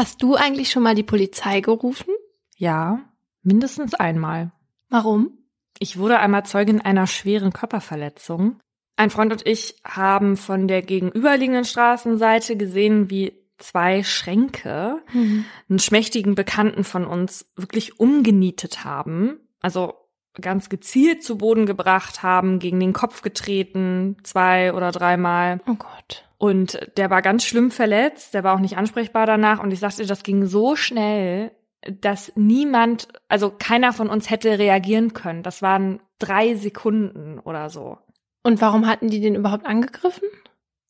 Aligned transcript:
Hast 0.00 0.22
du 0.22 0.34
eigentlich 0.34 0.70
schon 0.70 0.82
mal 0.82 0.94
die 0.94 1.02
Polizei 1.02 1.60
gerufen? 1.60 2.14
Ja, 2.56 3.00
mindestens 3.42 3.92
einmal. 3.92 4.50
Warum? 4.88 5.32
Ich 5.78 5.98
wurde 5.98 6.20
einmal 6.20 6.46
Zeugin 6.46 6.80
einer 6.80 7.06
schweren 7.06 7.52
Körperverletzung. 7.52 8.60
Ein 8.96 9.10
Freund 9.10 9.30
und 9.30 9.46
ich 9.46 9.76
haben 9.84 10.38
von 10.38 10.68
der 10.68 10.80
gegenüberliegenden 10.80 11.66
Straßenseite 11.66 12.56
gesehen, 12.56 13.10
wie 13.10 13.34
zwei 13.58 14.02
Schränke 14.02 15.02
Mhm. 15.12 15.44
einen 15.68 15.78
schmächtigen 15.78 16.34
Bekannten 16.34 16.84
von 16.84 17.04
uns 17.04 17.52
wirklich 17.56 18.00
umgenietet 18.00 18.86
haben. 18.86 19.38
Also 19.60 19.92
ganz 20.40 20.70
gezielt 20.70 21.22
zu 21.22 21.36
Boden 21.36 21.66
gebracht 21.66 22.22
haben, 22.22 22.58
gegen 22.58 22.80
den 22.80 22.94
Kopf 22.94 23.20
getreten, 23.20 24.16
zwei 24.22 24.72
oder 24.72 24.92
dreimal. 24.92 25.60
Oh 25.68 25.74
Gott. 25.74 26.24
Und 26.40 26.80
der 26.96 27.10
war 27.10 27.20
ganz 27.20 27.44
schlimm 27.44 27.70
verletzt, 27.70 28.32
der 28.32 28.44
war 28.44 28.54
auch 28.54 28.60
nicht 28.60 28.78
ansprechbar 28.78 29.26
danach. 29.26 29.62
Und 29.62 29.72
ich 29.72 29.78
sagte, 29.78 30.06
das 30.06 30.22
ging 30.22 30.46
so 30.46 30.74
schnell, 30.74 31.50
dass 31.86 32.32
niemand, 32.34 33.08
also 33.28 33.50
keiner 33.50 33.92
von 33.92 34.08
uns 34.08 34.30
hätte 34.30 34.58
reagieren 34.58 35.12
können. 35.12 35.42
Das 35.42 35.60
waren 35.60 36.00
drei 36.18 36.54
Sekunden 36.54 37.38
oder 37.40 37.68
so. 37.68 37.98
Und 38.42 38.62
warum 38.62 38.86
hatten 38.86 39.10
die 39.10 39.20
den 39.20 39.34
überhaupt 39.34 39.66
angegriffen? 39.66 40.28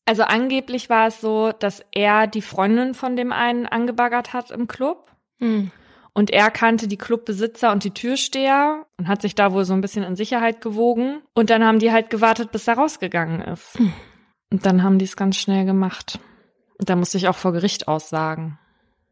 Also 0.05 0.23
angeblich 0.23 0.89
war 0.89 1.07
es 1.07 1.19
so, 1.19 1.51
dass 1.51 1.83
er 1.91 2.27
die 2.27 2.41
Freundin 2.41 2.93
von 2.93 3.17
dem 3.17 3.33
einen 3.33 3.65
angebaggert 3.65 4.31
hat 4.31 4.51
im 4.51 4.67
Club. 4.67 5.11
Hm. 5.39 5.69
Und 6.13 6.29
er 6.29 6.49
kannte 6.49 6.87
die 6.87 6.97
Clubbesitzer 6.97 7.73
und 7.73 7.83
die 7.83 7.93
Türsteher 7.93 8.85
und 8.97 9.09
hat 9.09 9.21
sich 9.21 9.35
da 9.35 9.51
wohl 9.51 9.65
so 9.65 9.73
ein 9.73 9.81
bisschen 9.81 10.05
in 10.05 10.15
Sicherheit 10.15 10.61
gewogen. 10.61 11.21
Und 11.33 11.49
dann 11.49 11.65
haben 11.65 11.79
die 11.79 11.91
halt 11.91 12.09
gewartet, 12.09 12.53
bis 12.53 12.69
er 12.69 12.75
rausgegangen 12.75 13.41
ist. 13.41 13.77
Hm. 13.77 13.91
Und 14.51 14.65
dann 14.65 14.83
haben 14.83 14.99
die 14.99 15.05
es 15.05 15.15
ganz 15.15 15.37
schnell 15.37 15.65
gemacht. 15.65 16.19
Und 16.77 16.89
da 16.89 16.95
musste 16.95 17.17
ich 17.17 17.27
auch 17.27 17.35
vor 17.35 17.53
Gericht 17.53 17.87
aussagen. 17.87 18.59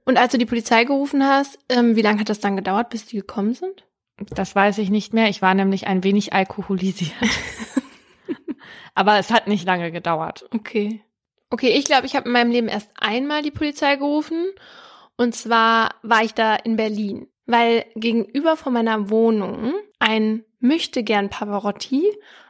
Und 0.05 0.17
als 0.17 0.31
du 0.31 0.37
die 0.37 0.45
Polizei 0.45 0.83
gerufen 0.83 1.23
hast, 1.23 1.59
ähm, 1.69 1.95
wie 1.95 2.01
lange 2.01 2.19
hat 2.19 2.29
das 2.29 2.39
dann 2.39 2.55
gedauert, 2.55 2.89
bis 2.89 3.05
die 3.05 3.17
gekommen 3.17 3.53
sind? 3.53 3.85
Das 4.31 4.55
weiß 4.55 4.79
ich 4.79 4.89
nicht 4.89 5.13
mehr. 5.13 5.29
Ich 5.29 5.41
war 5.41 5.53
nämlich 5.53 5.87
ein 5.87 6.03
wenig 6.03 6.33
alkoholisiert. 6.33 7.13
Aber 8.95 9.17
es 9.17 9.31
hat 9.31 9.47
nicht 9.47 9.65
lange 9.65 9.91
gedauert. 9.91 10.45
Okay. 10.53 11.03
Okay, 11.51 11.69
ich 11.69 11.85
glaube, 11.85 12.05
ich 12.05 12.15
habe 12.15 12.27
in 12.27 12.33
meinem 12.33 12.51
Leben 12.51 12.67
erst 12.67 12.89
einmal 12.97 13.41
die 13.41 13.51
Polizei 13.51 13.95
gerufen. 13.95 14.47
Und 15.15 15.35
zwar 15.35 15.95
war 16.01 16.23
ich 16.23 16.33
da 16.33 16.55
in 16.55 16.75
Berlin, 16.75 17.27
weil 17.45 17.85
gegenüber 17.95 18.57
von 18.57 18.73
meiner 18.73 19.09
Wohnung 19.09 19.73
ein 19.99 20.43
möchte 20.59 21.03
gern 21.03 21.29
Pavarotti 21.29 22.03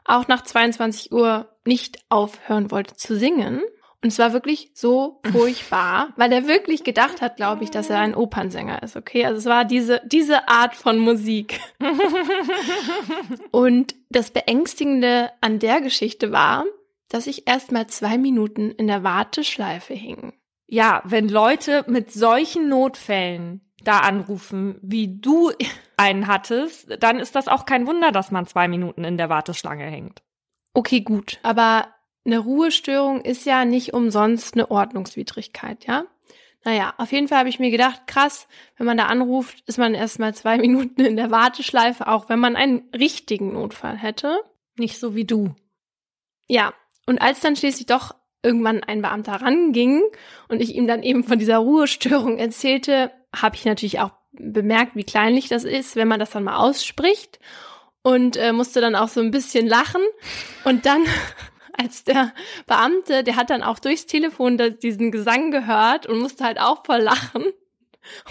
auch 0.06 0.28
nach 0.28 0.44
22 0.44 1.12
Uhr 1.12 1.49
nicht 1.66 2.00
aufhören 2.10 2.72
wollte 2.72 2.96
zu 2.96 3.16
singen. 3.18 3.62
Und 4.02 4.14
es 4.14 4.20
war 4.20 4.32
wirklich 4.32 4.72
so 4.74 5.20
furchtbar, 5.32 6.14
weil 6.16 6.32
er 6.32 6.48
wirklich 6.48 6.84
gedacht 6.84 7.22
hat, 7.22 7.36
glaube 7.36 7.64
ich, 7.64 7.72
dass 7.72 7.90
er 7.90 8.00
ein 8.00 8.16
Opernsänger 8.16 8.82
ist, 8.82 8.96
okay? 8.96 9.26
Also 9.26 9.40
es 9.40 9.46
war 9.46 9.66
diese, 9.66 10.02
diese 10.06 10.48
Art 10.48 10.76
von 10.76 11.00
Musik. 11.00 11.60
Und 13.52 13.96
das 14.10 14.32
Beängstigende 14.32 15.32
an 15.42 15.60
der 15.60 15.82
Geschichte 15.82 16.32
war, 16.32 16.66
dass 17.10 17.28
ich 17.28 17.48
erst 17.48 17.72
mal 17.72 17.88
zwei 17.88 18.18
Minuten 18.18 18.72
in 18.72 18.88
der 18.88 19.04
Warteschleife 19.04 19.94
hing. 19.94 20.34
Ja, 20.68 21.02
wenn 21.04 21.28
Leute 21.28 21.84
mit 21.88 22.14
solchen 22.14 22.70
Notfällen 22.70 23.62
da 23.84 24.00
anrufen, 24.00 24.78
wie 24.82 25.20
du 25.20 25.52
einen 25.98 26.28
hattest, 26.28 26.96
dann 27.02 27.20
ist 27.20 27.36
das 27.36 27.48
auch 27.48 27.66
kein 27.66 27.88
Wunder, 27.88 28.12
dass 28.12 28.32
man 28.32 28.46
zwei 28.46 28.68
Minuten 28.68 29.04
in 29.04 29.18
der 29.18 29.30
Warteschlange 29.30 29.86
hängt. 29.86 30.22
Okay, 30.74 31.02
gut. 31.02 31.40
Aber 31.44 31.88
eine 32.26 32.40
Ruhestörung 32.40 33.22
ist 33.22 33.46
ja 33.46 33.66
nicht 33.66 33.94
umsonst 33.94 34.54
eine 34.54 34.70
Ordnungswidrigkeit, 34.70 35.86
ja? 35.86 36.06
Naja, 36.66 36.94
auf 36.98 37.12
jeden 37.14 37.30
Fall 37.30 37.40
habe 37.40 37.50
ich 37.50 37.60
mir 37.60 37.72
gedacht, 37.72 38.06
krass, 38.06 38.48
wenn 38.78 38.86
man 38.86 38.98
da 38.98 39.06
anruft, 39.06 39.64
ist 39.66 39.78
man 39.78 39.96
erst 39.96 40.20
mal 40.20 40.34
zwei 40.36 40.58
Minuten 40.60 41.02
in 41.02 41.16
der 41.16 41.32
Warteschleife, 41.32 42.08
auch 42.08 42.30
wenn 42.30 42.40
man 42.40 42.56
einen 42.56 42.90
richtigen 42.94 43.54
Notfall 43.54 43.98
hätte. 43.98 44.40
Nicht 44.78 45.00
so 45.00 45.16
wie 45.16 45.26
du. 45.26 45.56
Ja, 46.48 46.74
und 47.06 47.22
als 47.22 47.40
dann 47.40 47.56
schließlich 47.56 47.86
doch 47.86 48.16
irgendwann 48.44 48.84
ein 48.84 49.02
Beamter 49.02 49.42
ranging 49.42 50.02
und 50.48 50.62
ich 50.62 50.76
ihm 50.76 50.88
dann 50.88 51.04
eben 51.04 51.24
von 51.24 51.40
dieser 51.40 51.58
Ruhestörung 51.58 52.38
erzählte, 52.38 53.12
habe 53.36 53.56
ich 53.56 53.66
natürlich 53.66 54.00
auch 54.00 54.12
bemerkt, 54.32 54.96
wie 54.96 55.04
kleinlich 55.04 55.50
das 55.50 55.64
ist, 55.64 55.96
wenn 55.96 56.08
man 56.08 56.20
das 56.20 56.32
dann 56.32 56.44
mal 56.44 56.58
ausspricht 56.58 57.40
und 58.04 58.38
äh, 58.38 58.54
musste 58.54 58.82
dann 58.82 58.96
auch 58.96 59.10
so 59.10 59.20
ein 59.22 59.32
bisschen 59.32 59.68
lachen. 59.68 60.02
Und 60.64 60.86
dann 60.86 61.04
als 61.78 62.04
der 62.04 62.34
Beamte, 62.66 63.24
der 63.24 63.36
hat 63.36 63.50
dann 63.50 63.64
auch 63.64 63.80
durchs 63.80 64.06
Telefon 64.06 64.58
diesen 64.82 65.12
Gesang 65.12 65.52
gehört 65.52 66.06
und 66.08 66.20
musste 66.20 66.44
halt 66.44 66.60
auch 66.60 66.86
voll 66.86 67.00
lachen. 67.00 67.44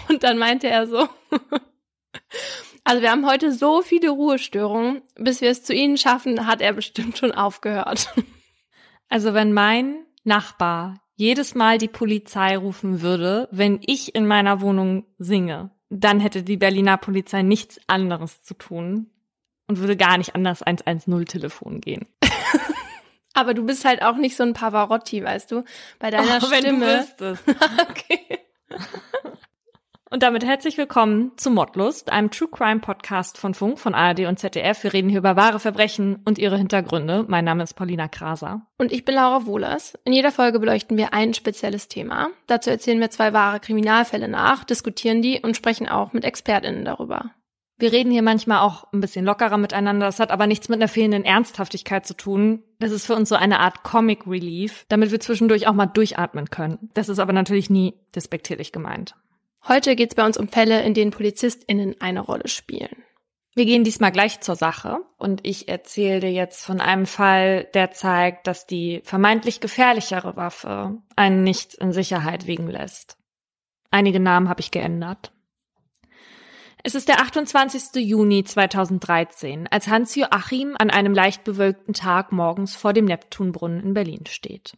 Und 0.09 0.23
dann 0.23 0.37
meinte 0.37 0.67
er 0.67 0.87
so 0.87 1.07
Also 2.83 3.01
wir 3.01 3.11
haben 3.11 3.27
heute 3.27 3.51
so 3.51 3.81
viele 3.81 4.09
Ruhestörungen, 4.09 5.01
bis 5.15 5.41
wir 5.41 5.49
es 5.49 5.63
zu 5.63 5.73
Ihnen 5.73 5.97
schaffen, 5.97 6.47
hat 6.47 6.61
er 6.61 6.73
bestimmt 6.73 7.17
schon 7.17 7.31
aufgehört. 7.31 8.07
Also 9.11 9.33
wenn 9.33 9.53
mein 9.53 10.05
Nachbar 10.23 11.01
jedes 11.15 11.55
Mal 11.55 11.79
die 11.79 11.87
Polizei 11.87 12.55
rufen 12.55 13.01
würde, 13.01 13.47
wenn 13.51 13.79
ich 13.83 14.13
in 14.13 14.27
meiner 14.27 14.61
Wohnung 14.61 15.07
singe, 15.17 15.71
dann 15.89 16.19
hätte 16.19 16.43
die 16.43 16.57
Berliner 16.57 16.97
Polizei 16.97 17.41
nichts 17.41 17.79
anderes 17.87 18.43
zu 18.43 18.53
tun 18.53 19.09
und 19.69 19.77
würde 19.77 19.95
gar 19.95 20.17
nicht 20.17 20.35
anders 20.35 20.63
110 20.63 21.25
Telefon 21.25 21.79
gehen. 21.79 22.07
Aber 23.33 23.53
du 23.53 23.65
bist 23.65 23.85
halt 23.85 24.01
auch 24.01 24.17
nicht 24.17 24.35
so 24.35 24.43
ein 24.43 24.53
Pavarotti, 24.53 25.23
weißt 25.23 25.51
du, 25.51 25.63
bei 25.99 26.09
deiner 26.09 26.39
Oh, 26.41 26.51
wenn 26.51 26.63
du 26.63 26.69
Stimme. 26.69 26.99
wüsstest. 26.99 27.43
okay. 27.89 28.39
Und 30.09 30.23
damit 30.23 30.43
herzlich 30.43 30.75
willkommen 30.79 31.33
zu 31.37 31.51
Mordlust, 31.51 32.11
einem 32.11 32.31
True 32.31 32.49
Crime 32.51 32.79
Podcast 32.79 33.37
von 33.37 33.53
Funk, 33.53 33.77
von 33.77 33.93
ARD 33.93 34.21
und 34.21 34.39
ZDF. 34.39 34.83
Wir 34.83 34.91
reden 34.91 35.07
hier 35.07 35.19
über 35.19 35.35
wahre 35.35 35.59
Verbrechen 35.59 36.23
und 36.25 36.39
ihre 36.39 36.57
Hintergründe. 36.57 37.25
Mein 37.27 37.45
Name 37.45 37.61
ist 37.61 37.75
Paulina 37.75 38.07
Kraser. 38.07 38.65
Und 38.79 38.91
ich 38.91 39.05
bin 39.05 39.13
Laura 39.13 39.45
Wohlers. 39.45 39.93
In 40.03 40.13
jeder 40.13 40.31
Folge 40.31 40.59
beleuchten 40.59 40.97
wir 40.97 41.13
ein 41.13 41.35
spezielles 41.35 41.87
Thema. 41.87 42.29
Dazu 42.47 42.71
erzählen 42.71 42.99
wir 42.99 43.11
zwei 43.11 43.33
wahre 43.33 43.59
Kriminalfälle 43.59 44.27
nach, 44.27 44.63
diskutieren 44.63 45.21
die 45.21 45.41
und 45.41 45.55
sprechen 45.55 45.87
auch 45.87 46.11
mit 46.11 46.25
ExpertInnen 46.25 46.85
darüber. 46.85 47.35
Wir 47.79 47.93
reden 47.93 48.11
hier 48.11 48.21
manchmal 48.21 48.59
auch 48.59 48.91
ein 48.91 48.99
bisschen 48.99 49.23
lockerer 49.23 49.57
miteinander. 49.57 50.05
Das 50.05 50.19
hat 50.19 50.31
aber 50.31 50.47
nichts 50.47 50.67
mit 50.67 50.79
einer 50.79 50.89
fehlenden 50.89 51.23
Ernsthaftigkeit 51.23 52.05
zu 52.05 52.13
tun. 52.13 52.61
Das 52.79 52.91
ist 52.91 53.05
für 53.05 53.15
uns 53.15 53.29
so 53.29 53.35
eine 53.35 53.61
Art 53.61 53.83
Comic 53.83 54.27
Relief, 54.27 54.85
damit 54.89 55.11
wir 55.11 55.21
zwischendurch 55.21 55.65
auch 55.65 55.73
mal 55.73 55.85
durchatmen 55.85 56.49
können. 56.49 56.89
Das 56.93 57.07
ist 57.07 57.19
aber 57.19 57.31
natürlich 57.31 57.69
nie 57.69 57.93
despektierlich 58.13 58.73
gemeint. 58.73 59.15
Heute 59.65 59.95
geht's 59.95 60.15
bei 60.15 60.25
uns 60.25 60.37
um 60.37 60.49
Fälle, 60.49 60.83
in 60.83 60.93
denen 60.93 61.11
PolizistInnen 61.11 61.95
eine 62.01 62.19
Rolle 62.19 62.49
spielen. 62.49 63.03
Wir 63.55 63.65
gehen 63.65 63.85
diesmal 63.85 64.11
gleich 64.11 64.41
zur 64.41 64.55
Sache 64.55 64.99
und 65.17 65.45
ich 65.47 65.69
erzähle 65.69 66.19
dir 66.19 66.31
jetzt 66.31 66.65
von 66.65 66.81
einem 66.81 67.05
Fall, 67.05 67.65
der 67.73 67.91
zeigt, 67.91 68.45
dass 68.47 68.67
die 68.67 69.01
vermeintlich 69.05 69.61
gefährlichere 69.61 70.35
Waffe 70.35 70.97
einen 71.15 71.43
nicht 71.43 71.75
in 71.75 71.93
Sicherheit 71.93 72.45
wiegen 72.45 72.67
lässt. 72.67 73.17
Einige 73.89 74.19
Namen 74.19 74.49
habe 74.49 74.59
ich 74.59 74.71
geändert. 74.71 75.31
Es 76.81 76.95
ist 76.95 77.09
der 77.09 77.19
28. 77.19 77.95
Juni 78.05 78.45
2013, 78.45 79.67
als 79.69 79.89
Hans-Joachim 79.89 80.75
an 80.79 80.89
einem 80.89 81.13
leicht 81.13 81.43
bewölkten 81.43 81.93
Tag 81.93 82.31
morgens 82.31 82.73
vor 82.75 82.93
dem 82.93 83.03
Neptunbrunnen 83.03 83.83
in 83.83 83.93
Berlin 83.93 84.25
steht. 84.27 84.77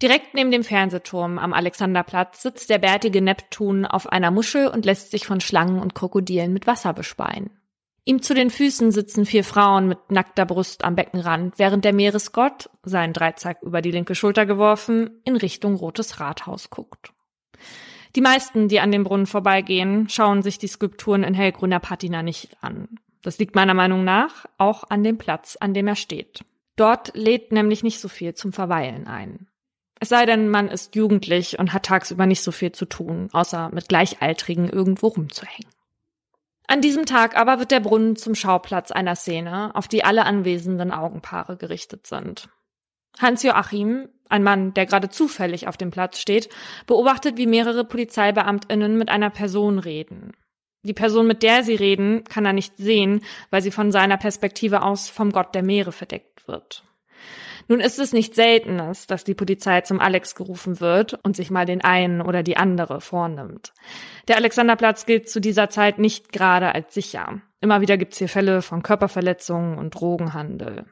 Direkt 0.00 0.34
neben 0.34 0.52
dem 0.52 0.62
Fernsehturm 0.62 1.38
am 1.38 1.52
Alexanderplatz 1.52 2.42
sitzt 2.42 2.70
der 2.70 2.78
bärtige 2.78 3.20
Neptun 3.20 3.84
auf 3.84 4.06
einer 4.12 4.30
Muschel 4.30 4.68
und 4.68 4.84
lässt 4.84 5.10
sich 5.10 5.26
von 5.26 5.40
Schlangen 5.40 5.80
und 5.80 5.96
Krokodilen 5.96 6.52
mit 6.52 6.68
Wasser 6.68 6.92
bespeien. 6.92 7.50
Ihm 8.04 8.22
zu 8.22 8.32
den 8.32 8.50
Füßen 8.50 8.92
sitzen 8.92 9.26
vier 9.26 9.42
Frauen 9.42 9.88
mit 9.88 9.98
nackter 10.12 10.46
Brust 10.46 10.84
am 10.84 10.94
Beckenrand, 10.94 11.58
während 11.58 11.84
der 11.84 11.92
Meeresgott, 11.92 12.70
seinen 12.84 13.12
Dreizack 13.12 13.60
über 13.62 13.82
die 13.82 13.90
linke 13.90 14.14
Schulter 14.14 14.46
geworfen, 14.46 15.20
in 15.24 15.36
Richtung 15.36 15.74
Rotes 15.74 16.20
Rathaus 16.20 16.70
guckt. 16.70 17.12
Die 18.16 18.20
meisten, 18.20 18.68
die 18.68 18.80
an 18.80 18.92
dem 18.92 19.04
Brunnen 19.04 19.26
vorbeigehen, 19.26 20.08
schauen 20.08 20.42
sich 20.42 20.58
die 20.58 20.68
Skulpturen 20.68 21.22
in 21.22 21.34
hellgrüner 21.34 21.80
Patina 21.80 22.22
nicht 22.22 22.56
an. 22.60 22.98
Das 23.22 23.38
liegt 23.38 23.54
meiner 23.54 23.74
Meinung 23.74 24.04
nach 24.04 24.46
auch 24.58 24.84
an 24.88 25.02
dem 25.02 25.18
Platz, 25.18 25.56
an 25.60 25.74
dem 25.74 25.86
er 25.86 25.96
steht. 25.96 26.44
Dort 26.76 27.10
lädt 27.14 27.52
nämlich 27.52 27.82
nicht 27.82 28.00
so 28.00 28.08
viel 28.08 28.34
zum 28.34 28.52
Verweilen 28.52 29.06
ein. 29.06 29.48
Es 30.00 30.08
sei 30.08 30.26
denn, 30.26 30.48
man 30.48 30.68
ist 30.68 30.94
jugendlich 30.94 31.58
und 31.58 31.72
hat 31.72 31.86
tagsüber 31.86 32.26
nicht 32.26 32.42
so 32.42 32.52
viel 32.52 32.70
zu 32.70 32.86
tun, 32.86 33.28
außer 33.32 33.70
mit 33.72 33.88
Gleichaltrigen 33.88 34.68
irgendwo 34.68 35.08
rumzuhängen. 35.08 35.70
An 36.68 36.80
diesem 36.80 37.06
Tag 37.06 37.36
aber 37.36 37.58
wird 37.58 37.70
der 37.70 37.80
Brunnen 37.80 38.14
zum 38.14 38.34
Schauplatz 38.34 38.92
einer 38.92 39.16
Szene, 39.16 39.74
auf 39.74 39.88
die 39.88 40.04
alle 40.04 40.24
anwesenden 40.24 40.92
Augenpaare 40.92 41.56
gerichtet 41.56 42.06
sind. 42.06 42.48
Hans-Joachim, 43.20 44.08
ein 44.28 44.42
Mann, 44.42 44.74
der 44.74 44.86
gerade 44.86 45.08
zufällig 45.08 45.68
auf 45.68 45.76
dem 45.76 45.90
Platz 45.90 46.18
steht, 46.18 46.48
beobachtet, 46.86 47.36
wie 47.36 47.46
mehrere 47.46 47.84
Polizeibeamtinnen 47.84 48.96
mit 48.96 49.08
einer 49.08 49.30
Person 49.30 49.78
reden. 49.78 50.32
Die 50.82 50.94
Person, 50.94 51.26
mit 51.26 51.42
der 51.42 51.64
sie 51.64 51.74
reden, 51.74 52.24
kann 52.24 52.46
er 52.46 52.52
nicht 52.52 52.76
sehen, 52.76 53.22
weil 53.50 53.62
sie 53.62 53.70
von 53.70 53.90
seiner 53.90 54.16
Perspektive 54.16 54.82
aus 54.82 55.08
vom 55.08 55.32
Gott 55.32 55.54
der 55.54 55.62
Meere 55.62 55.92
verdeckt 55.92 56.46
wird. 56.46 56.84
Nun 57.66 57.80
ist 57.80 57.98
es 57.98 58.14
nicht 58.14 58.34
Seltenes, 58.34 59.06
dass 59.06 59.24
die 59.24 59.34
Polizei 59.34 59.82
zum 59.82 60.00
Alex 60.00 60.34
gerufen 60.34 60.80
wird 60.80 61.18
und 61.22 61.36
sich 61.36 61.50
mal 61.50 61.66
den 61.66 61.82
einen 61.82 62.22
oder 62.22 62.42
die 62.42 62.56
andere 62.56 63.02
vornimmt. 63.02 63.74
Der 64.26 64.36
Alexanderplatz 64.36 65.04
gilt 65.04 65.28
zu 65.28 65.40
dieser 65.40 65.68
Zeit 65.68 65.98
nicht 65.98 66.32
gerade 66.32 66.74
als 66.74 66.94
sicher. 66.94 67.42
Immer 67.60 67.82
wieder 67.82 67.98
gibt's 67.98 68.16
hier 68.16 68.28
Fälle 68.28 68.62
von 68.62 68.82
Körperverletzungen 68.82 69.76
und 69.76 69.90
Drogenhandel. 69.90 70.86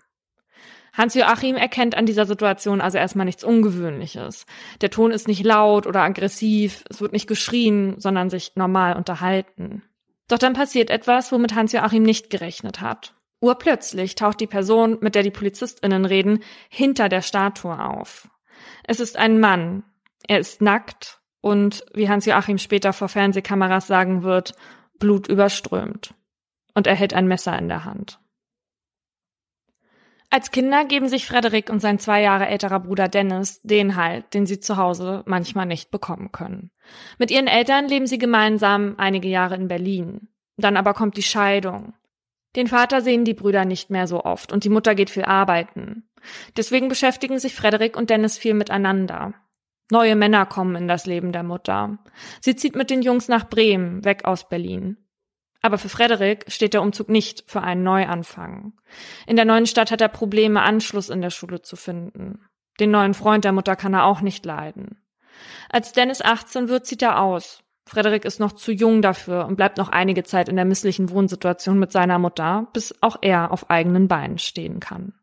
Hans-Joachim 0.96 1.56
erkennt 1.56 1.94
an 1.94 2.06
dieser 2.06 2.24
Situation 2.24 2.80
also 2.80 2.96
erstmal 2.96 3.26
nichts 3.26 3.44
Ungewöhnliches. 3.44 4.46
Der 4.80 4.90
Ton 4.90 5.10
ist 5.10 5.28
nicht 5.28 5.44
laut 5.44 5.86
oder 5.86 6.00
aggressiv, 6.00 6.84
es 6.88 7.00
wird 7.00 7.12
nicht 7.12 7.26
geschrien, 7.26 7.96
sondern 7.98 8.30
sich 8.30 8.52
normal 8.54 8.96
unterhalten. 8.96 9.82
Doch 10.28 10.38
dann 10.38 10.54
passiert 10.54 10.90
etwas, 10.90 11.30
womit 11.32 11.54
Hans-Joachim 11.54 12.02
nicht 12.02 12.30
gerechnet 12.30 12.80
hat. 12.80 13.14
Urplötzlich 13.40 14.14
taucht 14.14 14.40
die 14.40 14.46
Person, 14.46 14.96
mit 15.00 15.14
der 15.14 15.22
die 15.22 15.30
PolizistInnen 15.30 16.06
reden, 16.06 16.40
hinter 16.70 17.08
der 17.08 17.20
Statue 17.20 17.78
auf. 17.78 18.28
Es 18.84 18.98
ist 18.98 19.16
ein 19.16 19.38
Mann. 19.38 19.84
Er 20.26 20.38
ist 20.38 20.62
nackt 20.62 21.20
und, 21.42 21.84
wie 21.92 22.08
Hans-Joachim 22.08 22.58
später 22.58 22.94
vor 22.94 23.08
Fernsehkameras 23.08 23.86
sagen 23.86 24.22
wird, 24.22 24.54
blutüberströmt. 24.98 26.14
Und 26.74 26.86
er 26.86 26.94
hält 26.94 27.12
ein 27.14 27.28
Messer 27.28 27.56
in 27.58 27.68
der 27.68 27.84
Hand. 27.84 28.18
Als 30.36 30.50
Kinder 30.50 30.84
geben 30.84 31.08
sich 31.08 31.24
Frederik 31.24 31.70
und 31.70 31.80
sein 31.80 31.98
zwei 31.98 32.20
Jahre 32.20 32.46
älterer 32.46 32.80
Bruder 32.80 33.08
Dennis 33.08 33.62
den 33.62 33.96
Halt, 33.96 34.34
den 34.34 34.44
sie 34.44 34.60
zu 34.60 34.76
Hause 34.76 35.22
manchmal 35.24 35.64
nicht 35.64 35.90
bekommen 35.90 36.30
können. 36.30 36.70
Mit 37.18 37.30
ihren 37.30 37.46
Eltern 37.46 37.88
leben 37.88 38.06
sie 38.06 38.18
gemeinsam 38.18 38.96
einige 38.98 39.28
Jahre 39.28 39.54
in 39.54 39.66
Berlin. 39.66 40.28
Dann 40.58 40.76
aber 40.76 40.92
kommt 40.92 41.16
die 41.16 41.22
Scheidung. 41.22 41.94
Den 42.54 42.66
Vater 42.66 43.00
sehen 43.00 43.24
die 43.24 43.32
Brüder 43.32 43.64
nicht 43.64 43.88
mehr 43.88 44.06
so 44.06 44.24
oft 44.24 44.52
und 44.52 44.64
die 44.64 44.68
Mutter 44.68 44.94
geht 44.94 45.08
viel 45.08 45.24
arbeiten. 45.24 46.06
Deswegen 46.54 46.88
beschäftigen 46.88 47.38
sich 47.38 47.54
Frederik 47.54 47.96
und 47.96 48.10
Dennis 48.10 48.36
viel 48.36 48.52
miteinander. 48.52 49.32
Neue 49.90 50.16
Männer 50.16 50.44
kommen 50.44 50.76
in 50.76 50.86
das 50.86 51.06
Leben 51.06 51.32
der 51.32 51.44
Mutter. 51.44 51.96
Sie 52.42 52.56
zieht 52.56 52.76
mit 52.76 52.90
den 52.90 53.00
Jungs 53.00 53.28
nach 53.28 53.48
Bremen, 53.48 54.04
weg 54.04 54.26
aus 54.26 54.46
Berlin. 54.46 54.98
Aber 55.66 55.78
für 55.78 55.88
Frederik 55.88 56.44
steht 56.46 56.74
der 56.74 56.82
Umzug 56.82 57.08
nicht 57.08 57.42
für 57.48 57.60
einen 57.60 57.82
Neuanfang. 57.82 58.74
In 59.26 59.34
der 59.34 59.44
neuen 59.44 59.66
Stadt 59.66 59.90
hat 59.90 60.00
er 60.00 60.06
Probleme, 60.06 60.62
Anschluss 60.62 61.08
in 61.08 61.20
der 61.20 61.30
Schule 61.30 61.60
zu 61.60 61.74
finden. 61.74 62.38
Den 62.78 62.92
neuen 62.92 63.14
Freund 63.14 63.44
der 63.44 63.50
Mutter 63.50 63.74
kann 63.74 63.92
er 63.92 64.04
auch 64.04 64.20
nicht 64.20 64.46
leiden. 64.46 65.00
Als 65.68 65.90
Dennis 65.90 66.22
18 66.22 66.68
wird, 66.68 66.86
zieht 66.86 67.02
er 67.02 67.20
aus. 67.20 67.64
Frederik 67.84 68.24
ist 68.24 68.38
noch 68.38 68.52
zu 68.52 68.70
jung 68.70 69.02
dafür 69.02 69.46
und 69.46 69.56
bleibt 69.56 69.76
noch 69.76 69.88
einige 69.88 70.22
Zeit 70.22 70.48
in 70.48 70.54
der 70.54 70.64
misslichen 70.64 71.10
Wohnsituation 71.10 71.80
mit 71.80 71.90
seiner 71.90 72.20
Mutter, 72.20 72.68
bis 72.72 72.94
auch 73.00 73.16
er 73.20 73.50
auf 73.50 73.68
eigenen 73.68 74.06
Beinen 74.06 74.38
stehen 74.38 74.78
kann. 74.78 75.14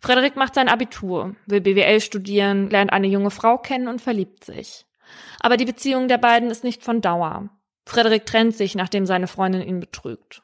Frederik 0.00 0.36
macht 0.36 0.54
sein 0.54 0.68
Abitur, 0.68 1.34
will 1.46 1.62
BWL 1.62 2.02
studieren, 2.02 2.68
lernt 2.68 2.92
eine 2.92 3.06
junge 3.06 3.30
Frau 3.30 3.56
kennen 3.56 3.88
und 3.88 4.02
verliebt 4.02 4.44
sich. 4.44 4.84
Aber 5.40 5.56
die 5.56 5.64
Beziehung 5.64 6.08
der 6.08 6.18
beiden 6.18 6.50
ist 6.50 6.62
nicht 6.62 6.82
von 6.82 7.00
Dauer. 7.00 7.48
Frederik 7.86 8.26
trennt 8.26 8.56
sich, 8.56 8.74
nachdem 8.74 9.06
seine 9.06 9.26
Freundin 9.26 9.62
ihn 9.62 9.80
betrügt. 9.80 10.42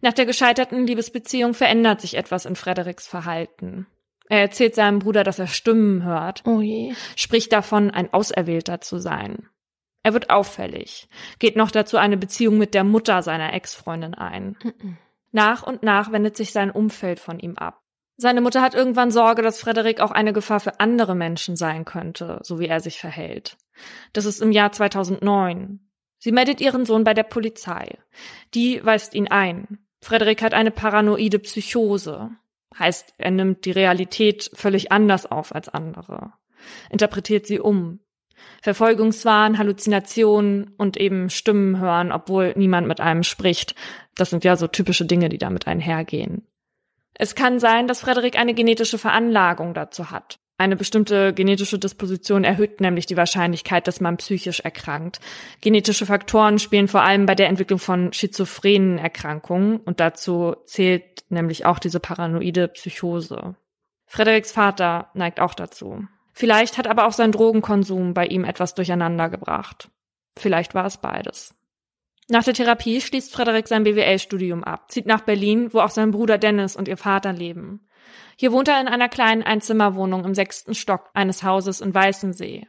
Nach 0.00 0.12
der 0.12 0.26
gescheiterten 0.26 0.86
Liebesbeziehung 0.86 1.54
verändert 1.54 2.00
sich 2.00 2.16
etwas 2.16 2.44
in 2.44 2.56
Frederiks 2.56 3.06
Verhalten. 3.06 3.86
Er 4.28 4.40
erzählt 4.40 4.74
seinem 4.74 4.98
Bruder, 4.98 5.24
dass 5.24 5.38
er 5.38 5.46
Stimmen 5.46 6.02
hört, 6.04 6.42
oh 6.44 6.60
je. 6.60 6.94
spricht 7.14 7.52
davon, 7.52 7.90
ein 7.90 8.12
Auserwählter 8.12 8.80
zu 8.80 8.98
sein. 8.98 9.48
Er 10.02 10.12
wird 10.12 10.30
auffällig, 10.30 11.08
geht 11.38 11.56
noch 11.56 11.70
dazu 11.70 11.96
eine 11.96 12.16
Beziehung 12.16 12.58
mit 12.58 12.74
der 12.74 12.84
Mutter 12.84 13.22
seiner 13.22 13.52
Ex-Freundin 13.54 14.14
ein. 14.14 14.56
Nach 15.32 15.62
und 15.62 15.82
nach 15.82 16.12
wendet 16.12 16.36
sich 16.36 16.52
sein 16.52 16.70
Umfeld 16.70 17.20
von 17.20 17.38
ihm 17.38 17.56
ab. 17.56 17.82
Seine 18.16 18.40
Mutter 18.40 18.62
hat 18.62 18.74
irgendwann 18.74 19.10
Sorge, 19.10 19.42
dass 19.42 19.60
Frederik 19.60 20.00
auch 20.00 20.10
eine 20.10 20.32
Gefahr 20.32 20.60
für 20.60 20.80
andere 20.80 21.14
Menschen 21.14 21.56
sein 21.56 21.84
könnte, 21.84 22.38
so 22.42 22.58
wie 22.58 22.66
er 22.66 22.80
sich 22.80 22.98
verhält. 22.98 23.58
Das 24.14 24.24
ist 24.24 24.40
im 24.40 24.52
Jahr 24.52 24.72
2009. 24.72 25.85
Sie 26.18 26.32
meldet 26.32 26.60
ihren 26.60 26.86
Sohn 26.86 27.04
bei 27.04 27.14
der 27.14 27.22
Polizei. 27.22 27.98
Die 28.54 28.84
weist 28.84 29.14
ihn 29.14 29.28
ein. 29.28 29.78
Frederik 30.00 30.42
hat 30.42 30.54
eine 30.54 30.70
paranoide 30.70 31.38
Psychose. 31.38 32.30
Heißt, 32.78 33.14
er 33.18 33.30
nimmt 33.30 33.64
die 33.64 33.70
Realität 33.70 34.50
völlig 34.54 34.92
anders 34.92 35.26
auf 35.26 35.54
als 35.54 35.68
andere. 35.68 36.32
Interpretiert 36.90 37.46
sie 37.46 37.60
um. 37.60 38.00
Verfolgungswahn, 38.62 39.58
Halluzinationen 39.58 40.74
und 40.76 40.96
eben 40.96 41.30
Stimmen 41.30 41.80
hören, 41.80 42.12
obwohl 42.12 42.52
niemand 42.56 42.86
mit 42.86 43.00
einem 43.00 43.22
spricht. 43.22 43.74
Das 44.14 44.30
sind 44.30 44.44
ja 44.44 44.56
so 44.56 44.66
typische 44.66 45.06
Dinge, 45.06 45.28
die 45.28 45.38
damit 45.38 45.66
einhergehen. 45.66 46.46
Es 47.14 47.34
kann 47.34 47.58
sein, 47.58 47.88
dass 47.88 48.00
Frederik 48.00 48.38
eine 48.38 48.54
genetische 48.54 48.98
Veranlagung 48.98 49.72
dazu 49.72 50.10
hat. 50.10 50.38
Eine 50.58 50.76
bestimmte 50.76 51.34
genetische 51.34 51.78
Disposition 51.78 52.42
erhöht 52.42 52.80
nämlich 52.80 53.04
die 53.04 53.16
Wahrscheinlichkeit, 53.16 53.86
dass 53.86 54.00
man 54.00 54.16
psychisch 54.16 54.60
erkrankt. 54.60 55.20
Genetische 55.60 56.06
Faktoren 56.06 56.58
spielen 56.58 56.88
vor 56.88 57.02
allem 57.02 57.26
bei 57.26 57.34
der 57.34 57.48
Entwicklung 57.48 57.78
von 57.78 58.14
schizophrenen 58.14 58.96
Erkrankungen 58.96 59.76
und 59.78 60.00
dazu 60.00 60.56
zählt 60.64 61.24
nämlich 61.28 61.66
auch 61.66 61.78
diese 61.78 62.00
paranoide 62.00 62.68
Psychose. 62.68 63.56
Frederiks 64.06 64.52
Vater 64.52 65.10
neigt 65.12 65.40
auch 65.40 65.52
dazu. 65.52 66.04
Vielleicht 66.32 66.78
hat 66.78 66.86
aber 66.86 67.06
auch 67.06 67.12
sein 67.12 67.32
Drogenkonsum 67.32 68.14
bei 68.14 68.26
ihm 68.26 68.44
etwas 68.44 68.74
durcheinander 68.74 69.28
gebracht. 69.28 69.90
Vielleicht 70.38 70.74
war 70.74 70.86
es 70.86 70.96
beides. 70.96 71.54
Nach 72.28 72.44
der 72.44 72.54
Therapie 72.54 73.00
schließt 73.00 73.32
Frederik 73.32 73.68
sein 73.68 73.84
BWL-Studium 73.84 74.64
ab, 74.64 74.90
zieht 74.90 75.06
nach 75.06 75.20
Berlin, 75.20 75.72
wo 75.72 75.80
auch 75.80 75.90
sein 75.90 76.10
Bruder 76.10 76.38
Dennis 76.38 76.76
und 76.76 76.88
ihr 76.88 76.96
Vater 76.96 77.32
leben. 77.32 77.85
Hier 78.36 78.52
wohnt 78.52 78.68
er 78.68 78.80
in 78.80 78.88
einer 78.88 79.08
kleinen 79.08 79.42
Einzimmerwohnung 79.42 80.24
im 80.24 80.34
sechsten 80.34 80.74
Stock 80.74 81.10
eines 81.14 81.42
Hauses 81.42 81.80
in 81.80 81.94
Weißensee. 81.94 82.68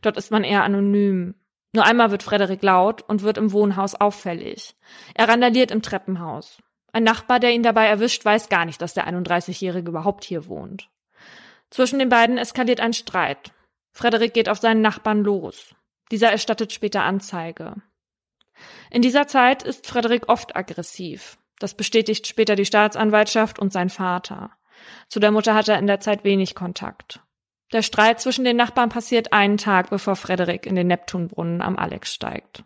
Dort 0.00 0.16
ist 0.16 0.30
man 0.30 0.44
eher 0.44 0.64
anonym. 0.64 1.34
Nur 1.74 1.84
einmal 1.84 2.10
wird 2.10 2.22
Frederik 2.22 2.62
laut 2.62 3.02
und 3.02 3.22
wird 3.22 3.38
im 3.38 3.52
Wohnhaus 3.52 3.94
auffällig. 3.94 4.74
Er 5.14 5.28
randaliert 5.28 5.70
im 5.70 5.82
Treppenhaus. 5.82 6.62
Ein 6.92 7.04
Nachbar, 7.04 7.40
der 7.40 7.52
ihn 7.52 7.62
dabei 7.62 7.86
erwischt, 7.86 8.24
weiß 8.24 8.48
gar 8.48 8.66
nicht, 8.66 8.82
dass 8.82 8.94
der 8.94 9.08
31-Jährige 9.08 9.88
überhaupt 9.88 10.24
hier 10.24 10.46
wohnt. 10.46 10.90
Zwischen 11.70 11.98
den 11.98 12.10
beiden 12.10 12.36
eskaliert 12.36 12.80
ein 12.80 12.92
Streit. 12.92 13.52
Frederik 13.92 14.34
geht 14.34 14.50
auf 14.50 14.58
seinen 14.58 14.82
Nachbarn 14.82 15.22
los. 15.22 15.74
Dieser 16.10 16.30
erstattet 16.30 16.72
später 16.72 17.02
Anzeige. 17.04 17.76
In 18.90 19.00
dieser 19.00 19.26
Zeit 19.26 19.62
ist 19.62 19.86
Frederik 19.86 20.28
oft 20.28 20.54
aggressiv. 20.54 21.38
Das 21.58 21.74
bestätigt 21.74 22.26
später 22.26 22.56
die 22.56 22.66
Staatsanwaltschaft 22.66 23.58
und 23.58 23.72
sein 23.72 23.88
Vater. 23.88 24.50
Zu 25.08 25.20
der 25.20 25.30
Mutter 25.30 25.54
hat 25.54 25.68
er 25.68 25.78
in 25.78 25.86
der 25.86 26.00
Zeit 26.00 26.24
wenig 26.24 26.54
Kontakt. 26.54 27.20
Der 27.72 27.82
Streit 27.82 28.20
zwischen 28.20 28.44
den 28.44 28.56
Nachbarn 28.56 28.90
passiert 28.90 29.32
einen 29.32 29.56
Tag, 29.56 29.90
bevor 29.90 30.16
Frederik 30.16 30.66
in 30.66 30.74
den 30.74 30.88
Neptunbrunnen 30.88 31.62
am 31.62 31.78
Alex 31.78 32.12
steigt. 32.12 32.64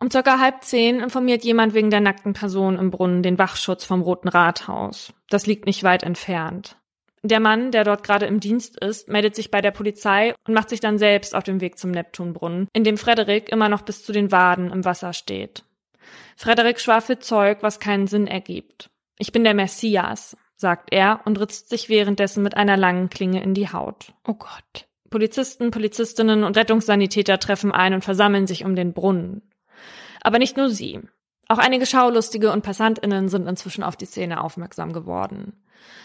Um 0.00 0.10
circa 0.10 0.38
halb 0.38 0.64
zehn 0.64 1.00
informiert 1.00 1.44
jemand 1.44 1.74
wegen 1.74 1.90
der 1.90 2.00
nackten 2.00 2.32
Person 2.32 2.78
im 2.78 2.90
Brunnen 2.90 3.22
den 3.22 3.38
Wachschutz 3.38 3.84
vom 3.84 4.00
Roten 4.00 4.28
Rathaus. 4.28 5.12
Das 5.28 5.46
liegt 5.46 5.66
nicht 5.66 5.82
weit 5.82 6.04
entfernt. 6.04 6.76
Der 7.22 7.40
Mann, 7.40 7.70
der 7.70 7.84
dort 7.84 8.02
gerade 8.02 8.24
im 8.24 8.40
Dienst 8.40 8.82
ist, 8.82 9.08
meldet 9.08 9.36
sich 9.36 9.50
bei 9.50 9.60
der 9.60 9.72
Polizei 9.72 10.34
und 10.46 10.54
macht 10.54 10.70
sich 10.70 10.80
dann 10.80 10.96
selbst 10.96 11.34
auf 11.34 11.44
den 11.44 11.60
Weg 11.60 11.78
zum 11.78 11.90
Neptunbrunnen, 11.90 12.66
in 12.72 12.82
dem 12.82 12.96
Frederik 12.96 13.50
immer 13.50 13.68
noch 13.68 13.82
bis 13.82 14.02
zu 14.02 14.12
den 14.12 14.32
Waden 14.32 14.70
im 14.70 14.86
Wasser 14.86 15.12
steht. 15.12 15.64
Frederik 16.34 16.80
schwafelt 16.80 17.22
Zeug, 17.22 17.58
was 17.60 17.78
keinen 17.78 18.06
Sinn 18.06 18.26
ergibt. 18.26 18.88
Ich 19.18 19.32
bin 19.32 19.44
der 19.44 19.52
Messias, 19.52 20.34
sagt 20.60 20.92
er 20.92 21.20
und 21.24 21.40
ritzt 21.40 21.68
sich 21.68 21.88
währenddessen 21.88 22.42
mit 22.42 22.56
einer 22.56 22.76
langen 22.76 23.08
Klinge 23.10 23.42
in 23.42 23.54
die 23.54 23.72
Haut. 23.72 24.12
Oh 24.26 24.34
Gott. 24.34 24.88
Polizisten, 25.08 25.70
Polizistinnen 25.70 26.44
und 26.44 26.56
Rettungssanitäter 26.56 27.38
treffen 27.38 27.72
ein 27.72 27.94
und 27.94 28.04
versammeln 28.04 28.46
sich 28.46 28.64
um 28.64 28.76
den 28.76 28.92
Brunnen. 28.92 29.42
Aber 30.22 30.38
nicht 30.38 30.56
nur 30.56 30.68
sie. 30.68 31.00
Auch 31.48 31.58
einige 31.58 31.86
Schaulustige 31.86 32.52
und 32.52 32.62
Passantinnen 32.62 33.28
sind 33.28 33.48
inzwischen 33.48 33.82
auf 33.82 33.96
die 33.96 34.04
Szene 34.06 34.44
aufmerksam 34.44 34.92
geworden. 34.92 35.64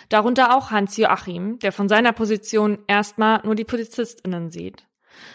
Darunter 0.10 0.56
auch 0.56 0.72
Hans 0.72 0.98
Joachim, 0.98 1.60
der 1.60 1.72
von 1.72 1.88
seiner 1.88 2.14
Position 2.14 2.80
erstmal 2.88 3.42
nur 3.44 3.54
die 3.54 3.66
Polizistinnen 3.66 4.50
sieht. 4.50 4.88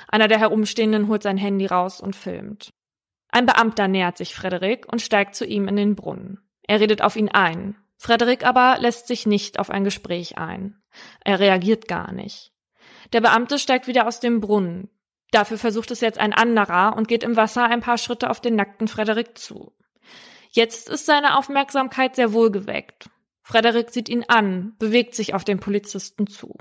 Einer 0.09 0.27
der 0.27 0.41
Herumstehenden 0.41 1.07
holt 1.07 1.23
sein 1.23 1.37
Handy 1.37 1.67
raus 1.67 2.01
und 2.01 2.17
filmt. 2.17 2.71
Ein 3.29 3.47
Beamter 3.47 3.87
nähert 3.87 4.17
sich 4.17 4.35
Frederik 4.35 4.91
und 4.91 5.01
steigt 5.01 5.37
zu 5.37 5.47
ihm 5.47 5.69
in 5.69 5.77
den 5.77 5.95
Brunnen. 5.95 6.41
Er 6.67 6.81
redet 6.81 7.03
auf 7.03 7.15
ihn 7.15 7.29
ein, 7.29 7.77
Frederik 8.03 8.47
aber 8.47 8.79
lässt 8.81 9.09
sich 9.09 9.27
nicht 9.27 9.59
auf 9.59 9.69
ein 9.69 9.85
Gespräch 9.85 10.39
ein. 10.39 10.81
Er 11.23 11.39
reagiert 11.39 11.87
gar 11.87 12.13
nicht. 12.13 12.51
Der 13.13 13.21
Beamte 13.21 13.59
steigt 13.59 13.89
wieder 13.89 14.09
aus 14.09 14.21
dem 14.21 14.41
Brunnen. 14.41 14.89
Dafür 15.33 15.59
versucht 15.59 15.91
es 15.91 16.01
jetzt 16.01 16.19
ein 16.19 16.33
anderer 16.33 16.97
und 16.97 17.09
geht 17.09 17.23
im 17.23 17.37
Wasser 17.37 17.67
ein 17.67 17.83
paar 17.83 17.99
Schritte 17.99 18.31
auf 18.31 18.41
den 18.41 18.57
nackten 18.57 18.89
Frederik 18.89 19.37
zu. 19.37 19.75
Jetzt 20.51 20.89
ist 20.89 21.05
seine 21.05 21.37
Aufmerksamkeit 21.37 22.17
sehr 22.17 22.33
wohl 22.33 22.51
geweckt. 22.51 23.11
Frederik 23.43 23.91
sieht 23.91 24.09
ihn 24.09 24.25
an, 24.29 24.77
bewegt 24.79 25.15
sich 25.15 25.35
auf 25.35 25.45
den 25.45 25.61
Polizisten 25.61 26.27
zu. 26.27 26.57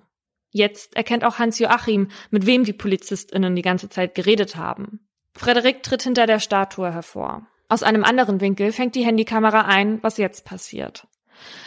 Jetzt 0.49 0.97
erkennt 0.97 1.23
auch 1.23 1.39
Hans 1.39 1.57
Joachim, 1.57 2.09
mit 2.31 2.47
wem 2.47 2.65
die 2.65 2.73
PolizistInnen 2.73 3.55
die 3.55 3.61
ganze 3.61 3.87
Zeit 3.87 4.13
geredet 4.13 4.57
haben. 4.57 5.07
Frederik 5.35 5.83
tritt 5.83 6.03
hinter 6.03 6.25
der 6.25 6.41
Statue 6.41 6.91
hervor. 6.91 7.47
Aus 7.69 7.81
einem 7.81 8.03
anderen 8.03 8.41
Winkel 8.41 8.73
fängt 8.73 8.95
die 8.95 9.05
Handykamera 9.05 9.61
ein, 9.61 10.03
was 10.03 10.17
jetzt 10.17 10.43
passiert. 10.43 11.07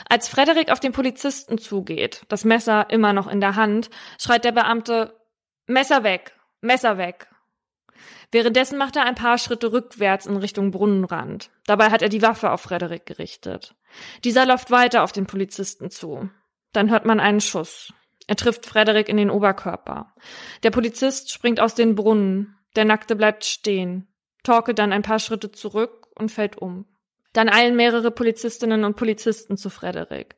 Als 0.08 0.28
Frederik 0.28 0.70
auf 0.70 0.80
den 0.80 0.92
Polizisten 0.92 1.58
zugeht, 1.58 2.22
das 2.28 2.44
Messer 2.44 2.90
immer 2.90 3.12
noch 3.12 3.26
in 3.26 3.40
der 3.40 3.56
Hand, 3.56 3.90
schreit 4.18 4.44
der 4.44 4.52
Beamte 4.52 5.14
Messer 5.66 6.04
weg, 6.04 6.34
Messer 6.60 6.98
weg. 6.98 7.28
Währenddessen 8.30 8.78
macht 8.78 8.96
er 8.96 9.04
ein 9.04 9.14
paar 9.14 9.36
Schritte 9.36 9.72
rückwärts 9.72 10.26
in 10.26 10.36
Richtung 10.36 10.70
Brunnenrand. 10.70 11.50
Dabei 11.66 11.90
hat 11.90 12.02
er 12.02 12.08
die 12.08 12.22
Waffe 12.22 12.50
auf 12.50 12.62
Frederik 12.62 13.04
gerichtet. 13.06 13.74
Dieser 14.24 14.46
läuft 14.46 14.70
weiter 14.70 15.02
auf 15.02 15.12
den 15.12 15.26
Polizisten 15.26 15.90
zu. 15.90 16.30
Dann 16.72 16.90
hört 16.90 17.04
man 17.04 17.20
einen 17.20 17.42
Schuss. 17.42 17.92
Er 18.26 18.36
trifft 18.36 18.66
Frederik 18.66 19.08
in 19.08 19.18
den 19.18 19.30
Oberkörper. 19.30 20.14
Der 20.62 20.70
Polizist 20.70 21.30
springt 21.30 21.60
aus 21.60 21.74
den 21.74 21.94
Brunnen. 21.94 22.56
Der 22.76 22.86
Nackte 22.86 23.16
bleibt 23.16 23.44
stehen. 23.44 24.08
Torke 24.42 24.74
dann 24.74 24.92
ein 24.92 25.02
paar 25.02 25.18
Schritte 25.18 25.52
zurück 25.52 26.06
und 26.14 26.30
fällt 26.30 26.56
um. 26.56 26.86
Dann 27.32 27.48
eilen 27.48 27.76
mehrere 27.76 28.10
Polizistinnen 28.10 28.84
und 28.84 28.96
Polizisten 28.96 29.56
zu 29.56 29.70
Frederik. 29.70 30.36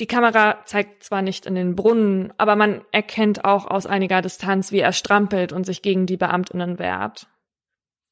Die 0.00 0.06
Kamera 0.06 0.64
zeigt 0.64 1.04
zwar 1.04 1.22
nicht 1.22 1.46
in 1.46 1.54
den 1.54 1.76
Brunnen, 1.76 2.32
aber 2.36 2.56
man 2.56 2.84
erkennt 2.90 3.44
auch 3.44 3.66
aus 3.66 3.86
einiger 3.86 4.22
Distanz, 4.22 4.72
wie 4.72 4.80
er 4.80 4.92
strampelt 4.92 5.52
und 5.52 5.64
sich 5.64 5.82
gegen 5.82 6.06
die 6.06 6.16
Beamtinnen 6.16 6.78
wehrt. 6.78 7.28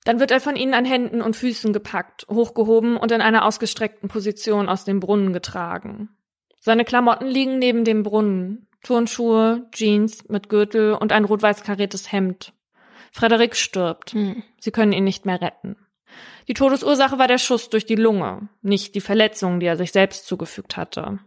Dann 0.05 0.21
wird 0.21 0.31
er 0.31 0.41
von 0.41 0.57
ihnen 0.57 0.75
an 0.75 0.85
Händen 0.85 1.23
und 1.23 1.37
Füßen 1.37 1.73
gepackt, 1.73 2.27
hochgehoben 2.29 2.97
und 2.97 3.13
in 3.13 3.21
einer 3.21 3.45
ausgestreckten 3.45 4.09
Position 4.09 4.69
aus 4.69 4.85
dem 4.85 5.01
Brunnen 5.01 5.33
getragen. 5.33 6.11
Seine 6.61 6.85
Klamotten 6.85 7.27
liegen 7.27 7.59
neben 7.59 7.85
dem 7.85 8.03
Brunnen. 8.03 8.69
Turnschuhe, 8.85 9.69
Jeans 9.73 10.29
mit 10.29 10.49
Gürtel 10.49 10.95
und 10.95 11.13
ein 11.13 11.25
rot-weiß 11.25 11.63
kariertes 11.63 12.11
Hemd. 12.11 12.53
Frederik 13.13 13.55
stirbt. 13.55 14.13
Hm. 14.13 14.43
Sie 14.59 14.73
können 14.73 14.93
ihn 14.93 15.05
nicht 15.05 15.25
mehr 15.25 15.41
retten. 15.41 15.77
Die 16.49 16.55
Todesursache 16.55 17.19
war 17.19 17.29
der 17.29 17.39
Schuss 17.39 17.71
durch 17.71 17.87
die 17.87 17.95
Lunge, 17.95 18.49
nicht 18.63 18.95
die 18.95 19.01
Verletzungen, 19.01 19.61
die 19.61 19.67
er 19.67 19.77
sich 19.77 19.93
selbst 19.93 20.27
zugefügt 20.27 20.77
hatte. 20.77 21.19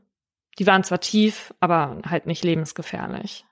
Die 0.60 0.68
waren 0.68 0.84
zwar 0.84 1.00
tief, 1.00 1.54
aber 1.60 2.01
halt 2.10 2.27
nicht 2.27 2.44
lebensgefährlich. 2.44 3.46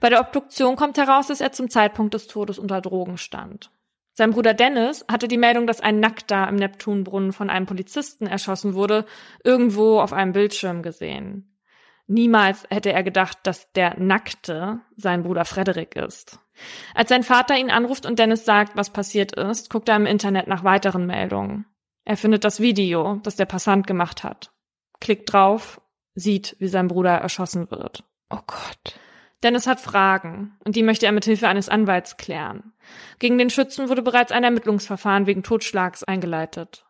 Bei 0.00 0.08
der 0.08 0.20
Obduktion 0.20 0.76
kommt 0.76 0.96
heraus, 0.98 1.26
dass 1.26 1.40
er 1.40 1.52
zum 1.52 1.68
Zeitpunkt 1.70 2.14
des 2.14 2.26
Todes 2.26 2.58
unter 2.58 2.80
Drogen 2.80 3.18
stand. 3.18 3.70
Sein 4.14 4.32
Bruder 4.32 4.54
Dennis 4.54 5.04
hatte 5.10 5.28
die 5.28 5.38
Meldung, 5.38 5.66
dass 5.66 5.80
ein 5.80 6.00
Nackter 6.00 6.48
im 6.48 6.56
Neptunbrunnen 6.56 7.32
von 7.32 7.48
einem 7.48 7.66
Polizisten 7.66 8.26
erschossen 8.26 8.74
wurde, 8.74 9.06
irgendwo 9.44 10.00
auf 10.00 10.12
einem 10.12 10.32
Bildschirm 10.32 10.82
gesehen. 10.82 11.56
Niemals 12.06 12.66
hätte 12.70 12.92
er 12.92 13.04
gedacht, 13.04 13.38
dass 13.44 13.70
der 13.72 13.98
Nackte 13.98 14.80
sein 14.96 15.22
Bruder 15.22 15.44
Frederik 15.44 15.94
ist. 15.94 16.40
Als 16.94 17.08
sein 17.08 17.22
Vater 17.22 17.56
ihn 17.56 17.70
anruft 17.70 18.06
und 18.06 18.18
Dennis 18.18 18.44
sagt, 18.44 18.76
was 18.76 18.90
passiert 18.90 19.32
ist, 19.32 19.70
guckt 19.70 19.88
er 19.88 19.96
im 19.96 20.06
Internet 20.06 20.46
nach 20.46 20.64
weiteren 20.64 21.06
Meldungen. 21.06 21.66
Er 22.04 22.16
findet 22.16 22.44
das 22.44 22.60
Video, 22.60 23.20
das 23.22 23.36
der 23.36 23.46
Passant 23.46 23.86
gemacht 23.86 24.24
hat. 24.24 24.52
Klickt 25.00 25.32
drauf, 25.32 25.80
sieht, 26.14 26.56
wie 26.58 26.68
sein 26.68 26.88
Bruder 26.88 27.12
erschossen 27.12 27.70
wird. 27.70 28.04
Oh 28.30 28.40
Gott. 28.46 28.98
Dennis 29.42 29.66
hat 29.66 29.80
Fragen 29.80 30.56
und 30.64 30.76
die 30.76 30.82
möchte 30.82 31.06
er 31.06 31.12
mit 31.12 31.24
Hilfe 31.24 31.48
eines 31.48 31.68
Anwalts 31.68 32.18
klären. 32.18 32.74
Gegen 33.18 33.38
den 33.38 33.48
Schützen 33.48 33.88
wurde 33.88 34.02
bereits 34.02 34.32
ein 34.32 34.44
Ermittlungsverfahren 34.44 35.26
wegen 35.26 35.42
Totschlags 35.42 36.04
eingeleitet. 36.04 36.84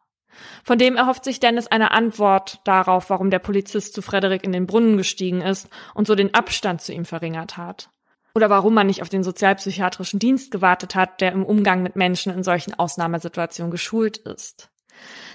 Von 0.64 0.78
dem 0.78 0.96
erhofft 0.96 1.24
sich 1.24 1.40
Dennis 1.40 1.66
eine 1.66 1.90
Antwort 1.90 2.60
darauf, 2.64 3.10
warum 3.10 3.30
der 3.30 3.38
Polizist 3.38 3.94
zu 3.94 4.02
Frederik 4.02 4.44
in 4.44 4.52
den 4.52 4.66
Brunnen 4.66 4.96
gestiegen 4.96 5.42
ist 5.42 5.68
und 5.94 6.06
so 6.06 6.14
den 6.14 6.34
Abstand 6.34 6.80
zu 6.80 6.92
ihm 6.92 7.04
verringert 7.04 7.56
hat. 7.56 7.90
Oder 8.34 8.50
warum 8.50 8.74
man 8.74 8.86
nicht 8.86 9.02
auf 9.02 9.08
den 9.08 9.22
sozialpsychiatrischen 9.22 10.18
Dienst 10.18 10.50
gewartet 10.50 10.94
hat, 10.94 11.20
der 11.20 11.32
im 11.32 11.44
Umgang 11.44 11.82
mit 11.82 11.96
Menschen 11.96 12.32
in 12.32 12.44
solchen 12.44 12.74
Ausnahmesituationen 12.74 13.70
geschult 13.70 14.18
ist. 14.18 14.70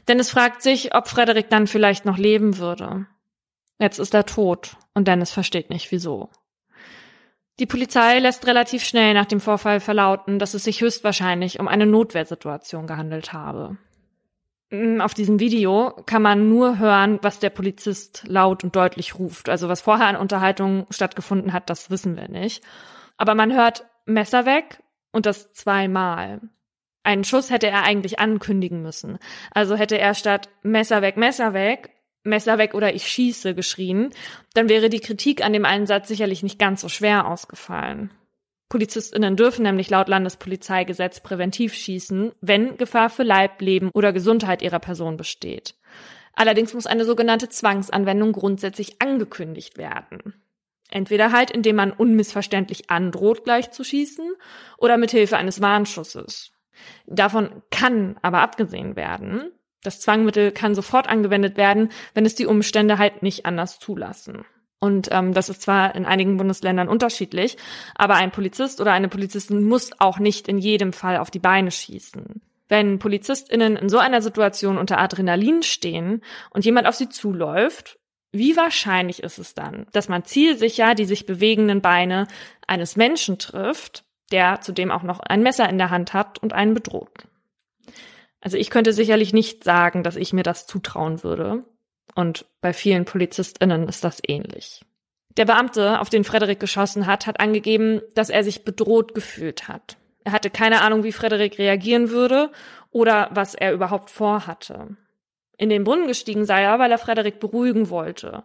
Dennis 0.08 0.30
fragt 0.30 0.62
sich, 0.62 0.94
ob 0.96 1.08
Frederik 1.08 1.50
dann 1.50 1.68
vielleicht 1.68 2.06
noch 2.06 2.18
leben 2.18 2.58
würde. 2.58 3.08
Jetzt 3.80 4.00
ist 4.00 4.14
er 4.14 4.26
tot 4.26 4.78
und 4.94 5.08
Dennis 5.08 5.32
versteht 5.32 5.70
nicht 5.70 5.92
wieso. 5.92 6.30
Die 7.60 7.66
Polizei 7.66 8.20
lässt 8.20 8.48
relativ 8.48 8.84
schnell 8.84 9.14
nach 9.14 9.26
dem 9.26 9.40
Vorfall 9.40 9.80
verlauten, 9.80 10.40
dass 10.40 10.54
es 10.54 10.66
sich 10.66 10.82
höchstwahrscheinlich 10.82 11.60
um 11.60 11.68
eine 11.68 11.86
Notwehrsituation 11.86 12.86
gehandelt 12.86 13.32
habe. 13.32 13.78
Auf 15.02 15.14
diesem 15.14 15.40
Video 15.40 15.92
kann 16.06 16.22
man 16.22 16.50
nur 16.50 16.80
hören, 16.80 17.20
was 17.22 17.40
der 17.40 17.50
Polizist 17.50 18.24
laut 18.28 18.64
und 18.64 18.76
deutlich 18.76 19.20
ruft. 19.20 19.50
Also 19.50 19.70
was 19.70 19.82
vorher 19.82 20.08
an 20.08 20.16
Unterhaltung 20.16 20.88
stattgefunden 20.90 21.54
hat, 21.54 21.70
das 21.70 21.90
wissen 21.90 22.16
wir 22.16 22.28
nicht. 22.28 22.64
Aber 23.18 23.36
man 23.36 23.54
hört 23.54 23.86
Messer 24.06 24.46
weg 24.46 24.82
und 25.12 25.26
das 25.26 25.52
zweimal. 25.54 26.42
Einen 27.04 27.24
Schuss 27.24 27.52
hätte 27.52 27.68
er 27.68 27.84
eigentlich 27.84 28.20
ankündigen 28.20 28.82
müssen. 28.82 29.20
Also 29.52 29.76
hätte 29.76 29.98
er 29.98 30.16
statt 30.16 30.50
Messer 30.64 31.02
weg, 31.02 31.18
Messer 31.18 31.54
weg, 31.54 31.92
Messer 32.24 32.58
weg 32.58 32.74
oder 32.74 32.94
ich 32.94 33.08
schieße 33.08 33.54
geschrien, 33.56 34.10
dann 34.54 34.70
wäre 34.70 34.90
die 34.90 35.00
Kritik 35.00 35.46
an 35.46 35.54
dem 35.54 35.66
Einsatz 35.66 36.08
sicherlich 36.08 36.44
nicht 36.44 36.60
ganz 36.60 36.82
so 36.82 36.90
schwer 36.90 37.28
ausgefallen. 37.28 38.12
PolizistInnen 38.70 39.36
dürfen 39.36 39.64
nämlich 39.64 39.90
laut 39.90 40.10
Landespolizeigesetz 40.10 41.22
präventiv 41.22 41.74
schießen, 41.74 42.32
wenn 42.42 42.78
Gefahr 42.78 43.10
für 43.10 43.24
Leib, 43.24 43.62
Leben 43.62 43.92
oder 43.94 44.12
Gesundheit 44.12 44.62
ihrer 44.62 44.80
Person 44.80 45.18
besteht. 45.18 45.76
Allerdings 46.34 46.74
muss 46.74 46.88
eine 46.88 47.06
sogenannte 47.06 47.48
Zwangsanwendung 47.48 48.34
grundsätzlich 48.34 49.02
angekündigt 49.02 49.78
werden. 49.78 50.34
Entweder 50.90 51.32
halt, 51.32 51.52
indem 51.52 51.78
man 51.78 51.92
unmissverständlich 51.92 52.90
androht, 52.90 53.44
gleich 53.44 53.72
zu 53.72 53.84
schießen, 53.84 54.34
oder 54.78 54.98
mit 54.98 55.12
Hilfe 55.12 55.38
eines 55.38 55.62
Warnschusses. 55.62 56.52
Davon 57.08 57.64
kann 57.72 58.18
aber 58.22 58.42
abgesehen 58.42 58.96
werden. 58.96 59.52
Das 59.82 60.00
Zwangmittel 60.00 60.52
kann 60.52 60.76
sofort 60.76 61.08
angewendet 61.08 61.58
werden, 61.58 61.92
wenn 62.14 62.26
es 62.26 62.36
die 62.36 62.48
Umstände 62.48 62.98
halt 62.98 63.24
nicht 63.24 63.46
anders 63.46 63.80
zulassen. 63.80 64.46
Und 64.80 65.10
ähm, 65.12 65.34
das 65.34 65.50
ist 65.50 65.62
zwar 65.62 65.96
in 65.96 66.06
einigen 66.06 66.38
Bundesländern 66.38 66.90
unterschiedlich, 66.90 67.58
aber 67.96 68.16
ein 68.16 68.32
Polizist 68.32 68.82
oder 68.82 68.94
eine 68.94 69.08
Polizistin 69.08 69.64
muss 69.64 69.92
auch 70.00 70.20
nicht 70.20 70.48
in 70.48 70.58
jedem 70.58 70.94
Fall 70.94 71.18
auf 71.18 71.32
die 71.32 71.40
Beine 71.40 71.72
schießen. 71.72 72.42
Wenn 72.68 73.00
PolizistInnen 73.00 73.78
in 73.78 73.90
so 73.90 74.00
einer 74.00 74.22
Situation 74.22 74.78
unter 74.78 74.98
Adrenalin 74.98 75.64
stehen 75.64 76.22
und 76.50 76.66
jemand 76.66 76.88
auf 76.88 76.96
sie 76.96 77.10
zuläuft, 77.10 78.00
wie 78.32 78.58
wahrscheinlich 78.58 79.24
ist 79.24 79.38
es 79.38 79.54
dann, 79.54 79.88
dass 79.94 80.10
man 80.10 80.26
zielsicher 80.26 80.94
die 80.94 81.06
sich 81.06 81.26
bewegenden 81.26 81.82
Beine 81.82 82.28
eines 82.68 82.96
Menschen 82.96 83.40
trifft, 83.40 84.04
der 84.32 84.60
zudem 84.62 84.92
auch 84.92 85.04
noch 85.04 85.20
ein 85.20 85.42
Messer 85.42 85.70
in 85.70 85.78
der 85.78 85.90
Hand 85.90 86.14
hat 86.14 86.40
und 86.40 86.52
einen 86.52 86.74
bedroht? 86.74 87.28
Also 88.42 88.58
ich 88.58 88.70
könnte 88.70 88.94
sicherlich 88.94 89.32
nicht 89.34 89.64
sagen, 89.64 90.04
dass 90.04 90.16
ich 90.16 90.34
mir 90.34 90.44
das 90.44 90.68
zutrauen 90.68 91.24
würde. 91.24 91.64
Und 92.16 92.46
bei 92.62 92.74
vielen 92.74 93.06
PolizistInnen 93.06 93.88
ist 93.88 94.04
das 94.04 94.22
ähnlich. 94.26 94.82
Der 95.38 95.46
Beamte, 95.46 96.00
auf 96.00 96.10
den 96.10 96.24
Frederik 96.24 96.60
geschossen 96.60 97.06
hat, 97.06 97.28
hat 97.28 97.42
angegeben, 97.42 98.02
dass 98.16 98.30
er 98.30 98.44
sich 98.44 98.64
bedroht 98.64 99.14
gefühlt 99.14 99.68
hat. 99.68 99.98
Er 100.24 100.32
hatte 100.32 100.50
keine 100.50 100.82
Ahnung, 100.82 101.04
wie 101.04 101.12
Frederik 101.12 101.60
reagieren 101.60 102.10
würde 102.10 102.52
oder 102.90 103.30
was 103.32 103.54
er 103.54 103.74
überhaupt 103.74 104.10
vorhatte. 104.10 104.96
In 105.58 105.70
den 105.70 105.84
Brunnen 105.84 106.08
gestiegen 106.08 106.46
sei 106.46 106.64
er, 106.64 106.80
weil 106.80 106.92
er 106.92 106.98
Frederik 106.98 107.40
beruhigen 107.40 107.90
wollte. 107.90 108.44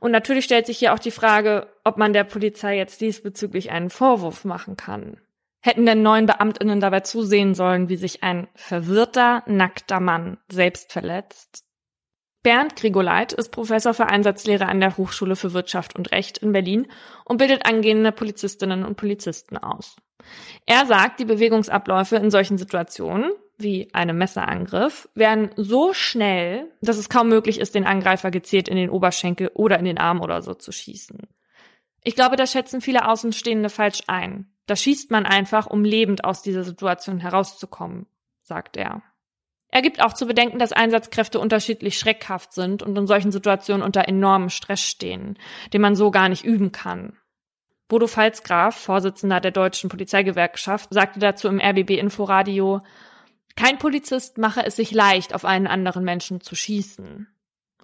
Und 0.00 0.12
natürlich 0.12 0.44
stellt 0.44 0.66
sich 0.66 0.78
hier 0.78 0.94
auch 0.94 0.98
die 0.98 1.10
Frage, 1.10 1.66
ob 1.84 1.98
man 1.98 2.12
der 2.12 2.24
Polizei 2.24 2.76
jetzt 2.76 3.00
diesbezüglich 3.00 3.70
einen 3.70 3.90
Vorwurf 3.90 4.44
machen 4.44 4.76
kann. 4.76 5.18
Hätten 5.60 5.84
denn 5.84 6.02
neun 6.02 6.24
Beamtinnen 6.24 6.80
dabei 6.80 7.00
zusehen 7.00 7.54
sollen, 7.54 7.90
wie 7.90 7.96
sich 7.96 8.22
ein 8.22 8.48
verwirrter, 8.54 9.42
nackter 9.46 10.00
Mann 10.00 10.38
selbst 10.50 10.90
verletzt? 10.90 11.64
Bernd 12.42 12.74
Grigoleit 12.76 13.32
ist 13.34 13.50
Professor 13.50 13.92
für 13.92 14.06
Einsatzlehre 14.06 14.66
an 14.66 14.80
der 14.80 14.96
Hochschule 14.96 15.36
für 15.36 15.52
Wirtschaft 15.52 15.94
und 15.94 16.10
Recht 16.10 16.38
in 16.38 16.52
Berlin 16.52 16.86
und 17.24 17.36
bildet 17.36 17.66
angehende 17.66 18.12
Polizistinnen 18.12 18.84
und 18.84 18.96
Polizisten 18.96 19.58
aus. 19.58 19.96
Er 20.66 20.86
sagt, 20.86 21.20
die 21.20 21.26
Bewegungsabläufe 21.26 22.16
in 22.16 22.30
solchen 22.30 22.56
Situationen, 22.56 23.30
wie 23.58 23.92
einem 23.92 24.16
Messerangriff, 24.16 25.08
werden 25.14 25.50
so 25.56 25.92
schnell, 25.92 26.70
dass 26.80 26.96
es 26.96 27.10
kaum 27.10 27.28
möglich 27.28 27.60
ist, 27.60 27.74
den 27.74 27.86
Angreifer 27.86 28.30
gezielt 28.30 28.68
in 28.68 28.76
den 28.76 28.90
Oberschenkel 28.90 29.50
oder 29.54 29.78
in 29.78 29.84
den 29.84 29.98
Arm 29.98 30.22
oder 30.22 30.40
so 30.40 30.54
zu 30.54 30.72
schießen. 30.72 31.18
Ich 32.04 32.14
glaube, 32.14 32.36
da 32.36 32.46
schätzen 32.46 32.80
viele 32.80 33.06
Außenstehende 33.06 33.68
falsch 33.68 34.00
ein. 34.06 34.50
Da 34.64 34.76
schießt 34.76 35.10
man 35.10 35.26
einfach, 35.26 35.66
um 35.66 35.84
lebend 35.84 36.24
aus 36.24 36.40
dieser 36.40 36.64
Situation 36.64 37.18
herauszukommen, 37.18 38.06
sagt 38.42 38.78
er. 38.78 39.02
Er 39.70 39.82
gibt 39.82 40.02
auch 40.02 40.12
zu 40.12 40.26
bedenken, 40.26 40.58
dass 40.58 40.72
Einsatzkräfte 40.72 41.38
unterschiedlich 41.38 41.98
schreckhaft 41.98 42.52
sind 42.52 42.82
und 42.82 42.96
in 42.98 43.06
solchen 43.06 43.30
Situationen 43.30 43.84
unter 43.84 44.08
enormem 44.08 44.50
Stress 44.50 44.80
stehen, 44.80 45.38
den 45.72 45.80
man 45.80 45.94
so 45.94 46.10
gar 46.10 46.28
nicht 46.28 46.44
üben 46.44 46.72
kann. 46.72 47.16
Bodo 47.88 48.06
Pfalzgraf, 48.06 48.76
Vorsitzender 48.76 49.40
der 49.40 49.50
deutschen 49.50 49.90
Polizeigewerkschaft, 49.90 50.92
sagte 50.92 51.20
dazu 51.20 51.48
im 51.48 51.60
RBB 51.60 51.90
Inforadio, 51.90 52.80
kein 53.56 53.78
Polizist 53.78 54.38
mache 54.38 54.64
es 54.64 54.76
sich 54.76 54.92
leicht, 54.92 55.34
auf 55.34 55.44
einen 55.44 55.66
anderen 55.66 56.04
Menschen 56.04 56.40
zu 56.40 56.54
schießen. 56.54 57.28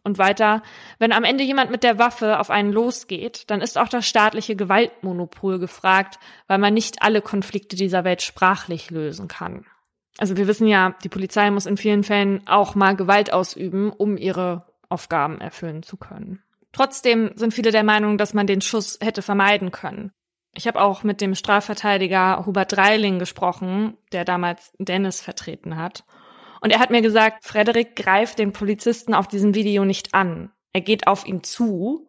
Und 0.02 0.19
weiter, 0.19 0.62
wenn 1.00 1.12
am 1.12 1.25
Ende 1.25 1.43
jemand 1.43 1.73
mit 1.73 1.83
der 1.83 1.99
Waffe 1.99 2.38
auf 2.38 2.50
einen 2.50 2.73
losgeht, 2.73 3.50
dann 3.50 3.61
ist 3.61 3.76
auch 3.76 3.88
das 3.88 4.07
staatliche 4.07 4.55
Gewaltmonopol 4.55 5.59
gefragt, 5.59 6.21
weil 6.47 6.59
man 6.59 6.75
nicht 6.75 7.02
alle 7.02 7.21
Konflikte 7.21 7.75
dieser 7.75 8.05
Welt 8.05 8.23
sprachlich 8.23 8.90
lösen 8.90 9.26
kann 9.26 9.66
also 10.18 10.37
wir 10.37 10.46
wissen 10.46 10.66
ja, 10.66 10.94
die 11.04 11.08
Polizei 11.08 11.50
muss 11.50 11.66
in 11.66 11.76
vielen 11.76 12.04
Fällen 12.04 12.46
auch 12.46 12.75
mal 12.75 12.96
Gewalt 12.96 13.32
ausüben, 13.32 13.90
um 13.90 14.16
ihre 14.16 14.66
Aufgaben 14.88 15.40
erfüllen 15.40 15.82
zu 15.82 15.96
können. 15.96 16.42
Trotzdem 16.73 17.32
sind 17.37 17.54
viele 17.54 17.70
der 17.70 17.85
Meinung, 17.85 18.18
dass 18.18 18.35
man 18.35 18.46
den 18.46 18.61
Schuss 18.61 18.99
hätte 19.00 19.23
vermeiden 19.23 19.70
können. 19.70 20.12
Ich 20.52 20.66
habe 20.66 20.80
auch 20.80 21.02
mit 21.02 21.20
dem 21.20 21.35
Strafverteidiger 21.35 22.44
Hubert 22.46 22.73
Dreiling 22.73 23.18
gesprochen, 23.18 23.96
der 24.12 24.25
damals 24.25 24.73
Dennis 24.78 25.20
vertreten 25.20 25.76
hat. 25.76 26.04
Und 26.62 26.70
er 26.70 26.80
hat 26.80 26.90
mir 26.90 27.02
gesagt, 27.02 27.44
Frederik 27.44 27.94
greift 27.94 28.38
den 28.38 28.52
Polizisten 28.52 29.12
auf 29.12 29.28
diesem 29.28 29.54
Video 29.54 29.85
nicht 29.85 30.14
an. 30.14 30.50
Er 30.73 30.80
geht 30.80 31.06
auf 31.06 31.26
ihn 31.26 31.42
zu. 31.42 32.08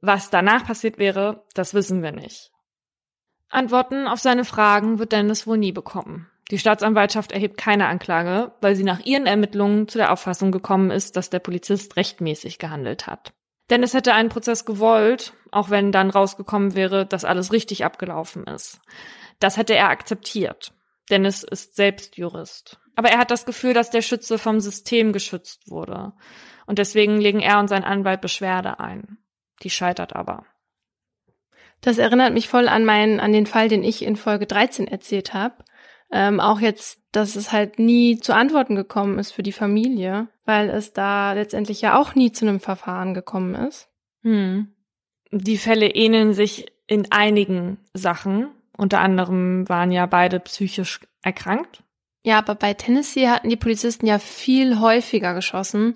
Was 0.00 0.30
danach 0.30 0.66
passiert 0.66 0.98
wäre, 0.98 1.44
das 1.54 1.74
wissen 1.74 2.02
wir 2.02 2.12
nicht. 2.12 2.50
Antworten 3.48 4.08
auf 4.08 4.18
seine 4.18 4.44
Fragen 4.44 4.98
wird 4.98 5.12
Dennis 5.12 5.46
wohl 5.46 5.58
nie 5.58 5.72
bekommen. 5.72 6.28
Die 6.50 6.58
Staatsanwaltschaft 6.58 7.32
erhebt 7.32 7.58
keine 7.58 7.88
Anklage, 7.88 8.52
weil 8.60 8.76
sie 8.76 8.84
nach 8.84 9.00
ihren 9.00 9.26
Ermittlungen 9.26 9.88
zu 9.88 9.98
der 9.98 10.12
Auffassung 10.12 10.52
gekommen 10.52 10.90
ist, 10.90 11.16
dass 11.16 11.30
der 11.30 11.40
Polizist 11.40 11.96
rechtmäßig 11.96 12.58
gehandelt 12.58 13.06
hat. 13.06 13.32
Dennis 13.68 13.94
hätte 13.94 14.14
einen 14.14 14.28
Prozess 14.28 14.64
gewollt, 14.64 15.32
auch 15.50 15.70
wenn 15.70 15.90
dann 15.90 16.10
rausgekommen 16.10 16.76
wäre, 16.76 17.04
dass 17.04 17.24
alles 17.24 17.52
richtig 17.52 17.84
abgelaufen 17.84 18.44
ist. 18.44 18.80
Das 19.40 19.56
hätte 19.56 19.74
er 19.74 19.88
akzeptiert. 19.88 20.72
Dennis 21.10 21.42
ist 21.42 21.74
selbst 21.74 22.16
Jurist. 22.16 22.78
Aber 22.94 23.10
er 23.10 23.18
hat 23.18 23.30
das 23.30 23.44
Gefühl, 23.44 23.74
dass 23.74 23.90
der 23.90 24.02
Schütze 24.02 24.38
vom 24.38 24.60
System 24.60 25.12
geschützt 25.12 25.68
wurde. 25.68 26.12
Und 26.66 26.78
deswegen 26.78 27.20
legen 27.20 27.40
er 27.40 27.58
und 27.58 27.68
sein 27.68 27.84
Anwalt 27.84 28.20
Beschwerde 28.20 28.78
ein. 28.80 29.18
Die 29.62 29.70
scheitert 29.70 30.14
aber. 30.14 30.46
Das 31.80 31.98
erinnert 31.98 32.32
mich 32.32 32.48
voll 32.48 32.68
an 32.68 32.84
meinen, 32.84 33.20
an 33.20 33.32
den 33.32 33.46
Fall, 33.46 33.68
den 33.68 33.84
ich 33.84 34.02
in 34.02 34.16
Folge 34.16 34.46
13 34.46 34.88
erzählt 34.88 35.34
habe. 35.34 35.64
Ähm, 36.10 36.40
auch 36.40 36.60
jetzt, 36.60 37.00
dass 37.12 37.34
es 37.36 37.52
halt 37.52 37.78
nie 37.78 38.20
zu 38.20 38.34
Antworten 38.34 38.76
gekommen 38.76 39.18
ist 39.18 39.32
für 39.32 39.42
die 39.42 39.52
Familie, 39.52 40.28
weil 40.44 40.70
es 40.70 40.92
da 40.92 41.32
letztendlich 41.32 41.80
ja 41.80 41.98
auch 41.98 42.14
nie 42.14 42.30
zu 42.32 42.46
einem 42.46 42.60
Verfahren 42.60 43.12
gekommen 43.14 43.54
ist. 43.54 43.88
Hm. 44.22 44.68
Die 45.32 45.58
Fälle 45.58 45.88
ähneln 45.88 46.32
sich 46.32 46.66
in 46.86 47.10
einigen 47.10 47.78
Sachen. 47.92 48.48
Unter 48.76 49.00
anderem 49.00 49.68
waren 49.68 49.90
ja 49.90 50.06
beide 50.06 50.38
psychisch 50.40 51.00
erkrankt. 51.22 51.82
Ja, 52.22 52.38
aber 52.38 52.54
bei 52.54 52.74
Tennessee 52.74 53.28
hatten 53.28 53.48
die 53.48 53.56
Polizisten 53.56 54.06
ja 54.06 54.18
viel 54.18 54.80
häufiger 54.80 55.34
geschossen 55.34 55.94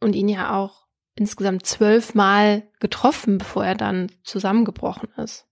und 0.00 0.14
ihn 0.14 0.28
ja 0.28 0.56
auch 0.56 0.86
insgesamt 1.14 1.66
zwölfmal 1.66 2.62
getroffen, 2.80 3.38
bevor 3.38 3.64
er 3.64 3.74
dann 3.74 4.10
zusammengebrochen 4.22 5.10
ist. 5.18 5.46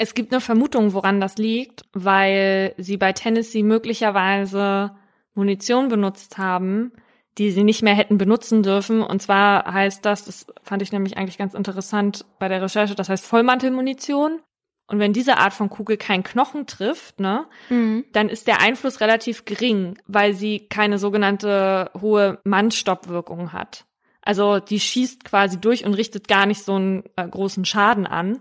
Es 0.00 0.14
gibt 0.14 0.32
eine 0.32 0.40
Vermutung, 0.40 0.94
woran 0.94 1.20
das 1.20 1.36
liegt, 1.36 1.84
weil 1.92 2.72
sie 2.78 2.96
bei 2.96 3.12
Tennessee 3.12 3.62
möglicherweise 3.62 4.92
Munition 5.34 5.90
benutzt 5.90 6.38
haben, 6.38 6.92
die 7.36 7.50
sie 7.50 7.64
nicht 7.64 7.82
mehr 7.82 7.94
hätten 7.94 8.16
benutzen 8.16 8.62
dürfen. 8.62 9.02
Und 9.02 9.20
zwar 9.20 9.70
heißt 9.70 10.02
das, 10.06 10.24
das 10.24 10.46
fand 10.62 10.80
ich 10.80 10.90
nämlich 10.90 11.18
eigentlich 11.18 11.36
ganz 11.36 11.52
interessant 11.52 12.24
bei 12.38 12.48
der 12.48 12.62
Recherche, 12.62 12.94
das 12.94 13.10
heißt 13.10 13.26
Vollmantelmunition. 13.26 14.40
Und 14.86 15.00
wenn 15.00 15.12
diese 15.12 15.36
Art 15.36 15.52
von 15.52 15.68
Kugel 15.68 15.98
keinen 15.98 16.22
Knochen 16.22 16.66
trifft, 16.66 17.20
ne, 17.20 17.44
mhm. 17.68 18.06
dann 18.14 18.30
ist 18.30 18.46
der 18.46 18.62
Einfluss 18.62 19.02
relativ 19.02 19.44
gering, 19.44 19.98
weil 20.06 20.32
sie 20.32 20.60
keine 20.60 20.98
sogenannte 20.98 21.90
hohe 22.00 22.38
Mannstoppwirkung 22.44 23.52
hat. 23.52 23.84
Also 24.22 24.60
die 24.60 24.80
schießt 24.80 25.26
quasi 25.26 25.60
durch 25.60 25.84
und 25.84 25.92
richtet 25.92 26.26
gar 26.26 26.46
nicht 26.46 26.64
so 26.64 26.76
einen 26.76 27.04
äh, 27.16 27.28
großen 27.28 27.66
Schaden 27.66 28.06
an. 28.06 28.40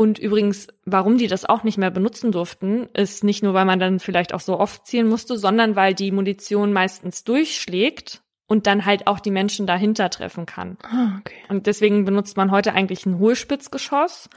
Und 0.00 0.18
übrigens, 0.18 0.68
warum 0.86 1.18
die 1.18 1.26
das 1.26 1.44
auch 1.44 1.62
nicht 1.62 1.76
mehr 1.76 1.90
benutzen 1.90 2.32
durften, 2.32 2.88
ist 2.94 3.22
nicht 3.22 3.42
nur, 3.42 3.52
weil 3.52 3.66
man 3.66 3.78
dann 3.78 4.00
vielleicht 4.00 4.32
auch 4.32 4.40
so 4.40 4.58
oft 4.58 4.86
zielen 4.86 5.08
musste, 5.08 5.36
sondern 5.36 5.76
weil 5.76 5.92
die 5.92 6.10
Munition 6.10 6.72
meistens 6.72 7.22
durchschlägt 7.24 8.22
und 8.46 8.66
dann 8.66 8.86
halt 8.86 9.06
auch 9.06 9.20
die 9.20 9.30
Menschen 9.30 9.66
dahinter 9.66 10.08
treffen 10.08 10.46
kann. 10.46 10.78
Ah, 10.84 11.18
okay. 11.20 11.36
Und 11.50 11.66
deswegen 11.66 12.06
benutzt 12.06 12.38
man 12.38 12.50
heute 12.50 12.72
eigentlich 12.72 13.04
ein 13.04 13.18
Hohlspitzgeschoss 13.18 14.30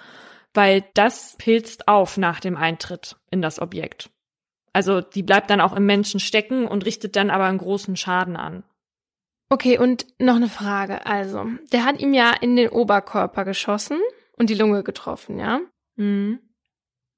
weil 0.53 0.83
das 0.93 1.35
pilzt 1.37 1.87
auf 1.87 2.17
nach 2.17 2.39
dem 2.39 2.55
Eintritt 2.55 3.17
in 3.31 3.41
das 3.41 3.59
Objekt. 3.59 4.09
Also 4.71 5.01
die 5.01 5.23
bleibt 5.23 5.49
dann 5.49 5.61
auch 5.61 5.75
im 5.75 5.85
Menschen 5.85 6.19
stecken 6.19 6.67
und 6.67 6.85
richtet 6.85 7.15
dann 7.15 7.29
aber 7.29 7.45
einen 7.45 7.57
großen 7.57 7.95
Schaden 7.95 8.35
an. 8.35 8.63
Okay, 9.49 9.77
und 9.77 10.07
noch 10.19 10.35
eine 10.35 10.49
Frage. 10.49 11.05
Also, 11.05 11.45
der 11.71 11.85
hat 11.85 11.99
ihm 11.99 12.13
ja 12.13 12.31
in 12.41 12.55
den 12.55 12.69
Oberkörper 12.69 13.45
geschossen 13.45 13.99
und 14.43 14.49
die 14.49 14.55
Lunge 14.55 14.83
getroffen, 14.83 15.39
ja? 15.39 15.61
Mhm. 15.95 16.39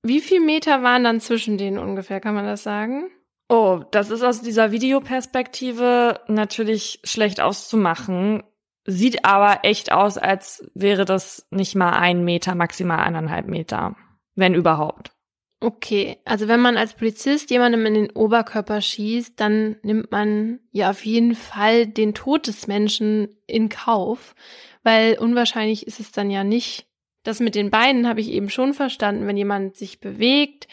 Wie 0.04 0.22
viel 0.22 0.40
Meter 0.40 0.84
waren 0.84 1.04
dann 1.04 1.20
zwischen 1.20 1.58
denen 1.58 1.80
ungefähr, 1.80 2.20
kann 2.20 2.36
man 2.36 2.46
das 2.46 2.62
sagen? 2.62 3.10
Oh, 3.50 3.82
das 3.90 4.12
ist 4.12 4.22
aus 4.22 4.42
dieser 4.42 4.72
Videoperspektive 4.72 6.22
natürlich 6.28 7.00
schlecht 7.04 7.42
auszumachen. 7.42 8.44
Sieht 8.86 9.26
aber 9.26 9.62
echt 9.64 9.92
aus, 9.92 10.20
als 10.20 10.70
wäre 10.76 11.06
das 11.06 11.48
nicht 11.50 11.74
mal 11.74 11.94
ein 11.94 12.24
Meter, 12.24 12.54
maximal 12.54 13.00
eineinhalb 13.00 13.48
Meter. 13.48 13.96
Wenn 14.36 14.54
überhaupt. 14.54 15.12
Okay, 15.60 16.18
also 16.26 16.48
wenn 16.48 16.60
man 16.60 16.78
als 16.78 16.94
Polizist 16.94 17.50
jemandem 17.50 17.88
in 17.88 17.94
den 17.96 18.12
Oberkörper 18.12 18.82
schießt, 18.82 19.40
dann 19.40 19.78
nimmt 19.82 20.12
man 20.12 20.60
ja 20.72 20.92
auf 20.92 21.04
jeden 21.04 21.34
Fall 21.34 21.88
den 21.88 22.14
Tod 22.14 22.46
des 22.46 22.68
Menschen 22.68 23.30
in 23.48 23.70
Kauf, 23.70 24.36
weil 24.84 25.18
unwahrscheinlich 25.18 25.88
ist 25.88 26.00
es 26.00 26.12
dann 26.12 26.30
ja 26.30 26.44
nicht. 26.44 26.85
Das 27.26 27.40
mit 27.42 27.56
den 27.56 27.72
Beinen 27.72 28.08
habe 28.08 28.22
ich 28.22 28.32
eben 28.32 28.50
schon 28.50 28.74
verstanden, 28.74 29.28
wenn 29.28 29.36
jemand 29.36 29.76
sich 29.76 30.00
bewegt 30.00 30.68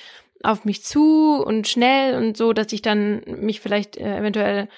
auf 0.44 0.64
mich 0.64 0.84
zu 0.84 1.42
und 1.44 1.66
schnell 1.66 2.14
und 2.14 2.36
so, 2.36 2.52
dass 2.52 2.72
ich 2.72 2.82
dann 2.82 3.22
mich 3.26 3.60
vielleicht 3.60 3.96
äh, 3.96 4.18
eventuell 4.18 4.68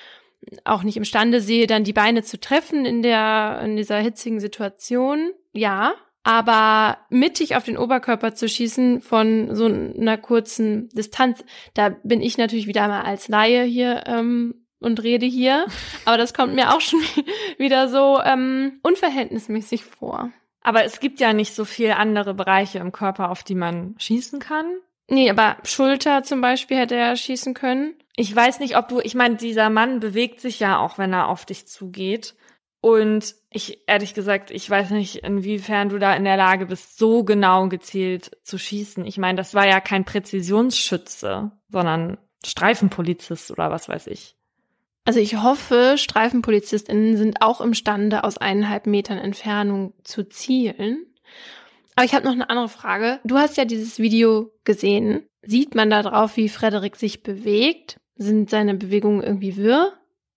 auch 0.64 0.82
nicht 0.82 0.96
imstande 0.96 1.40
sehe, 1.40 1.66
dann 1.66 1.84
die 1.84 1.92
Beine 1.92 2.22
zu 2.22 2.38
treffen 2.38 2.84
in 2.84 3.02
der, 3.02 3.60
in 3.64 3.76
dieser 3.76 3.98
hitzigen 3.98 4.40
Situation. 4.40 5.32
Ja. 5.52 5.94
Aber 6.22 6.98
mittig 7.10 7.56
auf 7.56 7.64
den 7.64 7.76
Oberkörper 7.76 8.34
zu 8.34 8.48
schießen 8.48 9.00
von 9.02 9.54
so 9.54 9.66
einer 9.66 10.16
kurzen 10.16 10.88
Distanz, 10.90 11.44
da 11.74 11.90
bin 12.02 12.22
ich 12.22 12.38
natürlich 12.38 12.66
wieder 12.66 12.88
mal 12.88 13.02
als 13.02 13.28
Laie 13.28 13.64
hier 13.64 14.04
ähm, 14.06 14.54
und 14.80 15.02
rede 15.02 15.26
hier. 15.26 15.66
Aber 16.04 16.18
das 16.18 16.34
kommt 16.34 16.54
mir 16.54 16.74
auch 16.74 16.80
schon 16.80 17.00
wieder 17.58 17.88
so 17.88 18.20
ähm, 18.24 18.78
unverhältnismäßig 18.82 19.84
vor. 19.84 20.30
Aber 20.64 20.84
es 20.84 20.98
gibt 20.98 21.20
ja 21.20 21.32
nicht 21.32 21.54
so 21.54 21.64
viele 21.64 21.96
andere 21.96 22.34
Bereiche 22.34 22.78
im 22.78 22.90
Körper, 22.90 23.30
auf 23.30 23.44
die 23.44 23.54
man 23.54 23.94
schießen 23.98 24.40
kann. 24.40 24.66
Nee, 25.08 25.30
aber 25.30 25.58
Schulter 25.62 26.22
zum 26.22 26.40
Beispiel 26.40 26.78
hätte 26.78 26.96
er 26.96 27.14
schießen 27.14 27.54
können. 27.54 27.94
Ich 28.16 28.34
weiß 28.34 28.58
nicht, 28.60 28.76
ob 28.76 28.88
du, 28.88 29.00
ich 29.00 29.14
meine, 29.14 29.36
dieser 29.36 29.68
Mann 29.68 30.00
bewegt 30.00 30.40
sich 30.40 30.58
ja 30.60 30.78
auch, 30.78 30.96
wenn 30.96 31.12
er 31.12 31.28
auf 31.28 31.44
dich 31.44 31.68
zugeht. 31.68 32.34
Und 32.80 33.34
ich, 33.50 33.82
ehrlich 33.86 34.14
gesagt, 34.14 34.50
ich 34.50 34.68
weiß 34.68 34.90
nicht, 34.90 35.16
inwiefern 35.16 35.90
du 35.90 35.98
da 35.98 36.14
in 36.14 36.24
der 36.24 36.36
Lage 36.36 36.66
bist, 36.66 36.98
so 36.98 37.24
genau 37.24 37.68
gezielt 37.68 38.30
zu 38.42 38.58
schießen. 38.58 39.06
Ich 39.06 39.18
meine, 39.18 39.36
das 39.36 39.54
war 39.54 39.66
ja 39.66 39.80
kein 39.80 40.04
Präzisionsschütze, 40.04 41.50
sondern 41.68 42.18
Streifenpolizist 42.44 43.50
oder 43.50 43.70
was 43.70 43.88
weiß 43.88 44.06
ich. 44.06 44.36
Also 45.04 45.20
ich 45.20 45.36
hoffe, 45.36 45.96
Streifenpolizistinnen 45.98 47.16
sind 47.16 47.42
auch 47.42 47.60
imstande, 47.60 48.24
aus 48.24 48.38
eineinhalb 48.38 48.86
Metern 48.86 49.18
Entfernung 49.18 49.92
zu 50.02 50.26
zielen. 50.28 51.06
Aber 51.94 52.06
ich 52.06 52.14
habe 52.14 52.24
noch 52.24 52.32
eine 52.32 52.48
andere 52.50 52.68
Frage. 52.68 53.20
Du 53.24 53.36
hast 53.36 53.56
ja 53.56 53.64
dieses 53.64 53.98
Video 53.98 54.50
gesehen. 54.64 55.26
Sieht 55.42 55.74
man 55.74 55.90
da 55.90 56.02
drauf, 56.02 56.36
wie 56.36 56.48
Frederik 56.48 56.96
sich 56.96 57.22
bewegt? 57.22 58.00
Sind 58.16 58.48
seine 58.48 58.74
Bewegungen 58.74 59.22
irgendwie 59.22 59.56
wirr? 59.56 59.92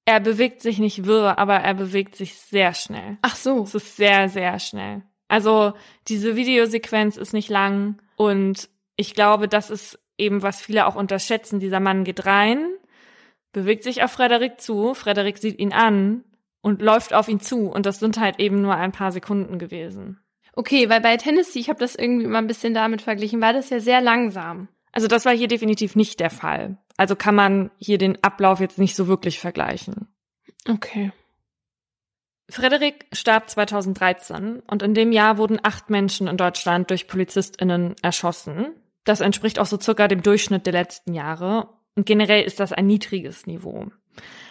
Er 0.06 0.20
bewegt 0.20 0.62
sich 0.62 0.80
nicht 0.80 1.06
wirr, 1.06 1.38
aber 1.38 1.56
er 1.56 1.74
bewegt 1.74 2.16
sich 2.16 2.36
sehr 2.36 2.74
schnell. 2.74 3.18
Ach 3.22 3.36
so. 3.36 3.64
Es 3.64 3.76
ist 3.76 3.96
sehr, 3.96 4.30
sehr 4.30 4.60
schnell. 4.60 5.04
Also 5.28 5.74
diese 6.08 6.36
Videosequenz 6.36 7.18
ist 7.18 7.34
nicht 7.34 7.50
lang 7.50 8.02
und 8.16 8.70
ich 8.96 9.14
glaube, 9.14 9.48
das 9.48 9.70
ist 9.70 10.00
eben, 10.18 10.42
was 10.42 10.62
viele 10.62 10.88
auch 10.88 10.96
unterschätzen. 10.96 11.60
Dieser 11.60 11.80
Mann 11.80 12.04
geht 12.04 12.26
rein, 12.26 12.70
bewegt 13.52 13.84
sich 13.84 14.04
auf 14.04 14.12
Frederik 14.12 14.60
zu, 14.62 14.94
Frederik 14.94 15.38
sieht 15.38 15.60
ihn 15.60 15.74
an 15.74 16.24
und 16.62 16.82
läuft 16.82 17.14
auf 17.14 17.28
ihn 17.28 17.40
zu 17.40 17.70
und 17.70 17.86
das 17.86 18.00
sind 18.00 18.20
halt 18.20 18.40
eben 18.40 18.62
nur 18.62 18.76
ein 18.76 18.92
paar 18.92 19.12
Sekunden 19.12 19.60
gewesen. 19.60 20.20
Okay, 20.54 20.90
weil 20.90 21.02
bei 21.02 21.18
Tennessee, 21.18 21.60
ich 21.60 21.70
habe 21.70 21.80
das 21.80 21.96
irgendwie 21.96 22.26
mal 22.28 22.40
ein 22.40 22.48
bisschen 22.48 22.74
damit 22.74 23.02
verglichen, 23.02 23.42
war 23.42 23.54
das 23.54 23.70
ja 23.70 23.80
sehr 23.80 24.02
langsam. 24.02 24.68
Also 24.92 25.08
das 25.08 25.26
war 25.26 25.34
hier 25.34 25.48
definitiv 25.48 25.96
nicht 25.96 26.20
der 26.20 26.32
Fall. 26.32 26.78
Also 26.98 27.16
kann 27.16 27.36
man 27.36 27.70
hier 27.78 28.00
den 28.00 28.24
Ablauf 28.24 28.60
jetzt 28.60 28.80
nicht 28.80 28.96
so 28.96 29.08
wirklich 29.08 29.40
vergleichen. 29.40 30.08
Okay. 30.68 31.12
Frederik 32.50 33.06
starb 33.12 33.50
2013 33.50 34.62
und 34.62 34.82
in 34.82 34.94
dem 34.94 35.12
Jahr 35.12 35.38
wurden 35.38 35.60
acht 35.62 35.90
Menschen 35.90 36.28
in 36.28 36.38
Deutschland 36.38 36.90
durch 36.90 37.08
PolizistInnen 37.08 37.96
erschossen. 38.02 38.68
Das 39.04 39.22
entspricht 39.22 39.60
auch 39.60 39.66
so 39.66 39.80
circa 39.80 40.08
dem 40.08 40.24
Durchschnitt 40.24 40.66
der 40.66 40.74
letzten 40.74 41.14
Jahre. 41.14 41.70
Und 41.98 42.06
generell 42.06 42.44
ist 42.44 42.60
das 42.60 42.72
ein 42.72 42.86
niedriges 42.86 43.48
Niveau. 43.48 43.88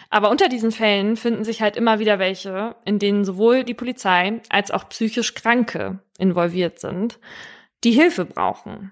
Aber 0.09 0.29
unter 0.29 0.49
diesen 0.49 0.73
Fällen 0.73 1.15
finden 1.15 1.45
sich 1.45 1.61
halt 1.61 1.77
immer 1.77 1.97
wieder 1.97 2.19
welche, 2.19 2.75
in 2.83 2.99
denen 2.99 3.23
sowohl 3.23 3.63
die 3.63 3.73
Polizei 3.73 4.41
als 4.49 4.69
auch 4.69 4.89
psychisch 4.89 5.33
Kranke 5.33 5.99
involviert 6.19 6.79
sind, 6.79 7.19
die 7.85 7.91
Hilfe 7.91 8.25
brauchen. 8.25 8.91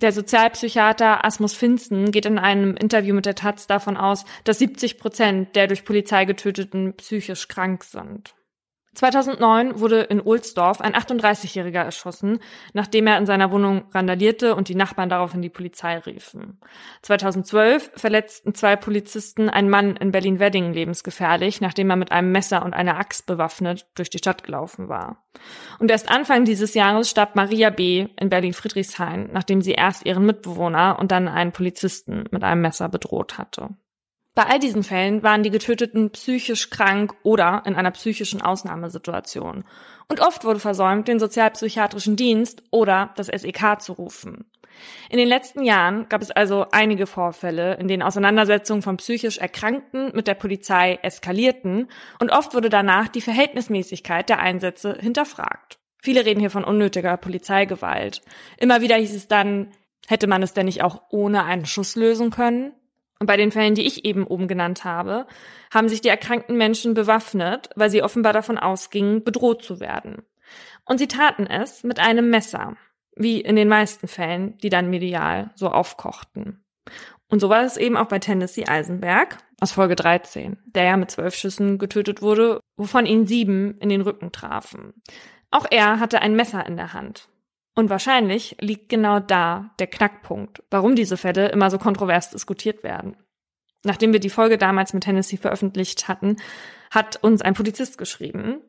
Der 0.00 0.12
Sozialpsychiater 0.12 1.24
Asmus 1.24 1.54
Finzen 1.54 2.12
geht 2.12 2.26
in 2.26 2.38
einem 2.38 2.76
Interview 2.76 3.12
mit 3.12 3.26
der 3.26 3.34
Taz 3.34 3.66
davon 3.66 3.96
aus, 3.96 4.24
dass 4.44 4.60
70 4.60 4.98
Prozent 4.98 5.56
der 5.56 5.66
durch 5.66 5.84
Polizei 5.84 6.26
getöteten 6.26 6.94
psychisch 6.94 7.48
krank 7.48 7.82
sind. 7.82 8.35
2009 8.96 9.78
wurde 9.78 10.00
in 10.00 10.22
Ohlsdorf 10.22 10.80
ein 10.80 10.94
38-Jähriger 10.94 11.82
erschossen, 11.82 12.38
nachdem 12.72 13.06
er 13.06 13.18
in 13.18 13.26
seiner 13.26 13.52
Wohnung 13.52 13.84
randalierte 13.92 14.54
und 14.54 14.68
die 14.68 14.74
Nachbarn 14.74 15.10
daraufhin 15.10 15.42
die 15.42 15.50
Polizei 15.50 15.98
riefen. 15.98 16.58
2012 17.02 17.92
verletzten 17.94 18.54
zwei 18.54 18.74
Polizisten 18.74 19.50
einen 19.50 19.68
Mann 19.68 19.96
in 19.96 20.12
Berlin-Wedding 20.12 20.72
lebensgefährlich, 20.72 21.60
nachdem 21.60 21.90
er 21.90 21.96
mit 21.96 22.10
einem 22.10 22.32
Messer 22.32 22.64
und 22.64 22.72
einer 22.72 22.96
Axt 22.96 23.26
bewaffnet 23.26 23.86
durch 23.94 24.08
die 24.08 24.18
Stadt 24.18 24.44
gelaufen 24.44 24.88
war. 24.88 25.24
Und 25.78 25.90
erst 25.90 26.10
Anfang 26.10 26.46
dieses 26.46 26.72
Jahres 26.72 27.10
starb 27.10 27.36
Maria 27.36 27.68
B. 27.68 28.08
in 28.18 28.30
Berlin-Friedrichshain, 28.30 29.28
nachdem 29.30 29.60
sie 29.60 29.72
erst 29.72 30.06
ihren 30.06 30.24
Mitbewohner 30.24 30.98
und 30.98 31.12
dann 31.12 31.28
einen 31.28 31.52
Polizisten 31.52 32.24
mit 32.30 32.42
einem 32.42 32.62
Messer 32.62 32.88
bedroht 32.88 33.36
hatte. 33.36 33.76
Bei 34.36 34.44
all 34.48 34.58
diesen 34.58 34.82
Fällen 34.82 35.22
waren 35.22 35.42
die 35.42 35.50
Getöteten 35.50 36.10
psychisch 36.10 36.68
krank 36.68 37.14
oder 37.22 37.62
in 37.64 37.74
einer 37.74 37.90
psychischen 37.92 38.42
Ausnahmesituation. 38.42 39.64
Und 40.08 40.20
oft 40.20 40.44
wurde 40.44 40.60
versäumt, 40.60 41.08
den 41.08 41.18
sozialpsychiatrischen 41.18 42.16
Dienst 42.16 42.62
oder 42.70 43.14
das 43.16 43.28
SEK 43.28 43.80
zu 43.80 43.94
rufen. 43.94 44.44
In 45.08 45.16
den 45.16 45.26
letzten 45.26 45.64
Jahren 45.64 46.06
gab 46.10 46.20
es 46.20 46.30
also 46.30 46.66
einige 46.70 47.06
Vorfälle, 47.06 47.76
in 47.76 47.88
denen 47.88 48.02
Auseinandersetzungen 48.02 48.82
von 48.82 48.98
psychisch 48.98 49.38
Erkrankten 49.38 50.12
mit 50.14 50.28
der 50.28 50.34
Polizei 50.34 50.98
eskalierten 51.00 51.88
und 52.20 52.30
oft 52.30 52.52
wurde 52.52 52.68
danach 52.68 53.08
die 53.08 53.22
Verhältnismäßigkeit 53.22 54.28
der 54.28 54.38
Einsätze 54.38 54.98
hinterfragt. 55.00 55.78
Viele 56.02 56.26
reden 56.26 56.40
hier 56.40 56.50
von 56.50 56.64
unnötiger 56.64 57.16
Polizeigewalt. 57.16 58.20
Immer 58.58 58.82
wieder 58.82 58.96
hieß 58.96 59.14
es 59.14 59.28
dann, 59.28 59.70
hätte 60.06 60.26
man 60.26 60.42
es 60.42 60.52
denn 60.52 60.66
nicht 60.66 60.82
auch 60.82 61.04
ohne 61.08 61.44
einen 61.44 61.64
Schuss 61.64 61.96
lösen 61.96 62.28
können? 62.28 62.74
Und 63.18 63.26
bei 63.26 63.36
den 63.36 63.50
Fällen, 63.50 63.74
die 63.74 63.86
ich 63.86 64.04
eben 64.04 64.26
oben 64.26 64.46
genannt 64.46 64.84
habe, 64.84 65.26
haben 65.72 65.88
sich 65.88 66.00
die 66.00 66.08
erkrankten 66.08 66.56
Menschen 66.56 66.94
bewaffnet, 66.94 67.70
weil 67.74 67.90
sie 67.90 68.02
offenbar 68.02 68.32
davon 68.32 68.58
ausgingen, 68.58 69.24
bedroht 69.24 69.62
zu 69.62 69.80
werden. 69.80 70.22
Und 70.84 70.98
sie 70.98 71.08
taten 71.08 71.46
es 71.46 71.82
mit 71.82 71.98
einem 71.98 72.30
Messer, 72.30 72.76
wie 73.16 73.40
in 73.40 73.56
den 73.56 73.68
meisten 73.68 74.06
Fällen, 74.06 74.58
die 74.58 74.68
dann 74.68 74.90
medial 74.90 75.50
so 75.54 75.68
aufkochten. 75.68 76.62
Und 77.28 77.40
so 77.40 77.48
war 77.48 77.64
es 77.64 77.76
eben 77.76 77.96
auch 77.96 78.06
bei 78.06 78.18
Tennessee 78.18 78.66
Eisenberg 78.66 79.38
aus 79.60 79.72
Folge 79.72 79.96
13, 79.96 80.58
der 80.66 80.84
ja 80.84 80.96
mit 80.96 81.10
zwölf 81.10 81.34
Schüssen 81.34 81.78
getötet 81.78 82.22
wurde, 82.22 82.60
wovon 82.76 83.06
ihn 83.06 83.26
sieben 83.26 83.78
in 83.78 83.88
den 83.88 84.02
Rücken 84.02 84.30
trafen. 84.30 84.92
Auch 85.50 85.66
er 85.70 85.98
hatte 85.98 86.20
ein 86.20 86.36
Messer 86.36 86.66
in 86.66 86.76
der 86.76 86.92
Hand. 86.92 87.28
Und 87.76 87.90
wahrscheinlich 87.90 88.56
liegt 88.58 88.88
genau 88.88 89.20
da 89.20 89.70
der 89.78 89.86
Knackpunkt, 89.86 90.62
warum 90.70 90.96
diese 90.96 91.18
Fälle 91.18 91.50
immer 91.50 91.70
so 91.70 91.78
kontrovers 91.78 92.30
diskutiert 92.30 92.82
werden. 92.82 93.16
Nachdem 93.84 94.12
wir 94.12 94.18
die 94.18 94.30
Folge 94.30 94.58
damals 94.58 94.94
mit 94.94 95.04
Tennessee 95.04 95.36
veröffentlicht 95.36 96.08
hatten, 96.08 96.36
hat 96.90 97.22
uns 97.22 97.42
ein 97.42 97.54
Polizist 97.54 97.98
geschrieben. 97.98 98.62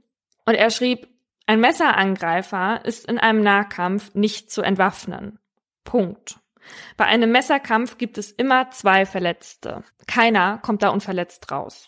Und 0.46 0.56
er 0.56 0.70
schrieb, 0.70 1.08
ein 1.46 1.62
Messerangreifer 1.62 2.84
ist 2.84 3.06
in 3.06 3.18
einem 3.18 3.42
Nahkampf 3.42 4.14
nicht 4.14 4.52
zu 4.52 4.62
entwaffnen. 4.62 5.40
Punkt. 5.86 6.40
Bei 6.98 7.06
einem 7.06 7.32
Messerkampf 7.32 7.98
gibt 7.98 8.18
es 8.18 8.32
immer 8.32 8.72
zwei 8.72 9.06
Verletzte. 9.06 9.86
Keiner 10.06 10.58
kommt 10.58 10.84
da 10.84 10.90
unverletzt 10.90 11.50
raus. 11.50 11.88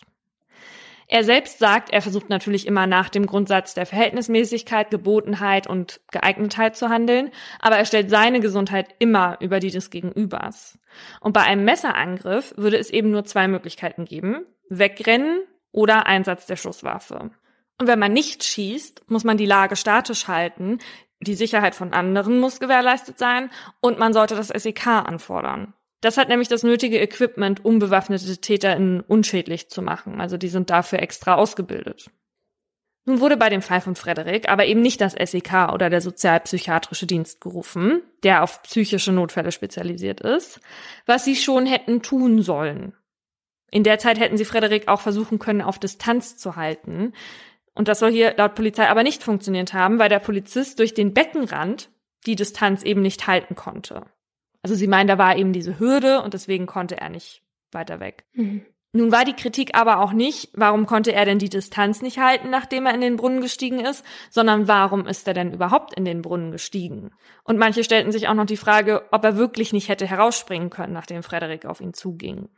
Er 1.12 1.24
selbst 1.24 1.58
sagt, 1.58 1.90
er 1.90 2.02
versucht 2.02 2.28
natürlich 2.28 2.68
immer 2.68 2.86
nach 2.86 3.08
dem 3.08 3.26
Grundsatz 3.26 3.74
der 3.74 3.84
Verhältnismäßigkeit, 3.84 4.92
Gebotenheit 4.92 5.66
und 5.66 6.00
Geeignetheit 6.12 6.76
zu 6.76 6.88
handeln, 6.88 7.32
aber 7.58 7.76
er 7.76 7.84
stellt 7.84 8.10
seine 8.10 8.38
Gesundheit 8.38 8.94
immer 9.00 9.36
über 9.40 9.58
die 9.58 9.72
des 9.72 9.90
Gegenübers. 9.90 10.78
Und 11.18 11.32
bei 11.32 11.42
einem 11.42 11.64
Messerangriff 11.64 12.54
würde 12.56 12.78
es 12.78 12.90
eben 12.90 13.10
nur 13.10 13.24
zwei 13.24 13.48
Möglichkeiten 13.48 14.04
geben. 14.04 14.46
Wegrennen 14.68 15.40
oder 15.72 16.06
Einsatz 16.06 16.46
der 16.46 16.54
Schusswaffe. 16.54 17.32
Und 17.80 17.88
wenn 17.88 17.98
man 17.98 18.12
nicht 18.12 18.44
schießt, 18.44 19.10
muss 19.10 19.24
man 19.24 19.36
die 19.36 19.46
Lage 19.46 19.74
statisch 19.74 20.28
halten, 20.28 20.78
die 21.18 21.34
Sicherheit 21.34 21.74
von 21.74 21.92
anderen 21.92 22.38
muss 22.38 22.60
gewährleistet 22.60 23.18
sein 23.18 23.50
und 23.80 23.98
man 23.98 24.12
sollte 24.12 24.36
das 24.36 24.48
SEK 24.48 24.86
anfordern. 24.86 25.74
Das 26.00 26.16
hat 26.16 26.28
nämlich 26.28 26.48
das 26.48 26.62
nötige 26.62 26.98
Equipment, 26.98 27.64
um 27.64 27.78
bewaffnete 27.78 28.38
TäterInnen 28.38 29.00
unschädlich 29.00 29.68
zu 29.68 29.82
machen. 29.82 30.20
Also 30.20 30.36
die 30.36 30.48
sind 30.48 30.70
dafür 30.70 31.00
extra 31.00 31.34
ausgebildet. 31.34 32.10
Nun 33.06 33.20
wurde 33.20 33.36
bei 33.36 33.48
dem 33.48 33.62
Fall 33.62 33.80
von 33.80 33.96
Frederik 33.96 34.48
aber 34.48 34.66
eben 34.66 34.82
nicht 34.82 35.00
das 35.00 35.12
SEK 35.14 35.72
oder 35.72 35.90
der 35.90 36.00
sozialpsychiatrische 36.00 37.06
Dienst 37.06 37.40
gerufen, 37.40 38.02
der 38.22 38.42
auf 38.42 38.62
psychische 38.62 39.12
Notfälle 39.12 39.52
spezialisiert 39.52 40.20
ist, 40.20 40.60
was 41.06 41.24
sie 41.24 41.36
schon 41.36 41.66
hätten 41.66 42.02
tun 42.02 42.42
sollen. 42.42 42.94
In 43.70 43.84
der 43.84 43.98
Zeit 43.98 44.18
hätten 44.18 44.36
sie 44.36 44.44
Frederik 44.44 44.88
auch 44.88 45.00
versuchen 45.00 45.38
können, 45.38 45.62
auf 45.62 45.78
Distanz 45.78 46.36
zu 46.36 46.56
halten. 46.56 47.12
Und 47.72 47.88
das 47.88 48.00
soll 48.00 48.10
hier 48.10 48.34
laut 48.36 48.54
Polizei 48.54 48.88
aber 48.88 49.02
nicht 49.02 49.22
funktioniert 49.22 49.72
haben, 49.72 49.98
weil 49.98 50.08
der 50.08 50.18
Polizist 50.18 50.78
durch 50.78 50.92
den 50.92 51.14
Beckenrand 51.14 51.90
die 52.26 52.36
Distanz 52.36 52.82
eben 52.82 53.00
nicht 53.00 53.26
halten 53.26 53.54
konnte. 53.54 54.06
Also 54.62 54.74
sie 54.74 54.86
meinen, 54.86 55.08
da 55.08 55.18
war 55.18 55.36
eben 55.36 55.52
diese 55.52 55.78
Hürde 55.78 56.22
und 56.22 56.34
deswegen 56.34 56.66
konnte 56.66 57.00
er 57.00 57.08
nicht 57.08 57.42
weiter 57.72 58.00
weg. 58.00 58.24
Mhm. 58.34 58.66
Nun 58.92 59.12
war 59.12 59.24
die 59.24 59.34
Kritik 59.34 59.76
aber 59.76 60.00
auch 60.00 60.12
nicht, 60.12 60.50
warum 60.54 60.84
konnte 60.84 61.12
er 61.12 61.24
denn 61.24 61.38
die 61.38 61.48
Distanz 61.48 62.02
nicht 62.02 62.18
halten, 62.18 62.50
nachdem 62.50 62.86
er 62.86 62.94
in 62.94 63.00
den 63.00 63.16
Brunnen 63.16 63.40
gestiegen 63.40 63.78
ist, 63.78 64.04
sondern 64.30 64.66
warum 64.66 65.06
ist 65.06 65.28
er 65.28 65.34
denn 65.34 65.52
überhaupt 65.52 65.94
in 65.94 66.04
den 66.04 66.22
Brunnen 66.22 66.50
gestiegen? 66.50 67.12
Und 67.44 67.56
manche 67.56 67.84
stellten 67.84 68.10
sich 68.10 68.26
auch 68.26 68.34
noch 68.34 68.46
die 68.46 68.56
Frage, 68.56 69.02
ob 69.12 69.24
er 69.24 69.36
wirklich 69.36 69.72
nicht 69.72 69.88
hätte 69.88 70.08
herausspringen 70.08 70.70
können, 70.70 70.92
nachdem 70.92 71.22
Frederik 71.22 71.66
auf 71.66 71.80
ihn 71.80 71.94
zuging. 71.94 72.48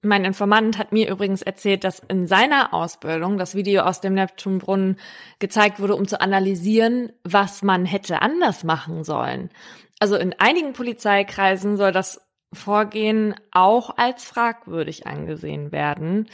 Mein 0.00 0.24
Informant 0.24 0.78
hat 0.78 0.92
mir 0.92 1.10
übrigens 1.10 1.42
erzählt, 1.42 1.82
dass 1.82 1.98
in 2.06 2.28
seiner 2.28 2.72
Ausbildung 2.72 3.36
das 3.36 3.56
Video 3.56 3.82
aus 3.82 4.00
dem 4.00 4.14
Neptunbrunnen 4.14 4.96
gezeigt 5.40 5.80
wurde, 5.80 5.96
um 5.96 6.06
zu 6.06 6.20
analysieren, 6.20 7.10
was 7.24 7.62
man 7.62 7.84
hätte 7.84 8.22
anders 8.22 8.62
machen 8.62 9.02
sollen. 9.02 9.50
Also 9.98 10.16
in 10.16 10.34
einigen 10.38 10.72
Polizeikreisen 10.72 11.76
soll 11.76 11.92
das 11.92 12.20
Vorgehen 12.52 13.34
auch 13.50 13.96
als 13.98 14.24
fragwürdig 14.24 15.06
angesehen 15.06 15.70
werden. 15.70 16.28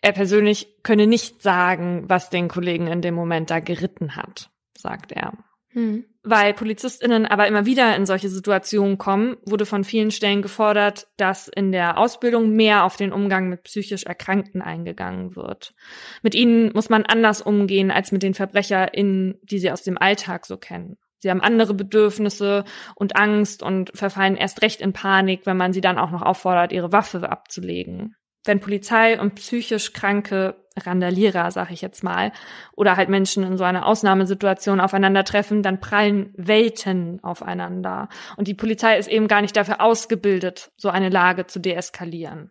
Er 0.00 0.12
persönlich 0.12 0.82
könne 0.82 1.06
nicht 1.06 1.42
sagen, 1.42 2.04
was 2.08 2.30
den 2.30 2.48
Kollegen 2.48 2.86
in 2.86 3.02
dem 3.02 3.14
Moment 3.14 3.50
da 3.50 3.60
geritten 3.60 4.16
hat, 4.16 4.50
sagt 4.76 5.12
er. 5.12 5.32
Hm. 5.68 6.04
Weil 6.22 6.54
PolizistInnen 6.54 7.26
aber 7.26 7.48
immer 7.48 7.66
wieder 7.66 7.96
in 7.96 8.06
solche 8.06 8.28
Situationen 8.28 8.98
kommen, 8.98 9.36
wurde 9.44 9.66
von 9.66 9.84
vielen 9.84 10.10
Stellen 10.10 10.42
gefordert, 10.42 11.08
dass 11.16 11.48
in 11.48 11.72
der 11.72 11.98
Ausbildung 11.98 12.50
mehr 12.50 12.84
auf 12.84 12.96
den 12.96 13.12
Umgang 13.12 13.48
mit 13.48 13.64
psychisch 13.64 14.04
Erkrankten 14.04 14.62
eingegangen 14.62 15.34
wird. 15.34 15.74
Mit 16.22 16.34
ihnen 16.34 16.72
muss 16.72 16.88
man 16.88 17.04
anders 17.04 17.42
umgehen 17.42 17.90
als 17.90 18.12
mit 18.12 18.22
den 18.22 18.34
VerbrecherInnen, 18.34 19.38
die 19.42 19.58
sie 19.58 19.70
aus 19.70 19.82
dem 19.82 19.98
Alltag 19.98 20.46
so 20.46 20.56
kennen. 20.56 20.96
Sie 21.22 21.30
haben 21.30 21.40
andere 21.40 21.72
Bedürfnisse 21.72 22.64
und 22.96 23.14
Angst 23.16 23.62
und 23.62 23.92
verfallen 23.94 24.36
erst 24.36 24.60
recht 24.60 24.80
in 24.80 24.92
Panik, 24.92 25.46
wenn 25.46 25.56
man 25.56 25.72
sie 25.72 25.80
dann 25.80 25.98
auch 25.98 26.10
noch 26.10 26.22
auffordert, 26.22 26.72
ihre 26.72 26.90
Waffe 26.90 27.30
abzulegen. 27.30 28.16
Wenn 28.44 28.58
Polizei 28.58 29.20
und 29.20 29.36
psychisch 29.36 29.92
kranke 29.92 30.56
Randalierer, 30.76 31.50
sag 31.52 31.70
ich 31.70 31.80
jetzt 31.80 32.02
mal, 32.02 32.32
oder 32.74 32.96
halt 32.96 33.08
Menschen 33.08 33.44
in 33.44 33.56
so 33.56 33.62
einer 33.62 33.86
Ausnahmesituation 33.86 34.80
aufeinandertreffen, 34.80 35.62
dann 35.62 35.78
prallen 35.78 36.34
Welten 36.36 37.22
aufeinander. 37.22 38.08
Und 38.36 38.48
die 38.48 38.54
Polizei 38.54 38.98
ist 38.98 39.08
eben 39.08 39.28
gar 39.28 39.42
nicht 39.42 39.56
dafür 39.56 39.80
ausgebildet, 39.80 40.70
so 40.76 40.88
eine 40.88 41.08
Lage 41.08 41.46
zu 41.46 41.60
deeskalieren. 41.60 42.50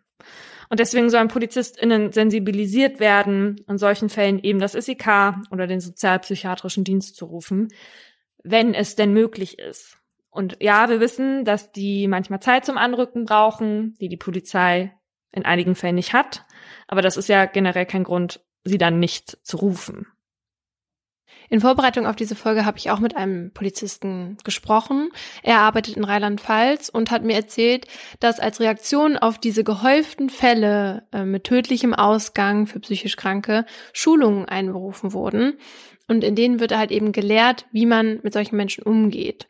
Und 0.70 0.80
deswegen 0.80 1.10
sollen 1.10 1.28
PolizistInnen 1.28 2.12
sensibilisiert 2.12 2.98
werden, 2.98 3.56
in 3.68 3.76
solchen 3.76 4.08
Fällen 4.08 4.38
eben 4.38 4.58
das 4.58 4.72
SEK 4.72 5.34
oder 5.50 5.66
den 5.66 5.80
sozialpsychiatrischen 5.80 6.84
Dienst 6.84 7.16
zu 7.16 7.26
rufen, 7.26 7.68
wenn 8.42 8.74
es 8.74 8.96
denn 8.96 9.12
möglich 9.12 9.58
ist. 9.58 9.98
Und 10.30 10.56
ja, 10.60 10.88
wir 10.88 11.00
wissen, 11.00 11.44
dass 11.44 11.72
die 11.72 12.08
manchmal 12.08 12.40
Zeit 12.40 12.64
zum 12.64 12.78
Anrücken 12.78 13.26
brauchen, 13.26 13.94
die 14.00 14.08
die 14.08 14.16
Polizei 14.16 14.94
in 15.30 15.44
einigen 15.44 15.74
Fällen 15.74 15.96
nicht 15.96 16.12
hat. 16.12 16.44
Aber 16.88 17.02
das 17.02 17.16
ist 17.16 17.28
ja 17.28 17.44
generell 17.44 17.86
kein 17.86 18.04
Grund, 18.04 18.40
sie 18.64 18.78
dann 18.78 18.98
nicht 18.98 19.38
zu 19.42 19.58
rufen. 19.58 20.06
In 21.52 21.60
Vorbereitung 21.60 22.06
auf 22.06 22.16
diese 22.16 22.34
Folge 22.34 22.64
habe 22.64 22.78
ich 22.78 22.90
auch 22.90 22.98
mit 22.98 23.14
einem 23.14 23.52
Polizisten 23.52 24.38
gesprochen. 24.42 25.10
Er 25.42 25.58
arbeitet 25.58 25.98
in 25.98 26.04
Rheinland-Pfalz 26.04 26.88
und 26.88 27.10
hat 27.10 27.24
mir 27.24 27.36
erzählt, 27.36 27.86
dass 28.20 28.40
als 28.40 28.58
Reaktion 28.58 29.18
auf 29.18 29.36
diese 29.36 29.62
gehäuften 29.62 30.30
Fälle 30.30 31.06
äh, 31.12 31.24
mit 31.24 31.44
tödlichem 31.44 31.92
Ausgang 31.92 32.66
für 32.66 32.80
psychisch 32.80 33.16
Kranke 33.16 33.66
Schulungen 33.92 34.46
einberufen 34.46 35.12
wurden. 35.12 35.58
Und 36.12 36.24
in 36.24 36.34
denen 36.34 36.60
wird 36.60 36.76
halt 36.76 36.90
eben 36.90 37.12
gelehrt, 37.12 37.64
wie 37.72 37.86
man 37.86 38.20
mit 38.22 38.34
solchen 38.34 38.56
Menschen 38.56 38.84
umgeht. 38.84 39.48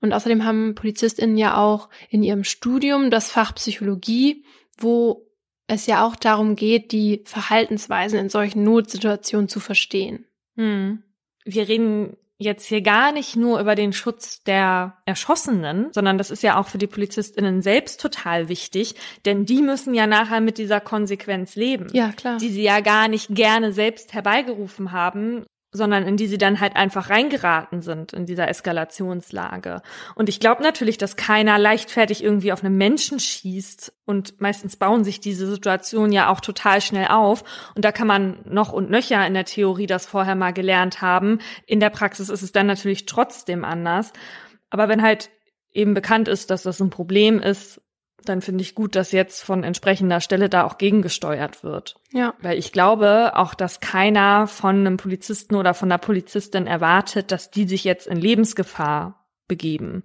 Und 0.00 0.12
außerdem 0.12 0.44
haben 0.44 0.74
PolizistInnen 0.74 1.36
ja 1.36 1.56
auch 1.56 1.88
in 2.08 2.24
ihrem 2.24 2.42
Studium 2.42 3.12
das 3.12 3.30
Fach 3.30 3.54
Psychologie, 3.54 4.44
wo 4.76 5.24
es 5.68 5.86
ja 5.86 6.04
auch 6.04 6.16
darum 6.16 6.56
geht, 6.56 6.90
die 6.90 7.22
Verhaltensweisen 7.26 8.18
in 8.18 8.28
solchen 8.28 8.64
Notsituationen 8.64 9.48
zu 9.48 9.60
verstehen. 9.60 10.26
Hm. 10.56 11.04
Wir 11.44 11.68
reden 11.68 12.16
jetzt 12.38 12.66
hier 12.66 12.80
gar 12.80 13.12
nicht 13.12 13.36
nur 13.36 13.60
über 13.60 13.76
den 13.76 13.92
Schutz 13.92 14.42
der 14.42 14.96
Erschossenen, 15.06 15.92
sondern 15.92 16.18
das 16.18 16.32
ist 16.32 16.42
ja 16.42 16.58
auch 16.58 16.66
für 16.66 16.78
die 16.78 16.88
Polizistinnen 16.88 17.62
selbst 17.62 18.00
total 18.00 18.48
wichtig, 18.48 18.96
denn 19.26 19.46
die 19.46 19.62
müssen 19.62 19.94
ja 19.94 20.08
nachher 20.08 20.40
mit 20.40 20.58
dieser 20.58 20.80
Konsequenz 20.80 21.54
leben. 21.54 21.86
Ja, 21.92 22.10
klar. 22.10 22.38
Die 22.38 22.48
sie 22.48 22.64
ja 22.64 22.80
gar 22.80 23.06
nicht 23.06 23.28
gerne 23.28 23.72
selbst 23.72 24.12
herbeigerufen 24.12 24.90
haben, 24.90 25.44
sondern 25.72 26.06
in 26.06 26.16
die 26.16 26.26
sie 26.26 26.38
dann 26.38 26.60
halt 26.60 26.76
einfach 26.76 27.10
reingeraten 27.10 27.80
sind 27.80 28.12
in 28.12 28.26
dieser 28.26 28.48
Eskalationslage. 28.48 29.82
Und 30.14 30.28
ich 30.28 30.40
glaube 30.40 30.62
natürlich, 30.62 30.98
dass 30.98 31.16
keiner 31.16 31.58
leichtfertig 31.58 32.24
irgendwie 32.24 32.52
auf 32.52 32.64
einen 32.64 32.76
Menschen 32.76 33.20
schießt 33.20 33.92
und 34.04 34.40
meistens 34.40 34.76
bauen 34.76 35.04
sich 35.04 35.20
diese 35.20 35.46
Situationen 35.46 36.12
ja 36.12 36.28
auch 36.28 36.40
total 36.40 36.80
schnell 36.80 37.08
auf 37.08 37.44
und 37.76 37.84
da 37.84 37.92
kann 37.92 38.08
man 38.08 38.38
noch 38.44 38.72
und 38.72 38.90
nöcher 38.90 39.24
in 39.26 39.34
der 39.34 39.44
Theorie 39.44 39.86
das 39.86 40.06
vorher 40.06 40.34
mal 40.34 40.52
gelernt 40.52 41.02
haben. 41.02 41.38
In 41.66 41.80
der 41.80 41.90
Praxis 41.90 42.28
ist 42.28 42.42
es 42.42 42.52
dann 42.52 42.66
natürlich 42.66 43.06
trotzdem 43.06 43.64
anders. 43.64 44.12
Aber 44.70 44.88
wenn 44.88 45.02
halt 45.02 45.30
eben 45.72 45.94
bekannt 45.94 46.28
ist, 46.28 46.50
dass 46.50 46.64
das 46.64 46.80
ein 46.80 46.90
Problem 46.90 47.40
ist, 47.40 47.80
dann 48.24 48.42
finde 48.42 48.62
ich 48.62 48.74
gut, 48.74 48.96
dass 48.96 49.12
jetzt 49.12 49.42
von 49.42 49.64
entsprechender 49.64 50.20
Stelle 50.20 50.48
da 50.48 50.64
auch 50.64 50.78
gegengesteuert 50.78 51.62
wird. 51.62 51.96
Ja. 52.12 52.34
Weil 52.40 52.58
ich 52.58 52.72
glaube 52.72 53.32
auch, 53.34 53.54
dass 53.54 53.80
keiner 53.80 54.46
von 54.46 54.80
einem 54.80 54.96
Polizisten 54.96 55.54
oder 55.54 55.74
von 55.74 55.90
einer 55.90 55.98
Polizistin 55.98 56.66
erwartet, 56.66 57.32
dass 57.32 57.50
die 57.50 57.66
sich 57.66 57.84
jetzt 57.84 58.06
in 58.06 58.18
Lebensgefahr 58.18 59.26
begeben. 59.48 60.04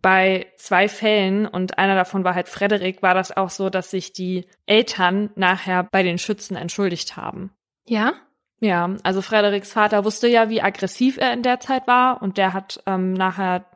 Bei 0.00 0.46
zwei 0.56 0.88
Fällen, 0.88 1.46
und 1.46 1.78
einer 1.78 1.94
davon 1.94 2.24
war 2.24 2.34
halt 2.34 2.48
Frederik, 2.48 3.02
war 3.02 3.14
das 3.14 3.36
auch 3.36 3.50
so, 3.50 3.68
dass 3.68 3.90
sich 3.90 4.12
die 4.12 4.46
Eltern 4.66 5.30
nachher 5.36 5.84
bei 5.84 6.02
den 6.02 6.18
Schützen 6.18 6.56
entschuldigt 6.56 7.16
haben. 7.16 7.52
Ja? 7.86 8.14
Ja, 8.60 8.96
also 9.02 9.22
Frederiks 9.22 9.72
Vater 9.72 10.04
wusste 10.04 10.28
ja, 10.28 10.48
wie 10.48 10.62
aggressiv 10.62 11.18
er 11.18 11.32
in 11.32 11.42
der 11.42 11.58
Zeit 11.58 11.88
war 11.88 12.22
und 12.22 12.38
der 12.38 12.52
hat 12.52 12.80
ähm, 12.86 13.12
nachher 13.12 13.66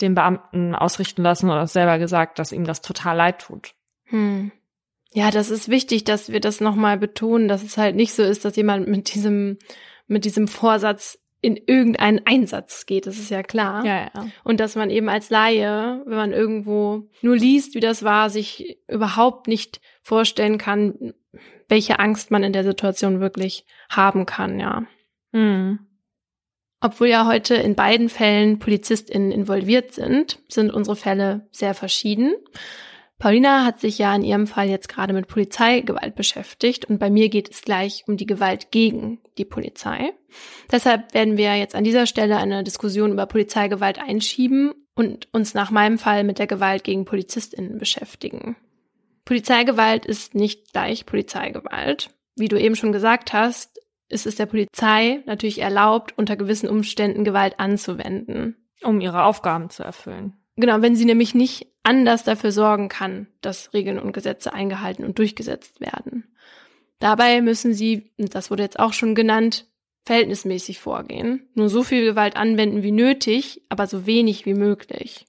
den 0.00 0.14
Beamten 0.14 0.74
ausrichten 0.74 1.22
lassen 1.22 1.50
oder 1.50 1.66
selber 1.66 1.98
gesagt, 1.98 2.38
dass 2.38 2.52
ihm 2.52 2.64
das 2.64 2.80
total 2.80 3.16
leid 3.16 3.40
tut. 3.40 3.74
Hm. 4.04 4.52
Ja, 5.12 5.30
das 5.30 5.50
ist 5.50 5.68
wichtig, 5.68 6.04
dass 6.04 6.32
wir 6.32 6.40
das 6.40 6.60
nochmal 6.60 6.96
betonen, 6.96 7.48
dass 7.48 7.62
es 7.62 7.76
halt 7.76 7.96
nicht 7.96 8.14
so 8.14 8.22
ist, 8.22 8.44
dass 8.44 8.56
jemand 8.56 8.88
mit 8.88 9.14
diesem, 9.14 9.58
mit 10.06 10.24
diesem 10.24 10.48
Vorsatz 10.48 11.18
in 11.42 11.56
irgendeinen 11.56 12.24
Einsatz 12.24 12.86
geht, 12.86 13.06
das 13.06 13.18
ist 13.18 13.30
ja 13.30 13.42
klar. 13.42 13.84
Ja, 13.84 14.10
ja. 14.14 14.26
Und 14.44 14.60
dass 14.60 14.76
man 14.76 14.90
eben 14.90 15.08
als 15.08 15.28
Laie, 15.28 16.00
wenn 16.06 16.16
man 16.16 16.32
irgendwo 16.32 17.08
nur 17.20 17.36
liest, 17.36 17.74
wie 17.74 17.80
das 17.80 18.04
war, 18.04 18.30
sich 18.30 18.78
überhaupt 18.88 19.48
nicht 19.48 19.80
vorstellen 20.02 20.56
kann, 20.56 21.14
welche 21.68 21.98
Angst 21.98 22.30
man 22.30 22.44
in 22.44 22.52
der 22.52 22.64
Situation 22.64 23.20
wirklich 23.20 23.66
haben 23.90 24.24
kann, 24.24 24.60
ja. 24.60 24.84
Hm. 25.32 25.80
Obwohl 26.84 27.06
ja 27.06 27.26
heute 27.28 27.54
in 27.54 27.76
beiden 27.76 28.08
Fällen 28.08 28.58
PolizistInnen 28.58 29.30
involviert 29.30 29.94
sind, 29.94 30.40
sind 30.48 30.72
unsere 30.72 30.96
Fälle 30.96 31.46
sehr 31.52 31.74
verschieden. 31.74 32.34
Paulina 33.20 33.64
hat 33.64 33.78
sich 33.78 33.98
ja 33.98 34.12
in 34.16 34.24
ihrem 34.24 34.48
Fall 34.48 34.68
jetzt 34.68 34.88
gerade 34.88 35.12
mit 35.12 35.28
Polizeigewalt 35.28 36.16
beschäftigt 36.16 36.86
und 36.86 36.98
bei 36.98 37.08
mir 37.08 37.28
geht 37.28 37.48
es 37.52 37.62
gleich 37.62 38.02
um 38.08 38.16
die 38.16 38.26
Gewalt 38.26 38.72
gegen 38.72 39.20
die 39.38 39.44
Polizei. 39.44 40.12
Deshalb 40.72 41.14
werden 41.14 41.36
wir 41.36 41.54
jetzt 41.56 41.76
an 41.76 41.84
dieser 41.84 42.06
Stelle 42.06 42.38
eine 42.38 42.64
Diskussion 42.64 43.12
über 43.12 43.26
Polizeigewalt 43.26 44.00
einschieben 44.00 44.72
und 44.96 45.28
uns 45.32 45.54
nach 45.54 45.70
meinem 45.70 45.98
Fall 45.98 46.24
mit 46.24 46.40
der 46.40 46.48
Gewalt 46.48 46.82
gegen 46.82 47.04
PolizistInnen 47.04 47.78
beschäftigen. 47.78 48.56
Polizeigewalt 49.24 50.04
ist 50.04 50.34
nicht 50.34 50.72
gleich 50.72 51.06
Polizeigewalt. 51.06 52.10
Wie 52.34 52.48
du 52.48 52.58
eben 52.58 52.74
schon 52.74 52.90
gesagt 52.90 53.32
hast, 53.32 53.71
ist 54.12 54.26
es 54.26 54.36
der 54.36 54.46
Polizei 54.46 55.22
natürlich 55.26 55.60
erlaubt, 55.60 56.16
unter 56.16 56.36
gewissen 56.36 56.68
Umständen 56.68 57.24
Gewalt 57.24 57.58
anzuwenden. 57.58 58.56
Um 58.82 59.00
ihre 59.00 59.24
Aufgaben 59.24 59.70
zu 59.70 59.82
erfüllen. 59.82 60.34
Genau, 60.56 60.82
wenn 60.82 60.96
sie 60.96 61.04
nämlich 61.04 61.34
nicht 61.34 61.68
anders 61.82 62.24
dafür 62.24 62.52
sorgen 62.52 62.88
kann, 62.88 63.26
dass 63.40 63.72
Regeln 63.72 63.98
und 63.98 64.12
Gesetze 64.12 64.52
eingehalten 64.52 65.04
und 65.04 65.18
durchgesetzt 65.18 65.80
werden. 65.80 66.36
Dabei 66.98 67.40
müssen 67.40 67.74
sie, 67.74 68.12
das 68.18 68.50
wurde 68.50 68.62
jetzt 68.62 68.78
auch 68.78 68.92
schon 68.92 69.14
genannt, 69.14 69.66
verhältnismäßig 70.04 70.78
vorgehen. 70.78 71.48
Nur 71.54 71.68
so 71.68 71.82
viel 71.82 72.04
Gewalt 72.04 72.36
anwenden 72.36 72.82
wie 72.82 72.92
nötig, 72.92 73.62
aber 73.68 73.86
so 73.86 74.06
wenig 74.06 74.46
wie 74.46 74.54
möglich. 74.54 75.26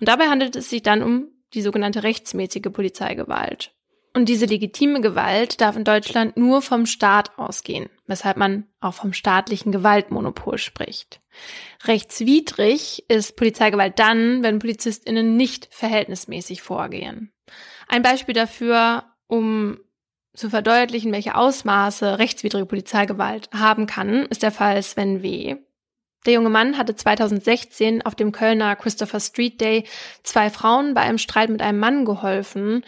Und 0.00 0.08
dabei 0.08 0.28
handelt 0.28 0.56
es 0.56 0.70
sich 0.70 0.82
dann 0.82 1.02
um 1.02 1.28
die 1.54 1.62
sogenannte 1.62 2.02
rechtsmäßige 2.02 2.72
Polizeigewalt. 2.72 3.75
Und 4.16 4.30
diese 4.30 4.46
legitime 4.46 5.02
Gewalt 5.02 5.60
darf 5.60 5.76
in 5.76 5.84
Deutschland 5.84 6.38
nur 6.38 6.62
vom 6.62 6.86
Staat 6.86 7.38
ausgehen, 7.38 7.90
weshalb 8.06 8.38
man 8.38 8.64
auch 8.80 8.94
vom 8.94 9.12
staatlichen 9.12 9.72
Gewaltmonopol 9.72 10.56
spricht. 10.56 11.20
Rechtswidrig 11.84 13.04
ist 13.10 13.36
Polizeigewalt 13.36 13.98
dann, 13.98 14.42
wenn 14.42 14.58
PolizistInnen 14.58 15.36
nicht 15.36 15.68
verhältnismäßig 15.70 16.62
vorgehen. 16.62 17.30
Ein 17.88 18.00
Beispiel 18.00 18.34
dafür, 18.34 19.04
um 19.26 19.80
zu 20.32 20.48
verdeutlichen, 20.48 21.12
welche 21.12 21.34
Ausmaße 21.34 22.18
rechtswidrige 22.18 22.64
Polizeigewalt 22.64 23.50
haben 23.52 23.86
kann, 23.86 24.24
ist 24.30 24.42
der 24.42 24.50
Fall 24.50 24.82
Sven 24.82 25.22
W. 25.22 25.56
Der 26.26 26.34
junge 26.34 26.50
Mann 26.50 26.76
hatte 26.76 26.96
2016 26.96 28.02
auf 28.02 28.16
dem 28.16 28.32
Kölner 28.32 28.74
Christopher 28.74 29.20
Street 29.20 29.60
Day 29.60 29.84
zwei 30.24 30.50
Frauen 30.50 30.92
bei 30.92 31.02
einem 31.02 31.18
Streit 31.18 31.50
mit 31.50 31.62
einem 31.62 31.78
Mann 31.78 32.04
geholfen, 32.04 32.84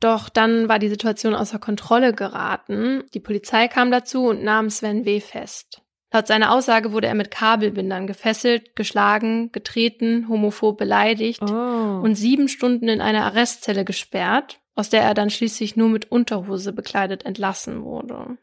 doch 0.00 0.28
dann 0.28 0.68
war 0.68 0.78
die 0.78 0.88
Situation 0.88 1.34
außer 1.34 1.58
Kontrolle 1.58 2.12
geraten. 2.12 3.04
Die 3.14 3.20
Polizei 3.20 3.68
kam 3.68 3.90
dazu 3.90 4.26
und 4.26 4.42
nahm 4.42 4.70
Sven 4.70 5.04
W. 5.04 5.20
fest. 5.20 5.80
Laut 6.12 6.26
seiner 6.28 6.52
Aussage 6.52 6.92
wurde 6.92 7.08
er 7.08 7.14
mit 7.14 7.30
Kabelbindern 7.32 8.06
gefesselt, 8.06 8.76
geschlagen, 8.76 9.50
getreten, 9.50 10.28
homophob 10.28 10.78
beleidigt 10.78 11.42
Oh. 11.42 12.00
und 12.04 12.14
sieben 12.14 12.46
Stunden 12.48 12.88
in 12.88 13.00
eine 13.00 13.24
Arrestzelle 13.24 13.84
gesperrt, 13.84 14.60
aus 14.76 14.90
der 14.90 15.02
er 15.02 15.14
dann 15.14 15.30
schließlich 15.30 15.74
nur 15.74 15.88
mit 15.88 16.12
Unterhose 16.12 16.72
bekleidet 16.72 17.24
entlassen 17.24 17.82
wurde. 17.82 18.36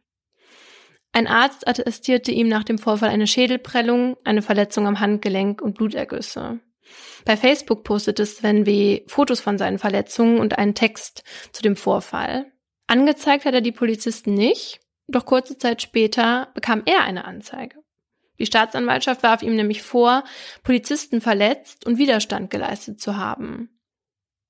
Ein 1.13 1.27
Arzt 1.27 1.67
attestierte 1.67 2.31
ihm 2.31 2.47
nach 2.47 2.63
dem 2.63 2.77
Vorfall 2.77 3.09
eine 3.09 3.27
Schädelprellung, 3.27 4.17
eine 4.23 4.41
Verletzung 4.41 4.87
am 4.87 4.99
Handgelenk 4.99 5.61
und 5.61 5.75
Blutergüsse. 5.77 6.59
Bei 7.25 7.37
Facebook 7.37 7.83
postete 7.83 8.25
Sven 8.25 8.65
W. 8.65 9.03
Fotos 9.07 9.41
von 9.41 9.57
seinen 9.57 9.79
Verletzungen 9.79 10.39
und 10.39 10.57
einen 10.57 10.75
Text 10.75 11.23
zu 11.51 11.61
dem 11.61 11.75
Vorfall. 11.75 12.51
Angezeigt 12.87 13.45
hat 13.45 13.53
er 13.53 13.61
die 13.61 13.71
Polizisten 13.71 14.33
nicht, 14.33 14.79
doch 15.07 15.25
kurze 15.25 15.57
Zeit 15.57 15.81
später 15.81 16.49
bekam 16.53 16.83
er 16.85 17.03
eine 17.03 17.25
Anzeige. 17.25 17.77
Die 18.39 18.45
Staatsanwaltschaft 18.45 19.23
warf 19.23 19.43
ihm 19.43 19.55
nämlich 19.55 19.83
vor, 19.83 20.23
Polizisten 20.63 21.21
verletzt 21.21 21.85
und 21.85 21.97
Widerstand 21.97 22.49
geleistet 22.49 22.99
zu 22.99 23.17
haben. 23.17 23.69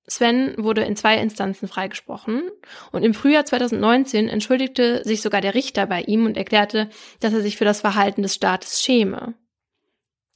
Sven 0.08 0.56
wurde 0.58 0.84
in 0.84 0.96
zwei 0.96 1.18
Instanzen 1.18 1.68
freigesprochen 1.68 2.50
und 2.92 3.04
im 3.04 3.14
Frühjahr 3.14 3.46
2019 3.46 4.30
entschuldigte 4.30 5.04
sich 5.04 5.22
sogar 5.22 5.42
der 5.42 5.56
Richter 5.56 5.86
bei 5.88 6.02
ihm 6.02 6.26
und 6.26 6.38
erklärte, 6.38 6.90
dass 7.20 7.34
er 7.34 7.42
sich 7.42 7.58
für 7.58 7.66
das 7.66 7.82
Verhalten 7.82 8.22
des 8.22 8.36
Staates 8.36 8.82
schäme. 8.82 9.36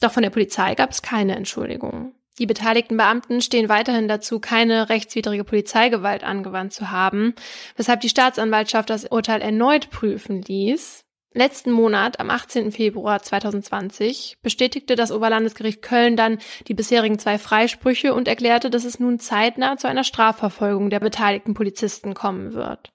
Doch 0.05 0.11
von 0.11 0.21
der 0.21 0.29
Polizei 0.29 0.75
gab 0.75 0.91
es 0.91 1.01
keine 1.01 1.35
Entschuldigung. 1.35 2.13
Die 2.37 2.45
beteiligten 2.45 2.95
Beamten 2.95 3.41
stehen 3.41 3.69
weiterhin 3.69 4.07
dazu, 4.07 4.39
keine 4.39 4.89
rechtswidrige 4.89 5.43
Polizeigewalt 5.43 6.23
angewandt 6.23 6.73
zu 6.73 6.91
haben, 6.91 7.33
weshalb 7.75 8.01
die 8.01 8.09
Staatsanwaltschaft 8.09 8.91
das 8.91 9.05
Urteil 9.05 9.41
erneut 9.41 9.89
prüfen 9.89 10.43
ließ. 10.43 11.05
Letzten 11.33 11.71
Monat, 11.71 12.19
am 12.19 12.29
18. 12.29 12.71
Februar 12.71 13.23
2020, 13.23 14.37
bestätigte 14.43 14.95
das 14.95 15.11
Oberlandesgericht 15.11 15.81
Köln 15.81 16.15
dann 16.15 16.37
die 16.67 16.75
bisherigen 16.75 17.17
zwei 17.17 17.39
Freisprüche 17.39 18.13
und 18.13 18.27
erklärte, 18.27 18.69
dass 18.69 18.85
es 18.85 18.99
nun 18.99 19.17
zeitnah 19.17 19.77
zu 19.77 19.87
einer 19.87 20.03
Strafverfolgung 20.03 20.91
der 20.91 20.99
beteiligten 20.99 21.55
Polizisten 21.55 22.13
kommen 22.13 22.53
wird. 22.53 22.91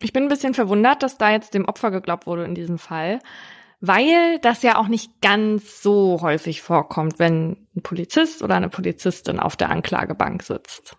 Ich 0.00 0.14
bin 0.14 0.22
ein 0.22 0.30
bisschen 0.30 0.54
verwundert, 0.54 1.02
dass 1.02 1.18
da 1.18 1.32
jetzt 1.32 1.52
dem 1.52 1.66
Opfer 1.66 1.90
geglaubt 1.90 2.26
wurde 2.26 2.44
in 2.44 2.54
diesem 2.54 2.78
Fall, 2.78 3.18
weil 3.80 4.38
das 4.40 4.62
ja 4.62 4.76
auch 4.76 4.88
nicht 4.88 5.20
ganz 5.22 5.82
so 5.82 6.20
häufig 6.20 6.62
vorkommt, 6.62 7.18
wenn 7.18 7.66
ein 7.74 7.82
Polizist 7.82 8.42
oder 8.42 8.56
eine 8.56 8.68
Polizistin 8.68 9.40
auf 9.40 9.56
der 9.56 9.70
Anklagebank 9.70 10.42
sitzt. 10.42 10.96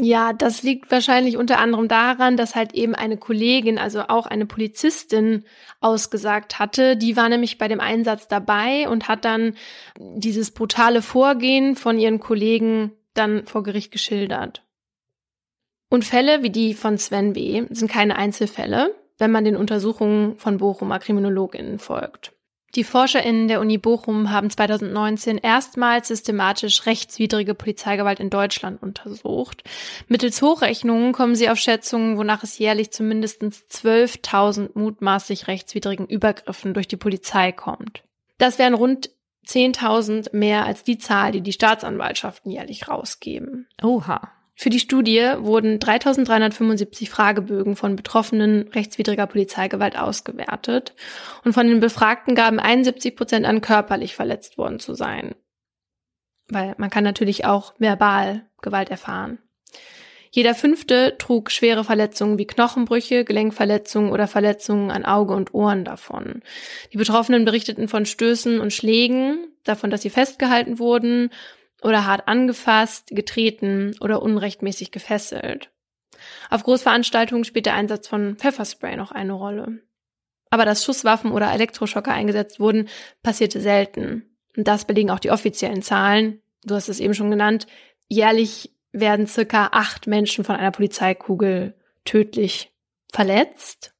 Ja, 0.00 0.32
das 0.32 0.62
liegt 0.62 0.92
wahrscheinlich 0.92 1.36
unter 1.36 1.58
anderem 1.58 1.88
daran, 1.88 2.36
dass 2.36 2.54
halt 2.54 2.72
eben 2.72 2.94
eine 2.94 3.16
Kollegin, 3.16 3.78
also 3.78 4.02
auch 4.02 4.26
eine 4.26 4.46
Polizistin, 4.46 5.44
ausgesagt 5.80 6.60
hatte. 6.60 6.96
Die 6.96 7.16
war 7.16 7.28
nämlich 7.28 7.58
bei 7.58 7.66
dem 7.66 7.80
Einsatz 7.80 8.28
dabei 8.28 8.88
und 8.88 9.08
hat 9.08 9.24
dann 9.24 9.54
dieses 9.98 10.52
brutale 10.52 11.02
Vorgehen 11.02 11.74
von 11.74 11.98
ihren 11.98 12.20
Kollegen 12.20 12.92
dann 13.14 13.44
vor 13.46 13.64
Gericht 13.64 13.90
geschildert. 13.90 14.62
Und 15.90 16.04
Fälle 16.04 16.42
wie 16.44 16.50
die 16.50 16.74
von 16.74 16.96
Sven 16.96 17.32
B. 17.32 17.64
sind 17.70 17.90
keine 17.90 18.16
Einzelfälle, 18.16 18.94
wenn 19.18 19.30
man 19.30 19.44
den 19.44 19.56
Untersuchungen 19.56 20.38
von 20.38 20.58
Bochumer 20.58 20.98
Kriminologinnen 20.98 21.78
folgt. 21.78 22.32
Die 22.74 22.84
ForscherInnen 22.84 23.48
der 23.48 23.60
Uni 23.60 23.78
Bochum 23.78 24.30
haben 24.30 24.50
2019 24.50 25.38
erstmals 25.38 26.08
systematisch 26.08 26.84
rechtswidrige 26.84 27.54
Polizeigewalt 27.54 28.20
in 28.20 28.28
Deutschland 28.28 28.82
untersucht. 28.82 29.64
Mittels 30.06 30.42
Hochrechnungen 30.42 31.12
kommen 31.12 31.34
sie 31.34 31.48
auf 31.48 31.58
Schätzungen, 31.58 32.18
wonach 32.18 32.42
es 32.42 32.58
jährlich 32.58 32.90
zu 32.90 33.02
mindestens 33.02 33.64
12.000 33.70 34.70
mutmaßlich 34.74 35.48
rechtswidrigen 35.48 36.06
Übergriffen 36.06 36.74
durch 36.74 36.88
die 36.88 36.98
Polizei 36.98 37.52
kommt. 37.52 38.02
Das 38.36 38.58
wären 38.58 38.74
rund 38.74 39.10
10.000 39.46 40.36
mehr 40.36 40.66
als 40.66 40.84
die 40.84 40.98
Zahl, 40.98 41.32
die 41.32 41.40
die 41.40 41.52
Staatsanwaltschaften 41.52 42.52
jährlich 42.52 42.88
rausgeben. 42.88 43.66
Oha. 43.82 44.30
Für 44.60 44.70
die 44.70 44.80
Studie 44.80 45.34
wurden 45.38 45.78
3375 45.78 47.08
Fragebögen 47.08 47.76
von 47.76 47.94
Betroffenen 47.94 48.66
rechtswidriger 48.74 49.28
Polizeigewalt 49.28 49.96
ausgewertet 49.96 50.94
und 51.44 51.52
von 51.52 51.68
den 51.68 51.78
Befragten 51.78 52.34
gaben 52.34 52.58
71 52.58 53.14
Prozent 53.14 53.46
an, 53.46 53.60
körperlich 53.60 54.16
verletzt 54.16 54.58
worden 54.58 54.80
zu 54.80 54.94
sein. 54.94 55.36
Weil 56.48 56.74
man 56.76 56.90
kann 56.90 57.04
natürlich 57.04 57.44
auch 57.44 57.72
verbal 57.78 58.46
Gewalt 58.60 58.90
erfahren. 58.90 59.38
Jeder 60.32 60.56
fünfte 60.56 61.14
trug 61.18 61.52
schwere 61.52 61.84
Verletzungen 61.84 62.36
wie 62.36 62.46
Knochenbrüche, 62.48 63.24
Gelenkverletzungen 63.24 64.10
oder 64.10 64.26
Verletzungen 64.26 64.90
an 64.90 65.04
Auge 65.04 65.34
und 65.34 65.54
Ohren 65.54 65.84
davon. 65.84 66.42
Die 66.92 66.98
Betroffenen 66.98 67.44
berichteten 67.44 67.86
von 67.86 68.06
Stößen 68.06 68.58
und 68.58 68.72
Schlägen, 68.72 69.52
davon, 69.62 69.90
dass 69.90 70.02
sie 70.02 70.10
festgehalten 70.10 70.80
wurden 70.80 71.30
oder 71.82 72.06
hart 72.06 72.28
angefasst, 72.28 73.08
getreten 73.10 73.94
oder 74.00 74.22
unrechtmäßig 74.22 74.90
gefesselt. 74.90 75.70
Auf 76.50 76.64
Großveranstaltungen 76.64 77.44
spielt 77.44 77.66
der 77.66 77.74
Einsatz 77.74 78.08
von 78.08 78.36
Pfefferspray 78.36 78.96
noch 78.96 79.12
eine 79.12 79.32
Rolle. 79.32 79.80
Aber 80.50 80.64
dass 80.64 80.84
Schusswaffen 80.84 81.32
oder 81.32 81.52
Elektroschocker 81.52 82.12
eingesetzt 82.12 82.58
wurden, 82.58 82.88
passierte 83.22 83.60
selten. 83.60 84.24
Und 84.56 84.66
das 84.66 84.86
belegen 84.86 85.10
auch 85.10 85.18
die 85.18 85.30
offiziellen 85.30 85.82
Zahlen. 85.82 86.40
Du 86.64 86.74
hast 86.74 86.88
es 86.88 87.00
eben 87.00 87.14
schon 87.14 87.30
genannt. 87.30 87.66
Jährlich 88.08 88.72
werden 88.92 89.26
circa 89.26 89.68
acht 89.72 90.06
Menschen 90.06 90.44
von 90.44 90.56
einer 90.56 90.70
Polizeikugel 90.70 91.74
tödlich 92.04 92.72
verletzt. 93.12 93.94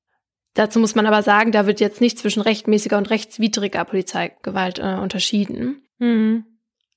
Dazu 0.55 0.81
muss 0.81 0.95
man 0.95 1.07
aber 1.07 1.23
sagen, 1.23 1.53
da 1.53 1.67
wird 1.67 1.79
jetzt 1.79 2.01
nicht 2.01 2.19
zwischen 2.19 2.41
rechtmäßiger 2.41 2.99
und 2.99 3.11
rechtswidriger 3.11 3.85
Polizeigewalt 3.85 4.79
äh, 4.79 4.97
unterschieden. 5.01 5.83
Mhm. 5.99 6.45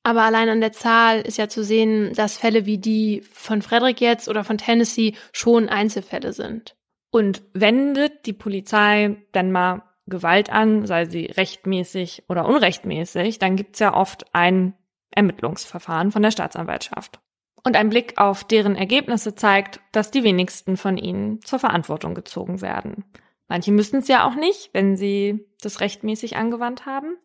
Aber 0.03 0.23
allein 0.23 0.49
an 0.49 0.61
der 0.61 0.71
Zahl 0.71 1.21
ist 1.21 1.37
ja 1.37 1.47
zu 1.47 1.63
sehen, 1.63 2.13
dass 2.13 2.37
Fälle 2.37 2.65
wie 2.65 2.79
die 2.79 3.21
von 3.31 3.61
Frederick 3.61 4.01
jetzt 4.01 4.27
oder 4.27 4.43
von 4.43 4.57
Tennessee 4.57 5.13
schon 5.31 5.69
Einzelfälle 5.69 6.33
sind. 6.33 6.75
Und 7.11 7.43
wendet 7.53 8.25
die 8.25 8.33
Polizei 8.33 9.17
dann 9.31 9.51
mal 9.51 9.83
Gewalt 10.07 10.49
an, 10.49 10.85
sei 10.85 11.05
sie 11.05 11.25
rechtmäßig 11.25 12.23
oder 12.29 12.45
unrechtmäßig, 12.45 13.37
dann 13.37 13.55
gibt's 13.55 13.79
ja 13.79 13.93
oft 13.93 14.25
ein 14.33 14.73
Ermittlungsverfahren 15.11 16.11
von 16.11 16.23
der 16.23 16.31
Staatsanwaltschaft. 16.31 17.19
Und 17.63 17.75
ein 17.75 17.89
Blick 17.89 18.17
auf 18.17 18.43
deren 18.43 18.75
Ergebnisse 18.75 19.35
zeigt, 19.35 19.81
dass 19.91 20.09
die 20.09 20.23
wenigsten 20.23 20.77
von 20.77 20.97
ihnen 20.97 21.41
zur 21.41 21.59
Verantwortung 21.59 22.15
gezogen 22.15 22.61
werden. 22.61 23.05
Manche 23.51 23.73
müssen 23.73 23.99
es 23.99 24.07
ja 24.07 24.25
auch 24.25 24.35
nicht, 24.35 24.69
wenn 24.71 24.95
sie 24.95 25.45
das 25.59 25.81
rechtmäßig 25.81 26.37
angewandt 26.37 26.85
haben. 26.85 27.17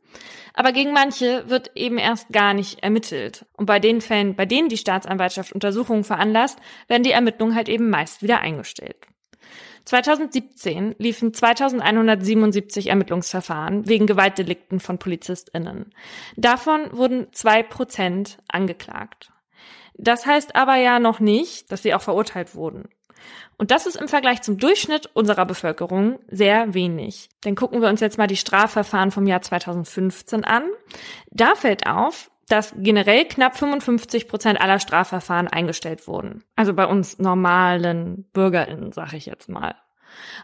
Aber 0.54 0.72
gegen 0.72 0.92
manche 0.92 1.48
wird 1.48 1.70
eben 1.76 1.98
erst 1.98 2.30
gar 2.30 2.52
nicht 2.52 2.82
ermittelt. 2.82 3.46
Und 3.56 3.66
bei 3.66 3.78
den 3.78 4.00
Fällen, 4.00 4.34
bei 4.34 4.44
denen 4.44 4.68
die 4.68 4.76
Staatsanwaltschaft 4.76 5.52
Untersuchungen 5.52 6.02
veranlasst, 6.02 6.58
werden 6.88 7.04
die 7.04 7.12
Ermittlungen 7.12 7.54
halt 7.54 7.68
eben 7.68 7.90
meist 7.90 8.24
wieder 8.24 8.40
eingestellt. 8.40 8.96
2017 9.84 10.96
liefen 10.98 11.32
2177 11.32 12.88
Ermittlungsverfahren 12.88 13.88
wegen 13.88 14.08
Gewaltdelikten 14.08 14.80
von 14.80 14.98
PolizistInnen. 14.98 15.94
Davon 16.36 16.88
wurden 16.90 17.28
zwei 17.30 17.62
Prozent 17.62 18.38
angeklagt. 18.48 19.30
Das 19.94 20.26
heißt 20.26 20.56
aber 20.56 20.74
ja 20.74 20.98
noch 20.98 21.20
nicht, 21.20 21.70
dass 21.70 21.84
sie 21.84 21.94
auch 21.94 22.02
verurteilt 22.02 22.56
wurden. 22.56 22.88
Und 23.58 23.70
das 23.70 23.86
ist 23.86 23.96
im 23.96 24.08
Vergleich 24.08 24.42
zum 24.42 24.58
Durchschnitt 24.58 25.10
unserer 25.14 25.46
Bevölkerung 25.46 26.18
sehr 26.28 26.74
wenig. 26.74 27.28
Denn 27.44 27.54
gucken 27.54 27.80
wir 27.80 27.88
uns 27.88 28.00
jetzt 28.00 28.18
mal 28.18 28.26
die 28.26 28.36
Strafverfahren 28.36 29.10
vom 29.10 29.26
Jahr 29.26 29.42
2015 29.42 30.44
an. 30.44 30.64
Da 31.30 31.54
fällt 31.54 31.86
auf, 31.86 32.30
dass 32.48 32.74
generell 32.76 33.24
knapp 33.24 33.56
55 33.56 34.28
Prozent 34.28 34.60
aller 34.60 34.78
Strafverfahren 34.78 35.48
eingestellt 35.48 36.06
wurden. 36.06 36.44
Also 36.54 36.74
bei 36.74 36.86
uns 36.86 37.18
normalen 37.18 38.24
BürgerInnen, 38.32 38.92
sag 38.92 39.14
ich 39.14 39.26
jetzt 39.26 39.48
mal. 39.48 39.74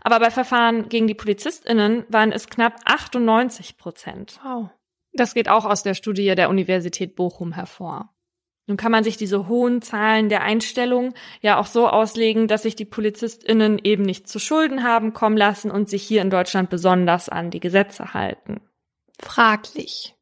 Aber 0.00 0.18
bei 0.18 0.30
Verfahren 0.30 0.88
gegen 0.88 1.06
die 1.06 1.14
PolizistInnen 1.14 2.04
waren 2.08 2.32
es 2.32 2.48
knapp 2.48 2.76
98 2.84 3.78
Prozent. 3.78 4.40
Wow. 4.42 4.70
Das 5.12 5.34
geht 5.34 5.48
auch 5.48 5.64
aus 5.64 5.82
der 5.82 5.94
Studie 5.94 6.34
der 6.34 6.50
Universität 6.50 7.14
Bochum 7.14 7.52
hervor. 7.52 8.10
Nun 8.72 8.78
kann 8.78 8.90
man 8.90 9.04
sich 9.04 9.18
diese 9.18 9.48
hohen 9.48 9.82
Zahlen 9.82 10.30
der 10.30 10.40
Einstellung 10.40 11.12
ja 11.42 11.58
auch 11.58 11.66
so 11.66 11.88
auslegen, 11.88 12.48
dass 12.48 12.62
sich 12.62 12.74
die 12.74 12.86
PolizistInnen 12.86 13.78
eben 13.84 14.02
nicht 14.02 14.26
zu 14.26 14.38
Schulden 14.38 14.82
haben 14.82 15.12
kommen 15.12 15.36
lassen 15.36 15.70
und 15.70 15.90
sich 15.90 16.02
hier 16.02 16.22
in 16.22 16.30
Deutschland 16.30 16.70
besonders 16.70 17.28
an 17.28 17.50
die 17.50 17.60
Gesetze 17.60 18.14
halten. 18.14 18.62
Fraglich. 19.20 20.14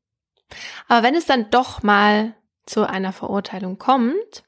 Aber 0.88 1.06
wenn 1.06 1.14
es 1.14 1.26
dann 1.26 1.48
doch 1.50 1.84
mal 1.84 2.34
zu 2.66 2.88
einer 2.88 3.12
Verurteilung 3.12 3.78
kommt, 3.78 4.42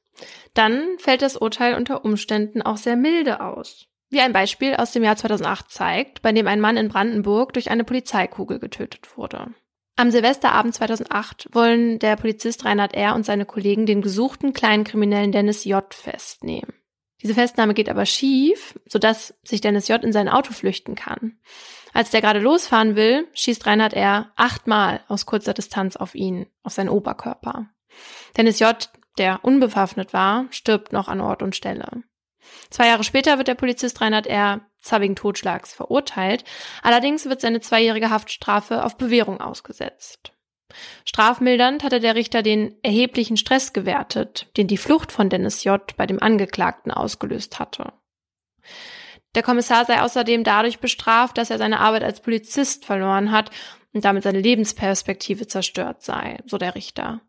dann 0.52 0.98
fällt 0.98 1.22
das 1.22 1.36
Urteil 1.36 1.76
unter 1.76 2.04
Umständen 2.04 2.60
auch 2.60 2.78
sehr 2.78 2.96
milde 2.96 3.40
aus. 3.40 3.86
Wie 4.10 4.20
ein 4.20 4.32
Beispiel 4.32 4.74
aus 4.74 4.90
dem 4.90 5.04
Jahr 5.04 5.14
2008 5.14 5.70
zeigt, 5.70 6.22
bei 6.22 6.32
dem 6.32 6.48
ein 6.48 6.60
Mann 6.60 6.76
in 6.76 6.88
Brandenburg 6.88 7.52
durch 7.52 7.70
eine 7.70 7.84
Polizeikugel 7.84 8.58
getötet 8.58 9.16
wurde. 9.16 9.54
Am 9.96 10.10
Silvesterabend 10.10 10.74
2008 10.74 11.48
wollen 11.52 11.98
der 11.98 12.16
Polizist 12.16 12.64
Reinhard 12.64 12.94
R. 12.94 13.14
und 13.14 13.24
seine 13.24 13.44
Kollegen 13.44 13.86
den 13.86 14.02
gesuchten 14.02 14.52
kleinen 14.52 14.84
Kriminellen 14.84 15.32
Dennis 15.32 15.64
J. 15.64 15.92
festnehmen. 15.92 16.72
Diese 17.22 17.34
Festnahme 17.34 17.74
geht 17.74 17.88
aber 17.88 18.04
schief, 18.04 18.78
sodass 18.86 19.34
sich 19.44 19.60
Dennis 19.60 19.88
J. 19.88 20.02
in 20.02 20.12
sein 20.12 20.28
Auto 20.28 20.52
flüchten 20.52 20.96
kann. 20.96 21.38
Als 21.92 22.10
der 22.10 22.20
gerade 22.20 22.40
losfahren 22.40 22.96
will, 22.96 23.28
schießt 23.34 23.66
Reinhard 23.66 23.92
R. 23.92 24.32
achtmal 24.34 25.04
aus 25.08 25.26
kurzer 25.26 25.54
Distanz 25.54 25.96
auf 25.96 26.14
ihn, 26.14 26.46
auf 26.62 26.72
seinen 26.72 26.88
Oberkörper. 26.88 27.68
Dennis 28.36 28.58
J., 28.58 28.90
der 29.18 29.40
unbewaffnet 29.44 30.12
war, 30.12 30.46
stirbt 30.50 30.92
noch 30.92 31.08
an 31.08 31.20
Ort 31.20 31.42
und 31.42 31.54
Stelle. 31.54 32.02
Zwei 32.70 32.88
Jahre 32.88 33.04
später 33.04 33.36
wird 33.36 33.48
der 33.48 33.54
Polizist 33.54 34.00
Reinhard 34.00 34.26
R 34.26 34.62
wegen 34.90 35.16
Totschlags 35.16 35.72
verurteilt. 35.72 36.44
Allerdings 36.82 37.26
wird 37.26 37.40
seine 37.40 37.60
zweijährige 37.60 38.10
Haftstrafe 38.10 38.84
auf 38.84 38.96
Bewährung 38.96 39.40
ausgesetzt. 39.40 40.32
Strafmildernd 41.04 41.82
hatte 41.82 42.00
der 42.00 42.14
Richter 42.14 42.42
den 42.42 42.74
erheblichen 42.82 43.36
Stress 43.36 43.72
gewertet, 43.72 44.48
den 44.56 44.66
die 44.66 44.78
Flucht 44.78 45.12
von 45.12 45.28
Dennis 45.28 45.64
J. 45.64 45.96
bei 45.96 46.06
dem 46.06 46.22
Angeklagten 46.22 46.90
ausgelöst 46.90 47.58
hatte. 47.58 47.92
Der 49.34 49.42
Kommissar 49.42 49.84
sei 49.84 50.00
außerdem 50.00 50.44
dadurch 50.44 50.78
bestraft, 50.78 51.38
dass 51.38 51.50
er 51.50 51.58
seine 51.58 51.80
Arbeit 51.80 52.04
als 52.04 52.20
Polizist 52.20 52.84
verloren 52.84 53.32
hat 53.32 53.50
und 53.92 54.04
damit 54.04 54.22
seine 54.22 54.40
Lebensperspektive 54.40 55.46
zerstört 55.46 56.02
sei, 56.02 56.38
so 56.46 56.58
der 56.58 56.74
Richter. 56.74 57.22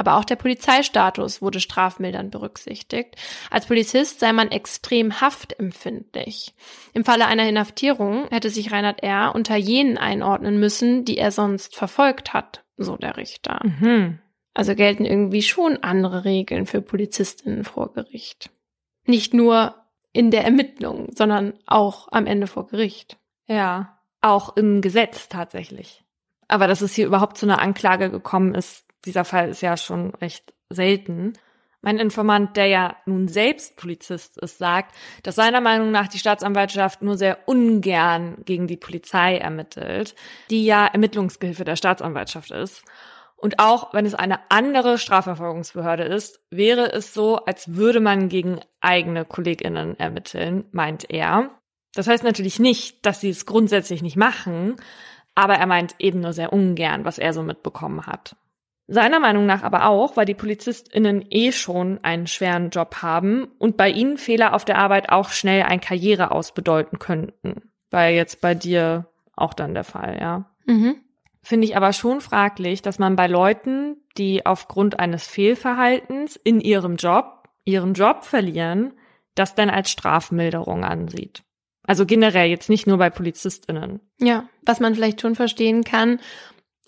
Aber 0.00 0.16
auch 0.16 0.24
der 0.24 0.36
Polizeistatus 0.36 1.42
wurde 1.42 1.60
strafmildernd 1.60 2.30
berücksichtigt. 2.30 3.16
Als 3.50 3.66
Polizist 3.66 4.18
sei 4.18 4.32
man 4.32 4.50
extrem 4.50 5.20
haftempfindlich. 5.20 6.54
Im 6.94 7.04
Falle 7.04 7.26
einer 7.26 7.46
Inhaftierung 7.46 8.26
hätte 8.30 8.48
sich 8.48 8.72
Reinhard 8.72 9.02
R. 9.02 9.34
unter 9.34 9.56
jenen 9.56 9.98
einordnen 9.98 10.58
müssen, 10.58 11.04
die 11.04 11.18
er 11.18 11.32
sonst 11.32 11.76
verfolgt 11.76 12.32
hat, 12.32 12.64
so 12.78 12.96
der 12.96 13.18
Richter. 13.18 13.60
Mhm. 13.62 14.20
Also 14.54 14.74
gelten 14.74 15.04
irgendwie 15.04 15.42
schon 15.42 15.82
andere 15.82 16.24
Regeln 16.24 16.64
für 16.64 16.80
Polizistinnen 16.80 17.64
vor 17.64 17.92
Gericht. 17.92 18.48
Nicht 19.04 19.34
nur 19.34 19.74
in 20.14 20.30
der 20.30 20.46
Ermittlung, 20.46 21.08
sondern 21.14 21.52
auch 21.66 22.08
am 22.10 22.24
Ende 22.24 22.46
vor 22.46 22.68
Gericht. 22.68 23.18
Ja, 23.48 23.98
auch 24.22 24.56
im 24.56 24.80
Gesetz 24.80 25.28
tatsächlich. 25.28 26.02
Aber 26.48 26.68
dass 26.68 26.80
es 26.80 26.94
hier 26.94 27.06
überhaupt 27.06 27.36
zu 27.36 27.44
einer 27.44 27.60
Anklage 27.60 28.10
gekommen 28.10 28.54
ist, 28.54 28.86
dieser 29.04 29.24
Fall 29.24 29.48
ist 29.48 29.62
ja 29.62 29.76
schon 29.76 30.14
recht 30.16 30.52
selten. 30.68 31.34
Mein 31.82 31.98
Informant, 31.98 32.56
der 32.56 32.66
ja 32.66 32.96
nun 33.06 33.26
selbst 33.28 33.76
Polizist 33.76 34.36
ist, 34.38 34.58
sagt, 34.58 34.94
dass 35.22 35.36
seiner 35.36 35.62
Meinung 35.62 35.90
nach 35.90 36.08
die 36.08 36.18
Staatsanwaltschaft 36.18 37.00
nur 37.00 37.16
sehr 37.16 37.48
ungern 37.48 38.36
gegen 38.44 38.66
die 38.66 38.76
Polizei 38.76 39.38
ermittelt, 39.38 40.14
die 40.50 40.66
ja 40.66 40.86
Ermittlungsgehilfe 40.86 41.64
der 41.64 41.76
Staatsanwaltschaft 41.76 42.50
ist. 42.50 42.84
Und 43.36 43.58
auch 43.58 43.94
wenn 43.94 44.04
es 44.04 44.14
eine 44.14 44.38
andere 44.50 44.98
Strafverfolgungsbehörde 44.98 46.02
ist, 46.04 46.40
wäre 46.50 46.92
es 46.92 47.14
so, 47.14 47.36
als 47.36 47.74
würde 47.74 48.00
man 48.00 48.28
gegen 48.28 48.60
eigene 48.82 49.24
Kolleginnen 49.24 49.98
ermitteln, 49.98 50.66
meint 50.72 51.08
er. 51.08 51.48
Das 51.94 52.06
heißt 52.06 52.22
natürlich 52.22 52.58
nicht, 52.58 53.06
dass 53.06 53.22
sie 53.22 53.30
es 53.30 53.46
grundsätzlich 53.46 54.02
nicht 54.02 54.16
machen, 54.16 54.76
aber 55.34 55.54
er 55.54 55.66
meint 55.66 55.94
eben 55.98 56.20
nur 56.20 56.34
sehr 56.34 56.52
ungern, 56.52 57.06
was 57.06 57.18
er 57.18 57.32
so 57.32 57.42
mitbekommen 57.42 58.06
hat. 58.06 58.36
Seiner 58.92 59.20
Meinung 59.20 59.46
nach 59.46 59.62
aber 59.62 59.86
auch, 59.86 60.16
weil 60.16 60.26
die 60.26 60.34
PolizistInnen 60.34 61.24
eh 61.30 61.52
schon 61.52 62.02
einen 62.02 62.26
schweren 62.26 62.70
Job 62.70 63.02
haben 63.02 63.46
und 63.60 63.76
bei 63.76 63.88
ihnen 63.88 64.18
Fehler 64.18 64.52
auf 64.52 64.64
der 64.64 64.78
Arbeit 64.78 65.10
auch 65.10 65.28
schnell 65.28 65.62
ein 65.62 65.80
Karriereaus 65.80 66.52
bedeuten 66.52 66.98
könnten. 66.98 67.70
War 67.92 68.08
jetzt 68.08 68.40
bei 68.40 68.56
dir 68.56 69.06
auch 69.36 69.54
dann 69.54 69.74
der 69.74 69.84
Fall, 69.84 70.18
ja. 70.20 70.50
Mhm. 70.66 70.96
Finde 71.40 71.68
ich 71.68 71.76
aber 71.76 71.92
schon 71.92 72.20
fraglich, 72.20 72.82
dass 72.82 72.98
man 72.98 73.14
bei 73.14 73.28
Leuten, 73.28 73.96
die 74.18 74.44
aufgrund 74.44 74.98
eines 74.98 75.24
Fehlverhaltens 75.24 76.34
in 76.34 76.60
ihrem 76.60 76.96
Job, 76.96 77.48
ihren 77.64 77.94
Job 77.94 78.24
verlieren, 78.24 78.94
das 79.36 79.54
dann 79.54 79.70
als 79.70 79.92
Strafmilderung 79.92 80.84
ansieht. 80.84 81.44
Also 81.86 82.06
generell 82.06 82.50
jetzt 82.50 82.68
nicht 82.68 82.88
nur 82.88 82.98
bei 82.98 83.08
PolizistInnen. 83.08 84.00
Ja, 84.18 84.48
was 84.66 84.80
man 84.80 84.96
vielleicht 84.96 85.20
schon 85.20 85.36
verstehen 85.36 85.84
kann, 85.84 86.18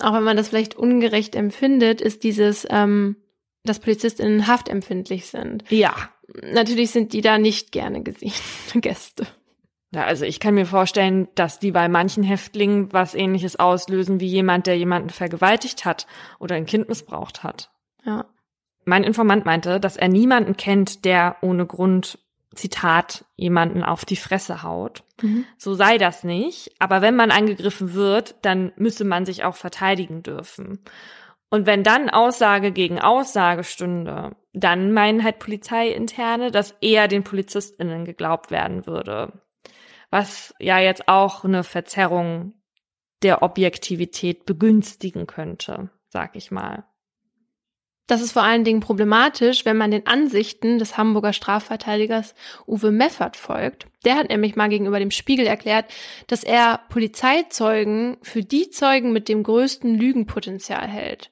auch 0.02 0.14
wenn 0.14 0.24
man 0.24 0.36
das 0.36 0.48
vielleicht 0.48 0.74
ungerecht 0.74 1.34
empfindet, 1.34 2.00
ist 2.00 2.24
dieses, 2.24 2.66
ähm, 2.70 3.16
dass 3.64 3.80
PolizistInnen 3.80 4.46
haftempfindlich 4.46 5.26
sind. 5.26 5.64
Ja. 5.70 5.94
Natürlich 6.52 6.90
sind 6.90 7.12
die 7.12 7.20
da 7.20 7.38
nicht 7.38 7.72
gerne 7.72 8.02
gesehen, 8.02 8.32
Gäste. 8.74 9.26
Ja, 9.94 10.04
also 10.04 10.24
ich 10.24 10.40
kann 10.40 10.54
mir 10.54 10.64
vorstellen, 10.64 11.28
dass 11.34 11.58
die 11.58 11.70
bei 11.70 11.86
manchen 11.88 12.22
Häftlingen 12.22 12.92
was 12.92 13.14
ähnliches 13.14 13.56
auslösen 13.56 14.20
wie 14.20 14.26
jemand, 14.26 14.66
der 14.66 14.78
jemanden 14.78 15.10
vergewaltigt 15.10 15.84
hat 15.84 16.06
oder 16.38 16.54
ein 16.54 16.64
Kind 16.64 16.88
missbraucht 16.88 17.42
hat. 17.42 17.70
Ja. 18.04 18.24
Mein 18.84 19.04
Informant 19.04 19.44
meinte, 19.44 19.78
dass 19.78 19.98
er 19.98 20.08
niemanden 20.08 20.56
kennt, 20.56 21.04
der 21.04 21.36
ohne 21.42 21.66
Grund, 21.66 22.18
Zitat, 22.54 23.24
jemanden 23.36 23.82
auf 23.82 24.04
die 24.04 24.16
Fresse 24.16 24.62
haut. 24.62 25.04
Mhm. 25.20 25.44
So 25.56 25.74
sei 25.74 25.98
das 25.98 26.24
nicht. 26.24 26.74
Aber 26.78 27.02
wenn 27.02 27.16
man 27.16 27.30
angegriffen 27.30 27.94
wird, 27.94 28.34
dann 28.42 28.72
müsse 28.76 29.04
man 29.04 29.24
sich 29.24 29.44
auch 29.44 29.56
verteidigen 29.56 30.22
dürfen. 30.22 30.80
Und 31.50 31.66
wenn 31.66 31.82
dann 31.82 32.08
Aussage 32.08 32.72
gegen 32.72 32.98
Aussage 32.98 33.64
stünde, 33.64 34.36
dann 34.52 34.92
meinen 34.92 35.22
halt 35.22 35.38
Polizeiinterne, 35.38 36.50
dass 36.50 36.72
eher 36.80 37.08
den 37.08 37.24
PolizistInnen 37.24 38.04
geglaubt 38.04 38.50
werden 38.50 38.86
würde. 38.86 39.32
Was 40.10 40.54
ja 40.58 40.78
jetzt 40.78 41.08
auch 41.08 41.44
eine 41.44 41.64
Verzerrung 41.64 42.54
der 43.22 43.42
Objektivität 43.42 44.46
begünstigen 44.46 45.26
könnte, 45.26 45.90
sag 46.08 46.36
ich 46.36 46.50
mal. 46.50 46.84
Das 48.12 48.20
ist 48.20 48.32
vor 48.32 48.42
allen 48.42 48.62
Dingen 48.62 48.80
problematisch, 48.80 49.64
wenn 49.64 49.78
man 49.78 49.90
den 49.90 50.06
Ansichten 50.06 50.78
des 50.78 50.98
Hamburger 50.98 51.32
Strafverteidigers 51.32 52.34
Uwe 52.66 52.90
Meffert 52.90 53.38
folgt. 53.38 53.86
Der 54.04 54.16
hat 54.16 54.28
nämlich 54.28 54.54
mal 54.54 54.68
gegenüber 54.68 54.98
dem 54.98 55.10
Spiegel 55.10 55.46
erklärt, 55.46 55.86
dass 56.26 56.44
er 56.44 56.80
Polizeizeugen 56.90 58.18
für 58.20 58.42
die 58.42 58.68
Zeugen 58.68 59.14
mit 59.14 59.30
dem 59.30 59.42
größten 59.42 59.94
Lügenpotenzial 59.94 60.86
hält. 60.86 61.30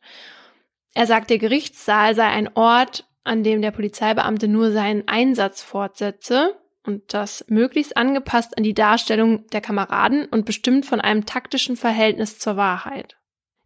Er 0.94 1.06
sagt, 1.06 1.28
der 1.28 1.36
Gerichtssaal 1.36 2.14
sei 2.14 2.28
ein 2.28 2.48
Ort, 2.56 3.04
an 3.24 3.42
dem 3.42 3.60
der 3.60 3.72
Polizeibeamte 3.72 4.48
nur 4.48 4.72
seinen 4.72 5.06
Einsatz 5.06 5.62
fortsetze 5.62 6.56
und 6.86 7.12
das 7.12 7.44
möglichst 7.48 7.98
angepasst 7.98 8.56
an 8.56 8.64
die 8.64 8.72
Darstellung 8.72 9.46
der 9.48 9.60
Kameraden 9.60 10.24
und 10.24 10.46
bestimmt 10.46 10.86
von 10.86 11.02
einem 11.02 11.26
taktischen 11.26 11.76
Verhältnis 11.76 12.38
zur 12.38 12.56
Wahrheit. 12.56 13.19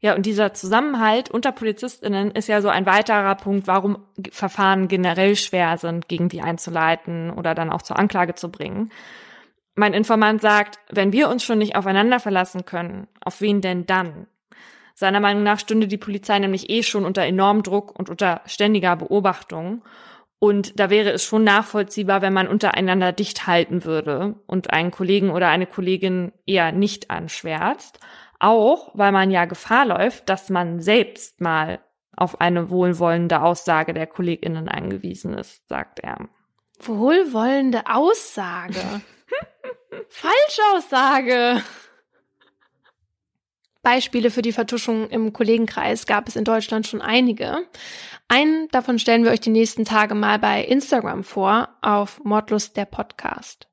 Ja, 0.05 0.15
und 0.15 0.27
dieser 0.27 0.53
Zusammenhalt 0.53 1.31
unter 1.31 1.51
PolizistInnen 1.51 2.31
ist 2.33 2.47
ja 2.47 2.61
so 2.61 2.69
ein 2.69 2.85
weiterer 2.85 3.37
Punkt, 3.37 3.67
warum 3.67 4.05
Verfahren 4.33 4.87
generell 4.87 5.35
schwer 5.35 5.79
sind, 5.79 6.09
gegen 6.09 6.29
die 6.29 6.43
einzuleiten 6.43 7.31
oder 7.31 7.55
dann 7.55 7.71
auch 7.71 7.81
zur 7.81 7.99
Anklage 7.99 8.35
zu 8.35 8.51
bringen. 8.51 8.91
Mein 9.77 9.95
Informant 9.95 10.43
sagt, 10.43 10.79
wenn 10.91 11.15
wir 11.15 11.31
uns 11.31 11.43
schon 11.43 11.57
nicht 11.57 11.75
aufeinander 11.75 12.21
verlassen 12.21 12.67
können, 12.67 13.07
auf 13.25 13.41
wen 13.41 13.63
denn 13.63 13.87
dann? 13.87 14.27
Seiner 14.93 15.21
Meinung 15.21 15.43
nach 15.43 15.59
stünde 15.59 15.89
die 15.89 15.97
Polizei 15.97 16.39
nämlich 16.39 16.69
eh 16.69 16.83
schon 16.83 17.07
unter 17.07 17.23
enormem 17.23 17.63
Druck 17.63 17.99
und 17.99 18.11
unter 18.11 18.43
ständiger 18.45 18.97
Beobachtung. 18.97 19.83
Und 20.39 20.79
da 20.79 20.91
wäre 20.91 21.13
es 21.13 21.25
schon 21.25 21.45
nachvollziehbar, 21.45 22.21
wenn 22.21 22.35
man 22.35 22.49
untereinander 22.49 23.13
dicht 23.13 23.47
halten 23.47 23.87
würde 23.87 24.35
und 24.47 24.71
einen 24.71 24.91
Kollegen 24.91 25.31
oder 25.31 25.49
eine 25.49 25.65
Kollegin 25.65 26.33
eher 26.45 26.73
nicht 26.73 27.11
anschwärzt. 27.11 28.01
Auch 28.39 28.91
weil 28.95 29.12
man 29.12 29.30
ja 29.30 29.45
Gefahr 29.45 29.87
läuft, 29.87 30.28
dass 30.28 30.51
man 30.51 30.80
selbst 30.80 31.41
mal 31.41 31.80
auf 32.16 32.41
eine 32.41 32.70
wohlwollende 32.70 33.43
Aussage 33.43 33.95
der 33.95 34.07
KollegInnen 34.07 34.68
angewiesen 34.68 35.35
ist, 35.35 35.68
sagt 35.68 36.01
er. 36.01 36.28
Wohlwollende 36.80 37.87
Aussage. 37.87 38.80
Falschaussage. 40.09 41.62
Beispiele 43.82 44.30
für 44.30 44.43
die 44.43 44.53
Vertuschung 44.53 45.11
im 45.11 45.32
Kollegenkreis 45.32 46.07
gab 46.07 46.26
es 46.26 46.37
in 46.37 46.45
Deutschland 46.45 46.87
schon 46.87 47.03
einige. 47.03 47.59
Einen 48.28 48.68
davon 48.68 48.99
stellen 48.99 49.24
wir 49.24 49.30
euch 49.30 49.41
die 49.41 49.51
nächsten 49.51 49.85
Tage 49.85 50.14
mal 50.14 50.39
bei 50.39 50.64
Instagram 50.64 51.22
vor, 51.22 51.68
auf 51.82 52.22
Mordlust 52.24 52.76
der 52.76 52.87
Podcast. 52.87 53.68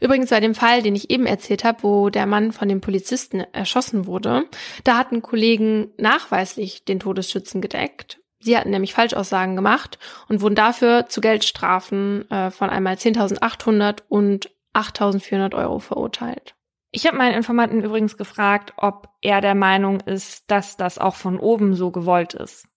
Übrigens 0.00 0.30
bei 0.30 0.40
dem 0.40 0.54
Fall, 0.54 0.82
den 0.82 0.94
ich 0.94 1.10
eben 1.10 1.26
erzählt 1.26 1.64
habe, 1.64 1.82
wo 1.82 2.10
der 2.10 2.26
Mann 2.26 2.52
von 2.52 2.68
dem 2.68 2.80
Polizisten 2.80 3.40
erschossen 3.52 4.06
wurde, 4.06 4.44
da 4.84 4.96
hatten 4.96 5.22
Kollegen 5.22 5.92
nachweislich 5.98 6.84
den 6.84 7.00
Todesschützen 7.00 7.60
gedeckt. 7.60 8.20
Sie 8.40 8.56
hatten 8.56 8.70
nämlich 8.70 8.94
Falschaussagen 8.94 9.56
gemacht 9.56 9.98
und 10.28 10.40
wurden 10.40 10.54
dafür 10.54 11.06
zu 11.08 11.20
Geldstrafen 11.20 12.30
äh, 12.30 12.50
von 12.50 12.70
einmal 12.70 12.94
10.800 12.94 14.02
und 14.08 14.50
8.400 14.74 15.54
Euro 15.54 15.78
verurteilt. 15.78 16.54
Ich 16.92 17.06
habe 17.06 17.16
meinen 17.16 17.34
Informanten 17.34 17.82
übrigens 17.82 18.16
gefragt, 18.16 18.72
ob 18.76 19.08
er 19.20 19.40
der 19.40 19.54
Meinung 19.54 20.00
ist, 20.00 20.50
dass 20.50 20.76
das 20.76 20.98
auch 20.98 21.14
von 21.14 21.38
oben 21.38 21.74
so 21.74 21.90
gewollt 21.90 22.34
ist. 22.34 22.68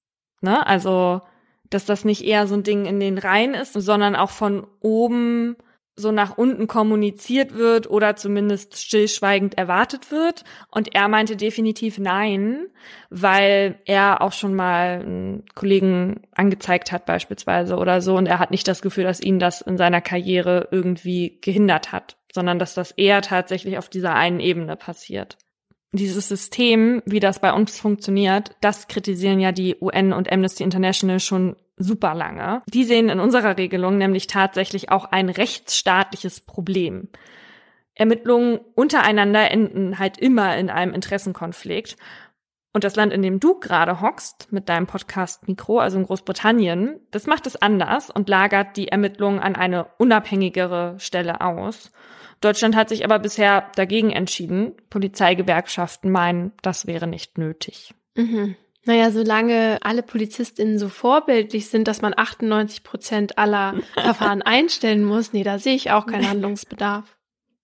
Ne? 0.41 0.66
Also, 0.66 1.22
dass 1.70 1.86
das 1.86 2.04
nicht 2.04 2.26
eher 2.26 2.47
so 2.47 2.56
ein 2.56 2.64
Ding 2.64 2.86
in 2.86 3.00
den 3.00 3.18
Reihen 3.18 3.54
ist, 3.54 3.74
sondern 3.74 4.16
auch 4.16 4.32
von 4.32 4.66
oben 4.80 5.56
so 6.00 6.12
nach 6.12 6.38
unten 6.38 6.68
kommuniziert 6.68 7.56
wird 7.56 7.89
oder 7.89 8.16
zumindest 8.16 8.80
stillschweigend 8.82 9.58
erwartet 9.58 10.12
wird. 10.12 10.43
Und 10.72 10.95
er 10.95 11.08
meinte 11.08 11.36
definitiv 11.36 12.00
nein, 12.00 12.68
weil 13.10 13.80
er 13.86 14.22
auch 14.22 14.32
schon 14.32 14.56
mal 14.56 15.02
einen 15.02 15.43
Kollegen 15.56 16.22
angezeigt 16.34 16.91
hat 16.91 17.06
beispielsweise 17.06 17.76
oder 17.76 18.02
so. 18.02 18.16
Und 18.16 18.28
er 18.28 18.39
hat 18.39 18.52
nicht 18.52 18.68
das 18.68 18.82
Gefühl, 18.82 19.04
dass 19.04 19.22
ihn 19.22 19.39
das 19.39 19.62
in 19.62 19.78
seiner 19.78 20.02
Karriere 20.02 20.70
irgendwie 20.72 21.39
gehindert 21.41 21.91
hat, 21.91 22.18
sondern 22.34 22.60
dass 22.60 22.74
das 22.74 22.91
eher 22.91 23.22
tatsächlich 23.22 23.78
auf 23.78 23.89
dieser 23.89 24.16
einen 24.16 24.39
Ebene 24.39 24.76
passiert. 24.76 25.38
Dieses 25.91 26.30
System, 26.30 27.02
wie 27.06 27.20
das 27.20 27.39
bei 27.39 27.52
uns 27.52 27.80
funktioniert, 27.80 28.56
das 28.62 28.88
kritisieren 28.88 29.39
ja 29.39 29.52
die 29.52 29.76
UN 29.82 30.14
und 30.14 30.32
Amnesty 30.32 30.64
International 30.64 31.20
schon 31.20 31.56
super 31.80 32.14
lange. 32.14 32.62
Die 32.68 32.84
sehen 32.84 33.10
in 33.10 33.20
unserer 33.20 33.58
Regelung 33.58 33.98
nämlich 33.98 34.28
tatsächlich 34.28 34.92
auch 34.92 35.06
ein 35.06 35.30
rechtsstaatliches 35.30 36.42
Problem. 36.42 37.08
Ermittlungen 37.96 38.60
untereinander 38.76 39.50
enden 39.50 39.98
halt 39.98 40.18
immer 40.18 40.56
in 40.58 40.70
einem 40.70 40.94
Interessenkonflikt. 40.94 41.98
Und 42.72 42.84
das 42.84 42.96
Land, 42.96 43.12
in 43.12 43.24
dem 43.24 43.40
du 43.40 43.60
gerade 43.60 44.00
hockst, 44.00 44.52
mit 44.52 44.70
deinem 44.70 44.86
Podcast 44.86 45.48
Mikro, 45.48 45.80
also 45.80 45.98
in 45.98 46.06
Großbritannien, 46.06 47.00
das 47.10 47.26
macht 47.26 47.48
es 47.48 47.56
anders 47.56 48.12
und 48.12 48.30
lagert 48.30 48.78
die 48.78 48.90
Ermittlungen 48.90 49.40
an 49.40 49.56
eine 49.56 49.88
unabhängigere 49.98 50.96
Stelle 51.00 51.42
aus. 51.42 51.92
Deutschland 52.42 52.76
hat 52.76 52.90
sich 52.90 53.04
aber 53.04 53.20
bisher 53.20 53.70
dagegen 53.76 54.12
entschieden. 54.12 54.74
Polizeigewerkschaften 54.90 56.12
meinen, 56.12 56.54
das 56.62 56.88
wäre 56.88 57.08
nicht 57.08 57.38
nötig. 57.38 57.94
Mhm. 58.16 58.56
Naja, 58.86 59.12
solange 59.12 59.80
alle 59.82 60.04
PolizistInnen 60.04 60.80
so 60.80 60.90
vorbildlich 60.90 61.68
sind, 61.68 61.88
dass 61.88 62.02
man 62.02 62.14
98 62.16 62.84
Prozent 62.84 63.38
aller 63.38 63.76
Verfahren 63.94 64.42
einstellen 64.44 65.04
muss, 65.04 65.34
nee, 65.34 65.44
da 65.44 65.60
sehe 65.60 65.76
ich 65.76 65.92
auch 65.92 66.06
keinen 66.06 66.30
Handlungsbedarf. 66.30 67.20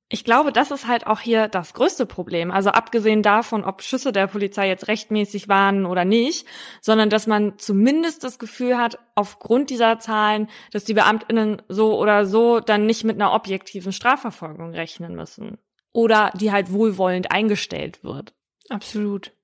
Ich 0.08 0.24
glaube, 0.24 0.52
das 0.52 0.70
ist 0.70 0.88
halt 0.88 1.08
auch 1.08 1.20
hier 1.20 1.48
das 1.48 1.74
größte 1.74 2.06
Problem. 2.06 2.52
Also 2.52 2.70
abgesehen 2.70 3.24
davon, 3.24 3.64
ob 3.64 3.82
Schüsse 3.82 4.12
der 4.12 4.28
Polizei 4.28 4.68
jetzt 4.68 4.88
rechtmäßig 4.88 5.50
waren 5.50 5.88
oder 5.88 6.06
nicht, 6.06 6.46
sondern 6.80 7.10
dass 7.10 7.26
man 7.26 7.58
zumindest 7.58 8.24
das 8.24 8.38
Gefühl 8.38 8.78
hat, 8.78 9.00
aufgrund 9.16 9.72
dieser 9.72 9.98
Zahlen, 9.98 10.48
dass 10.72 10.84
die 10.84 10.94
Beamtinnen 10.94 11.62
so 11.70 12.00
oder 12.00 12.28
so 12.28 12.60
dann 12.60 12.86
nicht 12.86 13.04
mit 13.04 13.16
einer 13.16 13.34
objektiven 13.34 13.92
Strafverfolgung 13.92 14.72
rechnen 14.74 15.16
müssen. 15.16 15.58
Oder 15.92 16.32
die 16.36 16.52
halt 16.52 16.72
wohlwollend 16.72 17.32
eingestellt 17.32 18.04
wird. 18.04 18.36
Absolut. 18.70 19.35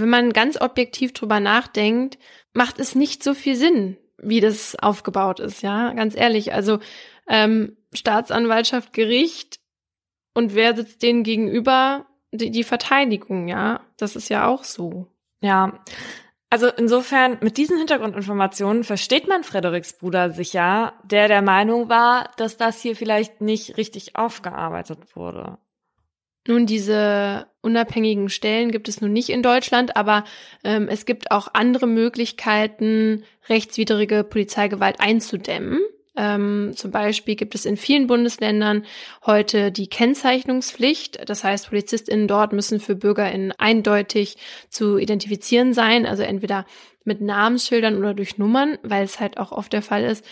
Wenn 0.00 0.08
man 0.08 0.32
ganz 0.32 0.60
objektiv 0.60 1.12
drüber 1.12 1.40
nachdenkt, 1.40 2.18
macht 2.52 2.78
es 2.78 2.94
nicht 2.94 3.22
so 3.22 3.34
viel 3.34 3.56
Sinn, 3.56 3.96
wie 4.18 4.40
das 4.40 4.76
aufgebaut 4.76 5.40
ist, 5.40 5.62
ja, 5.62 5.92
ganz 5.92 6.16
ehrlich. 6.16 6.52
Also 6.52 6.78
ähm, 7.28 7.76
Staatsanwaltschaft, 7.92 8.92
Gericht 8.92 9.60
und 10.34 10.54
wer 10.54 10.76
sitzt 10.76 11.02
denen 11.02 11.22
gegenüber? 11.22 12.06
Die, 12.30 12.50
die 12.50 12.64
Verteidigung, 12.64 13.48
ja, 13.48 13.80
das 13.96 14.14
ist 14.14 14.28
ja 14.28 14.46
auch 14.46 14.64
so. 14.64 15.06
Ja, 15.40 15.82
also 16.50 16.68
insofern, 16.68 17.38
mit 17.40 17.58
diesen 17.58 17.76
Hintergrundinformationen 17.76 18.84
versteht 18.84 19.28
man 19.28 19.44
Frederiks 19.44 19.92
Bruder 19.92 20.30
sicher, 20.30 20.94
der 21.04 21.28
der 21.28 21.42
Meinung 21.42 21.88
war, 21.88 22.30
dass 22.36 22.56
das 22.56 22.80
hier 22.80 22.96
vielleicht 22.96 23.40
nicht 23.40 23.76
richtig 23.76 24.16
aufgearbeitet 24.16 25.14
wurde. 25.14 25.58
Nun, 26.46 26.66
diese 26.66 27.46
unabhängigen 27.60 28.30
Stellen 28.30 28.70
gibt 28.70 28.88
es 28.88 29.00
nun 29.00 29.12
nicht 29.12 29.28
in 29.28 29.42
Deutschland, 29.42 29.96
aber 29.96 30.24
ähm, 30.64 30.88
es 30.88 31.04
gibt 31.04 31.30
auch 31.30 31.48
andere 31.52 31.86
Möglichkeiten, 31.86 33.24
rechtswidrige 33.48 34.24
Polizeigewalt 34.24 35.00
einzudämmen. 35.00 35.80
Ähm, 36.16 36.72
zum 36.74 36.90
Beispiel 36.90 37.36
gibt 37.36 37.54
es 37.54 37.64
in 37.64 37.76
vielen 37.76 38.08
Bundesländern 38.08 38.84
heute 39.24 39.70
die 39.70 39.88
Kennzeichnungspflicht. 39.88 41.28
Das 41.28 41.44
heißt, 41.44 41.68
PolizistInnen 41.68 42.26
dort 42.26 42.52
müssen 42.52 42.80
für 42.80 42.96
BürgerInnen 42.96 43.52
eindeutig 43.56 44.36
zu 44.68 44.98
identifizieren 44.98 45.74
sein, 45.74 46.06
also 46.06 46.24
entweder 46.24 46.66
mit 47.04 47.20
Namensschildern 47.20 47.96
oder 47.96 48.14
durch 48.14 48.36
Nummern, 48.36 48.78
weil 48.82 49.04
es 49.04 49.20
halt 49.20 49.38
auch 49.38 49.52
oft 49.52 49.72
der 49.72 49.82
Fall 49.82 50.04
ist, 50.04 50.24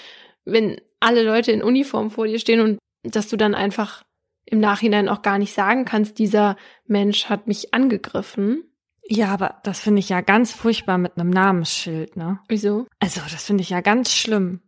wenn 0.44 0.80
alle 0.98 1.22
Leute 1.22 1.52
in 1.52 1.62
Uniform 1.62 2.10
vor 2.10 2.26
dir 2.26 2.40
stehen 2.40 2.60
und 2.60 2.78
dass 3.04 3.28
du 3.28 3.36
dann 3.36 3.54
einfach 3.54 4.02
im 4.46 4.60
Nachhinein 4.60 5.08
auch 5.08 5.22
gar 5.22 5.38
nicht 5.38 5.54
sagen 5.54 5.84
kannst, 5.84 6.18
dieser 6.18 6.56
Mensch 6.86 7.26
hat 7.26 7.46
mich 7.46 7.74
angegriffen. 7.74 8.64
Ja, 9.08 9.28
aber 9.28 9.60
das 9.62 9.80
finde 9.80 10.00
ich 10.00 10.08
ja 10.08 10.20
ganz 10.20 10.52
furchtbar 10.52 10.98
mit 10.98 11.16
einem 11.16 11.30
Namensschild, 11.30 12.16
ne? 12.16 12.40
Wieso? 12.48 12.86
Also, 12.98 13.20
das 13.30 13.44
finde 13.44 13.62
ich 13.62 13.70
ja 13.70 13.80
ganz 13.80 14.12
schlimm. 14.12 14.62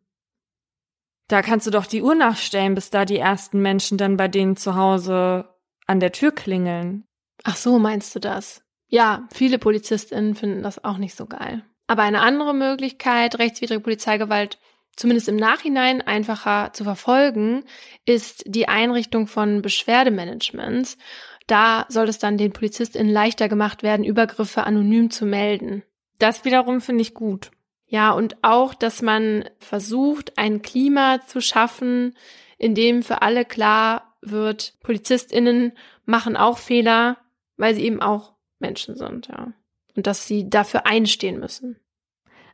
Da 1.29 1.43
kannst 1.43 1.67
du 1.67 1.71
doch 1.71 1.87
die 1.87 2.03
Uhr 2.03 2.15
nachstellen, 2.15 2.75
bis 2.75 2.91
da 2.91 3.05
die 3.05 3.19
ersten 3.19 3.61
Menschen 3.61 3.99
dann 3.99 4.17
bei 4.17 4.29
denen 4.29 4.57
zu 4.57 4.77
Hause 4.77 5.55
an 5.87 6.01
der 6.01 6.13
Tür 6.13 6.33
klingeln. 6.33 7.05
Ach 7.45 7.57
so, 7.57 7.79
meinst 7.79 8.15
du 8.15 8.21
das? 8.21 8.63
Ja, 8.89 9.29
viele 9.33 9.59
PolizistInnen 9.59 10.35
finden 10.35 10.63
das 10.63 10.83
auch 10.85 10.99
nicht 10.99 11.15
so 11.15 11.27
geil. 11.27 11.63
Aber 11.87 12.03
eine 12.03 12.21
andere 12.21 12.55
Möglichkeit, 12.55 13.39
rechtswidrige 13.39 13.81
Polizeigewalt 13.81 14.59
zumindest 14.99 15.29
im 15.29 15.37
Nachhinein 15.37 16.03
einfacher 16.03 16.73
zu 16.73 16.83
verfolgen, 16.83 17.65
ist 18.05 18.43
die 18.47 18.69
Einrichtung 18.69 19.29
von 19.29 19.63
Beschwerdemanagements. 19.63 20.99
Da 21.47 21.87
soll 21.89 22.09
es 22.09 22.19
dann 22.19 22.37
den 22.37 22.53
PolizistInnen 22.53 23.11
leichter 23.11 23.49
gemacht 23.49 23.83
werden, 23.83 24.05
Übergriffe 24.05 24.65
anonym 24.65 25.11
zu 25.11 25.25
melden. 25.25 25.85
Das 26.19 26.45
wiederum 26.45 26.81
finde 26.81 27.03
ich 27.03 27.15
gut. 27.15 27.53
Ja, 27.87 28.11
und 28.11 28.37
auch, 28.43 28.75
dass 28.75 29.01
man 29.01 29.49
versucht, 29.61 30.37
ein 30.37 30.63
Klima 30.63 31.21
zu 31.27 31.41
schaffen, 31.41 32.17
in 32.59 32.75
dem 32.75 33.03
für 33.03 33.23
alle 33.23 33.45
klar 33.45 34.17
wird, 34.21 34.75
PolizistInnen 34.83 35.73
machen 36.05 36.37
auch 36.37 36.59
Fehler, 36.59 37.19
weil 37.57 37.75
sie 37.75 37.85
eben 37.85 38.03
auch 38.03 38.35
Menschen 38.59 38.97
sind, 38.97 39.29
ja. 39.29 39.53
Und 39.95 40.07
dass 40.07 40.27
sie 40.27 40.51
dafür 40.51 40.87
einstehen 40.87 41.39
müssen. 41.39 41.81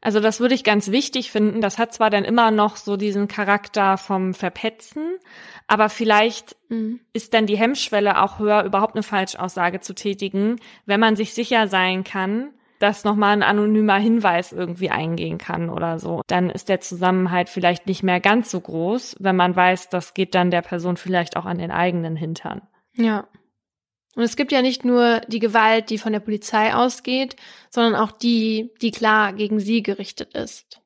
Also 0.05 0.21
das 0.21 0.39
würde 0.39 0.55
ich 0.55 0.65
ganz 0.65 0.91
wichtig 0.91 1.33
finden. 1.33 1.63
Das 1.63 1.79
hat 1.79 1.95
zwar 1.95 2.11
dann 2.11 2.25
immer 2.25 2.51
noch 2.51 2.77
so 2.77 2.99
diesen 2.99 3.27
Charakter 3.27 3.97
vom 3.97 4.35
Verpetzen, 4.35 5.17
aber 5.67 5.89
vielleicht 5.89 6.57
mhm. 6.69 7.01
ist 7.15 7.33
dann 7.33 7.47
die 7.47 7.57
Hemmschwelle 7.57 8.23
auch 8.23 8.39
höher, 8.39 8.65
überhaupt 8.65 8.95
eine 8.95 9.03
Falschaussage 9.03 9.81
zu 9.81 9.95
tätigen, 9.95 10.61
wenn 10.85 11.01
man 11.01 11.17
sich 11.17 11.33
sicher 11.33 11.69
sein 11.69 12.05
kann, 12.05 12.51
dass 12.81 13.05
nochmal 13.05 13.33
ein 13.33 13.43
anonymer 13.43 13.97
Hinweis 13.97 14.53
irgendwie 14.53 14.91
eingehen 14.91 15.39
kann 15.39 15.71
oder 15.71 15.99
so. 15.99 16.21
Dann 16.27 16.51
ist 16.51 16.69
der 16.69 16.81
Zusammenhalt 16.81 17.49
vielleicht 17.49 17.87
nicht 17.87 18.03
mehr 18.03 18.21
ganz 18.21 18.51
so 18.51 18.61
groß, 18.61 19.17
wenn 19.21 19.37
man 19.37 19.57
weiß, 19.57 19.89
das 19.89 20.13
geht 20.13 20.35
dann 20.35 20.51
der 20.51 20.61
Person 20.61 20.99
vielleicht 20.99 21.39
auch 21.39 21.47
an 21.47 21.57
den 21.57 21.71
eigenen 21.71 22.15
Hintern. 22.15 22.61
Ja. 22.95 23.27
Und 24.15 24.23
es 24.23 24.37
gibt 24.37 24.53
ja 24.53 24.63
nicht 24.63 24.85
nur 24.85 25.21
die 25.29 25.41
Gewalt, 25.41 25.91
die 25.91 25.99
von 25.99 26.13
der 26.13 26.21
Polizei 26.21 26.75
ausgeht, 26.75 27.37
sondern 27.71 27.97
auch 27.97 28.13
die, 28.13 28.71
die 28.81 28.91
klar 28.91 29.33
gegen 29.33 29.59
sie 29.59 29.83
gerichtet 29.83 30.35
ist. 30.35 30.81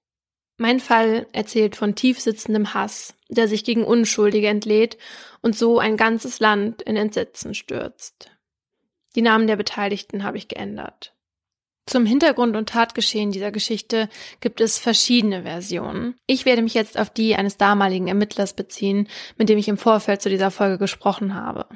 Mein 0.56 0.80
Fall 0.80 1.26
erzählt 1.32 1.76
von 1.76 1.94
tiefsitzendem 1.94 2.74
Hass, 2.74 3.14
der 3.28 3.46
sich 3.46 3.64
gegen 3.64 3.84
Unschuldige 3.84 4.48
entlädt 4.48 4.98
und 5.40 5.56
so 5.56 5.78
ein 5.78 5.96
ganzes 5.96 6.40
Land 6.40 6.82
in 6.82 6.96
Entsetzen 6.96 7.54
stürzt. 7.54 8.30
Die 9.14 9.22
Namen 9.22 9.46
der 9.46 9.56
Beteiligten 9.56 10.24
habe 10.24 10.36
ich 10.36 10.48
geändert. 10.48 11.14
Zum 11.86 12.04
Hintergrund 12.04 12.54
und 12.56 12.68
Tatgeschehen 12.68 13.30
dieser 13.30 13.50
Geschichte 13.50 14.10
gibt 14.40 14.60
es 14.60 14.78
verschiedene 14.78 15.44
Versionen. 15.44 16.16
Ich 16.26 16.44
werde 16.44 16.60
mich 16.60 16.74
jetzt 16.74 16.98
auf 16.98 17.08
die 17.08 17.34
eines 17.34 17.56
damaligen 17.56 18.08
Ermittlers 18.08 18.52
beziehen, 18.52 19.08
mit 19.38 19.48
dem 19.48 19.58
ich 19.58 19.68
im 19.68 19.78
Vorfeld 19.78 20.20
zu 20.20 20.28
dieser 20.28 20.50
Folge 20.50 20.76
gesprochen 20.76 21.34
habe. 21.34 21.66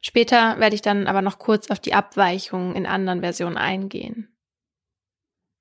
Später 0.00 0.58
werde 0.58 0.74
ich 0.74 0.82
dann 0.82 1.06
aber 1.06 1.22
noch 1.22 1.38
kurz 1.38 1.70
auf 1.70 1.78
die 1.78 1.94
Abweichungen 1.94 2.74
in 2.74 2.86
anderen 2.86 3.20
Versionen 3.20 3.58
eingehen. 3.58 4.34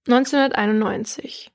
1991. 0.08 1.52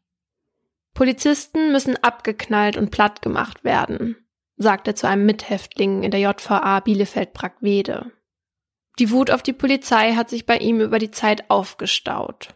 Polizisten 0.93 1.73
müssen 1.73 1.97
abgeknallt 1.97 2.77
und 2.77 2.91
platt 2.91 3.23
gemacht 3.23 3.65
werden, 3.65 4.17
sagt 4.57 4.87
er 4.87 4.95
zu 4.95 5.09
einem 5.09 5.27
Mithäftling 5.27 6.03
in 6.03 6.11
der 6.11 6.21
JVA 6.21 6.81
Bielefeld-Brackwede. 6.81 8.13
Die 9.01 9.11
Wut 9.11 9.31
auf 9.31 9.43
die 9.43 9.53
Polizei 9.53 10.13
hat 10.13 10.31
sich 10.31 10.47
bei 10.47 10.59
ihm 10.59 10.81
über 10.81 11.01
die 11.01 11.11
Zeit 11.11 11.51
aufgestaut. 11.51 12.55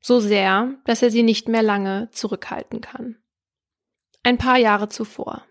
So 0.00 0.20
sehr, 0.20 0.74
dass 0.84 1.02
er 1.02 1.10
sie 1.10 1.22
nicht 1.22 1.48
mehr 1.48 1.62
lange 1.62 2.08
zurückhalten 2.12 2.80
kann. 2.80 3.16
Ein 4.22 4.38
paar 4.38 4.58
Jahre 4.58 4.88
zuvor. 4.88 5.44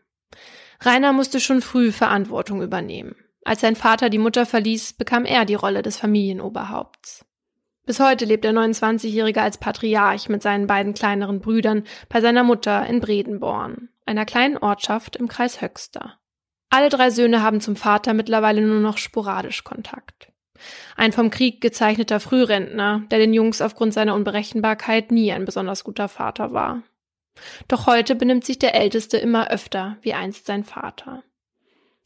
Rainer 0.80 1.12
musste 1.12 1.40
schon 1.40 1.62
früh 1.62 1.92
Verantwortung 1.92 2.62
übernehmen. 2.62 3.16
Als 3.44 3.62
sein 3.62 3.76
Vater 3.76 4.10
die 4.10 4.18
Mutter 4.18 4.46
verließ, 4.46 4.94
bekam 4.94 5.26
er 5.26 5.46
die 5.46 5.56
Rolle 5.56 5.82
des 5.82 5.98
Familienoberhaupts. 5.98 7.26
Bis 7.86 8.00
heute 8.00 8.26
lebt 8.26 8.44
der 8.44 8.54
29-Jährige 8.54 9.42
als 9.42 9.58
Patriarch 9.58 10.30
mit 10.30 10.44
seinen 10.44 10.68
beiden 10.68 10.94
kleineren 10.94 11.40
Brüdern 11.40 11.84
bei 12.10 12.22
seiner 12.22 12.44
Mutter 12.44 12.86
in 12.86 13.00
Bredenborn, 13.00 13.90
einer 14.06 14.26
kleinen 14.26 14.58
Ortschaft 14.58 15.16
im 15.16 15.28
Kreis 15.28 15.62
Höxter. 15.62 16.20
Alle 16.70 16.90
drei 16.90 17.10
Söhne 17.10 17.42
haben 17.42 17.60
zum 17.60 17.76
Vater 17.76 18.14
mittlerweile 18.14 18.62
nur 18.62 18.80
noch 18.80 18.98
sporadisch 18.98 19.64
Kontakt. 19.64 20.32
Ein 20.96 21.12
vom 21.12 21.32
Krieg 21.32 21.60
gezeichneter 21.60 22.20
Frührentner, 22.20 23.04
der 23.10 23.18
den 23.18 23.34
Jungs 23.34 23.62
aufgrund 23.62 23.94
seiner 23.94 24.14
Unberechenbarkeit 24.14 25.12
nie 25.12 25.32
ein 25.32 25.46
besonders 25.46 25.84
guter 25.84 26.08
Vater 26.08 26.54
war. 26.54 26.84
Doch 27.68 27.88
heute 27.88 28.16
benimmt 28.16 28.46
sich 28.46 28.60
der 28.60 28.76
Älteste 28.76 29.18
immer 29.18 29.50
öfter 29.50 29.98
wie 30.02 30.14
einst 30.14 30.46
sein 30.46 30.64
Vater. 30.64 31.24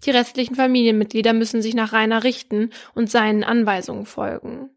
Die 0.04 0.12
restlichen 0.12 0.56
Familienmitglieder 0.56 1.34
müssen 1.34 1.62
sich 1.62 1.74
nach 1.74 1.94
Rainer 1.94 2.24
richten 2.24 2.72
und 2.94 3.10
seinen 3.10 3.44
Anweisungen 3.44 4.06
folgen. 4.06 4.70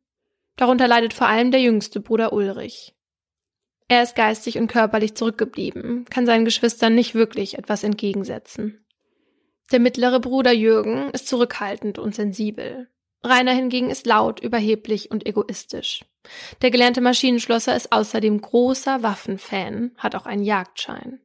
Darunter 0.56 0.88
leidet 0.88 1.12
vor 1.12 1.28
allem 1.28 1.50
der 1.50 1.60
jüngste 1.60 2.00
Bruder 2.00 2.32
Ulrich. 2.32 2.94
Er 3.88 4.02
ist 4.02 4.14
geistig 4.14 4.58
und 4.58 4.68
körperlich 4.68 5.14
zurückgeblieben, 5.14 6.04
kann 6.06 6.26
seinen 6.26 6.44
Geschwistern 6.44 6.94
nicht 6.94 7.14
wirklich 7.14 7.56
etwas 7.56 7.84
entgegensetzen. 7.84 8.84
Der 9.72 9.80
mittlere 9.80 10.20
Bruder 10.20 10.52
Jürgen 10.52 11.10
ist 11.10 11.28
zurückhaltend 11.28 11.98
und 11.98 12.14
sensibel. 12.14 12.88
Rainer 13.22 13.52
hingegen 13.52 13.90
ist 13.90 14.06
laut, 14.06 14.40
überheblich 14.40 15.10
und 15.10 15.26
egoistisch. 15.26 16.04
Der 16.62 16.70
gelernte 16.70 17.00
Maschinenschlosser 17.00 17.74
ist 17.74 17.92
außerdem 17.92 18.40
großer 18.40 19.02
Waffenfan, 19.02 19.92
hat 19.96 20.14
auch 20.14 20.26
einen 20.26 20.44
Jagdschein. 20.44 21.20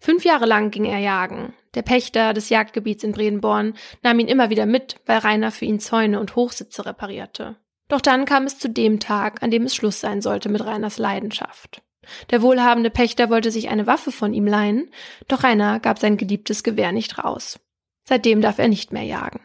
Fünf 0.00 0.24
Jahre 0.24 0.46
lang 0.46 0.70
ging 0.70 0.84
er 0.84 0.98
jagen. 0.98 1.54
Der 1.74 1.82
Pächter 1.82 2.34
des 2.34 2.48
Jagdgebiets 2.48 3.04
in 3.04 3.12
Bredenborn 3.12 3.74
nahm 4.02 4.18
ihn 4.18 4.28
immer 4.28 4.50
wieder 4.50 4.66
mit, 4.66 4.96
weil 5.06 5.18
Rainer 5.18 5.50
für 5.50 5.64
ihn 5.64 5.80
Zäune 5.80 6.20
und 6.20 6.36
Hochsitze 6.36 6.84
reparierte. 6.84 7.56
Doch 7.88 8.00
dann 8.00 8.24
kam 8.24 8.44
es 8.44 8.58
zu 8.58 8.68
dem 8.68 9.00
Tag, 9.00 9.42
an 9.42 9.50
dem 9.50 9.64
es 9.64 9.74
Schluss 9.74 10.00
sein 10.00 10.22
sollte 10.22 10.48
mit 10.48 10.64
Rainers 10.64 10.98
Leidenschaft. 10.98 11.82
Der 12.30 12.42
wohlhabende 12.42 12.90
Pächter 12.90 13.30
wollte 13.30 13.50
sich 13.50 13.68
eine 13.68 13.86
Waffe 13.86 14.12
von 14.12 14.34
ihm 14.34 14.46
leihen, 14.46 14.90
doch 15.28 15.44
Rainer 15.44 15.78
gab 15.78 15.98
sein 15.98 16.16
geliebtes 16.16 16.62
Gewehr 16.62 16.92
nicht 16.92 17.22
raus. 17.22 17.60
Seitdem 18.04 18.40
darf 18.40 18.58
er 18.58 18.68
nicht 18.68 18.92
mehr 18.92 19.04
jagen. 19.04 19.40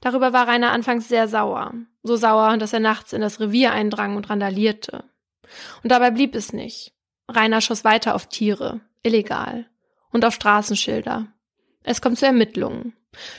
Darüber 0.00 0.32
war 0.32 0.46
Rainer 0.46 0.72
anfangs 0.72 1.08
sehr 1.08 1.28
sauer, 1.28 1.72
so 2.02 2.16
sauer, 2.16 2.58
dass 2.58 2.74
er 2.74 2.80
nachts 2.80 3.14
in 3.14 3.22
das 3.22 3.40
Revier 3.40 3.72
eindrang 3.72 4.16
und 4.16 4.28
randalierte. 4.28 5.04
Und 5.82 5.90
dabei 5.90 6.10
blieb 6.10 6.34
es 6.34 6.52
nicht. 6.52 6.92
Rainer 7.30 7.62
schoss 7.62 7.84
weiter 7.84 8.14
auf 8.14 8.28
Tiere, 8.28 8.80
illegal, 9.04 9.66
und 10.10 10.24
auf 10.24 10.34
Straßenschilder. 10.34 11.28
Es 11.84 12.00
kommt 12.00 12.18
zu 12.18 12.26
Ermittlungen, 12.26 12.94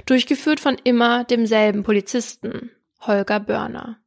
durchgeführt 0.06 0.62
von 0.62 0.78
immer 0.84 1.26
demselben 1.26 1.84
Polizisten, 1.84 2.72
Holger 3.02 3.40
Börner. 3.42 3.98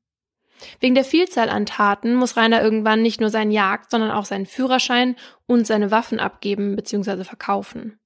Wegen 0.80 0.94
der 0.94 1.04
Vielzahl 1.04 1.50
an 1.50 1.66
Taten 1.66 2.14
muss 2.14 2.36
Rainer 2.36 2.62
irgendwann 2.62 3.02
nicht 3.02 3.20
nur 3.20 3.30
seinen 3.30 3.50
Jagd, 3.50 3.90
sondern 3.90 4.10
auch 4.10 4.24
seinen 4.24 4.46
Führerschein 4.46 5.16
und 5.46 5.66
seine 5.66 5.90
Waffen 5.90 6.18
abgeben 6.18 6.74
bzw. 6.76 7.24
verkaufen. 7.24 7.98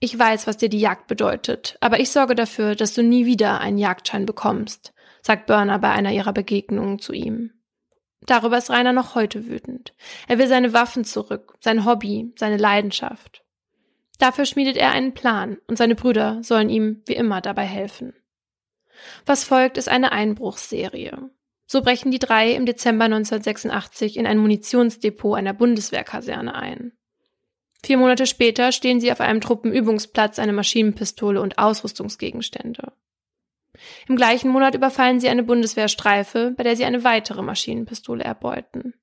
Ich 0.00 0.18
weiß, 0.18 0.46
was 0.46 0.56
dir 0.56 0.68
die 0.68 0.80
Jagd 0.80 1.06
bedeutet, 1.06 1.76
aber 1.80 2.00
ich 2.00 2.10
sorge 2.10 2.34
dafür, 2.34 2.74
dass 2.74 2.94
du 2.94 3.02
nie 3.02 3.24
wieder 3.24 3.60
einen 3.60 3.78
Jagdschein 3.78 4.26
bekommst, 4.26 4.92
sagt 5.22 5.46
Börner 5.46 5.78
bei 5.78 5.90
einer 5.90 6.12
ihrer 6.12 6.32
Begegnungen 6.32 6.98
zu 6.98 7.12
ihm. 7.12 7.52
Darüber 8.26 8.58
ist 8.58 8.70
Rainer 8.70 8.92
noch 8.92 9.14
heute 9.14 9.48
wütend. 9.48 9.94
Er 10.28 10.38
will 10.38 10.46
seine 10.46 10.72
Waffen 10.72 11.04
zurück, 11.04 11.54
sein 11.60 11.84
Hobby, 11.84 12.32
seine 12.36 12.56
Leidenschaft. 12.56 13.42
Dafür 14.18 14.44
schmiedet 14.44 14.76
er 14.76 14.92
einen 14.92 15.14
Plan 15.14 15.58
und 15.66 15.76
seine 15.76 15.96
Brüder 15.96 16.38
sollen 16.42 16.70
ihm 16.70 17.02
wie 17.06 17.14
immer 17.14 17.40
dabei 17.40 17.64
helfen. 17.64 18.14
Was 19.26 19.42
folgt, 19.42 19.78
ist 19.78 19.88
eine 19.88 20.12
Einbruchsserie. 20.12 21.30
So 21.66 21.82
brechen 21.82 22.10
die 22.10 22.18
drei 22.18 22.52
im 22.52 22.66
Dezember 22.66 23.06
1986 23.06 24.16
in 24.16 24.26
ein 24.26 24.38
Munitionsdepot 24.38 25.36
einer 25.36 25.54
Bundeswehrkaserne 25.54 26.54
ein. 26.54 26.92
Vier 27.84 27.96
Monate 27.96 28.26
später 28.26 28.70
stehen 28.70 29.00
sie 29.00 29.10
auf 29.10 29.20
einem 29.20 29.40
Truppenübungsplatz 29.40 30.38
eine 30.38 30.52
Maschinenpistole 30.52 31.40
und 31.40 31.58
Ausrüstungsgegenstände. 31.58 32.92
Im 34.08 34.16
gleichen 34.16 34.50
Monat 34.50 34.74
überfallen 34.74 35.20
sie 35.20 35.28
eine 35.28 35.42
Bundeswehrstreife, 35.42 36.54
bei 36.56 36.62
der 36.62 36.76
sie 36.76 36.84
eine 36.84 37.04
weitere 37.04 37.42
Maschinenpistole 37.42 38.24
erbeuten. 38.24 38.94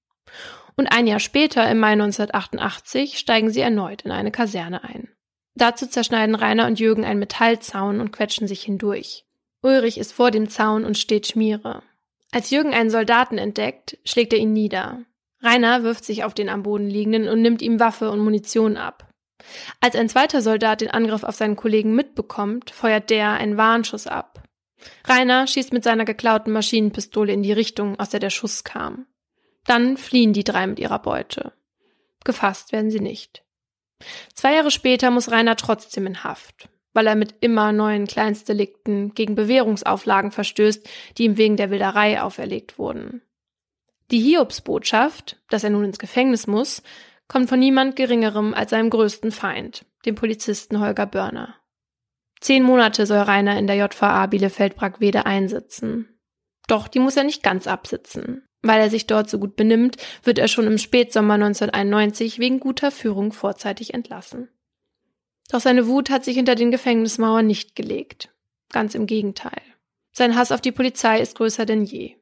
Und 0.76 0.88
ein 0.88 1.08
Jahr 1.08 1.20
später, 1.20 1.70
im 1.70 1.80
Mai 1.80 1.92
1988, 1.92 3.20
steigen 3.20 3.50
sie 3.50 3.62
erneut 3.62 4.04
in 4.04 4.12
eine 4.12 4.32
Kaserne 4.32 4.84
ein. 4.84 5.10
Dazu 5.56 5.88
zerschneiden 5.88 6.36
Rainer 6.36 6.68
und 6.68 6.80
Jürgen 6.80 7.04
einen 7.04 7.20
Metallzaun 7.20 8.00
und 8.00 8.12
quetschen 8.12 8.48
sich 8.48 8.64
hindurch. 8.64 9.26
Ulrich 9.62 9.98
ist 9.98 10.14
vor 10.14 10.32
dem 10.32 10.48
Zaun 10.48 10.86
und 10.86 10.98
steht 10.98 11.28
Schmiere. 11.28 11.84
Als 12.32 12.50
Jürgen 12.50 12.74
einen 12.74 12.90
Soldaten 12.90 13.38
entdeckt, 13.38 13.98
schlägt 14.06 14.32
er 14.32 14.40
ihn 14.40 14.54
nieder. 14.54 15.04
Rainer 15.42 15.84
wirft 15.84 16.06
sich 16.06 16.24
auf 16.24 16.34
den 16.34 16.48
am 16.50 16.64
Boden 16.64 16.88
liegenden 16.88 17.28
und 17.28 17.42
nimmt 17.42 17.62
ihm 17.62 17.80
Waffe 17.80 18.12
und 18.12 18.20
Munition 18.20 18.78
ab. 18.78 19.10
Als 19.80 19.96
ein 19.96 20.10
zweiter 20.10 20.42
Soldat 20.42 20.82
den 20.82 20.92
Angriff 20.92 21.24
auf 21.24 21.36
seinen 21.36 21.56
Kollegen 21.56 21.96
mitbekommt, 21.96 22.72
feuert 22.72 23.10
der 23.10 23.32
einen 23.32 23.58
Warnschuss 23.58 24.08
ab. 24.08 24.39
Rainer 25.06 25.48
schießt 25.48 25.74
mit 25.74 25.84
seiner 25.84 26.06
geklauten 26.06 26.52
Maschinenpistole 26.54 27.34
in 27.34 27.44
die 27.44 27.54
Richtung, 27.54 28.00
aus 28.00 28.10
der 28.10 28.20
der 28.20 28.30
Schuss 28.30 28.64
kam. 28.64 29.06
Dann 29.66 29.98
fliehen 29.98 30.34
die 30.34 30.44
drei 30.44 30.68
mit 30.68 30.80
ihrer 30.80 31.00
Beute. 31.00 31.54
Gefasst 32.24 32.72
werden 32.72 32.92
sie 32.92 33.00
nicht. 33.00 33.44
Zwei 34.34 34.56
Jahre 34.56 34.72
später 34.72 35.12
muss 35.12 35.32
Rainer 35.32 35.56
trotzdem 35.56 36.08
in 36.08 36.24
Haft, 36.24 36.70
weil 36.94 37.08
er 37.08 37.16
mit 37.16 37.36
immer 37.42 37.72
neuen 37.72 38.08
Kleinstdelikten 38.08 39.14
gegen 39.14 39.36
Bewährungsauflagen 39.36 40.32
verstößt, 40.32 40.88
die 41.18 41.26
ihm 41.26 41.38
wegen 41.38 41.58
der 41.58 41.72
Wilderei 41.72 42.22
auferlegt 42.22 42.80
wurden. 42.80 43.22
Die 44.12 44.22
Hiobsbotschaft, 44.22 45.38
dass 45.50 45.64
er 45.64 45.70
nun 45.70 45.84
ins 45.84 46.00
Gefängnis 46.00 46.48
muss, 46.48 46.82
kommt 47.28 47.50
von 47.50 47.60
niemand 47.60 47.96
Geringerem 47.96 48.54
als 48.54 48.72
seinem 48.72 48.90
größten 48.90 49.32
Feind, 49.32 49.86
dem 50.06 50.16
Polizisten 50.16 50.80
Holger 50.80 51.06
Börner. 51.06 51.59
Zehn 52.42 52.64
Monate 52.64 53.06
soll 53.06 53.20
Rainer 53.20 53.58
in 53.58 53.68
der 53.68 53.76
JVA 53.76 54.26
Bielefeld-Brackwede 54.28 55.26
einsitzen. 55.26 56.20
Doch 56.68 56.88
die 56.88 57.00
muss 57.00 57.18
er 57.18 57.24
nicht 57.24 57.44
ganz 57.44 57.68
absitzen. 57.68 58.46
Weil 58.62 58.82
er 58.82 58.90
sich 58.90 59.08
dort 59.08 59.30
so 59.30 59.40
gut 59.40 59.56
benimmt, 59.56 59.98
wird 60.24 60.38
er 60.38 60.48
schon 60.48 60.68
im 60.68 60.78
Spätsommer 60.78 61.36
1991 61.36 62.40
wegen 62.40 62.60
guter 62.60 62.92
Führung 62.92 63.32
vorzeitig 63.32 63.94
entlassen. 63.94 64.50
Doch 65.50 65.62
seine 65.62 65.88
Wut 65.88 66.10
hat 66.10 66.26
sich 66.26 66.36
hinter 66.36 66.56
den 66.56 66.72
Gefängnismauern 66.72 67.48
nicht 67.48 67.76
gelegt. 67.76 68.30
Ganz 68.72 68.96
im 68.96 69.08
Gegenteil. 69.08 69.62
Sein 70.12 70.36
Hass 70.36 70.52
auf 70.52 70.62
die 70.62 70.72
Polizei 70.72 71.20
ist 71.22 71.36
größer 71.38 71.66
denn 71.66 71.84
je. 71.84 72.16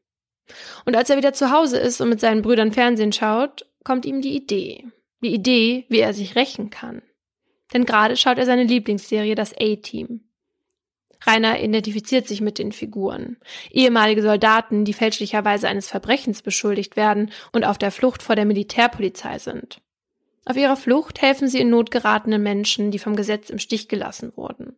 Und 0.85 0.95
als 0.95 1.09
er 1.09 1.17
wieder 1.17 1.33
zu 1.33 1.51
Hause 1.51 1.77
ist 1.77 1.99
und 1.99 2.09
mit 2.09 2.21
seinen 2.21 2.41
Brüdern 2.41 2.71
Fernsehen 2.71 3.11
schaut, 3.11 3.65
kommt 3.83 4.05
ihm 4.05 4.21
die 4.21 4.35
Idee. 4.35 4.85
Die 5.23 5.33
Idee, 5.33 5.85
wie 5.89 5.99
er 5.99 6.13
sich 6.13 6.35
rächen 6.35 6.69
kann. 6.69 7.01
Denn 7.73 7.85
gerade 7.85 8.15
schaut 8.15 8.37
er 8.37 8.45
seine 8.45 8.63
Lieblingsserie, 8.63 9.35
das 9.35 9.53
A-Team. 9.53 10.21
Rainer 11.25 11.61
identifiziert 11.61 12.27
sich 12.27 12.41
mit 12.41 12.59
den 12.59 12.71
Figuren. 12.71 13.37
Ehemalige 13.71 14.21
Soldaten, 14.21 14.85
die 14.85 14.93
fälschlicherweise 14.93 15.67
eines 15.67 15.87
Verbrechens 15.87 16.41
beschuldigt 16.41 16.95
werden 16.95 17.31
und 17.51 17.65
auf 17.65 17.77
der 17.77 17.91
Flucht 17.91 18.21
vor 18.21 18.35
der 18.35 18.45
Militärpolizei 18.45 19.39
sind. 19.39 19.81
Auf 20.45 20.55
ihrer 20.55 20.77
Flucht 20.77 21.21
helfen 21.21 21.49
sie 21.49 21.59
in 21.59 21.69
Not 21.69 21.91
geratenen 21.91 22.41
Menschen, 22.41 22.91
die 22.91 22.99
vom 22.99 23.15
Gesetz 23.15 23.49
im 23.49 23.59
Stich 23.59 23.89
gelassen 23.89 24.31
wurden. 24.35 24.77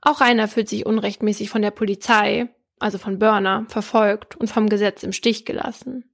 Auch 0.00 0.20
Rainer 0.20 0.48
fühlt 0.48 0.68
sich 0.68 0.86
unrechtmäßig 0.86 1.50
von 1.50 1.60
der 1.60 1.70
Polizei, 1.70 2.48
also 2.78 2.96
von 2.96 3.18
Börner, 3.18 3.66
verfolgt 3.68 4.36
und 4.36 4.48
vom 4.48 4.68
Gesetz 4.68 5.02
im 5.02 5.12
Stich 5.12 5.44
gelassen. 5.44 6.04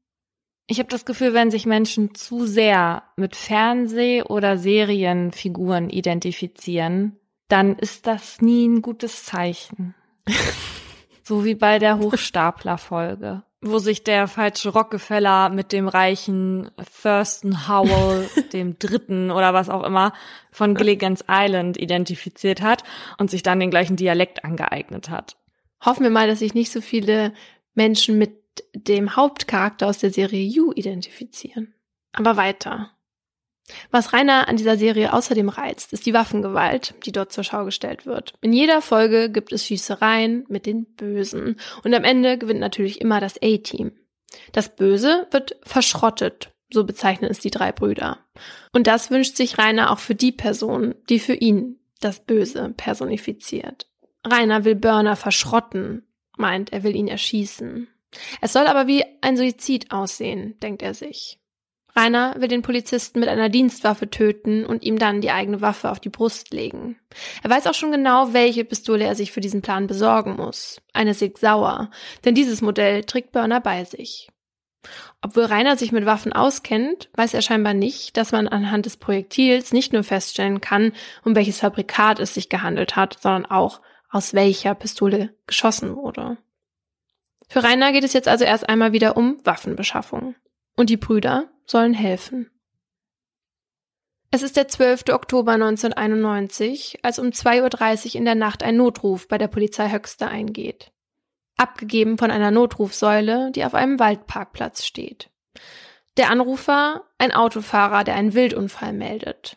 Ich 0.67 0.79
habe 0.79 0.89
das 0.89 1.05
Gefühl, 1.05 1.35
wenn 1.35 1.51
sich 1.51 1.67
Menschen 1.67 2.15
zu 2.15 2.47
sehr 2.47 3.03
mit 3.17 3.37
Fernseh- 3.37 4.23
oder 4.23 4.57
Serienfiguren 4.57 5.91
identifizieren, 5.91 7.19
dann 7.49 7.77
ist 7.77 8.07
das 8.07 8.41
nie 8.41 8.67
ein 8.67 8.81
gutes 8.81 9.25
Zeichen. 9.25 9.95
so 11.23 11.45
wie 11.45 11.55
bei 11.55 11.79
der 11.79 11.99
Hochstapler-Folge, 11.99 13.43
wo 13.61 13.79
sich 13.79 14.05
der 14.05 14.27
falsche 14.27 14.71
Rockefeller 14.71 15.51
mit 15.51 15.71
dem 15.73 15.87
reichen 15.87 16.71
Thurston 17.03 17.69
Howell, 17.69 18.29
dem 18.55 18.79
Dritten 18.79 19.31
oder 19.31 19.53
was 19.53 19.69
auch 19.69 19.83
immer, 19.83 20.15
von 20.51 20.75
Gilligan's 20.75 21.25
Island 21.29 21.77
identifiziert 21.77 22.63
hat 22.63 22.85
und 23.19 23.31
sich 23.31 23.43
dann 23.43 23.61
den 23.61 23.71
gleichen 23.71 23.97
Dialekt 23.97 24.45
angeeignet 24.45 25.11
hat. 25.11 25.37
Hoffen 25.85 26.05
wir 26.05 26.11
mal, 26.11 26.27
dass 26.27 26.39
sich 26.39 26.55
nicht 26.55 26.73
so 26.73 26.81
viele 26.81 27.35
Menschen 27.75 28.17
mit 28.17 28.44
dem 28.75 29.17
Hauptcharakter 29.17 29.87
aus 29.87 29.99
der 29.99 30.11
Serie 30.11 30.43
You 30.43 30.73
identifizieren. 30.75 31.75
Aber 32.13 32.37
weiter. 32.37 32.91
Was 33.91 34.13
Rainer 34.13 34.49
an 34.49 34.57
dieser 34.57 34.77
Serie 34.77 35.13
außerdem 35.13 35.49
reizt, 35.49 35.93
ist 35.93 36.05
die 36.05 36.13
Waffengewalt, 36.13 36.95
die 37.07 37.13
dort 37.13 37.33
zur 37.33 37.45
Schau 37.45 37.65
gestellt 37.65 38.05
wird. 38.05 38.35
In 38.43 38.53
jeder 38.53 38.83
Folge 38.83 39.31
gibt 39.31 39.53
es 39.53 39.65
Schießereien 39.65 40.45
mit 40.49 40.67
den 40.67 40.85
Bösen 40.85 41.57
und 41.83 41.95
am 41.95 42.05
Ende 42.05 42.37
gewinnt 42.37 42.61
natürlich 42.61 43.01
immer 43.01 43.21
das 43.21 43.37
A-Team. 43.43 43.93
Das 44.53 44.75
Böse 44.77 45.27
wird 45.31 45.57
verschrottet, 45.63 46.53
so 46.71 46.85
bezeichnen 46.85 47.31
es 47.31 47.39
die 47.39 47.51
drei 47.51 47.73
Brüder. 47.73 48.19
Und 48.73 48.87
das 48.87 49.11
wünscht 49.11 49.37
sich 49.37 49.59
Rainer 49.59 49.91
auch 49.91 49.99
für 49.99 50.15
die 50.15 50.33
Person, 50.33 50.95
die 51.09 51.19
für 51.19 51.35
ihn 51.35 51.79
das 52.01 52.21
Böse 52.21 52.75
personifiziert. 52.77 53.89
Rainer 54.27 54.65
will 54.65 54.75
Burner 54.75 55.17
verschrotten, 55.17 56.07
meint, 56.37 56.73
er 56.73 56.83
will 56.83 56.95
ihn 56.95 57.09
erschießen. 57.09 57.89
Es 58.41 58.53
soll 58.53 58.67
aber 58.67 58.87
wie 58.87 59.05
ein 59.21 59.37
Suizid 59.37 59.91
aussehen, 59.91 60.59
denkt 60.61 60.83
er 60.83 60.95
sich. 60.95 61.39
Rainer 61.97 62.35
will 62.39 62.49
den 62.49 62.63
Polizisten 62.63 63.21
mit 63.21 63.29
einer 63.29 63.49
Dienstwaffe 63.49 64.11
töten 64.11 64.67
und 64.67 64.83
ihm 64.83 64.99
dann 64.99 65.21
die 65.21 65.31
eigene 65.31 65.61
Waffe 65.61 65.91
auf 65.91 66.01
die 66.01 66.09
Brust 66.09 66.53
legen. 66.53 66.99
Er 67.43 67.51
weiß 67.51 67.69
auch 67.69 67.75
schon 67.75 67.93
genau, 67.93 68.33
welche 68.33 68.65
Pistole 68.65 69.05
er 69.05 69.15
sich 69.15 69.31
für 69.31 69.41
diesen 69.41 69.63
Plan 69.63 69.87
besorgen 69.87 70.37
muss. 70.37 70.81
Eine 70.93 71.15
Sig 71.15 71.39
Sauer, 71.39 71.91
denn 72.25 72.35
dieses 72.35 72.63
Modell 72.63 73.05
trägt 73.05 73.33
Burner 73.33 73.61
bei 73.61 73.85
sich. 73.85 74.29
Obwohl 75.23 75.45
Rainer 75.45 75.77
sich 75.77 75.93
mit 75.93 76.05
Waffen 76.05 76.33
auskennt, 76.33 77.09
weiß 77.15 77.33
er 77.33 77.43
scheinbar 77.43 77.75
nicht, 77.75 78.17
dass 78.17 78.33
man 78.33 78.49
anhand 78.49 78.87
des 78.87 78.97
Projektils 78.97 79.73
nicht 79.73 79.93
nur 79.93 80.03
feststellen 80.03 80.61
kann, 80.61 80.93
um 81.25 81.35
welches 81.35 81.61
Fabrikat 81.61 82.19
es 82.19 82.35
sich 82.35 82.49
gehandelt 82.49 82.97
hat, 82.97 83.19
sondern 83.23 83.47
auch, 83.47 83.81
aus 84.11 84.35
welcher 84.35 84.75
Pistole 84.75 85.35
geschossen 85.47 85.97
wurde. 85.97 86.37
Für 87.49 87.63
Rainer 87.63 87.93
geht 87.93 88.05
es 88.05 88.13
jetzt 88.13 88.29
also 88.29 88.45
erst 88.45 88.69
einmal 88.69 88.93
wieder 88.93 89.17
um 89.17 89.39
Waffenbeschaffung. 89.45 90.35
Und 90.77 90.91
die 90.91 90.97
Brüder 90.97 91.49
sollen 91.67 91.95
helfen. 91.95 92.51
Es 94.31 94.43
ist 94.43 94.57
der 94.57 94.67
12. 94.67 95.11
Oktober 95.11 95.53
1991, 95.53 96.99
als 97.03 97.21
um 97.21 97.29
2.30 97.29 98.07
Uhr 98.07 98.15
in 98.17 98.25
der 98.25 98.35
Nacht 98.35 98.65
ein 98.65 98.77
Notruf 98.77 99.29
bei 99.29 99.39
der 99.39 99.47
Polizei 99.47 99.93
Höxter 99.93 100.29
eingeht. 100.29 100.91
Abgegeben 101.57 102.19
von 102.19 102.33
einer 102.33 102.51
Notrufsäule, 102.51 103.53
die 103.53 103.65
auf 103.65 103.75
einem 103.75 104.01
Waldparkplatz 104.01 104.85
steht. 104.85 105.31
Der 106.17 106.31
Anrufer, 106.31 107.05
ein 107.19 107.31
Autofahrer, 107.31 108.03
der 108.03 108.17
einen 108.17 108.35
Wildunfall 108.35 108.93
meldet. 108.93 109.57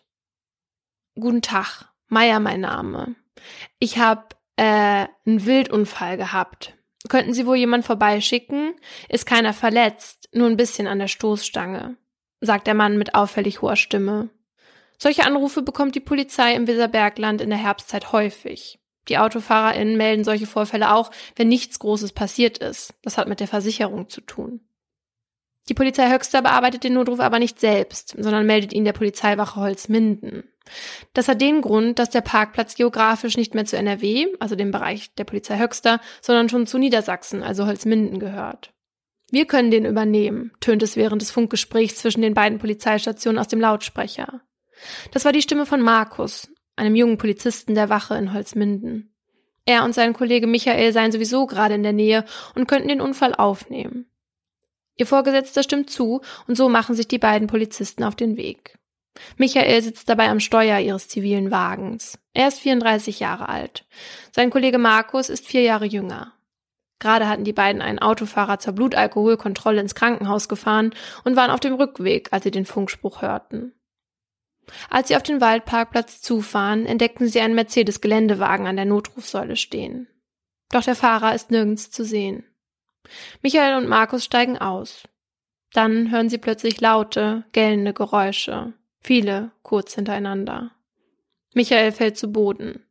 Guten 1.15 1.41
Tag, 1.41 1.85
Meier 2.07 2.39
mein 2.39 2.61
Name. 2.61 3.15
Ich 3.79 3.97
habe 3.97 4.27
äh, 4.57 5.07
einen 5.25 5.45
Wildunfall 5.45 6.17
gehabt. 6.17 6.76
Könnten 7.09 7.33
Sie 7.33 7.45
wohl 7.45 7.57
jemand 7.57 7.85
vorbeischicken? 7.85 8.73
Ist 9.09 9.25
keiner 9.25 9.53
verletzt, 9.53 10.29
nur 10.33 10.47
ein 10.47 10.57
bisschen 10.57 10.87
an 10.87 10.99
der 10.99 11.07
Stoßstange, 11.07 11.97
sagt 12.41 12.67
der 12.67 12.73
Mann 12.73 12.97
mit 12.97 13.15
auffällig 13.15 13.61
hoher 13.61 13.75
Stimme. 13.75 14.29
Solche 14.97 15.25
Anrufe 15.25 15.61
bekommt 15.61 15.95
die 15.95 15.99
Polizei 15.99 16.53
im 16.53 16.67
Weserbergland 16.67 17.41
in 17.41 17.49
der 17.49 17.59
Herbstzeit 17.59 18.11
häufig. 18.11 18.79
Die 19.07 19.17
AutofahrerInnen 19.17 19.95
melden 19.95 20.23
solche 20.23 20.47
Vorfälle 20.47 20.93
auch, 20.93 21.11
wenn 21.35 21.47
nichts 21.47 21.79
Großes 21.79 22.11
passiert 22.11 22.57
ist. 22.57 22.93
Das 23.03 23.17
hat 23.17 23.27
mit 23.27 23.39
der 23.39 23.47
Versicherung 23.47 24.09
zu 24.09 24.21
tun. 24.21 24.61
Die 25.69 25.73
Polizei 25.73 26.09
Höxter 26.11 26.41
bearbeitet 26.41 26.83
den 26.83 26.93
Notruf 26.93 27.19
aber 27.19 27.39
nicht 27.39 27.59
selbst, 27.59 28.15
sondern 28.17 28.45
meldet 28.45 28.73
ihn 28.73 28.85
der 28.85 28.93
Polizeiwache 28.93 29.59
Holzminden. 29.59 30.43
Das 31.13 31.27
hat 31.27 31.41
den 31.41 31.61
Grund, 31.61 31.99
dass 31.99 32.09
der 32.09 32.21
Parkplatz 32.21 32.75
geografisch 32.75 33.37
nicht 33.37 33.55
mehr 33.55 33.65
zu 33.65 33.77
NRW, 33.77 34.27
also 34.39 34.55
dem 34.55 34.71
Bereich 34.71 35.13
der 35.15 35.23
Polizei 35.23 35.59
Höxter, 35.59 35.99
sondern 36.21 36.49
schon 36.49 36.67
zu 36.67 36.77
Niedersachsen, 36.77 37.43
also 37.43 37.65
Holzminden 37.65 38.19
gehört. 38.19 38.73
Wir 39.29 39.45
können 39.45 39.71
den 39.71 39.85
übernehmen, 39.85 40.51
tönt 40.61 40.83
es 40.83 40.95
während 40.95 41.21
des 41.21 41.31
Funkgesprächs 41.31 41.97
zwischen 41.97 42.21
den 42.21 42.33
beiden 42.33 42.59
Polizeistationen 42.59 43.39
aus 43.39 43.49
dem 43.49 43.59
Lautsprecher. 43.59 44.41
Das 45.11 45.25
war 45.25 45.33
die 45.33 45.41
Stimme 45.41 45.65
von 45.65 45.81
Markus, 45.81 46.49
einem 46.75 46.95
jungen 46.95 47.17
Polizisten 47.17 47.75
der 47.75 47.89
Wache 47.89 48.15
in 48.15 48.33
Holzminden. 48.33 49.13
Er 49.65 49.83
und 49.83 49.93
sein 49.93 50.13
Kollege 50.13 50.47
Michael 50.47 50.93
seien 50.93 51.11
sowieso 51.11 51.45
gerade 51.45 51.75
in 51.75 51.83
der 51.83 51.91
Nähe 51.91 52.23
und 52.55 52.67
könnten 52.67 52.87
den 52.87 53.01
Unfall 53.01 53.35
aufnehmen. 53.35 54.09
Ihr 54.95 55.05
Vorgesetzter 55.05 55.61
stimmt 55.61 55.89
zu 55.89 56.21
und 56.47 56.55
so 56.55 56.69
machen 56.69 56.95
sich 56.95 57.07
die 57.07 57.19
beiden 57.19 57.47
Polizisten 57.47 58.03
auf 58.03 58.15
den 58.15 58.37
Weg. 58.37 58.79
Michael 59.37 59.81
sitzt 59.81 60.09
dabei 60.09 60.29
am 60.29 60.39
Steuer 60.39 60.79
ihres 60.79 61.07
zivilen 61.07 61.51
Wagens. 61.51 62.19
Er 62.33 62.47
ist 62.47 62.59
34 62.59 63.19
Jahre 63.19 63.49
alt. 63.49 63.85
Sein 64.35 64.49
Kollege 64.49 64.77
Markus 64.77 65.29
ist 65.29 65.45
vier 65.45 65.61
Jahre 65.61 65.85
jünger. 65.85 66.33
Gerade 66.99 67.27
hatten 67.27 67.43
die 67.43 67.53
beiden 67.53 67.81
einen 67.81 67.99
Autofahrer 67.99 68.59
zur 68.59 68.73
Blutalkoholkontrolle 68.73 69.81
ins 69.81 69.95
Krankenhaus 69.95 70.49
gefahren 70.49 70.93
und 71.23 71.35
waren 71.35 71.51
auf 71.51 71.59
dem 71.59 71.75
Rückweg, 71.75 72.29
als 72.31 72.43
sie 72.43 72.51
den 72.51 72.65
Funkspruch 72.65 73.21
hörten. 73.21 73.73
Als 74.89 75.07
sie 75.07 75.15
auf 75.15 75.23
den 75.23 75.39
Waldparkplatz 75.39 76.21
zufahren, 76.21 76.85
entdeckten 76.85 77.27
sie 77.27 77.39
einen 77.39 77.55
Mercedes-Geländewagen 77.55 78.65
an 78.67 78.75
der 78.75 78.85
Notrufsäule 78.85 79.55
stehen. 79.55 80.07
Doch 80.71 80.83
der 80.83 80.95
Fahrer 80.95 81.33
ist 81.33 81.51
nirgends 81.51 81.91
zu 81.91 82.03
sehen. 82.03 82.43
Michael 83.41 83.77
und 83.77 83.87
Markus 83.87 84.25
steigen 84.25 84.57
aus. 84.57 85.03
Dann 85.71 86.11
hören 86.11 86.29
sie 86.29 86.37
plötzlich 86.37 86.81
laute, 86.81 87.45
gellende 87.51 87.93
Geräusche. 87.93 88.73
Viele 88.99 89.51
kurz 89.63 89.95
hintereinander. 89.95 90.71
Michael 91.53 91.91
fällt 91.91 92.17
zu 92.17 92.31
Boden. 92.31 92.85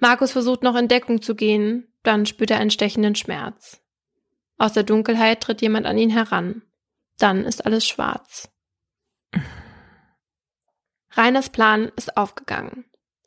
Markus 0.00 0.32
versucht 0.32 0.62
noch 0.62 0.76
in 0.76 0.88
Deckung 0.88 1.22
zu 1.22 1.34
gehen, 1.34 1.92
dann 2.02 2.26
spürt 2.26 2.50
er 2.50 2.58
einen 2.58 2.70
stechenden 2.70 3.14
Schmerz. 3.14 3.82
Aus 4.56 4.72
der 4.72 4.82
Dunkelheit 4.82 5.40
tritt 5.40 5.62
jemand 5.62 5.86
an 5.86 5.98
ihn 5.98 6.10
heran. 6.10 6.62
Dann 7.18 7.44
ist 7.44 7.64
alles 7.66 7.86
schwarz. 7.86 8.50
Reiners 11.10 11.50
Plan 11.50 11.90
ist 11.96 12.16
aufgegangen. 12.16 12.84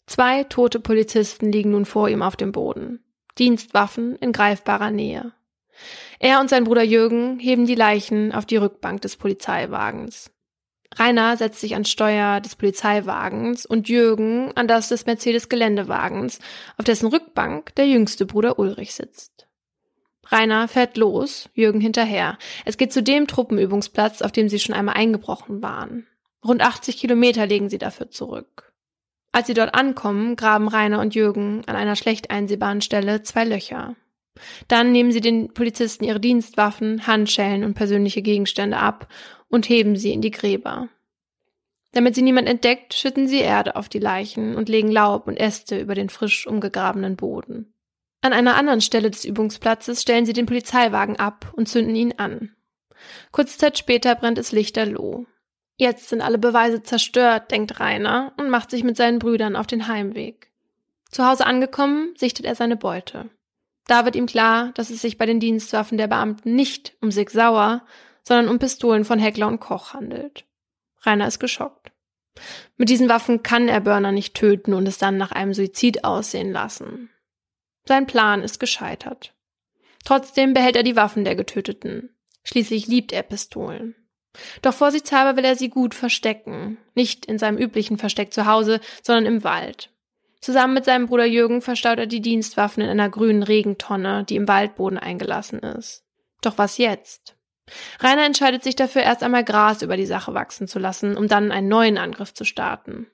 Zwei 0.08 0.44
tote 0.44 0.80
Polizisten 0.80 1.52
liegen 1.52 1.72
nun 1.72 1.86
vor 1.86 2.10
ihm 2.10 2.22
auf 2.22 2.36
dem 2.36 2.52
Boden. 2.52 3.04
Dienstwaffen 3.38 4.16
in 4.18 4.34
greifbarer 4.34 4.92
Nähe. 4.92 5.34
Er 6.20 6.40
und 6.40 6.50
sein 6.50 6.66
Bruder 6.66 6.84
Jürgen 6.84 7.40
heben 7.40 7.66
die 7.66 7.76
Leichen 7.76 8.34
auf 8.34 8.46
die 8.46 8.58
Rückbank 8.58 9.02
des 9.02 9.16
Polizeiwagens. 9.16 10.32
Rainer 10.96 11.38
setzt 11.38 11.62
sich 11.62 11.74
ans 11.74 11.90
Steuer 11.90 12.42
des 12.42 12.56
Polizeiwagens 12.56 13.66
und 13.66 13.88
Jürgen 13.88 14.52
an 14.56 14.68
das 14.68 14.90
des 14.90 15.06
Mercedes-Geländewagens, 15.06 16.40
auf 16.78 16.86
dessen 16.86 17.08
Rückbank 17.08 17.74
der 17.76 17.88
jüngste 17.88 18.26
Bruder 18.26 18.60
Ulrich 18.60 18.94
sitzt. 18.94 19.48
Rainer 20.28 20.68
fährt 20.68 20.98
los, 20.98 21.50
Jürgen 21.54 21.82
hinterher. 21.82 22.38
Es 22.66 22.78
geht 22.78 22.94
zu 22.94 23.04
dem 23.04 23.28
Truppenübungsplatz, 23.28 24.22
auf 24.22 24.32
dem 24.32 24.50
sie 24.50 24.60
schon 24.60 24.76
einmal 24.76 24.96
eingebrochen 24.96 25.62
waren. 25.62 26.08
Rund 26.46 26.62
80 26.62 26.98
Kilometer 26.98 27.46
legen 27.46 27.70
sie 27.70 27.78
dafür 27.78 28.10
zurück. 28.10 28.74
Als 29.32 29.48
sie 29.48 29.54
dort 29.54 29.74
ankommen, 29.74 30.36
graben 30.36 30.68
Rainer 30.68 31.00
und 31.00 31.16
Jürgen 31.16 31.64
an 31.68 31.76
einer 31.76 31.96
schlecht 31.96 32.32
einsehbaren 32.32 32.82
Stelle 32.82 33.24
zwei 33.24 33.46
Löcher. 33.46 33.96
Dann 34.68 34.92
nehmen 34.92 35.12
sie 35.12 35.22
den 35.22 35.54
Polizisten 35.54 36.04
ihre 36.04 36.20
Dienstwaffen, 36.20 37.06
Handschellen 37.08 37.64
und 37.64 37.74
persönliche 37.74 38.22
Gegenstände 38.22 38.78
ab 38.78 39.08
und 39.52 39.70
heben 39.70 39.96
sie 39.96 40.12
in 40.12 40.22
die 40.22 40.32
Gräber. 40.32 40.90
Damit 41.94 42.16
sie 42.16 42.22
niemand 42.22 42.48
entdeckt, 42.48 42.94
schütten 42.94 43.28
sie 43.28 43.40
Erde 43.40 43.76
auf 43.76 43.90
die 43.90 44.00
Leichen 44.00 44.56
und 44.56 44.70
legen 44.70 44.92
Laub 44.92 45.28
und 45.28 45.38
Äste 45.38 45.80
über 45.80 45.94
den 45.94 46.10
frisch 46.10 46.48
umgegrabenen 46.48 47.18
Boden. 47.18 47.74
An 48.22 48.34
einer 48.34 48.56
anderen 48.56 48.82
Stelle 48.82 49.12
des 49.12 49.26
Übungsplatzes 49.26 50.02
stellen 50.02 50.26
sie 50.26 50.34
den 50.34 50.46
Polizeiwagen 50.46 51.18
ab 51.18 51.52
und 51.56 51.68
zünden 51.68 51.96
ihn 51.96 52.14
an. 52.18 52.56
Kurze 53.32 53.58
Zeit 53.58 53.78
später 53.78 54.16
brennt 54.16 54.38
es 54.38 54.52
lichterloh. 54.52 55.26
Jetzt 55.76 56.10
sind 56.10 56.22
alle 56.22 56.38
Beweise 56.38 56.84
zerstört, 56.84 57.50
denkt 57.50 57.80
Rainer 57.80 58.34
und 58.38 58.50
macht 58.50 58.70
sich 58.70 58.84
mit 58.84 58.96
seinen 58.96 59.20
Brüdern 59.20 59.56
auf 59.56 59.66
den 59.66 59.88
Heimweg. 59.88 60.52
Zu 61.10 61.26
Hause 61.26 61.46
angekommen, 61.46 62.14
sichtet 62.16 62.46
er 62.46 62.56
seine 62.56 62.78
Beute. 62.78 63.30
Da 63.88 64.06
wird 64.06 64.16
ihm 64.16 64.28
klar, 64.28 64.72
dass 64.76 64.92
es 64.92 65.02
sich 65.02 65.18
bei 65.18 65.26
den 65.26 65.40
Dienstwaffen 65.40 65.98
der 65.98 66.08
Beamten 66.08 66.56
nicht 66.56 66.96
um 67.02 67.12
Sig 67.12 67.32
Sauer, 67.32 67.84
sondern 68.24 68.50
um 68.50 68.60
Pistolen 68.60 69.06
von 69.06 69.20
Heckler 69.20 69.48
und 69.48 69.60
Koch 69.60 69.94
handelt. 69.94 70.46
Rainer 71.04 71.28
ist 71.28 71.40
geschockt. 71.40 71.92
Mit 72.78 72.90
diesen 72.90 73.10
Waffen 73.10 73.44
kann 73.44 73.68
er 73.68 73.82
Börner 73.82 74.12
nicht 74.12 74.36
töten 74.36 74.74
und 74.74 74.88
es 74.88 74.98
dann 74.98 75.18
nach 75.18 75.32
einem 75.32 75.54
Suizid 75.54 76.04
aussehen 76.04 76.52
lassen. 76.52 77.10
Sein 77.86 78.08
Plan 78.08 78.42
ist 78.42 78.60
gescheitert. 78.60 79.34
Trotzdem 80.06 80.54
behält 80.54 80.76
er 80.76 80.84
die 80.84 80.96
Waffen 80.96 81.26
der 81.26 81.36
Getöteten. 81.36 82.16
Schließlich 82.44 82.88
liebt 82.88 83.12
er 83.12 83.24
Pistolen. 83.24 83.96
Doch 84.62 84.74
vorsichtshalber 84.74 85.36
will 85.38 85.46
er 85.46 85.56
sie 85.56 85.70
gut 85.70 85.94
verstecken. 85.94 86.78
Nicht 86.96 87.26
in 87.26 87.38
seinem 87.38 87.58
üblichen 87.58 87.98
Versteck 87.98 88.34
zu 88.34 88.46
Hause, 88.46 88.80
sondern 89.04 89.26
im 89.26 89.44
Wald. 89.44 89.90
Zusammen 90.40 90.74
mit 90.74 90.86
seinem 90.86 91.08
Bruder 91.08 91.26
Jürgen 91.26 91.62
verstaut 91.62 92.00
er 92.00 92.08
die 92.08 92.22
Dienstwaffen 92.22 92.82
in 92.82 92.90
einer 92.90 93.10
grünen 93.10 93.44
Regentonne, 93.44 94.24
die 94.24 94.38
im 94.38 94.48
Waldboden 94.48 94.98
eingelassen 94.98 95.60
ist. 95.60 96.04
Doch 96.42 96.58
was 96.58 96.78
jetzt? 96.78 97.36
Rainer 98.00 98.26
entscheidet 98.26 98.64
sich 98.64 98.76
dafür, 98.76 99.04
erst 99.04 99.24
einmal 99.24 99.44
Gras 99.44 99.82
über 99.82 99.98
die 99.98 100.06
Sache 100.06 100.34
wachsen 100.34 100.68
zu 100.68 100.80
lassen, 100.80 101.16
um 101.16 101.28
dann 101.28 101.52
einen 101.52 101.68
neuen 101.68 101.98
Angriff 101.98 102.34
zu 102.34 102.44
starten. 102.44 103.08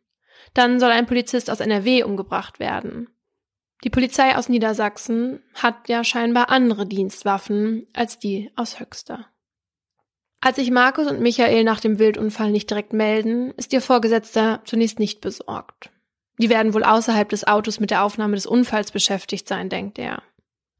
Dann 0.53 0.79
soll 0.79 0.91
ein 0.91 1.05
Polizist 1.05 1.49
aus 1.49 1.59
NRW 1.59 2.03
umgebracht 2.03 2.59
werden. 2.59 3.09
Die 3.83 3.89
Polizei 3.89 4.35
aus 4.35 4.49
Niedersachsen 4.49 5.43
hat 5.53 5.87
ja 5.87 6.03
scheinbar 6.03 6.49
andere 6.49 6.87
Dienstwaffen 6.87 7.85
als 7.93 8.17
die 8.17 8.51
aus 8.55 8.79
Höxter. 8.79 9.27
Als 10.41 10.57
sich 10.57 10.71
Markus 10.71 11.07
und 11.07 11.19
Michael 11.19 11.63
nach 11.63 11.79
dem 11.79 11.99
Wildunfall 11.99 12.51
nicht 12.51 12.69
direkt 12.69 12.93
melden, 12.93 13.51
ist 13.51 13.73
ihr 13.73 13.81
Vorgesetzter 13.81 14.61
zunächst 14.65 14.99
nicht 14.99 15.21
besorgt. 15.21 15.91
Die 16.39 16.49
werden 16.49 16.73
wohl 16.73 16.83
außerhalb 16.83 17.27
des 17.29 17.47
Autos 17.47 17.79
mit 17.79 17.89
der 17.91 18.03
Aufnahme 18.03 18.35
des 18.35 18.45
Unfalls 18.45 18.91
beschäftigt 18.91 19.47
sein, 19.47 19.69
denkt 19.69 19.97
er. 19.97 20.21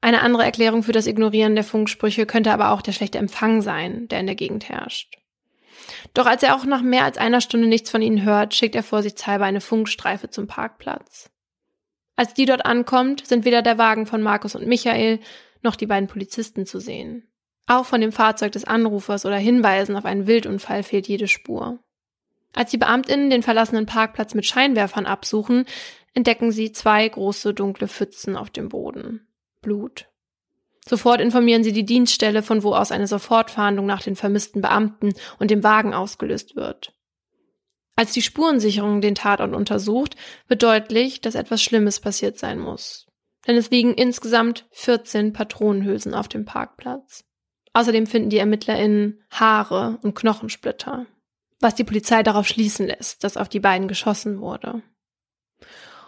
Eine 0.02 0.22
andere 0.22 0.44
Erklärung 0.44 0.84
für 0.84 0.92
das 0.92 1.08
Ignorieren 1.08 1.56
der 1.56 1.64
Funksprüche 1.64 2.26
könnte 2.26 2.52
aber 2.52 2.72
auch 2.72 2.82
der 2.82 2.92
schlechte 2.92 3.18
Empfang 3.18 3.62
sein, 3.62 4.08
der 4.08 4.20
in 4.20 4.28
der 4.28 4.36
Gegend 4.36 4.70
herrscht. 4.70 5.18
Doch 6.14 6.26
als 6.26 6.44
er 6.44 6.56
auch 6.56 6.66
nach 6.66 6.82
mehr 6.82 7.04
als 7.04 7.18
einer 7.18 7.42
Stunde 7.42 7.68
nichts 7.68 7.90
von 7.90 8.02
ihnen 8.02 8.24
hört, 8.24 8.54
schickt 8.54 8.76
er 8.76 8.84
vorsichtshalber 8.84 9.46
eine 9.46 9.62
Funkstreife 9.62 10.30
zum 10.30 10.48
Parkplatz. 10.48 11.30
Als 12.16 12.34
die 12.34 12.46
dort 12.46 12.66
ankommt, 12.66 13.26
sind 13.28 13.46
weder 13.46 13.62
der 13.62 13.78
Wagen 13.78 14.06
von 14.06 14.22
Markus 14.22 14.56
und 14.56 14.68
Michael 14.68 15.20
noch 15.62 15.76
die 15.76 15.86
beiden 15.86 16.08
Polizisten 16.08 16.66
zu 16.66 16.80
sehen. 16.80 17.28
Auch 17.68 17.86
von 17.86 18.02
dem 18.02 18.12
Fahrzeug 18.12 18.54
des 18.54 18.64
Anrufers 18.64 19.26
oder 19.26 19.38
Hinweisen 19.38 19.96
auf 19.96 20.06
einen 20.06 20.26
Wildunfall 20.26 20.84
fehlt 20.84 21.08
jede 21.08 21.28
Spur. 21.28 21.80
Als 22.54 22.72
die 22.72 22.78
Beamtinnen 22.78 23.30
den 23.30 23.44
verlassenen 23.44 23.86
Parkplatz 23.86 24.34
mit 24.34 24.46
Scheinwerfern 24.46 25.06
absuchen, 25.06 25.66
entdecken 26.14 26.52
sie 26.52 26.72
zwei 26.72 27.08
große 27.08 27.54
dunkle 27.54 27.88
Pfützen 27.88 28.36
auf 28.36 28.50
dem 28.50 28.70
Boden. 28.70 29.28
Blut. 29.62 30.08
Sofort 30.88 31.20
informieren 31.20 31.64
sie 31.64 31.74
die 31.74 31.86
Dienststelle, 31.86 32.44
von 32.44 32.64
wo 32.64 32.74
aus 32.74 32.92
eine 32.92 33.08
Sofortfahndung 33.08 33.86
nach 33.86 34.02
den 34.02 34.16
vermissten 34.16 34.62
Beamten 34.62 35.14
und 35.40 35.52
dem 35.52 35.64
Wagen 35.64 35.94
ausgelöst 35.94 36.56
wird. 36.56 36.94
Als 37.96 38.14
die 38.14 38.22
Spurensicherung 38.22 39.02
den 39.02 39.16
Tatort 39.16 39.54
untersucht, 39.54 40.16
wird 40.48 40.64
deutlich, 40.64 41.20
dass 41.20 41.36
etwas 41.36 41.62
Schlimmes 41.62 42.00
passiert 42.00 42.38
sein 42.38 42.60
muss. 42.60 43.08
Denn 43.48 43.58
es 43.58 43.70
liegen 43.70 43.94
insgesamt 43.94 44.66
14 44.72 45.34
Patronenhülsen 45.34 46.14
auf 46.14 46.28
dem 46.28 46.46
Parkplatz. 46.46 47.26
Außerdem 47.74 48.08
finden 48.08 48.30
die 48.30 48.38
ErmittlerInnen 48.38 49.24
Haare 49.30 50.00
und 50.04 50.16
Knochensplitter 50.16 51.08
was 51.60 51.76
die 51.76 51.84
Polizei 51.84 52.24
darauf 52.24 52.48
schließen 52.48 52.88
lässt, 52.88 53.24
dass 53.24 53.38
auf 53.38 53.50
die 53.50 53.60
beiden 53.60 53.88
geschossen 53.88 54.40
wurde. 54.40 54.82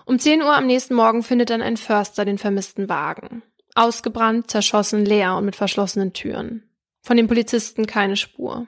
Um 0.09 0.17
10 0.17 0.41
Uhr 0.41 0.57
am 0.57 0.65
nächsten 0.65 0.95
Morgen 0.95 1.21
findet 1.21 1.51
dann 1.51 1.61
ein 1.61 1.77
Förster 1.77 2.25
den 2.25 2.39
vermissten 2.39 2.89
Wagen. 2.89 3.43
Ausgebrannt, 3.75 4.49
zerschossen, 4.49 5.05
leer 5.05 5.35
und 5.35 5.45
mit 5.45 5.55
verschlossenen 5.55 6.13
Türen. 6.13 6.67
Von 7.03 7.15
den 7.15 7.27
Polizisten 7.27 7.85
keine 7.85 8.17
Spur. 8.17 8.65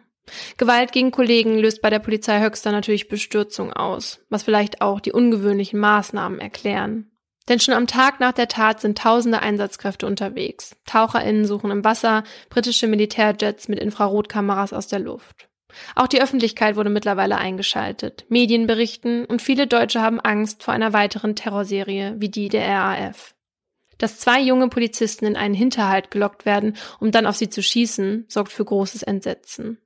Gewalt 0.58 0.92
gegen 0.92 1.10
Kollegen 1.10 1.58
löst 1.58 1.82
bei 1.82 1.90
der 1.90 1.98
Polizei 1.98 2.44
Höxter 2.44 2.72
natürlich 2.72 3.10
Bestürzung 3.10 3.74
aus, 3.74 4.20
was 4.30 4.44
vielleicht 4.44 4.84
auch 4.84 5.00
die 5.00 5.14
ungewöhnlichen 5.14 5.80
Maßnahmen 5.80 6.38
erklären. 6.38 7.10
Denn 7.50 7.60
schon 7.60 7.74
am 7.74 7.88
Tag 7.88 8.20
nach 8.20 8.34
der 8.34 8.48
Tat 8.48 8.80
sind 8.80 9.00
tausende 9.00 9.42
Einsatzkräfte 9.42 10.06
unterwegs. 10.06 10.76
TaucherInnen 10.86 11.48
suchen 11.48 11.72
im 11.72 11.84
Wasser, 11.84 12.24
britische 12.52 12.86
Militärjets 12.86 13.68
mit 13.68 13.80
Infrarotkameras 13.80 14.74
aus 14.74 14.86
der 14.86 15.00
Luft. 15.00 15.50
Auch 15.96 16.08
die 16.08 16.22
Öffentlichkeit 16.22 16.76
wurde 16.76 16.90
mittlerweile 16.90 17.38
eingeschaltet. 17.38 18.26
Medien 18.30 18.68
berichten 18.68 19.26
und 19.26 19.42
viele 19.42 19.68
Deutsche 19.68 20.02
haben 20.02 20.20
Angst 20.20 20.64
vor 20.64 20.74
einer 20.74 20.94
weiteren 20.94 21.36
Terrorserie 21.36 22.16
wie 22.18 22.30
die 22.30 22.50
der 22.50 22.68
RAF. 22.68 23.36
Dass 23.98 24.20
zwei 24.20 24.42
junge 24.42 24.68
Polizisten 24.68 25.26
in 25.26 25.36
einen 25.36 25.54
Hinterhalt 25.54 26.12
gelockt 26.12 26.46
werden, 26.46 26.76
um 27.00 27.12
dann 27.12 27.26
auf 27.26 27.36
sie 27.36 27.50
zu 27.50 27.62
schießen, 27.62 28.26
sorgt 28.28 28.52
für 28.52 28.66
großes 28.66 29.04
Entsetzen. 29.04 29.78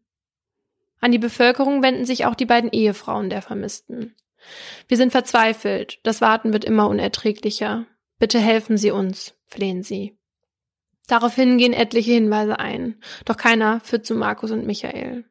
An 1.02 1.12
die 1.12 1.20
Bevölkerung 1.20 1.84
wenden 1.84 2.06
sich 2.06 2.26
auch 2.26 2.36
die 2.36 2.46
beiden 2.46 2.72
Ehefrauen 2.72 3.30
der 3.30 3.42
Vermissten. 3.42 4.16
Wir 4.88 4.98
sind 4.98 5.12
verzweifelt, 5.12 6.00
das 6.04 6.22
Warten 6.22 6.54
wird 6.54 6.66
immer 6.66 6.88
unerträglicher. 6.88 7.86
Bitte 8.20 8.40
helfen 8.40 8.78
Sie 8.78 8.92
uns, 8.92 9.36
flehen 9.48 9.84
sie. 9.84 10.18
Daraufhin 11.08 11.58
gehen 11.58 11.74
etliche 11.74 12.14
Hinweise 12.14 12.60
ein, 12.60 12.96
doch 13.26 13.38
keiner 13.38 13.80
führt 13.82 14.06
zu 14.06 14.16
Markus 14.16 14.52
und 14.52 14.66
Michael. 14.66 15.26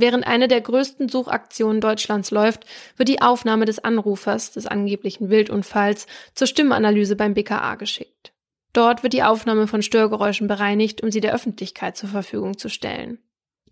Während 0.00 0.26
eine 0.26 0.48
der 0.48 0.62
größten 0.62 1.10
Suchaktionen 1.10 1.82
Deutschlands 1.82 2.30
läuft, 2.30 2.64
wird 2.96 3.10
die 3.10 3.20
Aufnahme 3.20 3.66
des 3.66 3.84
Anrufers 3.84 4.50
des 4.50 4.66
angeblichen 4.66 5.28
Wildunfalls 5.28 6.06
zur 6.34 6.46
Stimmanalyse 6.46 7.16
beim 7.16 7.34
BKA 7.34 7.74
geschickt. 7.74 8.32
Dort 8.72 9.02
wird 9.02 9.12
die 9.12 9.22
Aufnahme 9.22 9.66
von 9.66 9.82
Störgeräuschen 9.82 10.48
bereinigt, 10.48 11.02
um 11.02 11.10
sie 11.10 11.20
der 11.20 11.34
Öffentlichkeit 11.34 11.98
zur 11.98 12.08
Verfügung 12.08 12.56
zu 12.56 12.70
stellen. 12.70 13.18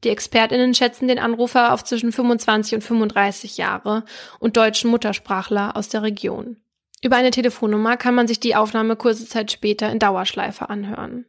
Die 0.04 0.10
Expertinnen 0.10 0.74
schätzen 0.74 1.08
den 1.08 1.18
Anrufer 1.18 1.72
auf 1.72 1.82
zwischen 1.82 2.12
25 2.12 2.74
und 2.74 2.82
35 2.82 3.56
Jahre 3.56 4.04
und 4.38 4.58
deutschen 4.58 4.90
Muttersprachler 4.90 5.78
aus 5.78 5.88
der 5.88 6.02
Region. 6.02 6.58
Über 7.02 7.16
eine 7.16 7.30
Telefonnummer 7.30 7.96
kann 7.96 8.14
man 8.14 8.28
sich 8.28 8.38
die 8.38 8.54
Aufnahme 8.54 8.96
kurze 8.96 9.26
Zeit 9.26 9.50
später 9.50 9.90
in 9.90 9.98
Dauerschleife 9.98 10.68
anhören. 10.68 11.24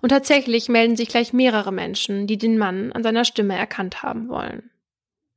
Und 0.00 0.10
tatsächlich 0.10 0.68
melden 0.68 0.96
sich 0.96 1.08
gleich 1.08 1.32
mehrere 1.32 1.72
Menschen, 1.72 2.26
die 2.26 2.38
den 2.38 2.58
Mann 2.58 2.92
an 2.92 3.02
seiner 3.02 3.24
Stimme 3.24 3.56
erkannt 3.56 4.02
haben 4.02 4.28
wollen. 4.28 4.70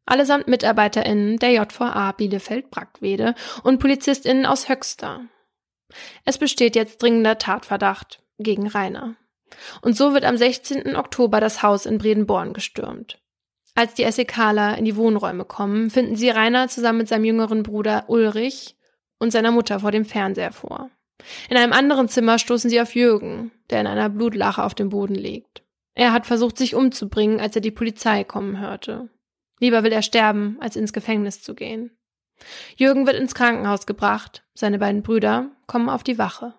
Allesamt 0.05 0.47
MitarbeiterInnen 0.47 1.37
der 1.37 1.51
JVA 1.51 2.11
Bielefeld-Brackwede 2.13 3.35
und 3.63 3.79
PolizistInnen 3.79 4.45
aus 4.45 4.69
Höxter. 4.69 5.21
Es 6.25 6.37
besteht 6.37 6.75
jetzt 6.75 7.01
dringender 7.01 7.37
Tatverdacht 7.37 8.21
gegen 8.37 8.67
Rainer. 8.67 9.15
Und 9.81 9.97
so 9.97 10.13
wird 10.13 10.25
am 10.25 10.37
16. 10.37 10.95
Oktober 10.95 11.39
das 11.39 11.63
Haus 11.63 11.85
in 11.85 11.97
Bredenborn 11.97 12.53
gestürmt. 12.53 13.19
Als 13.75 13.93
die 13.93 14.09
SEKler 14.11 14.77
in 14.77 14.85
die 14.85 14.95
Wohnräume 14.95 15.45
kommen, 15.45 15.89
finden 15.89 16.15
sie 16.15 16.29
Rainer 16.29 16.67
zusammen 16.67 16.99
mit 16.99 17.07
seinem 17.07 17.25
jüngeren 17.25 17.63
Bruder 17.63 18.05
Ulrich 18.07 18.75
und 19.19 19.31
seiner 19.31 19.51
Mutter 19.51 19.79
vor 19.79 19.91
dem 19.91 20.05
Fernseher 20.05 20.51
vor. 20.51 20.89
In 21.49 21.57
einem 21.57 21.73
anderen 21.73 22.07
Zimmer 22.07 22.39
stoßen 22.39 22.69
sie 22.69 22.81
auf 22.81 22.95
Jürgen, 22.95 23.51
der 23.69 23.81
in 23.81 23.87
einer 23.87 24.09
Blutlache 24.09 24.63
auf 24.63 24.73
dem 24.73 24.89
Boden 24.89 25.15
liegt. 25.15 25.63
Er 25.95 26.13
hat 26.13 26.25
versucht, 26.25 26.57
sich 26.57 26.75
umzubringen, 26.75 27.39
als 27.39 27.55
er 27.55 27.61
die 27.61 27.71
Polizei 27.71 28.23
kommen 28.23 28.59
hörte. 28.59 29.09
Lieber 29.59 29.83
will 29.83 29.91
er 29.91 30.01
sterben, 30.01 30.57
als 30.61 30.75
ins 30.75 30.93
Gefängnis 30.93 31.41
zu 31.41 31.55
gehen. 31.55 31.97
Jürgen 32.77 33.05
wird 33.05 33.17
ins 33.17 33.35
Krankenhaus 33.35 33.85
gebracht, 33.85 34.45
seine 34.53 34.79
beiden 34.79 35.03
Brüder 35.03 35.51
kommen 35.67 35.89
auf 35.89 36.03
die 36.03 36.17
Wache. 36.17 36.53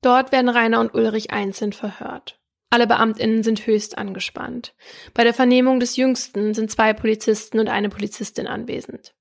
Dort 0.00 0.32
werden 0.32 0.48
Rainer 0.48 0.80
und 0.80 0.94
Ulrich 0.94 1.32
einzeln 1.32 1.72
verhört. 1.72 2.40
Alle 2.70 2.86
Beamtinnen 2.86 3.42
sind 3.42 3.66
höchst 3.66 3.98
angespannt. 3.98 4.74
Bei 5.12 5.24
der 5.24 5.34
Vernehmung 5.34 5.78
des 5.78 5.96
Jüngsten 5.96 6.54
sind 6.54 6.70
zwei 6.70 6.92
Polizisten 6.92 7.58
und 7.58 7.68
eine 7.68 7.88
Polizistin 7.88 8.46
anwesend. 8.46 9.14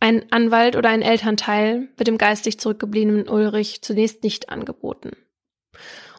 Ein 0.00 0.32
Anwalt 0.32 0.76
oder 0.76 0.88
ein 0.88 1.02
Elternteil 1.02 1.88
wird 1.96 2.08
dem 2.08 2.16
geistig 2.16 2.58
zurückgebliebenen 2.58 3.28
Ulrich 3.28 3.82
zunächst 3.82 4.24
nicht 4.24 4.48
angeboten. 4.48 5.10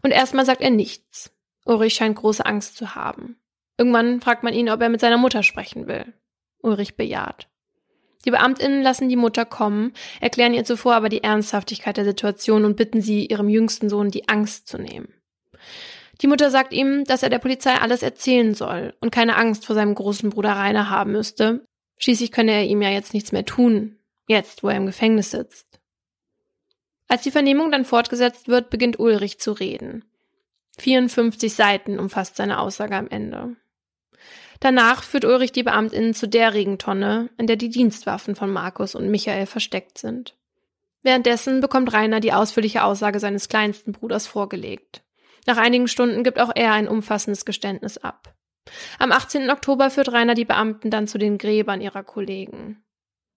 Und 0.04 0.12
erstmal 0.12 0.46
sagt 0.46 0.62
er 0.62 0.70
nichts. 0.70 1.32
Ulrich 1.66 1.96
scheint 1.96 2.16
große 2.16 2.46
Angst 2.46 2.78
zu 2.78 2.96
haben. 2.96 3.38
Irgendwann 3.78 4.22
fragt 4.22 4.44
man 4.44 4.54
ihn, 4.54 4.70
ob 4.70 4.82
er 4.82 4.90
mit 4.90 5.02
seiner 5.02 5.18
Mutter 5.18 5.42
sprechen 5.42 5.88
will. 5.88 6.14
Ulrich 6.62 6.96
bejaht. 6.96 7.48
Die 8.24 8.32
Beamtinnen 8.32 8.84
lassen 8.84 9.10
die 9.10 9.16
Mutter 9.16 9.46
kommen, 9.46 9.94
erklären 10.20 10.54
ihr 10.54 10.64
zuvor 10.64 10.94
aber 10.94 11.10
die 11.10 11.24
Ernsthaftigkeit 11.24 11.98
der 11.98 12.06
Situation 12.06 12.66
und 12.66 12.78
bitten 12.78 13.02
sie, 13.02 13.26
ihrem 13.26 13.50
jüngsten 13.50 13.90
Sohn 13.90 14.12
die 14.12 14.30
Angst 14.30 14.68
zu 14.68 14.78
nehmen. 14.78 15.12
Die 16.22 16.28
Mutter 16.28 16.52
sagt 16.52 16.72
ihm, 16.72 17.04
dass 17.06 17.24
er 17.24 17.30
der 17.30 17.40
Polizei 17.40 17.74
alles 17.74 18.04
erzählen 18.04 18.54
soll 18.54 18.94
und 19.02 19.12
keine 19.12 19.38
Angst 19.38 19.66
vor 19.66 19.76
seinem 19.76 19.96
großen 19.96 20.30
Bruder 20.30 20.52
Rainer 20.52 20.92
haben 20.92 21.14
müsste, 21.14 21.66
Schließlich 22.02 22.32
könne 22.32 22.52
er 22.52 22.66
ihm 22.66 22.82
ja 22.82 22.90
jetzt 22.90 23.14
nichts 23.14 23.32
mehr 23.32 23.46
tun, 23.46 23.98
jetzt, 24.28 24.64
wo 24.64 24.70
er 24.70 24.78
im 24.78 24.88
Gefängnis 24.88 25.32
sitzt. 25.32 25.80
Als 27.08 27.22
die 27.22 27.32
Vernehmung 27.32 27.72
dann 27.72 27.86
fortgesetzt 27.86 28.48
wird, 28.48 28.70
beginnt 28.70 29.00
Ulrich 29.00 29.40
zu 29.40 29.52
reden. 29.52 30.04
54 30.80 31.54
Seiten 31.54 32.00
umfasst 32.00 32.38
seine 32.38 32.60
Aussage 32.60 32.96
am 32.96 33.08
Ende. 33.08 33.56
Danach 34.60 35.04
führt 35.04 35.26
Ulrich 35.26 35.52
die 35.52 35.64
Beamtinnen 35.64 36.14
zu 36.14 36.28
der 36.28 36.54
Regentonne, 36.54 37.30
in 37.38 37.48
der 37.48 37.56
die 37.56 37.70
Dienstwaffen 37.70 38.36
von 38.36 38.52
Markus 38.52 38.96
und 38.96 39.12
Michael 39.12 39.46
versteckt 39.46 39.98
sind. 39.98 40.36
Währenddessen 41.04 41.62
bekommt 41.62 41.94
Rainer 41.94 42.20
die 42.20 42.34
ausführliche 42.34 42.84
Aussage 42.84 43.20
seines 43.20 43.48
kleinsten 43.48 43.92
Bruders 43.92 44.26
vorgelegt. 44.26 45.04
Nach 45.46 45.58
einigen 45.58 45.88
Stunden 45.88 46.24
gibt 46.24 46.40
auch 46.40 46.52
er 46.56 46.74
ein 46.74 46.88
umfassendes 46.88 47.46
Geständnis 47.46 47.98
ab. 47.98 48.34
Am 49.00 49.12
18. 49.12 49.50
Oktober 49.50 49.90
führt 49.90 50.12
Rainer 50.12 50.36
die 50.36 50.46
Beamten 50.46 50.90
dann 50.92 51.08
zu 51.08 51.18
den 51.18 51.38
Gräbern 51.38 51.82
ihrer 51.82 52.04
Kollegen. 52.04 52.84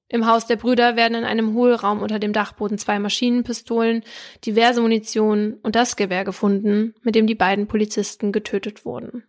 Im 0.09 0.27
Haus 0.27 0.47
der 0.47 0.57
Brüder 0.57 0.97
werden 0.97 1.15
in 1.15 1.25
einem 1.25 1.55
Hohlraum 1.55 2.03
unter 2.03 2.19
dem 2.19 2.33
Dachboden 2.33 2.79
zwei 2.79 2.99
Maschinenpistolen, 2.99 4.05
diverse 4.45 4.81
Munition 4.81 5.55
und 5.63 5.75
das 5.75 5.97
Gewehr 5.97 6.25
gefunden, 6.25 6.95
mit 7.03 7.15
dem 7.15 7.27
die 7.27 7.35
beiden 7.35 7.67
Polizisten 7.67 8.31
getötet 8.31 8.85
wurden. 8.85 9.25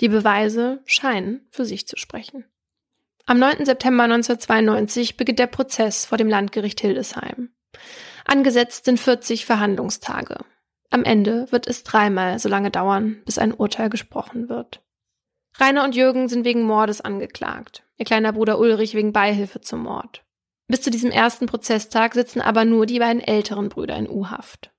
Die 0.00 0.08
Beweise 0.08 0.82
scheinen 0.84 1.46
für 1.50 1.64
sich 1.64 1.86
zu 1.86 1.96
sprechen. 1.96 2.44
Am 3.26 3.38
9. 3.38 3.64
September 3.64 4.04
1992 4.04 5.16
beginnt 5.16 5.38
der 5.38 5.46
Prozess 5.46 6.04
vor 6.04 6.18
dem 6.18 6.28
Landgericht 6.28 6.80
Hildesheim. 6.80 7.50
Angesetzt 8.24 8.84
sind 8.84 9.00
40 9.00 9.46
Verhandlungstage. 9.46 10.38
Am 10.90 11.04
Ende 11.04 11.50
wird 11.50 11.66
es 11.66 11.84
dreimal 11.84 12.38
so 12.38 12.48
lange 12.48 12.70
dauern, 12.70 13.22
bis 13.24 13.38
ein 13.38 13.54
Urteil 13.54 13.88
gesprochen 13.88 14.48
wird. 14.48 14.82
Rainer 15.58 15.84
und 15.84 15.94
Jürgen 15.94 16.28
sind 16.28 16.44
wegen 16.44 16.62
Mordes 16.62 17.00
angeklagt, 17.00 17.84
ihr 17.98 18.04
kleiner 18.04 18.32
Bruder 18.32 18.58
Ulrich 18.58 18.94
wegen 18.94 19.12
Beihilfe 19.12 19.60
zum 19.60 19.82
Mord. 19.82 20.24
Bis 20.68 20.82
zu 20.82 20.90
diesem 20.90 21.10
ersten 21.10 21.46
Prozesstag 21.46 22.14
sitzen 22.14 22.40
aber 22.40 22.64
nur 22.64 22.86
die 22.86 23.00
beiden 23.00 23.20
älteren 23.20 23.68
Brüder 23.68 23.96
in 23.96 24.08
U-Haft. 24.08 24.70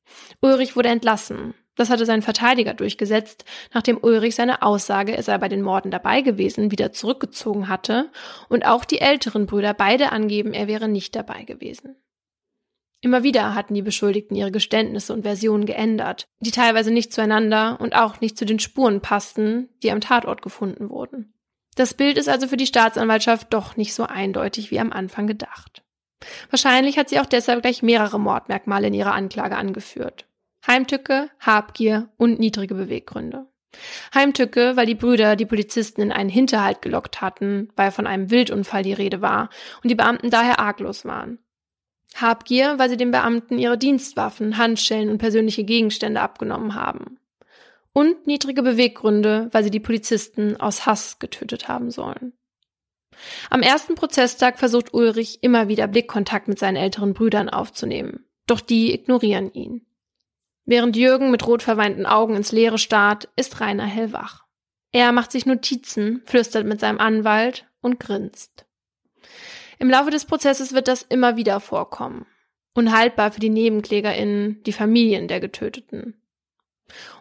Ulrich 0.42 0.76
wurde 0.76 0.90
entlassen. 0.90 1.54
Das 1.76 1.90
hatte 1.90 2.06
sein 2.06 2.22
Verteidiger 2.22 2.74
durchgesetzt, 2.74 3.46
nachdem 3.74 3.98
Ulrich 4.02 4.36
seine 4.36 4.62
Aussage, 4.62 5.16
er 5.16 5.24
sei 5.24 5.38
bei 5.38 5.50
den 5.50 5.62
Morden 5.62 5.92
dabei 5.92 6.22
gewesen, 6.22 6.72
wieder 6.72 6.92
zurückgezogen 6.92 7.68
hatte 7.68 8.10
und 8.50 8.66
auch 8.66 8.86
die 8.86 9.00
älteren 9.00 9.46
Brüder 9.46 9.74
beide 9.74 10.12
angeben, 10.12 10.54
er 10.54 10.68
wäre 10.68 10.88
nicht 10.88 11.16
dabei 11.16 11.44
gewesen. 11.44 11.96
Immer 13.04 13.24
wieder 13.24 13.56
hatten 13.56 13.74
die 13.74 13.82
Beschuldigten 13.82 14.36
ihre 14.36 14.52
Geständnisse 14.52 15.12
und 15.12 15.24
Versionen 15.24 15.66
geändert, 15.66 16.28
die 16.40 16.52
teilweise 16.52 16.92
nicht 16.92 17.12
zueinander 17.12 17.80
und 17.82 17.96
auch 17.96 18.22
nicht 18.22 18.38
zu 18.38 18.46
den 18.46 18.60
Spuren 18.60 19.02
passten, 19.02 19.70
die 19.82 19.92
am 19.92 20.02
Tatort 20.02 20.44
gefunden 20.44 20.90
wurden. 20.92 21.34
Das 21.76 21.96
Bild 21.96 22.18
ist 22.18 22.30
also 22.30 22.48
für 22.48 22.58
die 22.58 22.68
Staatsanwaltschaft 22.68 23.52
doch 23.54 23.76
nicht 23.76 23.96
so 23.96 24.04
eindeutig 24.04 24.70
wie 24.70 24.80
am 24.80 24.92
Anfang 24.92 25.26
gedacht. 25.26 25.84
Wahrscheinlich 26.52 27.00
hat 27.00 27.10
sie 27.10 27.20
auch 27.20 27.26
deshalb 27.26 27.64
gleich 27.64 27.82
mehrere 27.82 28.20
Mordmerkmale 28.20 28.88
in 28.88 28.94
ihrer 28.94 29.14
Anklage 29.14 29.56
angeführt. 29.56 30.28
Heimtücke, 30.68 31.30
Habgier 31.40 32.10
und 32.18 32.40
niedrige 32.40 32.76
Beweggründe. 32.76 33.48
Heimtücke, 34.14 34.76
weil 34.76 34.86
die 34.86 34.96
Brüder 34.96 35.36
die 35.36 35.46
Polizisten 35.46 36.02
in 36.02 36.12
einen 36.12 36.30
Hinterhalt 36.30 36.82
gelockt 36.84 37.22
hatten, 37.22 37.70
weil 37.76 37.90
von 37.92 38.06
einem 38.06 38.30
Wildunfall 38.30 38.84
die 38.84 38.94
Rede 38.94 39.22
war 39.22 39.50
und 39.82 39.90
die 39.90 39.96
Beamten 39.96 40.30
daher 40.30 40.60
arglos 40.60 41.06
waren. 41.06 41.40
Habgier, 42.16 42.78
weil 42.78 42.90
sie 42.90 42.98
den 42.98 43.12
Beamten 43.12 43.58
ihre 43.58 43.78
Dienstwaffen, 43.78 44.58
Handschellen 44.58 45.10
und 45.10 45.18
persönliche 45.18 45.64
Gegenstände 45.64 46.22
abgenommen 46.22 46.76
haben. 46.76 47.18
Und 47.94 48.28
niedrige 48.28 48.64
Beweggründe, 48.64 49.50
weil 49.52 49.64
sie 49.64 49.72
die 49.72 49.80
Polizisten 49.80 50.58
aus 50.58 50.86
Hass 50.86 51.20
getötet 51.20 51.68
haben 51.68 51.92
sollen. 51.92 52.34
Am 53.50 53.62
ersten 53.62 53.96
Prozesstag 53.96 54.58
versucht 54.58 54.94
Ulrich 54.94 55.40
immer 55.42 55.68
wieder 55.68 55.88
Blickkontakt 55.88 56.48
mit 56.48 56.60
seinen 56.60 56.78
älteren 56.78 57.14
Brüdern 57.14 57.50
aufzunehmen, 57.50 58.26
doch 58.48 58.62
die 58.62 58.94
ignorieren 58.94 59.52
ihn. 59.54 59.86
Während 60.66 60.96
Jürgen 60.96 61.32
mit 61.32 61.46
rot 61.46 61.64
verweinten 61.64 62.06
Augen 62.06 62.36
ins 62.36 62.52
Leere 62.52 62.78
starrt, 62.78 63.30
ist 63.36 63.60
Rainer 63.60 63.86
hellwach. 63.86 64.46
Er 64.92 65.12
macht 65.12 65.32
sich 65.32 65.46
Notizen, 65.46 66.22
flüstert 66.26 66.66
mit 66.66 66.80
seinem 66.80 67.00
Anwalt 67.00 67.68
und 67.82 68.00
grinst. 68.00 68.66
Im 69.82 69.90
Laufe 69.90 70.12
des 70.12 70.26
Prozesses 70.26 70.74
wird 70.74 70.88
das 70.88 71.02
immer 71.02 71.38
wieder 71.38 71.60
vorkommen. 71.60 72.28
Unhaltbar 72.76 73.32
für 73.32 73.40
die 73.40 73.50
NebenklägerInnen, 73.50 74.62
die 74.62 74.74
Familien 74.74 75.28
der 75.28 75.40
Getöteten. 75.40 76.22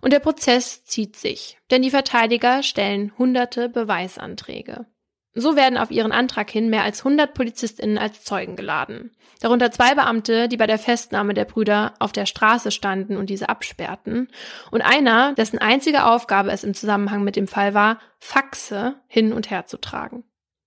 Und 0.03 0.13
der 0.13 0.19
Prozess 0.19 0.85
zieht 0.85 1.17
sich, 1.17 1.57
denn 1.71 1.81
die 1.81 1.89
Verteidiger 1.89 2.63
stellen 2.63 3.17
hunderte 3.17 3.71
Beweisanträge. 3.71 4.85
So 5.33 5.57
werden 5.57 5.79
auf 5.79 5.91
ihren 5.91 6.13
Antrag 6.13 6.51
hin 6.51 6.69
mehr 6.69 6.83
als 6.83 6.99
100 6.99 7.33
PolizistInnen 7.33 7.97
als 7.97 8.25
Zeugen 8.25 8.57
geladen. 8.57 9.17
Darunter 9.41 9.71
zwei 9.71 9.95
Beamte, 9.95 10.47
die 10.47 10.59
bei 10.59 10.67
der 10.67 10.79
Festnahme 10.79 11.33
der 11.33 11.47
Brüder 11.47 11.95
auf 11.99 12.13
der 12.13 12.27
Straße 12.27 12.73
standen 12.73 13.17
und 13.17 13.31
diese 13.31 13.49
absperrten. 13.49 14.29
Und 14.71 14.83
einer, 14.83 15.33
dessen 15.33 15.59
einzige 15.59 16.05
Aufgabe 16.05 16.51
es 16.51 16.63
im 16.63 16.75
Zusammenhang 16.75 17.25
mit 17.25 17.37
dem 17.37 17.49
Fall 17.49 17.73
war, 17.73 18.01
Faxe 18.19 18.97
hin 19.09 19.33
und 19.33 19.51
her 19.51 19.65
zu 19.65 19.79
tragen. 19.79 20.25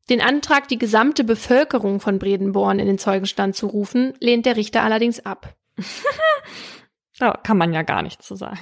Den 0.10 0.22
Antrag, 0.22 0.68
die 0.68 0.78
gesamte 0.78 1.24
Bevölkerung 1.24 2.00
von 2.00 2.20
Bredenborn 2.20 2.80
in 2.80 2.88
den 2.88 2.98
Zeugenstand 2.98 3.56
zu 3.56 3.68
rufen, 3.68 4.14
lehnt 4.20 4.46
der 4.46 4.58
Richter 4.58 4.84
allerdings 4.84 5.26
ab. 5.26 5.56
da 7.20 7.32
kann 7.44 7.58
man 7.58 7.74
ja 7.74 7.84
gar 7.84 8.02
nichts 8.02 8.28
zu 8.28 8.36
sagen. 8.36 8.60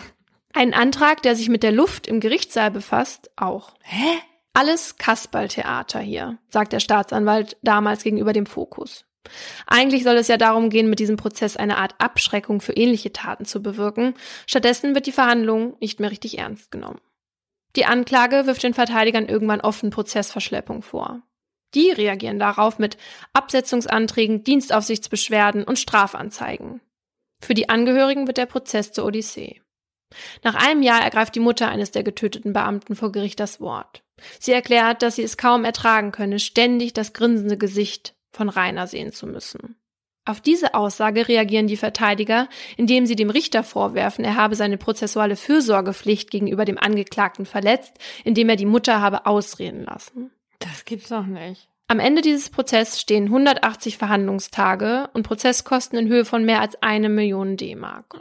Ein 0.54 0.74
Antrag, 0.74 1.22
der 1.24 1.36
sich 1.36 1.50
mit 1.50 1.64
der 1.64 1.72
Luft 1.72 2.08
im 2.08 2.20
Gerichtssaal 2.20 2.72
befasst, 2.72 3.32
auch. 3.36 3.74
Hä? 3.82 4.20
Alles 4.54 4.98
Kasperltheater 4.98 6.00
hier, 6.00 6.38
sagt 6.50 6.74
der 6.74 6.82
Staatsanwalt 6.82 7.58
damals 7.62 8.04
gegenüber 8.04 8.34
dem 8.34 8.46
Fokus. 8.46 9.06
Eigentlich 9.66 10.04
soll 10.04 10.18
es 10.18 10.28
ja 10.28 10.38
darum 10.38 10.70
gehen, 10.70 10.90
mit 10.90 11.00
diesem 11.00 11.16
Prozess 11.16 11.56
eine 11.56 11.78
Art 11.78 11.96
Abschreckung 12.00 12.60
für 12.60 12.74
ähnliche 12.74 13.14
Taten 13.14 13.46
zu 13.46 13.62
bewirken. 13.62 14.16
Stattdessen 14.46 14.94
wird 14.94 15.06
die 15.06 15.12
Verhandlung 15.12 15.78
nicht 15.80 16.00
mehr 16.00 16.12
richtig 16.12 16.38
ernst 16.38 16.72
genommen. 16.72 17.00
Die 17.76 17.86
Anklage 17.86 18.46
wirft 18.46 18.64
den 18.64 18.74
Verteidigern 18.74 19.28
irgendwann 19.28 19.62
offen 19.62 19.90
Prozessverschleppung 19.90 20.82
vor. 20.82 21.22
Die 21.74 21.92
reagieren 21.92 22.40
darauf 22.40 22.80
mit 22.80 22.98
Absetzungsanträgen, 23.34 24.44
Dienstaufsichtsbeschwerden 24.44 25.64
und 25.64 25.80
Strafanzeigen. 25.80 26.82
Für 27.42 27.54
die 27.54 27.70
Angehörigen 27.70 28.28
wird 28.28 28.38
der 28.38 28.46
Prozess 28.46 28.92
zur 28.92 29.06
Odyssee. 29.06 29.62
Nach 30.44 30.56
einem 30.56 30.82
Jahr 30.82 31.02
ergreift 31.02 31.36
die 31.36 31.40
Mutter 31.40 31.70
eines 31.70 31.92
der 31.92 32.04
getöteten 32.04 32.54
Beamten 32.54 32.96
vor 32.96 33.12
Gericht 33.12 33.40
das 33.40 33.62
Wort. 33.62 34.04
Sie 34.40 34.52
erklärt, 34.52 35.02
dass 35.02 35.16
sie 35.16 35.24
es 35.24 35.38
kaum 35.38 35.64
ertragen 35.64 36.12
könne, 36.12 36.40
ständig 36.40 36.94
das 36.94 37.14
grinsende 37.14 37.58
Gesicht 37.58 38.14
von 38.32 38.50
Rainer 38.50 38.88
sehen 38.88 39.12
zu 39.12 39.26
müssen. 39.26 39.78
Auf 40.24 40.40
diese 40.40 40.76
Aussage 40.76 41.28
reagieren 41.28 41.66
die 41.66 41.78
Verteidiger, 41.78 42.48
indem 42.78 43.08
sie 43.08 43.16
dem 43.16 43.32
Richter 43.32 43.64
vorwerfen, 43.64 44.24
er 44.24 44.36
habe 44.36 44.56
seine 44.56 44.78
prozessuale 44.78 45.36
Fürsorgepflicht 45.36 46.30
gegenüber 46.30 46.64
dem 46.64 46.78
Angeklagten 46.78 47.48
verletzt, 47.48 47.98
indem 48.24 48.50
er 48.50 48.56
die 48.56 48.68
Mutter 48.68 49.02
habe 49.02 49.26
ausreden 49.26 49.84
lassen. 49.84 50.32
Das 50.62 50.86
gibt's 50.86 51.10
doch 51.10 51.26
nicht. 51.26 51.68
Am 51.88 52.00
Ende 52.00 52.22
dieses 52.22 52.50
Prozesses 52.50 53.02
stehen 53.02 53.26
180 53.26 53.98
Verhandlungstage 53.98 55.10
und 55.14 55.24
Prozesskosten 55.24 56.00
in 56.00 56.08
Höhe 56.08 56.24
von 56.24 56.46
mehr 56.46 56.62
als 56.62 56.82
eine 56.82 57.10
Million 57.10 57.58
D-Mark. 57.58 58.18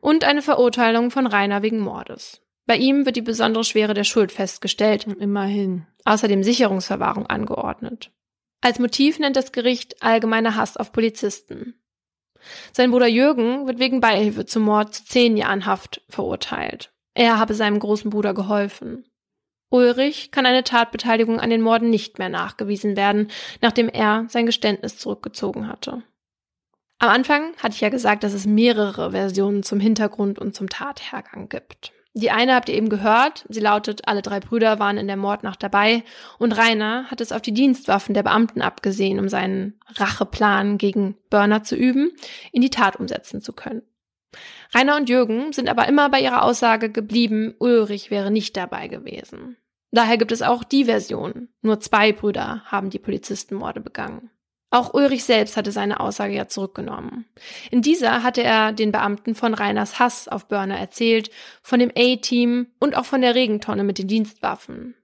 Und 0.00 0.22
eine 0.22 0.40
Verurteilung 0.40 1.10
von 1.10 1.26
Rainer 1.26 1.62
wegen 1.62 1.80
Mordes. 1.80 2.40
Bei 2.66 2.76
ihm 2.76 3.04
wird 3.04 3.16
die 3.16 3.22
besondere 3.22 3.64
Schwere 3.64 3.94
der 3.94 4.04
Schuld 4.04 4.30
festgestellt. 4.30 5.04
Immerhin. 5.18 5.86
Außerdem 6.04 6.44
Sicherungsverwahrung 6.44 7.26
angeordnet. 7.26 8.12
Als 8.60 8.78
Motiv 8.78 9.18
nennt 9.18 9.36
das 9.36 9.50
Gericht 9.50 10.02
allgemeiner 10.02 10.54
Hass 10.54 10.76
auf 10.76 10.92
Polizisten. 10.92 11.74
Sein 12.72 12.90
Bruder 12.90 13.08
Jürgen 13.08 13.66
wird 13.66 13.80
wegen 13.80 14.00
Beihilfe 14.00 14.46
zum 14.46 14.62
Mord 14.62 14.94
zu 14.94 15.04
zehn 15.04 15.36
Jahren 15.36 15.66
Haft 15.66 16.02
verurteilt. 16.08 16.92
Er 17.14 17.38
habe 17.38 17.54
seinem 17.54 17.78
großen 17.78 18.10
Bruder 18.10 18.34
geholfen. 18.34 19.04
Ulrich 19.68 20.30
kann 20.30 20.46
eine 20.46 20.64
Tatbeteiligung 20.64 21.40
an 21.40 21.50
den 21.50 21.60
Morden 21.60 21.90
nicht 21.90 22.18
mehr 22.18 22.28
nachgewiesen 22.28 22.96
werden, 22.96 23.28
nachdem 23.60 23.88
er 23.88 24.26
sein 24.28 24.46
Geständnis 24.46 24.98
zurückgezogen 24.98 25.68
hatte. 25.68 26.02
Am 26.98 27.10
Anfang 27.10 27.54
hatte 27.58 27.74
ich 27.74 27.80
ja 27.80 27.88
gesagt, 27.88 28.24
dass 28.24 28.32
es 28.32 28.46
mehrere 28.46 29.10
Versionen 29.10 29.62
zum 29.62 29.80
Hintergrund 29.80 30.38
und 30.38 30.54
zum 30.54 30.68
Tathergang 30.68 31.48
gibt. 31.48 31.92
Die 32.14 32.30
eine 32.30 32.54
habt 32.54 32.70
ihr 32.70 32.74
eben 32.74 32.88
gehört. 32.88 33.44
Sie 33.50 33.60
lautet, 33.60 34.08
alle 34.08 34.22
drei 34.22 34.40
Brüder 34.40 34.78
waren 34.78 34.96
in 34.96 35.06
der 35.06 35.18
Mordnacht 35.18 35.62
dabei 35.62 36.02
und 36.38 36.52
Rainer 36.56 37.10
hat 37.10 37.20
es 37.20 37.30
auf 37.30 37.42
die 37.42 37.52
Dienstwaffen 37.52 38.14
der 38.14 38.22
Beamten 38.22 38.62
abgesehen, 38.62 39.20
um 39.20 39.28
seinen 39.28 39.78
Racheplan 39.96 40.78
gegen 40.78 41.18
Burner 41.28 41.62
zu 41.62 41.76
üben, 41.76 42.12
in 42.52 42.62
die 42.62 42.70
Tat 42.70 42.96
umsetzen 42.96 43.42
zu 43.42 43.52
können. 43.52 43.82
Rainer 44.74 44.96
und 44.96 45.08
Jürgen 45.08 45.52
sind 45.52 45.68
aber 45.68 45.88
immer 45.88 46.08
bei 46.10 46.20
ihrer 46.20 46.42
Aussage 46.42 46.90
geblieben, 46.90 47.54
Ulrich 47.58 48.10
wäre 48.10 48.30
nicht 48.30 48.56
dabei 48.56 48.88
gewesen. 48.88 49.56
Daher 49.90 50.18
gibt 50.18 50.32
es 50.32 50.42
auch 50.42 50.64
die 50.64 50.84
Version. 50.84 51.48
Nur 51.62 51.80
zwei 51.80 52.12
Brüder 52.12 52.62
haben 52.66 52.90
die 52.90 52.98
Polizistenmorde 52.98 53.80
begangen. 53.80 54.30
Auch 54.70 54.94
Ulrich 54.94 55.24
selbst 55.24 55.56
hatte 55.56 55.70
seine 55.70 56.00
Aussage 56.00 56.34
ja 56.34 56.48
zurückgenommen. 56.48 57.24
In 57.70 57.82
dieser 57.82 58.22
hatte 58.22 58.42
er 58.42 58.72
den 58.72 58.92
Beamten 58.92 59.34
von 59.34 59.54
Reiners 59.54 59.98
Hass 59.98 60.28
auf 60.28 60.48
Börner 60.48 60.76
erzählt, 60.76 61.30
von 61.62 61.78
dem 61.78 61.92
A-Team 61.96 62.66
und 62.80 62.96
auch 62.96 63.04
von 63.04 63.20
der 63.20 63.34
Regentonne 63.34 63.84
mit 63.84 63.98
den 63.98 64.08
Dienstwaffen. 64.08 64.94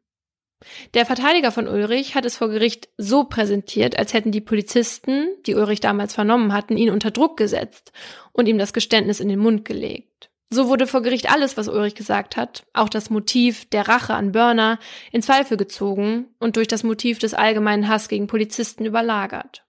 Der 0.95 1.07
Verteidiger 1.07 1.53
von 1.53 1.69
Ulrich 1.69 2.15
hat 2.15 2.25
es 2.25 2.37
vor 2.37 2.49
Gericht 2.49 2.89
so 2.97 3.25
präsentiert, 3.25 3.99
als 3.99 4.15
hätten 4.15 4.33
die 4.33 4.41
Polizisten, 4.41 5.29
die 5.47 5.55
Ulrich 5.55 5.81
damals 5.81 6.15
vernommen 6.15 6.53
hatten, 6.53 6.77
ihn 6.77 6.91
unter 6.91 7.11
Druck 7.11 7.37
gesetzt 7.37 7.93
und 8.33 8.49
ihm 8.49 8.59
das 8.59 8.73
Geständnis 8.73 9.21
in 9.21 9.29
den 9.29 9.39
Mund 9.39 9.65
gelegt. 9.65 10.31
So 10.51 10.69
wurde 10.69 10.87
vor 10.87 11.01
Gericht 11.01 11.33
alles, 11.33 11.57
was 11.57 11.69
Ulrich 11.69 11.95
gesagt 11.95 12.37
hat, 12.37 12.65
auch 12.75 12.91
das 12.91 13.09
Motiv 13.09 13.71
der 13.71 13.89
Rache 13.89 14.13
an 14.13 14.33
Börner, 14.33 14.79
in 15.11 15.23
Zweifel 15.23 15.57
gezogen 15.57 16.27
und 16.39 16.57
durch 16.57 16.69
das 16.69 16.83
Motiv 16.83 17.19
des 17.19 17.33
allgemeinen 17.33 17.89
Hass 17.89 18.09
gegen 18.09 18.27
Polizisten 18.27 18.85
überlagert. 18.85 19.65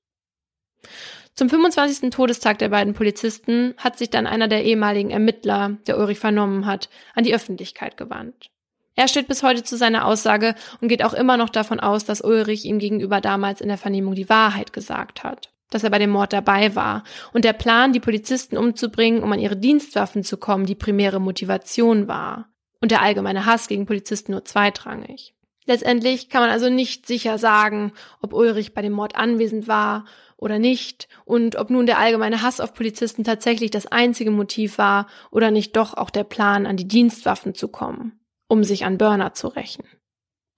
Zum 1.35 1.49
25. 1.49 2.11
Todestag 2.11 2.59
der 2.59 2.69
beiden 2.69 2.93
Polizisten 2.93 3.73
hat 3.77 3.97
sich 3.97 4.09
dann 4.09 4.27
einer 4.27 4.47
der 4.47 4.65
ehemaligen 4.65 5.09
Ermittler, 5.09 5.77
der 5.87 5.97
Ulrich 5.97 6.19
vernommen 6.19 6.65
hat, 6.65 6.89
an 7.15 7.23
die 7.23 7.33
Öffentlichkeit 7.33 7.97
gewandt. 7.97 8.51
Er 8.95 9.07
steht 9.07 9.27
bis 9.27 9.43
heute 9.43 9.63
zu 9.63 9.75
seiner 9.75 10.05
Aussage 10.05 10.55
und 10.81 10.87
geht 10.87 11.03
auch 11.03 11.13
immer 11.13 11.37
noch 11.37 11.49
davon 11.49 11.79
aus, 11.79 12.05
dass 12.05 12.21
Ulrich 12.21 12.65
ihm 12.65 12.79
gegenüber 12.79 13.21
damals 13.21 13.61
in 13.61 13.67
der 13.67 13.77
Vernehmung 13.77 14.15
die 14.15 14.29
Wahrheit 14.29 14.73
gesagt 14.73 15.23
hat 15.23 15.53
dass 15.73 15.83
er 15.83 15.89
bei 15.89 15.99
dem 15.99 16.11
Mord 16.11 16.33
dabei 16.33 16.75
war. 16.75 17.03
Und 17.33 17.45
der 17.45 17.53
Plan, 17.53 17.93
die 17.93 17.99
Polizisten 17.99 18.57
umzubringen, 18.57 19.23
um 19.23 19.31
an 19.31 19.39
ihre 19.39 19.57
Dienstwaffen 19.57 20.23
zu 20.23 20.37
kommen, 20.37 20.65
die 20.65 20.75
primäre 20.75 21.19
Motivation 21.19 22.07
war. 22.07 22.49
Und 22.79 22.91
der 22.91 23.01
allgemeine 23.01 23.45
Hass 23.45 23.67
gegen 23.67 23.85
Polizisten 23.85 24.33
nur 24.33 24.45
zweitrangig. 24.45 25.33
Letztendlich 25.65 26.29
kann 26.29 26.41
man 26.41 26.49
also 26.49 26.69
nicht 26.69 27.07
sicher 27.07 27.37
sagen, 27.37 27.93
ob 28.21 28.33
Ulrich 28.33 28.73
bei 28.73 28.81
dem 28.81 28.91
Mord 28.91 29.15
anwesend 29.15 29.67
war 29.67 30.05
oder 30.35 30.59
nicht 30.59 31.07
und 31.23 31.55
ob 31.55 31.69
nun 31.69 31.85
der 31.85 31.99
allgemeine 31.99 32.41
Hass 32.41 32.59
auf 32.59 32.73
Polizisten 32.73 33.23
tatsächlich 33.23 33.71
das 33.71 33.87
einzige 33.87 34.31
Motiv 34.31 34.77
war 34.77 35.07
oder 35.31 35.51
nicht 35.51 35.77
doch 35.77 35.93
auch 35.93 36.09
der 36.09 36.25
Plan, 36.25 36.65
an 36.65 36.75
die 36.75 36.87
Dienstwaffen 36.87 37.55
zu 37.55 37.69
kommen, 37.69 38.19
um 38.53 38.63
sich 38.63 38.85
an 38.85 38.99
Burner 38.99 39.33
zu 39.33 39.47
rächen. 39.47 39.83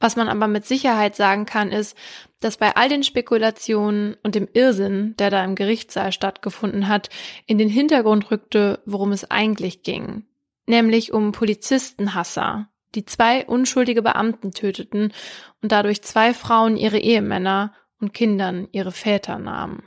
Was 0.01 0.17
man 0.17 0.27
aber 0.27 0.49
mit 0.49 0.65
Sicherheit 0.65 1.15
sagen 1.15 1.45
kann, 1.45 1.71
ist, 1.71 1.97
dass 2.41 2.57
bei 2.57 2.75
all 2.75 2.89
den 2.89 3.03
Spekulationen 3.03 4.17
und 4.21 4.35
dem 4.35 4.49
Irrsinn, 4.51 5.15
der 5.17 5.29
da 5.29 5.41
im 5.45 5.55
Gerichtssaal 5.55 6.11
stattgefunden 6.11 6.89
hat, 6.89 7.09
in 7.45 7.57
den 7.57 7.69
Hintergrund 7.69 8.29
rückte, 8.31 8.81
worum 8.85 9.13
es 9.13 9.31
eigentlich 9.31 9.83
ging. 9.83 10.25
Nämlich 10.67 11.13
um 11.13 11.31
Polizistenhasser, 11.31 12.67
die 12.95 13.05
zwei 13.05 13.45
unschuldige 13.45 14.01
Beamten 14.01 14.51
töteten 14.51 15.13
und 15.61 15.71
dadurch 15.71 16.01
zwei 16.01 16.33
Frauen 16.33 16.75
ihre 16.75 16.99
Ehemänner 16.99 17.73
und 18.01 18.13
Kindern 18.13 18.67
ihre 18.73 18.91
Väter 18.91 19.39
nahmen. 19.39 19.83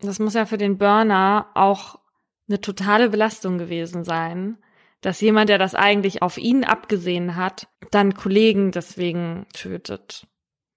Das 0.00 0.18
muss 0.18 0.34
ja 0.34 0.44
für 0.44 0.58
den 0.58 0.76
Burner 0.76 1.46
auch 1.54 2.00
eine 2.48 2.60
totale 2.60 3.10
Belastung 3.10 3.58
gewesen 3.58 4.02
sein, 4.02 4.58
dass 5.04 5.20
jemand, 5.20 5.50
der 5.50 5.58
das 5.58 5.74
eigentlich 5.74 6.22
auf 6.22 6.38
ihn 6.38 6.64
abgesehen 6.64 7.36
hat, 7.36 7.68
dann 7.90 8.14
Kollegen 8.14 8.70
deswegen 8.70 9.44
tötet. 9.52 10.26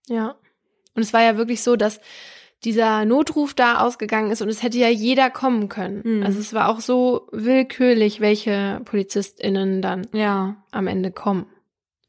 Ja. 0.09 0.35
Und 0.95 1.01
es 1.01 1.13
war 1.13 1.21
ja 1.21 1.37
wirklich 1.37 1.63
so, 1.63 1.77
dass 1.77 2.01
dieser 2.65 3.05
Notruf 3.05 3.53
da 3.53 3.79
ausgegangen 3.79 4.31
ist 4.31 4.41
und 4.41 4.49
es 4.49 4.63
hätte 4.63 4.79
ja 4.79 4.89
jeder 4.89 5.29
kommen 5.29 5.69
können. 5.69 6.01
Mhm. 6.03 6.23
Also 6.23 6.39
es 6.39 6.53
war 6.53 6.67
auch 6.67 6.81
so 6.81 7.29
willkürlich, 7.31 8.19
welche 8.19 8.81
PolizistInnen 8.83 9.81
dann 9.81 10.07
ja. 10.11 10.57
am 10.71 10.87
Ende 10.87 11.11
kommen. 11.11 11.45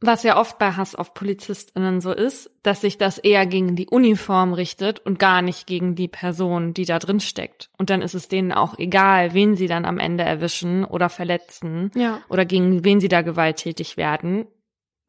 Was 0.00 0.22
ja 0.22 0.38
oft 0.38 0.58
bei 0.58 0.72
Hass 0.72 0.94
auf 0.94 1.12
PolizistInnen 1.12 2.00
so 2.00 2.12
ist, 2.12 2.50
dass 2.62 2.82
sich 2.82 2.98
das 2.98 3.18
eher 3.18 3.46
gegen 3.46 3.74
die 3.74 3.88
Uniform 3.88 4.52
richtet 4.52 5.00
und 5.00 5.18
gar 5.18 5.42
nicht 5.42 5.66
gegen 5.66 5.96
die 5.96 6.06
Person, 6.06 6.72
die 6.72 6.84
da 6.84 7.00
drin 7.00 7.18
steckt. 7.18 7.68
Und 7.78 7.90
dann 7.90 8.00
ist 8.00 8.14
es 8.14 8.28
denen 8.28 8.52
auch 8.52 8.78
egal, 8.78 9.34
wen 9.34 9.56
sie 9.56 9.66
dann 9.66 9.84
am 9.84 9.98
Ende 9.98 10.22
erwischen 10.22 10.84
oder 10.84 11.08
verletzen 11.08 11.90
ja. 11.96 12.20
oder 12.28 12.44
gegen 12.44 12.84
wen 12.84 13.00
sie 13.00 13.08
da 13.08 13.22
gewalttätig 13.22 13.96
werden. 13.96 14.46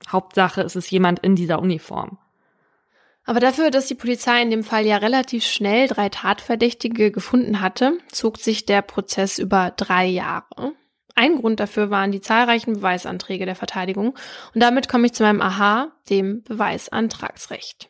Hauptsache 0.08 0.62
ist 0.62 0.76
es 0.76 0.90
jemand 0.90 1.20
in 1.20 1.36
dieser 1.36 1.60
Uniform. 1.60 2.18
Aber 3.26 3.40
dafür, 3.40 3.70
dass 3.70 3.86
die 3.86 3.96
Polizei 3.96 4.42
in 4.42 4.50
dem 4.50 4.64
Fall 4.64 4.88
ja 4.88 4.98
relativ 4.98 5.46
schnell 5.46 5.88
drei 5.88 6.10
Tatverdächtige 6.10 7.12
gefunden 7.12 7.62
hatte, 7.62 8.00
zog 8.12 8.40
sich 8.40 8.66
der 8.66 8.82
Prozess 8.82 9.38
über 9.38 9.72
drei 9.78 10.08
Jahre. 10.08 10.74
Ein 11.16 11.36
Grund 11.38 11.60
dafür 11.60 11.90
waren 11.90 12.12
die 12.12 12.22
zahlreichen 12.22 12.74
Beweisanträge 12.74 13.46
der 13.46 13.56
Verteidigung. 13.56 14.16
Und 14.54 14.62
damit 14.62 14.88
komme 14.88 15.08
ich 15.08 15.14
zu 15.14 15.24
meinem 15.24 15.42
Aha, 15.42 15.92
dem 16.10 16.44
Beweisantragsrecht. 16.44 17.90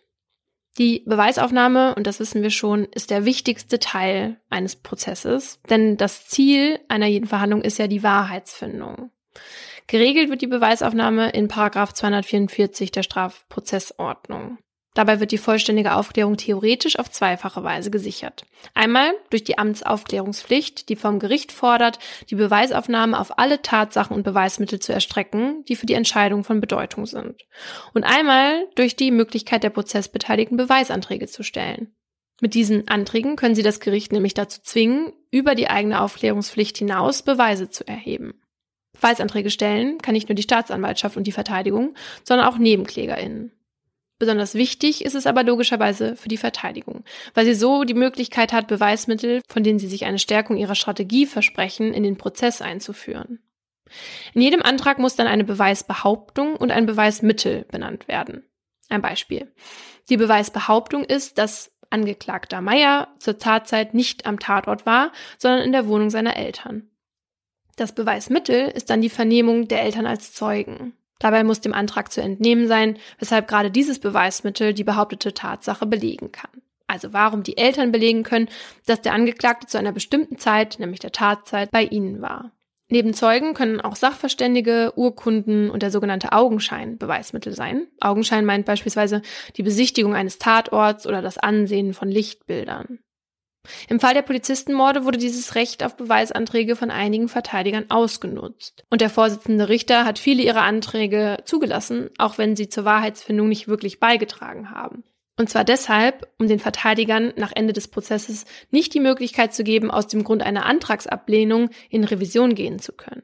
Die 0.78 1.04
Beweisaufnahme, 1.06 1.94
und 1.96 2.08
das 2.08 2.20
wissen 2.20 2.42
wir 2.42 2.52
schon, 2.52 2.86
ist 2.86 3.10
der 3.10 3.26
wichtigste 3.26 3.80
Teil 3.80 4.40
eines 4.50 4.78
Prozesses, 4.78 5.60
denn 5.70 5.98
das 5.98 6.28
Ziel 6.28 6.80
einer 6.88 7.08
jeden 7.08 7.28
Verhandlung 7.28 7.62
ist 7.62 7.80
ja 7.80 7.88
die 7.88 8.04
Wahrheitsfindung. 8.04 9.12
Geregelt 9.88 10.30
wird 10.30 10.42
die 10.42 10.48
Beweisaufnahme 10.48 11.32
in 11.32 11.48
Paragraph 11.48 11.94
244 11.94 12.92
der 12.92 13.04
Strafprozessordnung. 13.04 14.60
Dabei 14.96 15.20
wird 15.20 15.32
die 15.32 15.38
vollständige 15.38 15.94
Aufklärung 15.94 16.36
theoretisch 16.36 16.98
auf 16.98 17.12
zweifache 17.12 17.64
Weise 17.64 17.92
gesichert. 17.92 18.46
Einmal 18.74 19.14
durch 19.30 19.44
die 19.44 19.58
Amtsaufklärungspflicht, 19.58 20.90
die 20.90 20.96
vom 20.96 21.20
Gericht 21.20 21.52
fordert, 21.52 22.00
die 22.30 22.36
Beweisaufnahme 22.36 23.20
auf 23.20 23.38
alle 23.38 23.62
Tatsachen 23.62 24.16
und 24.16 24.24
Beweismittel 24.24 24.80
zu 24.80 24.92
erstrecken, 24.92 25.64
die 25.66 25.76
für 25.76 25.86
die 25.86 25.94
Entscheidung 25.94 26.44
von 26.44 26.60
Bedeutung 26.60 27.06
sind. 27.06 27.46
Und 27.94 28.04
einmal 28.04 28.68
durch 28.76 28.96
die 28.96 29.12
Möglichkeit 29.12 29.64
der 29.64 29.70
Prozessbeteiligten 29.70 30.58
Beweisanträge 30.58 31.28
zu 31.28 31.44
stellen. 31.44 31.94
Mit 32.42 32.54
diesen 32.54 32.88
Anträgen 32.88 33.36
können 33.36 33.56
sie 33.56 33.64
das 33.64 33.80
Gericht 33.80 34.12
nämlich 34.12 34.34
dazu 34.34 34.62
zwingen, 34.64 35.14
über 35.30 35.56
die 35.56 35.70
eigene 35.70 36.02
Aufklärungspflicht 36.02 36.78
hinaus 36.78 37.22
Beweise 37.22 37.70
zu 37.70 37.88
erheben. 37.88 38.42
Beweisanträge 38.94 39.52
stellen 39.52 40.00
kann 40.00 40.14
nicht 40.14 40.30
nur 40.30 40.36
die 40.36 40.44
Staatsanwaltschaft 40.44 41.16
und 41.16 41.26
die 41.26 41.32
Verteidigung, 41.32 41.96
sondern 42.24 42.48
auch 42.48 42.58
NebenklägerInnen. 42.58 43.52
Besonders 44.20 44.54
wichtig 44.54 45.06
ist 45.06 45.16
es 45.16 45.26
aber 45.26 45.44
logischerweise 45.44 46.18
für 46.18 46.28
die 46.28 46.38
Verteidigung, 46.38 47.06
weil 47.34 47.46
sie 47.46 47.54
so 47.54 47.86
die 47.86 47.94
Möglichkeit 47.94 48.52
hat, 48.52 48.68
Beweismittel, 48.68 49.42
von 49.48 49.64
denen 49.64 49.80
sie 49.80 49.88
sich 49.88 50.06
eine 50.06 50.20
Stärkung 50.20 50.58
ihrer 50.58 50.76
Strategie 50.76 51.26
versprechen, 51.26 51.94
in 51.94 52.04
den 52.04 52.18
Prozess 52.18 52.62
einzuführen. 52.62 53.40
In 54.34 54.42
jedem 54.42 54.62
Antrag 54.62 55.00
muss 55.00 55.16
dann 55.16 55.26
eine 55.26 55.46
Beweisbehauptung 55.46 56.58
und 56.58 56.72
ein 56.72 56.86
Beweismittel 56.86 57.66
benannt 57.72 58.10
werden. 58.10 58.44
Ein 58.90 59.02
Beispiel. 59.02 59.52
Die 60.10 60.18
Beweisbehauptung 60.18 61.06
ist, 61.06 61.38
dass 61.38 61.72
Angeklagter 61.90 62.62
Meier 62.62 63.08
zur 63.20 63.40
Tatzeit 63.40 63.94
nicht 63.94 64.26
am 64.26 64.40
Tatort 64.40 64.86
war, 64.86 65.12
sondern 65.38 65.62
in 65.62 65.72
der 65.72 65.88
Wohnung 65.88 66.10
seiner 66.10 66.36
Eltern. 66.36 66.90
Das 67.78 67.96
Beweismittel 67.96 68.68
ist 68.68 68.90
dann 68.90 69.02
die 69.02 69.10
Vernehmung 69.10 69.68
der 69.68 69.82
Eltern 69.82 70.06
als 70.06 70.34
Zeugen. 70.34 70.94
Dabei 71.20 71.44
muss 71.44 71.62
dem 71.62 71.74
Antrag 71.74 72.12
zu 72.12 72.22
entnehmen 72.22 72.68
sein, 72.68 72.98
weshalb 73.20 73.48
gerade 73.48 73.72
dieses 73.72 74.00
Beweismittel 74.00 74.74
die 74.74 74.86
behauptete 74.86 75.34
Tatsache 75.34 75.86
belegen 75.86 76.32
kann. 76.32 76.50
Also 76.88 77.14
warum 77.14 77.44
die 77.44 77.58
Eltern 77.58 77.92
belegen 77.92 78.24
können, 78.24 78.50
dass 78.88 79.02
der 79.02 79.14
Angeklagte 79.14 79.68
zu 79.68 79.78
einer 79.78 79.92
bestimmten 79.92 80.40
Zeit, 80.40 80.80
nämlich 80.80 81.00
der 81.00 81.12
Tatzeit, 81.12 81.70
bei 81.70 81.84
ihnen 81.84 82.22
war. 82.22 82.52
Neben 82.92 83.14
Zeugen 83.14 83.54
können 83.54 83.80
auch 83.80 83.96
Sachverständige, 83.96 84.94
Urkunden 84.96 85.70
und 85.70 85.84
der 85.84 85.92
sogenannte 85.92 86.32
Augenschein 86.32 86.98
Beweismittel 86.98 87.54
sein. 87.54 87.86
Augenschein 88.00 88.46
meint 88.46 88.66
beispielsweise 88.66 89.22
die 89.58 89.64
Besichtigung 89.64 90.16
eines 90.16 90.40
Tatorts 90.40 91.06
oder 91.06 91.22
das 91.22 91.38
Ansehen 91.38 91.94
von 91.94 92.10
Lichtbildern. 92.10 92.98
Im 93.88 94.00
Fall 94.00 94.14
der 94.14 94.22
Polizistenmorde 94.22 95.06
wurde 95.06 95.18
dieses 95.18 95.56
Recht 95.56 95.84
auf 95.84 95.98
Beweisanträge 95.98 96.76
von 96.76 96.92
einigen 96.92 97.28
Verteidigern 97.28 97.86
ausgenutzt. 97.90 98.86
Und 98.90 99.02
der 99.02 99.10
Vorsitzende 99.10 99.70
Richter 99.70 100.06
hat 100.06 100.20
viele 100.20 100.44
ihrer 100.44 100.62
Anträge 100.62 101.38
zugelassen, 101.46 102.10
auch 102.18 102.38
wenn 102.38 102.56
sie 102.56 102.70
zur 102.70 102.86
Wahrheitsfindung 102.86 103.50
nicht 103.50 103.68
wirklich 103.68 104.00
beigetragen 104.00 104.72
haben. 104.72 105.04
Und 105.38 105.50
zwar 105.50 105.64
deshalb, 105.64 106.28
um 106.38 106.48
den 106.48 106.60
Verteidigern 106.60 107.34
nach 107.38 107.54
Ende 107.56 107.72
des 107.72 107.88
Prozesses 107.88 108.46
nicht 108.72 108.94
die 108.94 109.00
Möglichkeit 109.00 109.54
zu 109.54 109.64
geben, 109.64 109.90
aus 109.90 110.08
dem 110.08 110.26
Grund 110.26 110.44
einer 110.44 110.66
Antragsablehnung 110.66 111.70
in 111.90 112.04
Revision 112.04 112.56
gehen 112.56 112.80
zu 112.80 112.92
können. 112.92 113.24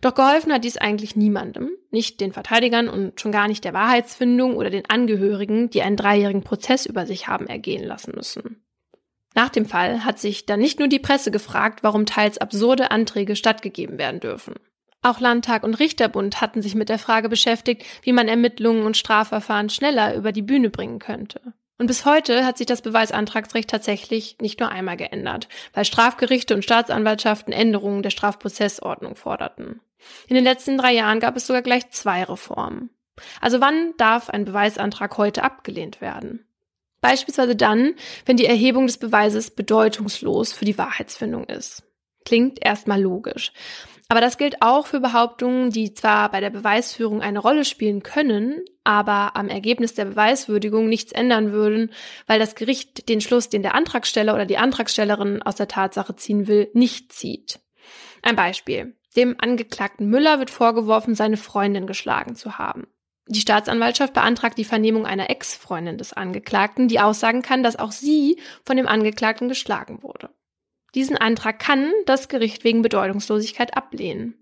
Doch 0.00 0.14
geholfen 0.14 0.52
hat 0.52 0.64
dies 0.64 0.76
eigentlich 0.76 1.16
niemandem, 1.16 1.70
nicht 1.90 2.20
den 2.20 2.32
Verteidigern 2.32 2.88
und 2.88 3.20
schon 3.20 3.32
gar 3.32 3.48
nicht 3.48 3.64
der 3.64 3.72
Wahrheitsfindung 3.72 4.56
oder 4.56 4.68
den 4.68 4.90
Angehörigen, 4.90 5.70
die 5.70 5.80
einen 5.82 5.96
dreijährigen 5.96 6.42
Prozess 6.42 6.86
über 6.86 7.06
sich 7.06 7.28
haben 7.28 7.46
ergehen 7.46 7.84
lassen 7.84 8.12
müssen. 8.14 8.62
Nach 9.34 9.48
dem 9.48 9.66
Fall 9.66 10.04
hat 10.04 10.18
sich 10.18 10.46
dann 10.46 10.60
nicht 10.60 10.78
nur 10.78 10.88
die 10.88 10.98
Presse 10.98 11.30
gefragt, 11.30 11.82
warum 11.82 12.06
teils 12.06 12.38
absurde 12.38 12.90
Anträge 12.90 13.36
stattgegeben 13.36 13.98
werden 13.98 14.20
dürfen. 14.20 14.54
Auch 15.02 15.20
Landtag 15.20 15.62
und 15.62 15.78
Richterbund 15.78 16.40
hatten 16.40 16.60
sich 16.60 16.74
mit 16.74 16.88
der 16.88 16.98
Frage 16.98 17.28
beschäftigt, 17.28 17.84
wie 18.02 18.12
man 18.12 18.28
Ermittlungen 18.28 18.84
und 18.84 18.96
Strafverfahren 18.96 19.70
schneller 19.70 20.14
über 20.14 20.32
die 20.32 20.42
Bühne 20.42 20.68
bringen 20.68 20.98
könnte. 20.98 21.40
Und 21.78 21.86
bis 21.86 22.04
heute 22.04 22.44
hat 22.44 22.58
sich 22.58 22.66
das 22.66 22.82
Beweisantragsrecht 22.82 23.70
tatsächlich 23.70 24.36
nicht 24.42 24.60
nur 24.60 24.68
einmal 24.68 24.98
geändert, 24.98 25.48
weil 25.72 25.86
Strafgerichte 25.86 26.54
und 26.54 26.62
Staatsanwaltschaften 26.62 27.54
Änderungen 27.54 28.02
der 28.02 28.10
Strafprozessordnung 28.10 29.16
forderten. 29.16 29.80
In 30.28 30.34
den 30.34 30.44
letzten 30.44 30.76
drei 30.76 30.92
Jahren 30.92 31.20
gab 31.20 31.36
es 31.36 31.46
sogar 31.46 31.62
gleich 31.62 31.88
zwei 31.90 32.22
Reformen. 32.24 32.90
Also 33.40 33.62
wann 33.62 33.94
darf 33.96 34.28
ein 34.28 34.44
Beweisantrag 34.44 35.16
heute 35.16 35.42
abgelehnt 35.42 36.02
werden? 36.02 36.46
Beispielsweise 37.00 37.56
dann, 37.56 37.94
wenn 38.26 38.36
die 38.36 38.46
Erhebung 38.46 38.86
des 38.86 38.98
Beweises 38.98 39.50
bedeutungslos 39.50 40.52
für 40.52 40.64
die 40.64 40.78
Wahrheitsfindung 40.78 41.44
ist. 41.44 41.82
Klingt 42.24 42.64
erstmal 42.64 43.00
logisch. 43.00 43.52
Aber 44.10 44.20
das 44.20 44.38
gilt 44.38 44.60
auch 44.60 44.88
für 44.88 44.98
Behauptungen, 44.98 45.70
die 45.70 45.94
zwar 45.94 46.32
bei 46.32 46.40
der 46.40 46.50
Beweisführung 46.50 47.22
eine 47.22 47.38
Rolle 47.38 47.64
spielen 47.64 48.02
können, 48.02 48.64
aber 48.82 49.36
am 49.36 49.48
Ergebnis 49.48 49.94
der 49.94 50.04
Beweiswürdigung 50.04 50.88
nichts 50.88 51.12
ändern 51.12 51.52
würden, 51.52 51.92
weil 52.26 52.40
das 52.40 52.56
Gericht 52.56 53.08
den 53.08 53.20
Schluss, 53.20 53.50
den 53.50 53.62
der 53.62 53.76
Antragsteller 53.76 54.34
oder 54.34 54.46
die 54.46 54.58
Antragstellerin 54.58 55.42
aus 55.42 55.54
der 55.54 55.68
Tatsache 55.68 56.16
ziehen 56.16 56.48
will, 56.48 56.70
nicht 56.74 57.12
zieht. 57.12 57.60
Ein 58.22 58.34
Beispiel. 58.34 58.96
Dem 59.16 59.36
Angeklagten 59.38 60.08
Müller 60.08 60.40
wird 60.40 60.50
vorgeworfen, 60.50 61.14
seine 61.14 61.36
Freundin 61.36 61.86
geschlagen 61.86 62.34
zu 62.34 62.58
haben. 62.58 62.88
Die 63.26 63.40
Staatsanwaltschaft 63.40 64.12
beantragt 64.12 64.58
die 64.58 64.64
Vernehmung 64.64 65.06
einer 65.06 65.30
Ex-Freundin 65.30 65.98
des 65.98 66.12
Angeklagten, 66.12 66.88
die 66.88 67.00
aussagen 67.00 67.42
kann, 67.42 67.62
dass 67.62 67.76
auch 67.76 67.92
sie 67.92 68.40
von 68.64 68.76
dem 68.76 68.88
Angeklagten 68.88 69.48
geschlagen 69.48 70.02
wurde. 70.02 70.30
Diesen 70.94 71.16
Antrag 71.16 71.60
kann 71.60 71.92
das 72.06 72.28
Gericht 72.28 72.64
wegen 72.64 72.82
Bedeutungslosigkeit 72.82 73.76
ablehnen, 73.76 74.34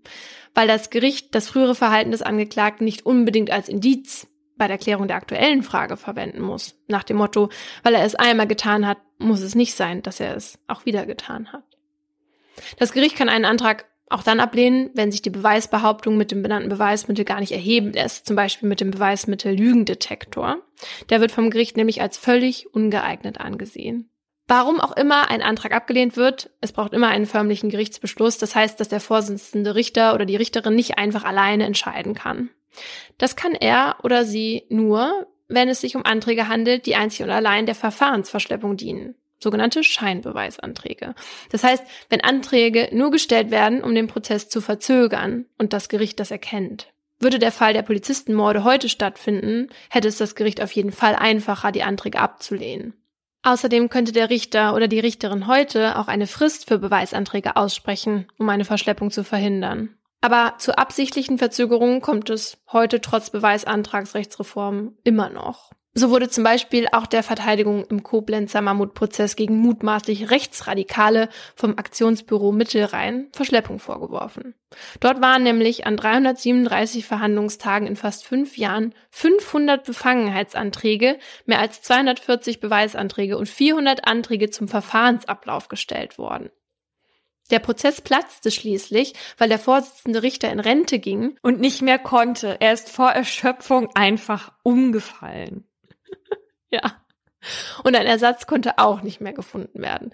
weil 0.55 0.67
das 0.67 0.89
Gericht 0.89 1.35
das 1.35 1.47
frühere 1.47 1.75
Verhalten 1.75 2.11
des 2.11 2.23
Angeklagten 2.23 2.85
nicht 2.85 3.05
unbedingt 3.05 3.51
als 3.51 3.69
Indiz 3.69 4.27
bei 4.57 4.67
der 4.67 4.79
Klärung 4.79 5.07
der 5.07 5.17
aktuellen 5.17 5.63
Frage 5.63 5.95
verwenden 5.95 6.41
muss. 6.41 6.75
Nach 6.87 7.03
dem 7.03 7.17
Motto, 7.17 7.49
weil 7.83 7.93
er 7.95 8.03
es 8.03 8.15
einmal 8.15 8.47
getan 8.47 8.87
hat, 8.87 8.97
muss 9.19 9.41
es 9.41 9.55
nicht 9.55 9.75
sein, 9.75 10.01
dass 10.01 10.19
er 10.19 10.35
es 10.35 10.59
auch 10.67 10.85
wieder 10.85 11.05
getan 11.05 11.51
hat. 11.53 11.63
Das 12.77 12.91
Gericht 12.91 13.15
kann 13.15 13.29
einen 13.29 13.45
Antrag 13.45 13.85
auch 14.09 14.23
dann 14.23 14.39
ablehnen, 14.39 14.89
wenn 14.95 15.11
sich 15.11 15.21
die 15.21 15.29
Beweisbehauptung 15.29 16.17
mit 16.17 16.31
dem 16.31 16.41
benannten 16.41 16.69
Beweismittel 16.69 17.25
gar 17.25 17.39
nicht 17.39 17.51
erheben 17.51 17.93
lässt, 17.93 18.25
zum 18.25 18.35
Beispiel 18.35 18.67
mit 18.67 18.81
dem 18.81 18.91
Beweismittel 18.91 19.55
Lügendetektor. 19.55 20.57
Der 21.09 21.21
wird 21.21 21.31
vom 21.31 21.51
Gericht 21.51 21.77
nämlich 21.77 22.01
als 22.01 22.17
völlig 22.17 22.73
ungeeignet 22.73 23.39
angesehen. 23.39 24.09
Warum 24.47 24.79
auch 24.79 24.97
immer 24.97 25.29
ein 25.29 25.43
Antrag 25.43 25.75
abgelehnt 25.75 26.17
wird, 26.17 26.49
es 26.59 26.71
braucht 26.71 26.93
immer 26.93 27.09
einen 27.09 27.27
förmlichen 27.27 27.69
Gerichtsbeschluss. 27.69 28.39
Das 28.39 28.55
heißt, 28.55 28.79
dass 28.79 28.89
der 28.89 28.99
Vorsitzende 28.99 29.75
Richter 29.75 30.15
oder 30.15 30.25
die 30.25 30.37
Richterin 30.37 30.73
nicht 30.73 30.97
einfach 30.97 31.23
alleine 31.23 31.65
entscheiden 31.65 32.15
kann. 32.15 32.49
Das 33.19 33.35
kann 33.35 33.53
er 33.53 33.97
oder 34.01 34.25
sie 34.25 34.63
nur, 34.69 35.27
wenn 35.47 35.69
es 35.69 35.81
sich 35.81 35.95
um 35.95 36.03
Anträge 36.03 36.47
handelt, 36.47 36.87
die 36.87 36.95
einzig 36.95 37.23
und 37.23 37.29
allein 37.29 37.67
der 37.67 37.75
Verfahrensverschleppung 37.75 38.75
dienen 38.75 39.18
sogenannte 39.39 39.83
Scheinbeweisanträge. 39.83 41.15
Das 41.51 41.63
heißt, 41.63 41.83
wenn 42.09 42.21
Anträge 42.21 42.89
nur 42.91 43.11
gestellt 43.11 43.51
werden, 43.51 43.83
um 43.83 43.95
den 43.95 44.07
Prozess 44.07 44.49
zu 44.49 44.61
verzögern 44.61 45.45
und 45.57 45.73
das 45.73 45.89
Gericht 45.89 46.19
das 46.19 46.31
erkennt. 46.31 46.87
Würde 47.19 47.39
der 47.39 47.51
Fall 47.51 47.73
der 47.73 47.81
Polizistenmorde 47.81 48.63
heute 48.63 48.87
stattfinden, 48.87 49.67
hätte 49.89 50.07
es 50.07 50.17
das 50.17 50.35
Gericht 50.35 50.61
auf 50.61 50.71
jeden 50.71 50.91
Fall 50.91 51.15
einfacher, 51.15 51.71
die 51.71 51.83
Anträge 51.83 52.19
abzulehnen. 52.19 52.93
Außerdem 53.43 53.89
könnte 53.89 54.11
der 54.11 54.29
Richter 54.29 54.75
oder 54.75 54.87
die 54.87 54.99
Richterin 54.99 55.47
heute 55.47 55.97
auch 55.97 56.07
eine 56.07 56.27
Frist 56.27 56.67
für 56.67 56.77
Beweisanträge 56.77 57.55
aussprechen, 57.55 58.27
um 58.37 58.49
eine 58.49 58.65
Verschleppung 58.65 59.11
zu 59.11 59.23
verhindern. 59.23 59.95
Aber 60.21 60.55
zu 60.57 60.77
absichtlichen 60.77 61.37
Verzögerungen 61.37 62.01
kommt 62.01 62.29
es 62.29 62.57
heute 62.71 62.99
trotz 62.99 63.29
Beweisantragsrechtsreform 63.29 64.97
immer 65.03 65.29
noch. 65.29 65.71
So 65.95 66.11
wurde 66.11 66.29
zum 66.29 66.43
Beispiel 66.43 66.87
auch 66.91 67.07
der 67.07 67.23
Verteidigung 67.23 67.83
im 67.85 68.03
Koblenzer 68.03 68.61
Mammutprozess 68.61 69.35
gegen 69.35 69.57
mutmaßlich 69.57 70.29
Rechtsradikale 70.29 71.29
vom 71.55 71.77
Aktionsbüro 71.77 72.51
Mittelrhein 72.51 73.27
Verschleppung 73.33 73.79
vorgeworfen. 73.79 74.53
Dort 74.99 75.19
waren 75.19 75.41
nämlich 75.41 75.87
an 75.87 75.97
337 75.97 77.05
Verhandlungstagen 77.05 77.87
in 77.87 77.95
fast 77.95 78.23
fünf 78.23 78.55
Jahren 78.55 78.93
500 79.09 79.83
Befangenheitsanträge, 79.83 81.17
mehr 81.45 81.59
als 81.59 81.81
240 81.81 82.59
Beweisanträge 82.59 83.37
und 83.37 83.49
400 83.49 84.07
Anträge 84.07 84.51
zum 84.51 84.67
Verfahrensablauf 84.67 85.69
gestellt 85.69 86.19
worden. 86.19 86.51
Der 87.49 87.59
Prozess 87.59 87.99
platzte 88.01 88.51
schließlich, 88.51 89.13
weil 89.39 89.49
der 89.49 89.57
Vorsitzende 89.57 90.21
Richter 90.21 90.51
in 90.51 90.59
Rente 90.59 90.99
ging 90.99 91.35
und 91.41 91.59
nicht 91.59 91.81
mehr 91.81 91.97
konnte. 91.97 92.57
Er 92.59 92.73
ist 92.73 92.89
vor 92.89 93.09
Erschöpfung 93.09 93.89
einfach 93.95 94.51
umgefallen. 94.61 95.65
ja. 96.71 96.81
Und 97.83 97.95
ein 97.95 98.05
Ersatz 98.05 98.47
konnte 98.47 98.77
auch 98.77 99.01
nicht 99.01 99.21
mehr 99.21 99.33
gefunden 99.33 99.81
werden. 99.81 100.13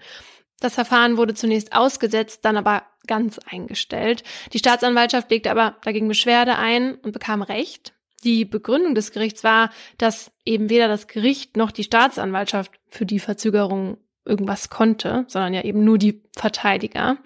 Das 0.60 0.74
Verfahren 0.74 1.16
wurde 1.16 1.34
zunächst 1.34 1.74
ausgesetzt, 1.74 2.44
dann 2.44 2.56
aber 2.56 2.84
ganz 3.06 3.38
eingestellt. 3.38 4.22
Die 4.52 4.58
Staatsanwaltschaft 4.58 5.30
legte 5.30 5.50
aber 5.50 5.76
dagegen 5.82 6.08
Beschwerde 6.08 6.56
ein 6.56 6.94
und 6.94 7.12
bekam 7.12 7.42
Recht. 7.42 7.94
Die 8.24 8.44
Begründung 8.44 8.94
des 8.94 9.12
Gerichts 9.12 9.44
war, 9.44 9.70
dass 9.98 10.32
eben 10.44 10.70
weder 10.70 10.88
das 10.88 11.06
Gericht 11.06 11.56
noch 11.56 11.70
die 11.70 11.84
Staatsanwaltschaft 11.84 12.72
für 12.88 13.06
die 13.06 13.20
Verzögerung 13.20 13.98
irgendwas 14.24 14.70
konnte, 14.70 15.24
sondern 15.28 15.54
ja 15.54 15.62
eben 15.62 15.84
nur 15.84 15.98
die 15.98 16.22
Verteidiger. 16.34 17.18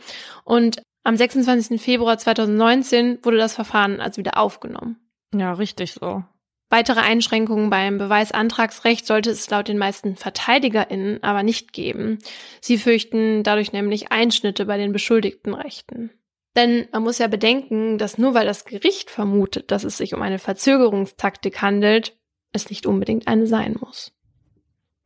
Und 0.45 0.83
am 1.03 1.17
26. 1.17 1.81
Februar 1.81 2.19
2019 2.19 3.21
wurde 3.23 3.39
das 3.39 3.55
Verfahren 3.55 4.01
also 4.01 4.19
wieder 4.19 4.37
aufgenommen. 4.37 4.99
Ja, 5.35 5.53
richtig 5.53 5.93
so. 5.93 6.25
Weitere 6.71 7.01
Einschränkungen 7.01 7.69
beim 7.69 7.99
Beweisantragsrecht 7.99 9.05
sollte 9.05 9.31
es 9.31 9.51
laut 9.51 9.67
den 9.67 9.77
meisten 9.77 10.15
VerteidigerInnen 10.15 11.21
aber 11.25 11.43
nicht 11.43 11.73
geben. 11.73 12.21
Sie 12.61 12.79
fürchten 12.79 13.43
dadurch 13.43 13.73
nämlich 13.73 14.13
Einschnitte 14.13 14.67
bei 14.67 14.79
den 14.79 14.93
beschuldigten 14.93 15.53
Rechten. 15.53 16.11
Denn 16.55 16.87
man 16.93 17.03
muss 17.03 17.19
ja 17.19 17.27
bedenken, 17.27 17.99
dass 17.99 18.19
nur 18.19 18.35
weil 18.35 18.47
das 18.47 18.65
Gericht 18.65 19.11
vermutet, 19.11 19.73
dass 19.73 19.83
es 19.83 19.97
sich 19.97 20.15
um 20.15 20.23
eine 20.23 20.39
Verzögerungstaktik 20.39 21.61
handelt, 21.61 22.17
es 22.53 22.71
nicht 22.71 22.87
unbedingt 22.87 23.27
eine 23.27 23.49
sein 23.49 23.77
muss. 23.81 24.13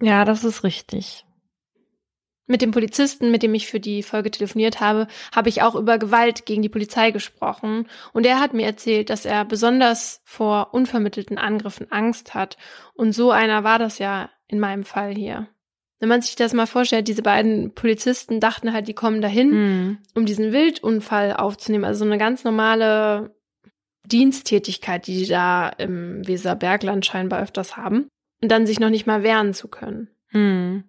Ja, 0.03 0.27
das 0.27 0.45
ist 0.45 0.65
richtig. 0.65 1.25
Mit 2.47 2.61
dem 2.61 2.73
Polizisten, 2.73 3.31
mit 3.31 3.43
dem 3.43 3.55
ich 3.55 3.69
für 3.69 3.81
die 3.81 4.03
Folge 4.03 4.31
telefoniert 4.31 4.81
habe, 4.81 5.07
habe 5.35 5.49
ich 5.49 5.63
auch 5.63 5.75
über 5.75 5.97
Gewalt 5.99 6.45
gegen 6.45 6.61
die 6.61 6.69
Polizei 6.69 7.11
gesprochen. 7.11 7.89
Und 8.13 8.27
er 8.27 8.39
hat 8.39 8.53
mir 8.53 8.67
erzählt, 8.67 9.09
dass 9.09 9.25
er 9.25 9.47
besonders 9.47 10.21
vor 10.25 10.75
unvermittelten 10.75 11.39
Angriffen 11.39 11.91
Angst 11.91 12.35
hat. 12.35 12.59
Und 12.93 13.13
so 13.13 13.31
einer 13.31 13.65
war 13.65 13.79
das 13.79 13.99
ja 13.99 14.29
in 14.47 14.61
meinem 14.61 14.85
Fall 14.85 15.15
hier. 15.15 15.49
Wenn 16.01 16.11
man 16.11 16.21
sich 16.21 16.37
das 16.37 16.53
mal 16.53 16.67
vorstellt, 16.67 17.09
diese 17.09 17.23
beiden 17.23 17.75
Polizisten 17.75 18.41
dachten 18.41 18.75
halt, 18.75 18.89
die 18.89 18.95
kommen 18.95 19.23
dahin, 19.23 19.51
mhm. 19.51 19.99
um 20.15 20.27
diesen 20.27 20.53
Wildunfall 20.53 21.33
aufzunehmen. 21.33 21.85
Also 21.87 22.01
so 22.01 22.05
eine 22.05 22.19
ganz 22.19 22.45
normale 22.45 23.35
Diensttätigkeit, 24.05 25.07
die 25.07 25.17
die 25.17 25.27
da 25.27 25.71
im 25.71 26.27
Weserbergland 26.27 27.07
scheinbar 27.07 27.41
öfters 27.41 27.79
haben. 27.79 28.09
Und 28.43 28.51
dann 28.51 28.67
sich 28.67 28.81
noch 28.81 28.91
nicht 28.91 29.07
mal 29.07 29.23
wehren 29.23 29.55
zu 29.55 29.69
können. 29.69 30.11
Mhm. 30.31 30.85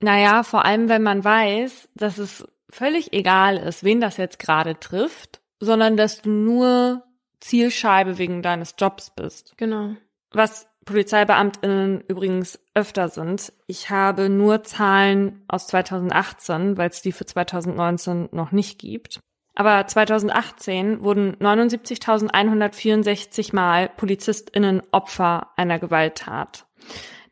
Naja, 0.00 0.42
vor 0.42 0.64
allem, 0.64 0.88
wenn 0.88 1.02
man 1.02 1.24
weiß, 1.24 1.88
dass 1.94 2.18
es 2.18 2.46
völlig 2.70 3.12
egal 3.12 3.56
ist, 3.56 3.84
wen 3.84 4.00
das 4.00 4.16
jetzt 4.16 4.38
gerade 4.38 4.78
trifft, 4.78 5.40
sondern 5.60 5.96
dass 5.96 6.22
du 6.22 6.30
nur 6.30 7.02
Zielscheibe 7.40 8.18
wegen 8.18 8.42
deines 8.42 8.74
Jobs 8.78 9.10
bist. 9.10 9.54
Genau. 9.56 9.96
Was 10.32 10.66
PolizeibeamtInnen 10.86 12.00
übrigens 12.08 12.58
öfter 12.74 13.08
sind. 13.08 13.52
Ich 13.66 13.90
habe 13.90 14.30
nur 14.30 14.62
Zahlen 14.62 15.44
aus 15.48 15.66
2018, 15.66 16.78
weil 16.78 16.90
es 16.90 17.02
die 17.02 17.10
für 17.12 17.26
2019 17.26 18.30
noch 18.32 18.52
nicht 18.52 18.78
gibt. 18.78 19.20
Aber 19.54 19.86
2018 19.86 21.02
wurden 21.02 21.36
79.164 21.36 23.54
Mal 23.54 23.88
PolizistInnen 23.88 24.82
Opfer 24.92 25.50
einer 25.56 25.78
Gewalttat. 25.78 26.66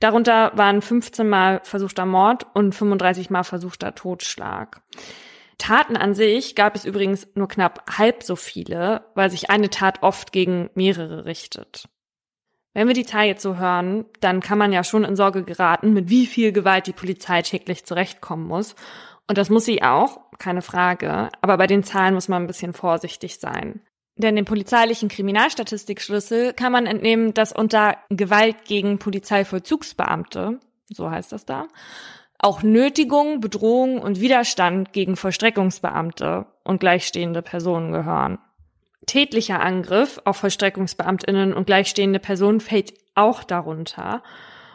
Darunter 0.04 0.52
waren 0.54 0.82
15 0.82 1.26
Mal 1.26 1.62
versuchter 1.64 2.04
Mord 2.04 2.46
und 2.52 2.74
35 2.74 3.30
Mal 3.30 3.42
versuchter 3.42 3.94
Totschlag. 3.94 4.82
Taten 5.56 5.96
an 5.96 6.14
sich 6.14 6.54
gab 6.54 6.76
es 6.76 6.84
übrigens 6.84 7.26
nur 7.34 7.48
knapp 7.48 7.90
halb 7.96 8.22
so 8.22 8.36
viele, 8.36 9.06
weil 9.14 9.30
sich 9.30 9.48
eine 9.48 9.70
Tat 9.70 10.02
oft 10.02 10.30
gegen 10.30 10.68
mehrere 10.74 11.24
richtet. 11.24 11.88
Wenn 12.74 12.86
wir 12.86 12.92
die 12.92 13.06
Zahl 13.06 13.24
jetzt 13.24 13.40
so 13.40 13.56
hören, 13.56 14.04
dann 14.20 14.40
kann 14.40 14.58
man 14.58 14.74
ja 14.74 14.84
schon 14.84 15.04
in 15.04 15.16
Sorge 15.16 15.42
geraten, 15.42 15.94
mit 15.94 16.10
wie 16.10 16.26
viel 16.26 16.52
Gewalt 16.52 16.86
die 16.86 16.92
Polizei 16.92 17.40
täglich 17.40 17.86
zurechtkommen 17.86 18.46
muss. 18.46 18.74
Und 19.26 19.38
das 19.38 19.48
muss 19.48 19.64
sie 19.64 19.82
auch, 19.82 20.20
keine 20.38 20.60
Frage. 20.60 21.30
Aber 21.40 21.56
bei 21.56 21.66
den 21.66 21.82
Zahlen 21.82 22.12
muss 22.12 22.28
man 22.28 22.42
ein 22.42 22.46
bisschen 22.46 22.74
vorsichtig 22.74 23.40
sein. 23.40 23.80
Denn 24.16 24.36
dem 24.36 24.44
polizeilichen 24.44 25.08
Kriminalstatistikschlüssel 25.08 26.52
kann 26.52 26.72
man 26.72 26.86
entnehmen, 26.86 27.34
dass 27.34 27.52
unter 27.52 27.96
Gewalt 28.10 28.64
gegen 28.64 28.98
Polizeivollzugsbeamte, 28.98 30.60
so 30.88 31.10
heißt 31.10 31.32
das 31.32 31.44
da, 31.46 31.66
Auch 32.38 32.62
Nötigung, 32.62 33.40
Bedrohung 33.40 34.00
und 34.00 34.20
Widerstand 34.20 34.92
gegen 34.92 35.16
Vollstreckungsbeamte 35.16 36.46
und 36.62 36.78
gleichstehende 36.78 37.42
Personen 37.42 37.90
gehören. 37.92 38.38
Tätlicher 39.06 39.60
Angriff 39.60 40.20
auf 40.24 40.36
Vollstreckungsbeamtinnen 40.38 41.52
und 41.52 41.66
gleichstehende 41.66 42.18
Personen 42.18 42.60
fällt 42.60 42.94
auch 43.14 43.44
darunter. 43.44 44.22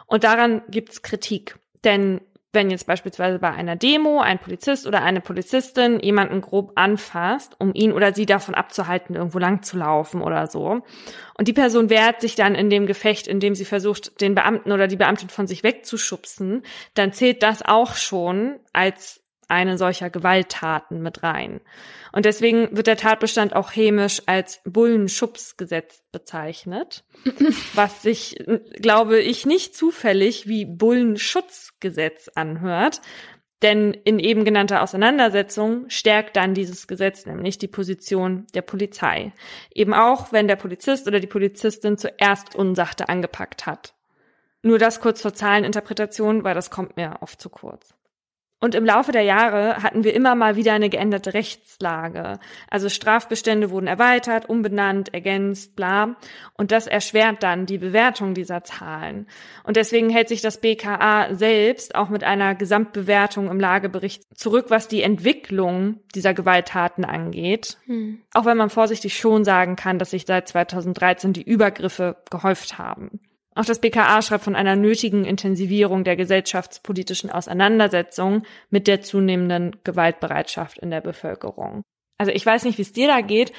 Und 0.06 0.24
daran 0.24 0.62
gibt's 0.68 1.02
Kritik. 1.02 1.58
Denn 1.84 2.20
wenn 2.52 2.70
jetzt 2.70 2.86
beispielsweise 2.86 3.38
bei 3.38 3.50
einer 3.50 3.76
Demo 3.76 4.20
ein 4.20 4.38
Polizist 4.38 4.86
oder 4.86 5.02
eine 5.02 5.20
Polizistin 5.20 6.00
jemanden 6.00 6.40
grob 6.40 6.72
anfasst, 6.74 7.54
um 7.58 7.72
ihn 7.74 7.92
oder 7.92 8.12
sie 8.12 8.26
davon 8.26 8.54
abzuhalten, 8.54 9.14
irgendwo 9.14 9.38
lang 9.38 9.62
zu 9.62 9.76
laufen 9.78 10.20
oder 10.20 10.46
so, 10.48 10.82
und 11.38 11.48
die 11.48 11.52
Person 11.52 11.90
wehrt 11.90 12.20
sich 12.20 12.34
dann 12.34 12.54
in 12.54 12.68
dem 12.68 12.86
Gefecht, 12.86 13.28
indem 13.28 13.54
sie 13.54 13.64
versucht, 13.64 14.20
den 14.20 14.34
Beamten 14.34 14.72
oder 14.72 14.88
die 14.88 14.96
Beamtin 14.96 15.28
von 15.28 15.46
sich 15.46 15.62
wegzuschubsen, 15.62 16.62
dann 16.94 17.12
zählt 17.12 17.42
das 17.42 17.62
auch 17.62 17.94
schon 17.94 18.58
als 18.72 19.20
eine 19.50 19.78
solcher 19.78 20.10
Gewalttaten 20.10 21.02
mit 21.02 21.22
rein. 21.22 21.60
Und 22.12 22.24
deswegen 22.24 22.76
wird 22.76 22.86
der 22.86 22.96
Tatbestand 22.96 23.54
auch 23.54 23.72
chemisch 23.72 24.22
als 24.26 24.60
Bullenschubsgesetz 24.64 26.02
bezeichnet, 26.12 27.04
was 27.74 28.02
sich, 28.02 28.36
glaube 28.80 29.20
ich, 29.20 29.46
nicht 29.46 29.76
zufällig 29.76 30.48
wie 30.48 30.64
Bullenschutzgesetz 30.64 32.28
anhört. 32.34 33.00
Denn 33.62 33.92
in 33.92 34.18
eben 34.18 34.44
genannter 34.44 34.82
Auseinandersetzung 34.82 35.84
stärkt 35.88 36.36
dann 36.36 36.54
dieses 36.54 36.88
Gesetz 36.88 37.26
nämlich 37.26 37.58
die 37.58 37.68
Position 37.68 38.46
der 38.54 38.62
Polizei. 38.62 39.32
Eben 39.74 39.92
auch, 39.92 40.32
wenn 40.32 40.48
der 40.48 40.56
Polizist 40.56 41.06
oder 41.06 41.20
die 41.20 41.26
Polizistin 41.26 41.98
zuerst 41.98 42.54
Unsachte 42.54 43.10
angepackt 43.10 43.66
hat. 43.66 43.94
Nur 44.62 44.78
das 44.78 45.00
kurz 45.00 45.20
zur 45.20 45.34
Zahleninterpretation, 45.34 46.42
weil 46.44 46.54
das 46.54 46.70
kommt 46.70 46.96
mir 46.96 47.18
oft 47.20 47.40
zu 47.40 47.50
kurz. 47.50 47.94
Und 48.60 48.74
im 48.74 48.84
Laufe 48.84 49.10
der 49.10 49.22
Jahre 49.22 49.82
hatten 49.82 50.04
wir 50.04 50.14
immer 50.14 50.34
mal 50.34 50.54
wieder 50.54 50.74
eine 50.74 50.90
geänderte 50.90 51.32
Rechtslage. 51.32 52.38
Also 52.68 52.90
Strafbestände 52.90 53.70
wurden 53.70 53.86
erweitert, 53.86 54.50
umbenannt, 54.50 55.14
ergänzt, 55.14 55.76
bla. 55.76 56.16
Und 56.54 56.70
das 56.70 56.86
erschwert 56.86 57.42
dann 57.42 57.64
die 57.64 57.78
Bewertung 57.78 58.34
dieser 58.34 58.62
Zahlen. 58.62 59.26
Und 59.64 59.76
deswegen 59.76 60.10
hält 60.10 60.28
sich 60.28 60.42
das 60.42 60.60
BKA 60.60 61.34
selbst 61.34 61.94
auch 61.94 62.10
mit 62.10 62.22
einer 62.22 62.54
Gesamtbewertung 62.54 63.50
im 63.50 63.58
Lagebericht 63.58 64.24
zurück, 64.36 64.66
was 64.68 64.88
die 64.88 65.02
Entwicklung 65.02 66.00
dieser 66.14 66.34
Gewalttaten 66.34 67.06
angeht. 67.06 67.78
Hm. 67.86 68.20
Auch 68.34 68.44
wenn 68.44 68.58
man 68.58 68.68
vorsichtig 68.68 69.16
schon 69.16 69.42
sagen 69.42 69.76
kann, 69.76 69.98
dass 69.98 70.10
sich 70.10 70.26
seit 70.26 70.48
2013 70.48 71.32
die 71.32 71.42
Übergriffe 71.42 72.16
gehäuft 72.30 72.76
haben. 72.76 73.20
Auch 73.54 73.64
das 73.64 73.80
BKA 73.80 74.22
schreibt 74.22 74.44
von 74.44 74.54
einer 74.54 74.76
nötigen 74.76 75.24
Intensivierung 75.24 76.04
der 76.04 76.16
gesellschaftspolitischen 76.16 77.30
Auseinandersetzung 77.30 78.44
mit 78.70 78.86
der 78.86 79.02
zunehmenden 79.02 79.76
Gewaltbereitschaft 79.82 80.78
in 80.78 80.90
der 80.90 81.00
Bevölkerung. 81.00 81.82
Also 82.16 82.32
ich 82.32 82.46
weiß 82.46 82.64
nicht, 82.64 82.78
wie 82.78 82.82
es 82.82 82.92
dir 82.92 83.08
da 83.08 83.22
geht, 83.22 83.52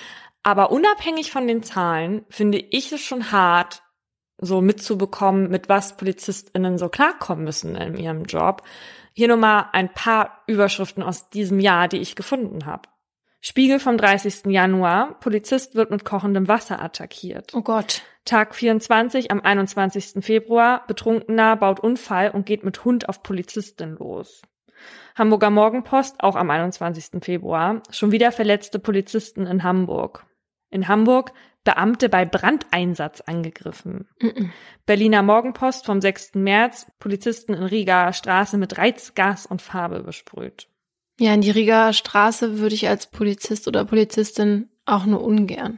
aber 0.44 0.72
unabhängig 0.72 1.32
von 1.32 1.48
den 1.48 1.62
Zahlen 1.62 2.26
finde 2.30 2.58
ich 2.58 2.92
es 2.92 3.02
schon 3.02 3.32
hart, 3.32 3.84
so 4.38 4.62
mitzubekommen, 4.62 5.50
mit 5.50 5.70
was 5.70 5.98
PolizistInnen 5.98 6.78
so 6.78 6.90
klarkommen 6.90 7.44
müssen 7.44 7.76
in 7.76 7.96
ihrem 7.96 8.24
Job. 8.24 8.64
Hier 9.14 9.28
nur 9.28 9.38
mal 9.38 9.70
ein 9.74 9.94
paar 9.94 10.42
Überschriften 10.48 11.04
aus 11.04 11.30
diesem 11.30 11.60
Jahr, 11.60 11.88
die 11.88 12.00
ich 12.00 12.16
gefunden 12.16 12.66
habe. 12.66 12.90
Spiegel 13.42 13.80
vom 13.80 13.98
30. 13.98 14.46
Januar. 14.46 15.20
Polizist 15.20 15.74
wird 15.74 15.90
mit 15.90 16.06
kochendem 16.06 16.48
Wasser 16.48 16.82
attackiert. 16.82 17.54
Oh 17.56 17.62
Gott. 17.62 18.04
Tag 18.24 18.54
24 18.54 19.32
am 19.32 19.42
21. 19.42 20.24
Februar. 20.24 20.86
Betrunkener 20.86 21.56
baut 21.56 21.80
Unfall 21.80 22.30
und 22.30 22.46
geht 22.46 22.64
mit 22.64 22.86
Hund 22.86 23.10
auf 23.10 23.24
Polizistin 23.24 23.98
los. 23.98 24.44
Hamburger 25.16 25.50
Morgenpost, 25.50 26.22
auch 26.22 26.36
am 26.36 26.50
21. 26.52 27.24
Februar. 27.24 27.82
Schon 27.90 28.12
wieder 28.12 28.32
verletzte 28.32 28.78
Polizisten 28.78 29.48
in 29.48 29.64
Hamburg. 29.64 30.26
In 30.70 30.88
Hamburg 30.88 31.34
Beamte 31.64 32.10
bei 32.10 32.26
Brandeinsatz 32.26 33.22
angegriffen. 33.22 34.08
Mm 34.20 34.28
-mm. 34.28 34.50
Berliner 34.88 35.22
Morgenpost 35.22 35.86
vom 35.86 36.02
6. 36.02 36.36
März. 36.36 36.92
Polizisten 36.98 37.54
in 37.54 37.64
Riga 37.64 38.14
Straße 38.14 38.58
mit 38.58 38.80
Reizgas 38.80 39.46
und 39.46 39.62
Farbe 39.62 40.02
besprüht. 40.02 40.71
Ja, 41.22 41.36
in 41.36 41.42
die 41.42 41.52
Riga 41.52 41.94
Straße 41.94 42.58
würde 42.58 42.74
ich 42.74 42.90
als 42.90 43.06
Polizist 43.06 43.68
oder 43.68 43.86
Polizistin 43.86 44.70
auch 44.88 45.06
nur 45.06 45.24
ungern. 45.24 45.78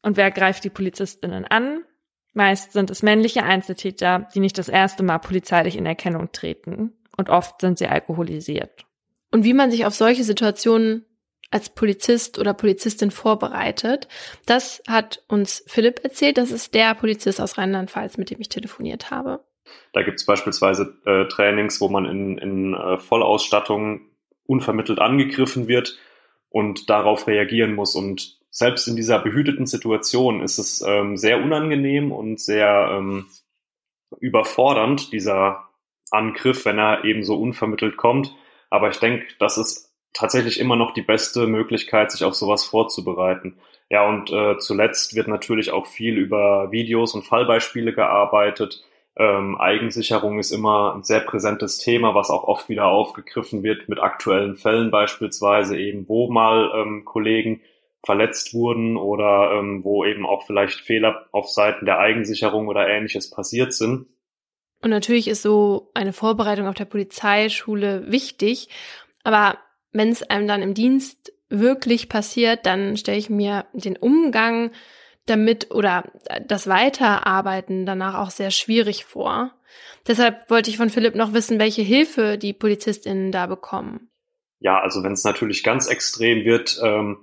Und 0.00 0.16
wer 0.16 0.30
greift 0.30 0.64
die 0.64 0.70
Polizistinnen 0.70 1.44
an? 1.44 1.84
Meist 2.32 2.72
sind 2.72 2.88
es 2.88 3.02
männliche 3.02 3.42
Einzeltäter, 3.42 4.26
die 4.34 4.40
nicht 4.40 4.56
das 4.56 4.70
erste 4.70 5.02
Mal 5.02 5.18
polizeilich 5.18 5.76
in 5.76 5.84
Erkennung 5.84 6.32
treten. 6.32 6.94
Und 7.14 7.28
oft 7.28 7.60
sind 7.60 7.76
sie 7.76 7.88
alkoholisiert. 7.88 8.86
Und 9.30 9.44
wie 9.44 9.52
man 9.52 9.70
sich 9.70 9.84
auf 9.84 9.94
solche 9.94 10.24
Situationen 10.24 11.04
als 11.50 11.68
Polizist 11.68 12.38
oder 12.38 12.54
Polizistin 12.54 13.10
vorbereitet, 13.10 14.08
das 14.46 14.82
hat 14.88 15.22
uns 15.28 15.62
Philipp 15.66 16.00
erzählt. 16.04 16.38
Das 16.38 16.50
ist 16.50 16.72
der 16.72 16.94
Polizist 16.94 17.38
aus 17.38 17.58
Rheinland-Pfalz, 17.58 18.16
mit 18.16 18.30
dem 18.30 18.40
ich 18.40 18.48
telefoniert 18.48 19.10
habe. 19.10 19.44
Da 19.92 20.02
gibt 20.02 20.20
es 20.20 20.24
beispielsweise 20.24 20.96
äh, 21.04 21.28
Trainings, 21.28 21.82
wo 21.82 21.90
man 21.90 22.06
in, 22.06 22.38
in 22.38 22.72
äh, 22.72 22.96
Vollausstattung 22.96 24.09
unvermittelt 24.50 24.98
angegriffen 24.98 25.68
wird 25.68 25.96
und 26.50 26.90
darauf 26.90 27.28
reagieren 27.28 27.74
muss. 27.74 27.94
Und 27.94 28.38
selbst 28.50 28.88
in 28.88 28.96
dieser 28.96 29.20
behüteten 29.20 29.66
Situation 29.66 30.42
ist 30.42 30.58
es 30.58 30.82
ähm, 30.86 31.16
sehr 31.16 31.40
unangenehm 31.40 32.10
und 32.10 32.40
sehr 32.40 32.90
ähm, 32.92 33.26
überfordernd, 34.18 35.12
dieser 35.12 35.68
Angriff, 36.10 36.64
wenn 36.64 36.78
er 36.78 37.04
eben 37.04 37.22
so 37.22 37.40
unvermittelt 37.40 37.96
kommt. 37.96 38.34
Aber 38.68 38.90
ich 38.90 38.98
denke, 38.98 39.26
das 39.38 39.56
ist 39.56 39.92
tatsächlich 40.12 40.58
immer 40.58 40.74
noch 40.74 40.92
die 40.92 41.02
beste 41.02 41.46
Möglichkeit, 41.46 42.10
sich 42.10 42.24
auf 42.24 42.34
sowas 42.34 42.64
vorzubereiten. 42.64 43.56
Ja, 43.88 44.08
und 44.08 44.30
äh, 44.30 44.58
zuletzt 44.58 45.14
wird 45.14 45.28
natürlich 45.28 45.70
auch 45.70 45.86
viel 45.86 46.18
über 46.18 46.72
Videos 46.72 47.14
und 47.14 47.22
Fallbeispiele 47.22 47.92
gearbeitet. 47.92 48.82
Ähm, 49.16 49.60
Eigensicherung 49.60 50.38
ist 50.38 50.52
immer 50.52 50.94
ein 50.94 51.02
sehr 51.02 51.20
präsentes 51.20 51.78
Thema, 51.78 52.14
was 52.14 52.30
auch 52.30 52.44
oft 52.44 52.68
wieder 52.68 52.86
aufgegriffen 52.86 53.62
wird 53.62 53.88
mit 53.88 53.98
aktuellen 53.98 54.56
Fällen 54.56 54.90
beispielsweise 54.90 55.78
eben, 55.78 56.08
wo 56.08 56.30
mal 56.30 56.70
ähm, 56.74 57.04
Kollegen 57.04 57.60
verletzt 58.04 58.54
wurden 58.54 58.96
oder 58.96 59.52
ähm, 59.58 59.84
wo 59.84 60.04
eben 60.04 60.24
auch 60.24 60.46
vielleicht 60.46 60.80
Fehler 60.80 61.26
auf 61.32 61.48
Seiten 61.48 61.84
der 61.84 61.98
Eigensicherung 61.98 62.68
oder 62.68 62.88
ähnliches 62.88 63.30
passiert 63.30 63.74
sind. 63.74 64.06
Und 64.82 64.90
natürlich 64.90 65.28
ist 65.28 65.42
so 65.42 65.90
eine 65.92 66.14
Vorbereitung 66.14 66.66
auf 66.66 66.74
der 66.74 66.86
Polizeischule 66.86 68.10
wichtig, 68.10 68.68
aber 69.22 69.58
wenn 69.92 70.08
es 70.08 70.22
einem 70.22 70.46
dann 70.46 70.62
im 70.62 70.72
Dienst 70.72 71.32
wirklich 71.50 72.08
passiert, 72.08 72.64
dann 72.64 72.96
stelle 72.96 73.18
ich 73.18 73.28
mir 73.28 73.66
den 73.74 73.96
Umgang 73.96 74.70
damit 75.26 75.70
oder 75.70 76.04
das 76.46 76.66
Weiterarbeiten 76.66 77.86
danach 77.86 78.14
auch 78.14 78.30
sehr 78.30 78.50
schwierig 78.50 79.04
vor. 79.04 79.52
Deshalb 80.06 80.50
wollte 80.50 80.70
ich 80.70 80.76
von 80.76 80.90
Philipp 80.90 81.14
noch 81.14 81.32
wissen, 81.32 81.58
welche 81.58 81.82
Hilfe 81.82 82.38
die 82.38 82.52
PolizistInnen 82.52 83.32
da 83.32 83.46
bekommen. 83.46 84.08
Ja, 84.58 84.80
also 84.80 85.02
wenn 85.02 85.12
es 85.12 85.24
natürlich 85.24 85.62
ganz 85.62 85.86
extrem 85.86 86.44
wird, 86.44 86.78
ähm, 86.82 87.18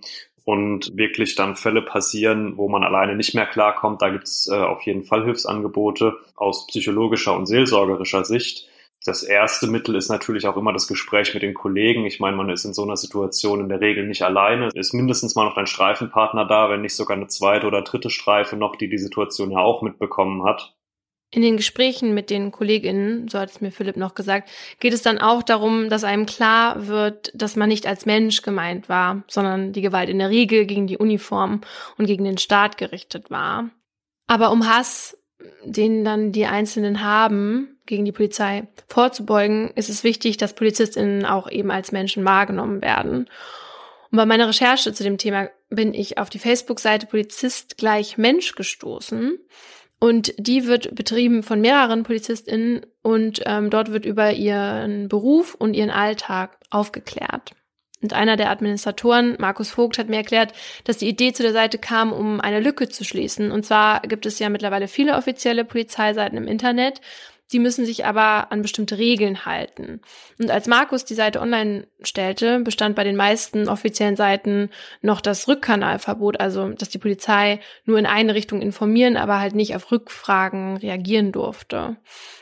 und 0.47 0.95
wirklich 0.95 1.35
dann 1.35 1.57
Fälle 1.57 1.81
passieren, 1.81 2.55
wo 2.55 2.69
man 2.69 2.81
alleine 2.81 3.17
nicht 3.17 3.35
mehr 3.35 3.45
klarkommt, 3.45 4.01
da 4.01 4.07
gibt's 4.07 4.47
äh, 4.49 4.55
auf 4.55 4.81
jeden 4.83 5.03
Fall 5.03 5.25
Hilfsangebote 5.25 6.15
aus 6.37 6.67
psychologischer 6.67 7.35
und 7.35 7.47
seelsorgerischer 7.47 8.23
Sicht. 8.23 8.65
Das 9.05 9.23
erste 9.23 9.67
Mittel 9.67 9.95
ist 9.95 10.09
natürlich 10.09 10.47
auch 10.47 10.57
immer 10.57 10.73
das 10.73 10.87
Gespräch 10.87 11.33
mit 11.33 11.43
den 11.43 11.53
Kollegen. 11.53 12.05
Ich 12.05 12.19
meine, 12.19 12.35
man 12.35 12.49
ist 12.49 12.65
in 12.65 12.73
so 12.73 12.83
einer 12.83 12.97
Situation 12.97 13.61
in 13.61 13.69
der 13.69 13.79
Regel 13.79 14.05
nicht 14.05 14.23
alleine. 14.23 14.69
Ist 14.73 14.93
mindestens 14.93 15.35
mal 15.35 15.45
noch 15.45 15.55
ein 15.55 15.67
Streifenpartner 15.67 16.45
da, 16.45 16.69
wenn 16.69 16.81
nicht 16.81 16.95
sogar 16.95 17.15
eine 17.15 17.27
zweite 17.27 17.67
oder 17.67 17.83
dritte 17.83 18.09
Streife 18.09 18.57
noch, 18.57 18.75
die 18.75 18.89
die 18.89 18.97
Situation 18.97 19.51
ja 19.51 19.59
auch 19.59 19.81
mitbekommen 19.81 20.43
hat. 20.43 20.73
In 21.29 21.41
den 21.41 21.57
Gesprächen 21.57 22.13
mit 22.13 22.29
den 22.29 22.51
KollegInnen, 22.51 23.27
so 23.27 23.37
hat 23.37 23.49
es 23.49 23.59
mir 23.59 23.71
Philipp 23.71 23.97
noch 23.97 24.15
gesagt, 24.15 24.49
geht 24.79 24.93
es 24.93 25.01
dann 25.01 25.17
auch 25.17 25.43
darum, 25.43 25.89
dass 25.89 26.05
einem 26.05 26.25
klar 26.25 26.87
wird, 26.87 27.31
dass 27.35 27.57
man 27.57 27.67
nicht 27.67 27.85
als 27.85 28.05
Mensch 28.05 28.43
gemeint 28.43 28.87
war, 28.87 29.23
sondern 29.27 29.73
die 29.73 29.81
Gewalt 29.81 30.09
in 30.09 30.19
der 30.19 30.29
Regel 30.29 30.65
gegen 30.65 30.87
die 30.87 30.97
Uniform 30.97 31.61
und 31.97 32.05
gegen 32.05 32.23
den 32.23 32.37
Staat 32.37 32.77
gerichtet 32.77 33.29
war. 33.29 33.69
Aber 34.27 34.51
um 34.51 34.67
Hass, 34.67 35.17
den 35.65 36.05
dann 36.05 36.31
die 36.31 36.45
Einzelnen 36.45 37.03
haben, 37.03 37.76
gegen 37.88 38.05
die 38.05 38.11
Polizei 38.11 38.68
vorzubeugen, 38.88 39.72
ist 39.76 39.89
es 39.89 40.03
wichtig, 40.03 40.38
dass 40.38 40.53
PolizistInnen 40.53 41.26
auch 41.26 41.49
eben 41.49 41.72
als 41.72 41.91
Menschen 41.91 42.23
wahrgenommen 42.26 42.81
werden. 42.81 43.27
Und 44.11 44.18
bei 44.18 44.26
meiner 44.26 44.47
Recherche 44.47 44.93
zu 44.93 45.03
dem 45.03 45.18
Thema 45.18 45.49
bin 45.69 45.93
ich 45.93 46.18
auf 46.18 46.30
die 46.30 46.39
Facebook-Seite 46.39 47.07
Polizist 47.07 47.77
gleich 47.77 48.18
Mensch 48.18 48.53
gestoßen. 48.55 49.38
Und 49.99 50.34
die 50.38 50.68
wird 50.68 50.93
betrieben 50.93 51.41
von 51.41 51.59
mehreren 51.59 52.03
PolizistInnen 52.03 52.85
und 53.01 53.41
ähm, 53.45 53.72
dort 53.72 53.91
wird 53.91 54.05
über 54.05 54.31
ihren 54.31 55.07
Beruf 55.07 55.55
und 55.55 55.73
ihren 55.73 55.89
Alltag 55.89 56.57
aufgeklärt. 56.69 57.53
Und 58.01 58.14
einer 58.14 58.38
der 58.38 58.51
Administratoren, 58.51 59.38
Markus 59.39 59.72
Vogt, 59.72 59.97
hat 59.97 60.07
mir 60.07 60.18
erklärt, 60.18 60.53
dass 60.84 60.97
die 60.97 61.07
Idee 61.07 61.34
zu 61.34 61.41
der 61.41 61.51
Seite 61.51 61.80
kam, 61.80 62.14
um 62.14 62.39
eine 62.39 62.59
Lücke 62.59 62.89
zu 62.89 63.03
schließen. 63.03 63.51
Und 63.51 63.65
zwar 63.65 64.01
gibt 64.01 64.27
es 64.27 64.38
ja 64.38 64.49
mittlerweile 64.49 64.88
viele 64.88 65.15
offizielle 65.15 65.65
Polizeiseiten 65.65 66.38
im 66.38 66.47
Internet, 66.47 67.01
Die 67.51 67.59
müssen 67.59 67.85
sich 67.85 68.05
aber 68.05 68.51
an 68.51 68.61
bestimmte 68.61 68.97
Regeln 68.97 69.45
halten. 69.45 70.01
Und 70.37 70.51
als 70.51 70.67
Markus 70.67 71.05
die 71.05 71.13
Seite 71.13 71.39
online 71.39 71.87
stellte, 72.01 72.59
bestand 72.59 72.95
bei 72.95 73.03
den 73.03 73.15
meisten 73.15 73.69
offiziellen 73.69 74.15
Seiten 74.17 74.69
noch 75.01 75.21
das 75.21 75.47
Rückkanalverbot, 75.47 76.39
also 76.39 76.69
dass 76.69 76.89
die 76.89 76.97
Polizei 76.97 77.59
nur 77.85 77.97
in 77.99 78.05
eine 78.05 78.35
Richtung 78.35 78.61
informieren, 78.61 79.15
aber 79.15 79.39
halt 79.39 79.55
nicht 79.55 79.75
auf 79.75 79.91
Rückfragen 79.91 80.77
reagieren 80.77 81.31
durfte. 81.31 81.97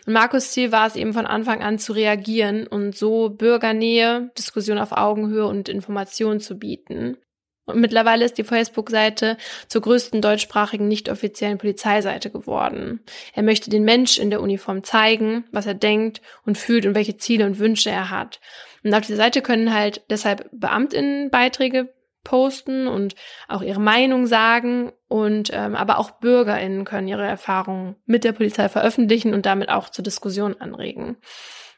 Und 0.07 0.13
Markus 0.13 0.51
Ziel 0.51 0.71
war 0.71 0.87
es 0.87 0.95
eben 0.95 1.13
von 1.13 1.25
Anfang 1.25 1.61
an 1.61 1.77
zu 1.77 1.93
reagieren 1.93 2.65
und 2.65 2.95
so 2.95 3.29
Bürgernähe, 3.29 4.31
Diskussion 4.37 4.79
auf 4.79 4.91
Augenhöhe 4.91 5.45
und 5.45 5.69
Information 5.69 6.39
zu 6.39 6.57
bieten. 6.57 7.17
Und 7.65 7.79
mittlerweile 7.79 8.25
ist 8.25 8.37
die 8.37 8.43
Facebook-Seite 8.43 9.37
zur 9.67 9.81
größten 9.81 10.21
deutschsprachigen 10.21 10.87
nicht 10.87 11.09
offiziellen 11.09 11.57
Polizeiseite 11.57 12.29
geworden. 12.29 13.01
Er 13.33 13.43
möchte 13.43 13.71
den 13.71 13.83
Mensch 13.83 14.19
in 14.19 14.29
der 14.29 14.41
Uniform 14.41 14.83
zeigen, 14.83 15.45
was 15.51 15.65
er 15.65 15.73
denkt 15.73 16.21
und 16.45 16.57
fühlt 16.57 16.85
und 16.85 16.93
welche 16.93 17.17
Ziele 17.17 17.45
und 17.45 17.57
Wünsche 17.57 17.89
er 17.89 18.11
hat. 18.11 18.39
Und 18.83 18.93
auf 18.93 19.01
dieser 19.01 19.17
Seite 19.17 19.41
können 19.41 19.73
halt 19.73 20.03
deshalb 20.11 20.47
BeamtInnen 20.51 21.31
Beiträge 21.31 21.91
posten 22.23 22.87
und 22.87 23.15
auch 23.47 23.61
ihre 23.61 23.79
Meinung 23.79 24.27
sagen 24.27 24.91
und 25.07 25.49
ähm, 25.53 25.75
aber 25.75 25.99
auch 25.99 26.11
BürgerInnen 26.11 26.83
können 26.83 27.07
ihre 27.07 27.25
Erfahrungen 27.25 27.95
mit 28.05 28.23
der 28.23 28.33
Polizei 28.33 28.67
veröffentlichen 28.67 29.33
und 29.33 29.45
damit 29.45 29.69
auch 29.69 29.89
zur 29.89 30.03
Diskussion 30.03 30.59
anregen. 30.59 31.17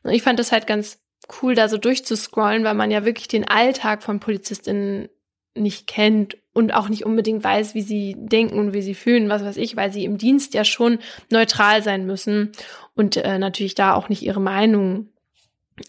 Und 0.04 0.12
ich 0.12 0.24
fand 0.24 0.40
das 0.40 0.52
halt 0.52 0.66
ganz 0.66 1.00
cool, 1.42 1.56
da 1.56 1.68
so 1.68 1.78
durchzuscrollen, 1.78 2.64
weil 2.64 2.74
man 2.74 2.92
ja 2.92 3.06
wirklich 3.06 3.28
den 3.28 3.48
Alltag 3.48 4.04
von 4.04 4.20
PolizistInnen 4.20 5.10
nicht 5.58 5.88
kennt 5.88 6.38
und 6.54 6.74
auch 6.74 6.90
nicht 6.90 7.06
unbedingt 7.06 7.44
weiß, 7.44 7.76
wie 7.76 7.82
sie 7.82 8.16
denken 8.18 8.58
und 8.58 8.74
wie 8.74 8.82
sie 8.82 8.96
fühlen, 8.96 9.30
was 9.30 9.44
weiß 9.44 9.58
ich, 9.58 9.76
weil 9.76 9.92
sie 9.92 10.06
im 10.06 10.18
Dienst 10.18 10.54
ja 10.54 10.64
schon 10.64 11.00
neutral 11.30 11.84
sein 11.84 12.06
müssen 12.06 12.52
und 12.96 13.18
äh, 13.18 13.38
natürlich 13.38 13.76
da 13.76 13.94
auch 13.94 14.10
nicht 14.10 14.24
ihre 14.24 14.42
Meinung 14.42 15.10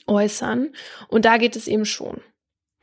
äußern. 0.06 0.70
Und 1.08 1.24
da 1.24 1.38
geht 1.38 1.56
es 1.56 1.68
eben 1.68 1.84
schon. 1.84 2.20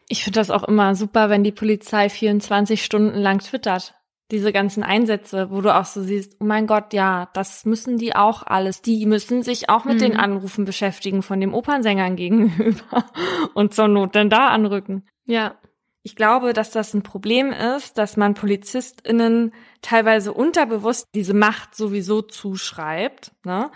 Ich 0.08 0.24
finde 0.24 0.40
das 0.40 0.52
auch 0.52 0.64
immer 0.64 0.96
super, 0.96 1.30
wenn 1.30 1.44
die 1.44 1.52
Polizei 1.52 2.10
24 2.10 2.84
Stunden 2.84 3.20
lang 3.20 3.40
twittert. 3.40 3.96
Diese 4.32 4.52
ganzen 4.52 4.82
Einsätze, 4.82 5.52
wo 5.52 5.62
du 5.62 5.76
auch 5.76 5.86
so 5.86 6.02
siehst, 6.02 6.38
oh 6.40 6.46
mein 6.46 6.66
Gott, 6.66 6.94
ja, 6.94 7.30
das 7.34 7.66
müssen 7.66 7.98
die 7.98 8.16
auch 8.16 8.42
alles. 8.42 8.82
Die 8.82 9.06
müssen 9.06 9.44
sich 9.44 9.70
auch 9.70 9.86
mit 9.86 9.96
mhm. 9.96 10.00
den 10.00 10.18
Anrufen 10.18 10.66
beschäftigen 10.66 11.22
von 11.22 11.40
dem 11.40 11.54
Opernsängern 11.54 12.16
gegenüber 12.16 13.06
und 13.54 13.76
zur 13.76 13.88
Not 13.88 14.16
dann 14.16 14.32
da 14.32 14.48
anrücken. 14.48 15.08
Ja, 15.26 15.56
ich 16.06 16.16
glaube, 16.16 16.54
dass 16.54 16.70
das 16.70 16.94
ein 16.94 17.02
Problem 17.02 17.52
ist, 17.52 17.98
dass 17.98 18.16
man 18.16 18.36
PolizistInnen 18.36 19.56
teilweise 19.82 20.34
unterbewusst 20.34 21.08
diese 21.16 21.34
Macht 21.34 21.74
sowieso 21.74 22.22
zuschreibt. 22.22 23.32
Ne? 23.44 23.72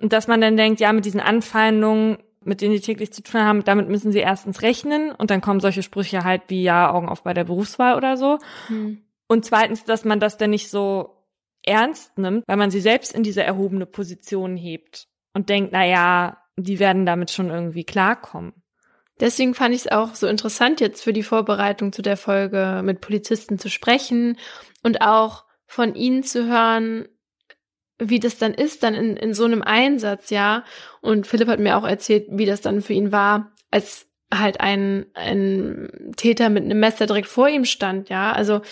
Und 0.00 0.14
dass 0.14 0.26
man 0.26 0.40
dann 0.40 0.56
denkt, 0.56 0.80
ja, 0.80 0.94
mit 0.94 1.04
diesen 1.04 1.20
Anfeindungen, 1.20 2.16
mit 2.42 2.62
denen 2.62 2.72
die 2.72 2.80
täglich 2.80 3.12
zu 3.12 3.22
tun 3.22 3.42
haben, 3.42 3.64
damit 3.64 3.90
müssen 3.90 4.12
sie 4.12 4.20
erstens 4.20 4.62
rechnen 4.62 5.12
und 5.12 5.30
dann 5.30 5.42
kommen 5.42 5.60
solche 5.60 5.82
Sprüche 5.82 6.24
halt 6.24 6.44
wie 6.48 6.62
ja, 6.62 6.90
Augen 6.90 7.10
auf 7.10 7.22
bei 7.22 7.34
der 7.34 7.44
Berufswahl 7.44 7.96
oder 7.96 8.16
so. 8.16 8.38
Hm. 8.68 9.02
Und 9.28 9.44
zweitens, 9.44 9.84
dass 9.84 10.06
man 10.06 10.20
das 10.20 10.38
dann 10.38 10.50
nicht 10.50 10.70
so 10.70 11.28
ernst 11.62 12.16
nimmt, 12.16 12.44
weil 12.46 12.56
man 12.56 12.70
sie 12.70 12.80
selbst 12.80 13.12
in 13.12 13.22
diese 13.22 13.42
erhobene 13.42 13.84
Position 13.84 14.56
hebt 14.56 15.06
und 15.34 15.50
denkt, 15.50 15.72
na 15.72 15.84
ja, 15.84 16.38
die 16.56 16.78
werden 16.78 17.04
damit 17.04 17.30
schon 17.30 17.50
irgendwie 17.50 17.84
klarkommen. 17.84 18.54
Deswegen 19.20 19.54
fand 19.54 19.74
ich 19.74 19.82
es 19.82 19.92
auch 19.92 20.14
so 20.14 20.26
interessant, 20.26 20.80
jetzt 20.80 21.02
für 21.02 21.12
die 21.12 21.22
Vorbereitung 21.22 21.92
zu 21.92 22.02
der 22.02 22.16
Folge 22.16 22.82
mit 22.84 23.00
Polizisten 23.00 23.58
zu 23.58 23.70
sprechen 23.70 24.38
und 24.82 25.02
auch 25.02 25.44
von 25.66 25.94
ihnen 25.94 26.24
zu 26.24 26.46
hören, 26.46 27.08
wie 27.98 28.18
das 28.18 28.38
dann 28.38 28.54
ist, 28.54 28.82
dann 28.82 28.94
in, 28.94 29.16
in 29.16 29.34
so 29.34 29.44
einem 29.44 29.62
Einsatz, 29.62 30.30
ja. 30.30 30.64
Und 31.00 31.26
Philipp 31.26 31.48
hat 31.48 31.60
mir 31.60 31.76
auch 31.76 31.84
erzählt, 31.84 32.26
wie 32.30 32.46
das 32.46 32.60
dann 32.60 32.82
für 32.82 32.92
ihn 32.92 33.12
war, 33.12 33.52
als 33.70 34.06
halt 34.32 34.60
ein, 34.60 35.06
ein 35.14 36.12
Täter 36.16 36.50
mit 36.50 36.64
einem 36.64 36.80
Messer 36.80 37.06
direkt 37.06 37.28
vor 37.28 37.48
ihm 37.48 37.64
stand, 37.64 38.08
ja. 38.08 38.32
Also 38.32 38.62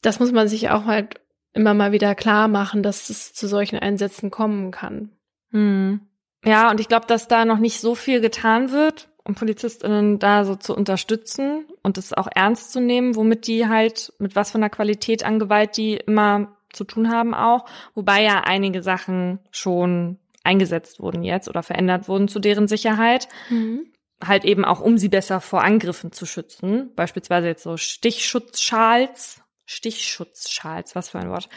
das 0.00 0.20
muss 0.20 0.30
man 0.30 0.46
sich 0.46 0.70
auch 0.70 0.84
halt 0.84 1.20
immer 1.54 1.74
mal 1.74 1.92
wieder 1.92 2.14
klar 2.14 2.46
machen, 2.46 2.84
dass 2.84 3.10
es 3.10 3.34
zu 3.34 3.48
solchen 3.48 3.78
Einsätzen 3.78 4.30
kommen 4.30 4.70
kann. 4.70 5.10
Hm. 5.50 6.00
Ja, 6.44 6.70
und 6.70 6.80
ich 6.80 6.88
glaube, 6.88 7.06
dass 7.06 7.28
da 7.28 7.44
noch 7.44 7.58
nicht 7.58 7.80
so 7.80 7.94
viel 7.94 8.20
getan 8.20 8.70
wird 8.70 9.08
um 9.24 9.34
PolizistInnen 9.34 10.18
da 10.18 10.44
so 10.44 10.56
zu 10.56 10.74
unterstützen 10.74 11.64
und 11.82 11.98
es 11.98 12.12
auch 12.12 12.28
ernst 12.34 12.72
zu 12.72 12.80
nehmen, 12.80 13.14
womit 13.14 13.46
die 13.46 13.68
halt, 13.68 14.12
mit 14.18 14.34
was 14.34 14.50
von 14.50 14.60
der 14.60 14.70
Qualität 14.70 15.24
an 15.24 15.38
Gewalt 15.38 15.76
die 15.76 15.96
immer 15.96 16.56
zu 16.72 16.84
tun 16.84 17.10
haben 17.10 17.34
auch. 17.34 17.66
Wobei 17.94 18.22
ja 18.22 18.42
einige 18.44 18.82
Sachen 18.82 19.38
schon 19.50 20.18
eingesetzt 20.44 21.00
wurden 21.00 21.22
jetzt 21.22 21.48
oder 21.48 21.62
verändert 21.62 22.08
wurden 22.08 22.28
zu 22.28 22.40
deren 22.40 22.66
Sicherheit. 22.66 23.28
Mhm. 23.48 23.86
Halt 24.24 24.44
eben 24.44 24.64
auch, 24.64 24.80
um 24.80 24.98
sie 24.98 25.08
besser 25.08 25.40
vor 25.40 25.62
Angriffen 25.62 26.12
zu 26.12 26.26
schützen. 26.26 26.90
Beispielsweise 26.94 27.48
jetzt 27.48 27.62
so 27.62 27.76
Stichschutzschals, 27.76 29.40
Stichschutzschals, 29.66 30.94
was 30.94 31.10
für 31.10 31.18
ein 31.18 31.30
Wort. 31.30 31.48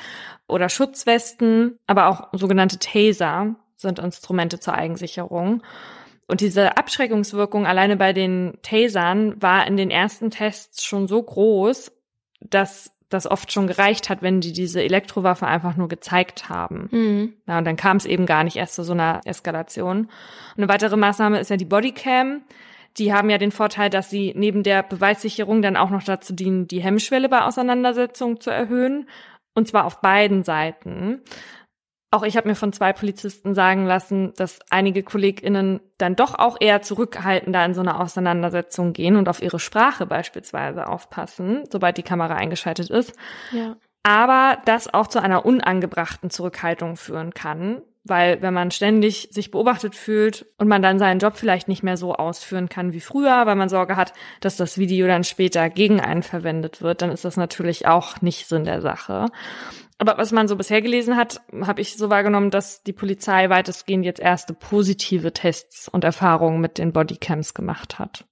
Oder 0.47 0.69
Schutzwesten, 0.69 1.77
aber 1.87 2.07
auch 2.07 2.29
sogenannte 2.33 2.79
Taser 2.79 3.55
sind 3.75 3.99
Instrumente 3.99 4.59
zur 4.59 4.73
Eigensicherung. 4.73 5.63
Und 6.27 6.41
diese 6.41 6.77
Abschreckungswirkung 6.77 7.67
alleine 7.67 7.97
bei 7.97 8.13
den 8.13 8.57
Tasern 8.63 9.41
war 9.41 9.67
in 9.67 9.77
den 9.77 9.91
ersten 9.91 10.31
Tests 10.31 10.83
schon 10.83 11.07
so 11.07 11.21
groß, 11.21 11.91
dass 12.41 12.91
das 13.09 13.27
oft 13.27 13.51
schon 13.51 13.67
gereicht 13.67 14.09
hat, 14.09 14.21
wenn 14.21 14.41
die 14.41 14.51
diese 14.51 14.81
Elektrowaffe 14.81 15.45
einfach 15.45 15.75
nur 15.77 15.87
gezeigt 15.87 16.49
haben. 16.49 16.89
Mhm. 16.91 17.33
Ja, 17.47 17.59
und 17.59 17.65
dann 17.65 17.75
kam 17.75 17.97
es 17.97 18.05
eben 18.05 18.25
gar 18.25 18.43
nicht 18.43 18.55
erst 18.55 18.75
zu 18.75 18.83
so 18.83 18.93
einer 18.93 19.21
Eskalation. 19.25 19.99
Und 19.99 20.09
eine 20.57 20.67
weitere 20.67 20.97
Maßnahme 20.97 21.39
ist 21.39 21.49
ja 21.49 21.57
die 21.57 21.65
Bodycam. 21.65 22.41
Die 22.97 23.13
haben 23.13 23.29
ja 23.29 23.37
den 23.37 23.51
Vorteil, 23.51 23.89
dass 23.89 24.09
sie 24.09 24.33
neben 24.35 24.63
der 24.63 24.81
Beweissicherung 24.81 25.61
dann 25.61 25.77
auch 25.77 25.89
noch 25.89 26.03
dazu 26.03 26.33
dienen, 26.33 26.67
die 26.67 26.81
Hemmschwelle 26.81 27.29
bei 27.29 27.41
Auseinandersetzungen 27.41 28.39
zu 28.39 28.49
erhöhen. 28.49 29.07
Und 29.53 29.67
zwar 29.67 29.85
auf 29.85 30.01
beiden 30.01 30.43
Seiten. 30.43 31.21
Auch 32.11 32.23
ich 32.23 32.37
habe 32.37 32.47
mir 32.47 32.55
von 32.55 32.71
zwei 32.71 32.93
Polizisten 32.93 33.53
sagen 33.55 33.85
lassen, 33.85 34.33
dass 34.37 34.59
einige 34.69 35.03
KollegInnen 35.03 35.81
dann 35.97 36.15
doch 36.15 36.35
auch 36.35 36.57
eher 36.59 36.81
zurückhaltender 36.81 37.65
in 37.65 37.73
so 37.73 37.81
eine 37.81 37.99
Auseinandersetzung 37.99 38.93
gehen 38.93 39.15
und 39.15 39.27
auf 39.27 39.41
ihre 39.41 39.59
Sprache 39.59 40.05
beispielsweise 40.05 40.87
aufpassen, 40.87 41.63
sobald 41.69 41.97
die 41.97 42.03
Kamera 42.03 42.35
eingeschaltet 42.35 42.89
ist. 42.89 43.13
Ja. 43.51 43.75
Aber 44.03 44.59
das 44.65 44.93
auch 44.93 45.07
zu 45.07 45.19
einer 45.19 45.45
unangebrachten 45.45 46.29
Zurückhaltung 46.29 46.95
führen 46.95 47.33
kann, 47.33 47.81
weil 48.05 48.41
wenn 48.41 48.53
man 48.53 48.71
ständig 48.71 49.29
sich 49.31 49.51
beobachtet 49.51 49.95
fühlt 49.95 50.45
und 50.57 50.67
man 50.67 50.83
dann 50.83 50.99
seinen 50.99 51.19
Job 51.19 51.35
vielleicht 51.35 51.67
nicht 51.67 51.83
mehr 51.83 51.97
so 51.97 52.13
ausführen 52.13 52.69
kann 52.69 52.93
wie 52.93 52.99
früher, 52.99 53.45
weil 53.45 53.55
man 53.55 53.67
Sorge 53.67 53.95
hat, 53.95 54.13
dass 54.41 54.57
das 54.57 54.77
Video 54.77 55.07
dann 55.07 55.23
später 55.23 55.69
gegen 55.69 55.99
einen 55.99 56.23
verwendet 56.23 56.81
wird, 56.81 57.01
dann 57.01 57.11
ist 57.11 57.25
das 57.25 57.35
natürlich 57.35 57.87
auch 57.87 58.21
nicht 58.21 58.47
Sinn 58.47 58.63
der 58.63 58.81
Sache. 58.81 59.25
Aber 59.97 60.17
was 60.17 60.31
man 60.31 60.47
so 60.47 60.55
bisher 60.55 60.81
gelesen 60.81 61.15
hat, 61.15 61.41
habe 61.61 61.81
ich 61.81 61.97
so 61.97 62.09
wahrgenommen, 62.09 62.51
dass 62.51 62.83
die 62.83 62.93
Polizei 62.93 63.49
weitestgehend 63.49 64.05
jetzt 64.05 64.19
erste 64.19 64.53
positive 64.53 65.33
Tests 65.33 65.87
und 65.87 66.03
Erfahrungen 66.03 66.61
mit 66.61 66.77
den 66.77 66.93
Bodycams 66.93 67.53
gemacht 67.53 67.97
hat. 67.97 68.25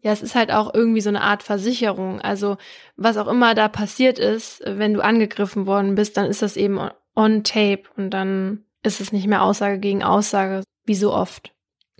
Ja, 0.00 0.10
es 0.10 0.22
ist 0.22 0.34
halt 0.34 0.50
auch 0.50 0.74
irgendwie 0.74 1.02
so 1.02 1.10
eine 1.10 1.20
Art 1.20 1.44
Versicherung. 1.44 2.20
Also 2.20 2.56
was 2.96 3.16
auch 3.16 3.28
immer 3.28 3.54
da 3.54 3.68
passiert 3.68 4.18
ist, 4.18 4.60
wenn 4.66 4.94
du 4.94 5.00
angegriffen 5.00 5.66
worden 5.66 5.94
bist, 5.94 6.16
dann 6.16 6.26
ist 6.26 6.42
das 6.42 6.56
eben 6.56 6.80
on 7.14 7.44
tape 7.44 7.84
und 7.96 8.10
dann 8.10 8.64
ist 8.82 9.00
es 9.00 9.12
nicht 9.12 9.26
mehr 9.26 9.42
Aussage 9.42 9.78
gegen 9.78 10.02
Aussage, 10.02 10.62
wie 10.84 10.94
so 10.94 11.12
oft. 11.12 11.52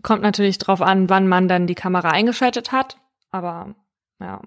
Kommt 0.02 0.22
natürlich 0.22 0.58
drauf 0.58 0.82
an, 0.82 1.08
wann 1.08 1.28
man 1.28 1.48
dann 1.48 1.66
die 1.66 1.74
Kamera 1.74 2.10
eingeschaltet 2.10 2.72
hat, 2.72 2.96
aber 3.30 3.74
ja. 4.20 4.40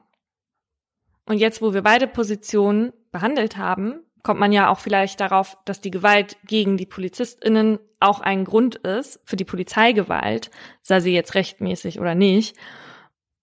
Und 1.26 1.38
jetzt, 1.38 1.62
wo 1.62 1.74
wir 1.74 1.82
beide 1.82 2.07
Positionen 2.07 2.94
behandelt 3.12 3.57
haben, 3.57 4.02
kommt 4.22 4.40
man 4.40 4.52
ja 4.52 4.70
auch 4.70 4.80
vielleicht 4.80 5.20
darauf, 5.22 5.57
dass 5.66 5.82
die 5.82 5.91
Gewalt 5.91 6.38
gegen 6.45 6.78
die 6.78 6.86
PolizistInnen 6.86 7.80
auch 7.99 8.20
ein 8.20 8.44
Grund 8.44 8.76
ist 8.76 9.20
für 9.24 9.36
die 9.36 9.45
Polizeigewalt, 9.45 10.52
sei 10.82 10.99
sie 10.99 11.14
jetzt 11.14 11.36
rechtmäßig 11.36 11.99
oder 11.99 12.16
nicht. 12.16 12.57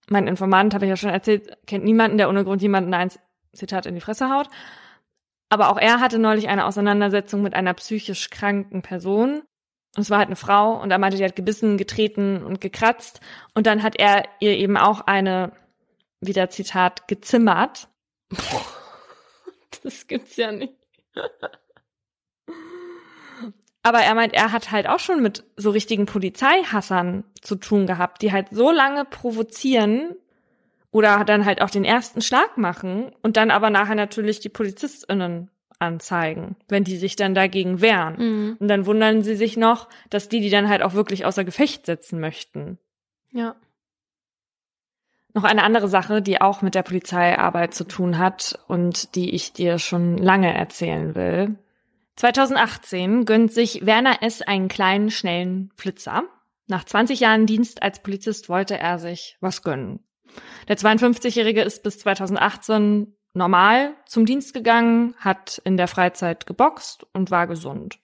Mein 0.09 0.27
Informant, 0.27 0.73
habe 0.73 0.85
ich 0.85 0.89
ja 0.89 0.97
schon 0.97 1.09
erzählt, 1.09 1.57
kennt 1.65 1.85
niemanden, 1.85 2.17
der 2.17 2.29
ohne 2.29 2.43
Grund 2.43 2.61
jemanden 2.61 2.93
eins, 2.93 3.19
Zitat, 3.53 3.85
in 3.85 3.95
die 3.95 4.01
Fresse 4.01 4.29
haut. 4.29 4.49
Aber 5.53 5.69
auch 5.69 5.77
er 5.77 5.99
hatte 5.99 6.17
neulich 6.17 6.47
eine 6.47 6.65
Auseinandersetzung 6.65 7.43
mit 7.43 7.53
einer 7.53 7.75
psychisch 7.75 8.31
kranken 8.31 8.81
Person. 8.81 9.43
Und 9.95 10.01
es 10.01 10.09
war 10.09 10.17
halt 10.17 10.29
eine 10.29 10.35
Frau 10.35 10.81
und 10.81 10.89
er 10.89 10.97
meinte, 10.97 11.17
die 11.17 11.23
hat 11.23 11.35
gebissen, 11.35 11.77
getreten 11.77 12.43
und 12.43 12.59
gekratzt. 12.59 13.19
Und 13.53 13.67
dann 13.67 13.83
hat 13.83 13.95
er 13.95 14.23
ihr 14.39 14.57
eben 14.57 14.77
auch 14.77 15.01
eine, 15.01 15.51
wieder 16.19 16.49
Zitat, 16.49 17.07
gezimmert. 17.07 17.87
Das 19.83 20.07
gibt's 20.07 20.37
ja 20.37 20.51
nicht. 20.51 20.75
Aber 23.81 23.99
er 23.99 24.15
meint, 24.15 24.33
er 24.33 24.51
hat 24.51 24.71
halt 24.71 24.87
auch 24.87 24.99
schon 24.99 25.21
mit 25.21 25.43
so 25.57 25.71
richtigen 25.71 26.05
Polizeihassern 26.05 27.25
zu 27.41 27.55
tun 27.55 27.85
gehabt, 27.85 28.21
die 28.21 28.31
halt 28.31 28.47
so 28.51 28.71
lange 28.71 29.03
provozieren 29.03 30.15
oder 30.93 31.25
dann 31.25 31.43
halt 31.43 31.61
auch 31.61 31.71
den 31.71 31.83
ersten 31.83 32.21
Schlag 32.21 32.57
machen 32.57 33.11
und 33.23 33.35
dann 33.35 33.51
aber 33.51 33.69
nachher 33.69 33.95
natürlich 33.95 34.39
die 34.39 34.49
PolizistInnen 34.49 35.49
anzeigen, 35.79 36.55
wenn 36.69 36.83
die 36.83 36.97
sich 36.97 37.15
dann 37.15 37.33
dagegen 37.33 37.81
wehren. 37.81 38.15
Mhm. 38.17 38.57
Und 38.59 38.67
dann 38.67 38.85
wundern 38.85 39.23
sie 39.23 39.35
sich 39.35 39.57
noch, 39.57 39.89
dass 40.11 40.29
die 40.29 40.39
die 40.39 40.51
dann 40.51 40.69
halt 40.69 40.83
auch 40.83 40.93
wirklich 40.93 41.25
außer 41.25 41.43
Gefecht 41.43 41.87
setzen 41.87 42.19
möchten. 42.19 42.77
Ja. 43.31 43.55
Noch 45.33 45.43
eine 45.43 45.63
andere 45.63 45.87
Sache, 45.87 46.21
die 46.21 46.39
auch 46.39 46.61
mit 46.61 46.75
der 46.75 46.83
Polizeiarbeit 46.83 47.73
zu 47.73 47.85
tun 47.85 48.19
hat 48.19 48.59
und 48.67 49.15
die 49.15 49.33
ich 49.33 49.51
dir 49.51 49.79
schon 49.79 50.19
lange 50.19 50.53
erzählen 50.53 51.15
will. 51.15 51.55
2018 52.17 53.25
gönnt 53.25 53.51
sich 53.51 53.83
Werner 53.83 54.21
S. 54.21 54.43
einen 54.43 54.67
kleinen, 54.67 55.09
schnellen 55.09 55.71
Flitzer. 55.75 56.21
Nach 56.67 56.83
20 56.83 57.19
Jahren 57.19 57.47
Dienst 57.47 57.81
als 57.81 58.03
Polizist 58.03 58.47
wollte 58.47 58.77
er 58.77 58.99
sich 58.99 59.37
was 59.41 59.63
gönnen. 59.63 60.01
Der 60.67 60.77
52-Jährige 60.77 61.61
ist 61.61 61.83
bis 61.83 61.99
2018 61.99 63.15
normal 63.33 63.93
zum 64.05 64.25
Dienst 64.25 64.53
gegangen, 64.53 65.15
hat 65.17 65.61
in 65.65 65.77
der 65.77 65.87
Freizeit 65.87 66.45
geboxt 66.45 67.05
und 67.13 67.31
war 67.31 67.47
gesund. 67.47 67.99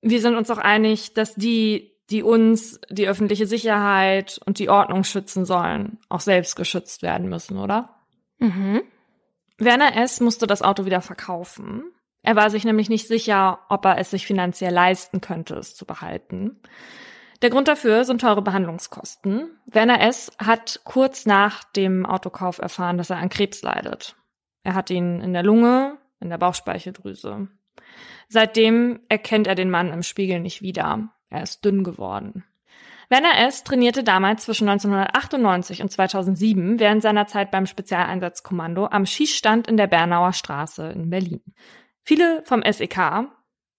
Wir 0.00 0.20
sind 0.20 0.36
uns 0.36 0.50
auch 0.50 0.58
einig, 0.58 1.14
dass 1.14 1.34
die, 1.34 1.92
die 2.10 2.22
uns, 2.22 2.80
die 2.90 3.08
öffentliche 3.08 3.46
Sicherheit 3.46 4.40
und 4.44 4.58
die 4.58 4.68
Ordnung 4.68 5.04
schützen 5.04 5.44
sollen, 5.44 5.98
auch 6.08 6.20
selbst 6.20 6.56
geschützt 6.56 7.02
werden 7.02 7.28
müssen, 7.28 7.58
oder? 7.58 7.94
Mhm. 8.38 8.82
Werner 9.58 9.96
S. 9.96 10.20
musste 10.20 10.46
das 10.46 10.62
Auto 10.62 10.84
wieder 10.84 11.00
verkaufen. 11.00 11.84
Er 12.22 12.36
war 12.36 12.50
sich 12.50 12.64
nämlich 12.64 12.88
nicht 12.88 13.06
sicher, 13.06 13.60
ob 13.68 13.84
er 13.84 13.98
es 13.98 14.10
sich 14.10 14.26
finanziell 14.26 14.72
leisten 14.72 15.20
könnte, 15.20 15.54
es 15.56 15.74
zu 15.74 15.84
behalten. 15.84 16.60
Der 17.42 17.50
Grund 17.50 17.68
dafür 17.68 18.04
sind 18.04 18.20
teure 18.20 18.42
Behandlungskosten. 18.42 19.50
Werner 19.66 20.00
S. 20.00 20.32
hat 20.38 20.80
kurz 20.84 21.26
nach 21.26 21.64
dem 21.64 22.06
Autokauf 22.06 22.58
erfahren, 22.58 22.98
dass 22.98 23.10
er 23.10 23.18
an 23.18 23.28
Krebs 23.28 23.62
leidet. 23.62 24.16
Er 24.62 24.74
hat 24.74 24.90
ihn 24.90 25.20
in 25.20 25.32
der 25.32 25.42
Lunge, 25.42 25.98
in 26.20 26.30
der 26.30 26.38
Bauchspeicheldrüse. 26.38 27.48
Seitdem 28.28 29.00
erkennt 29.08 29.46
er 29.46 29.54
den 29.54 29.70
Mann 29.70 29.92
im 29.92 30.02
Spiegel 30.02 30.40
nicht 30.40 30.62
wieder. 30.62 31.10
Er 31.28 31.42
ist 31.42 31.64
dünn 31.64 31.84
geworden. 31.84 32.44
Werner 33.10 33.38
S. 33.46 33.64
trainierte 33.64 34.02
damals 34.02 34.44
zwischen 34.44 34.68
1998 34.68 35.82
und 35.82 35.90
2007 35.90 36.80
während 36.80 37.02
seiner 37.02 37.26
Zeit 37.26 37.50
beim 37.50 37.66
Spezialeinsatzkommando 37.66 38.86
am 38.86 39.04
Schießstand 39.04 39.66
in 39.68 39.76
der 39.76 39.86
Bernauer 39.86 40.32
Straße 40.32 40.88
in 40.88 41.10
Berlin. 41.10 41.42
Viele 42.02 42.42
vom 42.44 42.62
SEK, 42.62 43.28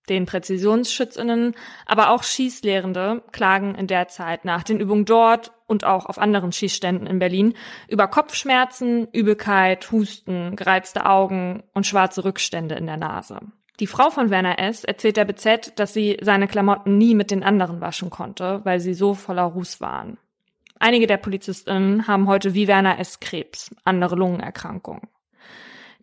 den 0.09 0.25
Präzisionsschützinnen, 0.25 1.55
aber 1.85 2.11
auch 2.11 2.23
Schießlehrende 2.23 3.23
klagen 3.31 3.75
in 3.75 3.87
der 3.87 4.07
Zeit 4.07 4.45
nach 4.45 4.63
den 4.63 4.79
Übungen 4.79 5.05
dort 5.05 5.51
und 5.67 5.83
auch 5.83 6.05
auf 6.05 6.17
anderen 6.17 6.51
Schießständen 6.51 7.07
in 7.07 7.19
Berlin 7.19 7.53
über 7.87 8.07
Kopfschmerzen, 8.07 9.07
Übelkeit, 9.11 9.91
Husten, 9.91 10.55
gereizte 10.55 11.05
Augen 11.05 11.63
und 11.73 11.87
schwarze 11.87 12.23
Rückstände 12.23 12.75
in 12.75 12.85
der 12.85 12.97
Nase. 12.97 13.39
Die 13.79 13.87
Frau 13.87 14.09
von 14.09 14.29
Werner 14.29 14.57
S. 14.59 14.85
erzählt 14.85 15.17
der 15.17 15.25
BZ, 15.25 15.77
dass 15.77 15.93
sie 15.93 16.17
seine 16.21 16.47
Klamotten 16.47 16.97
nie 16.97 17.13
mit 17.13 17.29
den 17.29 17.43
anderen 17.43 17.81
waschen 17.81 18.09
konnte, 18.09 18.61
weil 18.63 18.79
sie 18.79 18.93
so 18.93 19.13
voller 19.13 19.43
Ruß 19.43 19.81
waren. 19.81 20.17
Einige 20.79 21.07
der 21.07 21.17
PolizistInnen 21.17 22.07
haben 22.07 22.27
heute 22.27 22.53
wie 22.53 22.67
Werner 22.67 22.99
S. 22.99 23.19
Krebs, 23.19 23.73
andere 23.83 24.15
Lungenerkrankungen. 24.15 25.07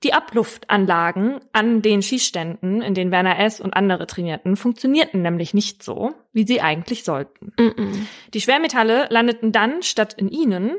Die 0.03 0.15
Abluftanlagen 0.15 1.39
an 1.53 1.81
den 1.81 2.03
Schießständen, 2.03 2.83
in 2.83 2.95
denen 2.95 3.13
Werner 3.13 3.39
S. 3.39 3.61
und 3.61 3.75
andere 3.75 4.07
trainierten, 4.07 4.57
funktionierten 4.57 5.23
nämlich 5.23 5.55
nicht 5.55 5.83
so, 5.83 6.15
wie 6.33 6.47
sie 6.47 6.61
eigentlich 6.61 7.05
sollten. 7.05 7.53
Mhm. 7.59 8.09
Die 8.35 8.41
Schwermetalle 8.41 9.07
landeten 9.11 9.53
dann 9.53 9.83
statt 9.83 10.15
in 10.15 10.29
ihnen 10.29 10.73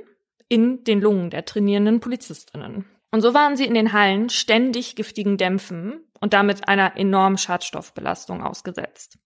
in 0.49 0.83
den 0.83 1.01
Lungen 1.01 1.29
der 1.29 1.45
trainierenden 1.45 1.99
PolizistInnen. 1.99 2.85
Und 3.11 3.21
so 3.21 3.33
waren 3.33 3.55
sie 3.55 3.65
in 3.65 3.75
den 3.75 3.93
Hallen 3.93 4.29
ständig 4.29 4.95
giftigen 4.95 5.37
Dämpfen 5.37 6.03
und 6.19 6.33
damit 6.33 6.67
einer 6.67 6.97
enormen 6.97 7.37
Schadstoffbelastung 7.37 8.43
ausgesetzt. 8.43 9.17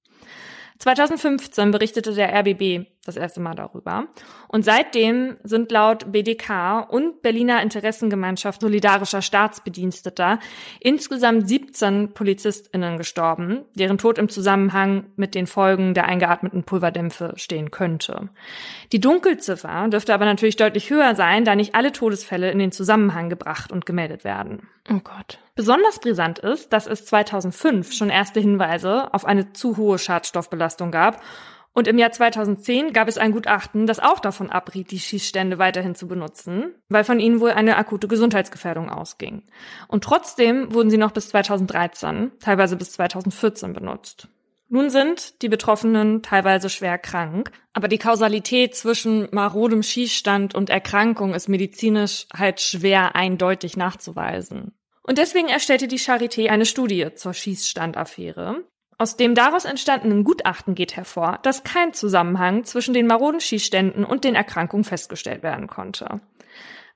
2015 0.80 1.72
berichtete 1.72 2.14
der 2.14 2.34
RBB 2.34 2.86
das 3.08 3.16
erste 3.16 3.40
Mal 3.40 3.56
darüber. 3.56 4.08
Und 4.50 4.66
seitdem 4.66 5.38
sind 5.44 5.72
laut 5.72 6.12
BDK 6.12 6.88
und 6.90 7.22
Berliner 7.22 7.62
Interessengemeinschaft 7.62 8.62
Solidarischer 8.62 9.22
Staatsbediensteter 9.22 10.40
insgesamt 10.80 11.48
17 11.48 12.14
PolizistInnen 12.14 12.98
gestorben, 12.98 13.66
deren 13.76 13.98
Tod 13.98 14.18
im 14.18 14.30
Zusammenhang 14.30 15.06
mit 15.16 15.36
den 15.36 15.48
Folgen 15.48 15.94
der 15.94 16.06
eingeatmeten 16.06 16.64
Pulverdämpfe 16.64 17.34
stehen 17.38 17.72
könnte. 17.72 18.30
Die 18.92 19.00
Dunkelziffer 19.00 19.88
dürfte 19.88 20.14
aber 20.14 20.26
natürlich 20.26 20.58
deutlich 20.58 20.90
höher 20.90 21.16
sein, 21.16 21.46
da 21.46 21.56
nicht 21.56 21.76
alle 21.76 21.92
Todesfälle 21.92 22.52
in 22.52 22.60
den 22.60 22.72
Zusammenhang 22.72 23.30
gebracht 23.30 23.72
und 23.72 23.86
gemeldet 23.86 24.24
werden. 24.24 24.68
Oh 24.90 25.00
Gott. 25.04 25.40
Besonders 25.56 26.00
brisant 26.00 26.40
ist, 26.40 26.72
dass 26.72 26.88
es 26.88 27.06
2005 27.06 27.94
schon 27.94 28.10
erste 28.10 28.40
Hinweise 28.40 29.14
auf 29.14 29.26
eine 29.26 29.54
zu 29.54 29.78
hohe 29.78 29.98
Schadstoffbelastung 29.98 30.92
gab 30.92 31.22
und 31.78 31.88
im 31.88 32.00
Jahr 32.00 32.12
2010 32.12 32.92
gab 32.92 33.08
es 33.08 33.20
ein 33.20 33.32
Gutachten, 33.32 33.86
das 33.86 34.00
auch 34.00 34.20
davon 34.20 34.50
abriet, 34.50 34.90
die 34.90 34.98
Schießstände 34.98 35.60
weiterhin 35.60 35.94
zu 35.94 36.08
benutzen, 36.08 36.74
weil 36.90 37.04
von 37.04 37.20
ihnen 37.20 37.40
wohl 37.40 37.52
eine 37.52 37.78
akute 37.78 38.08
Gesundheitsgefährdung 38.08 38.90
ausging. 38.90 39.44
Und 39.88 40.04
trotzdem 40.04 40.74
wurden 40.74 40.90
sie 40.90 40.98
noch 40.98 41.12
bis 41.12 41.30
2013, 41.30 42.32
teilweise 42.40 42.78
bis 42.78 42.94
2014 42.94 43.74
benutzt. 43.74 44.28
Nun 44.70 44.90
sind 44.90 45.40
die 45.44 45.50
Betroffenen 45.50 46.24
teilweise 46.24 46.72
schwer 46.72 46.98
krank, 46.98 47.52
aber 47.74 47.88
die 47.88 48.00
Kausalität 48.00 48.74
zwischen 48.76 49.28
marodem 49.32 49.84
Schießstand 49.84 50.56
und 50.56 50.72
Erkrankung 50.72 51.36
ist 51.36 51.48
medizinisch 51.48 52.26
halt 52.36 52.60
schwer 52.60 53.16
eindeutig 53.16 53.78
nachzuweisen. 53.78 54.72
Und 55.04 55.20
deswegen 55.20 55.48
erstellte 55.48 55.88
die 55.88 56.00
Charité 56.00 56.48
eine 56.48 56.66
Studie 56.66 57.10
zur 57.14 57.36
Schießstandaffäre, 57.36 58.64
aus 58.98 59.16
dem 59.16 59.36
daraus 59.36 59.66
entstandenen 59.66 60.24
Gutachten 60.24 60.74
geht 60.74 60.96
hervor, 60.96 61.40
dass 61.44 61.64
kein 61.64 61.94
Zusammenhang 61.94 62.64
zwischen 62.64 62.94
den 62.94 63.08
maroden 63.08 63.40
Schießständen 63.40 64.04
und 64.04 64.24
den 64.24 64.36
Erkrankungen 64.36 64.84
festgestellt 64.84 65.44
werden 65.44 65.68
konnte. 65.68 66.22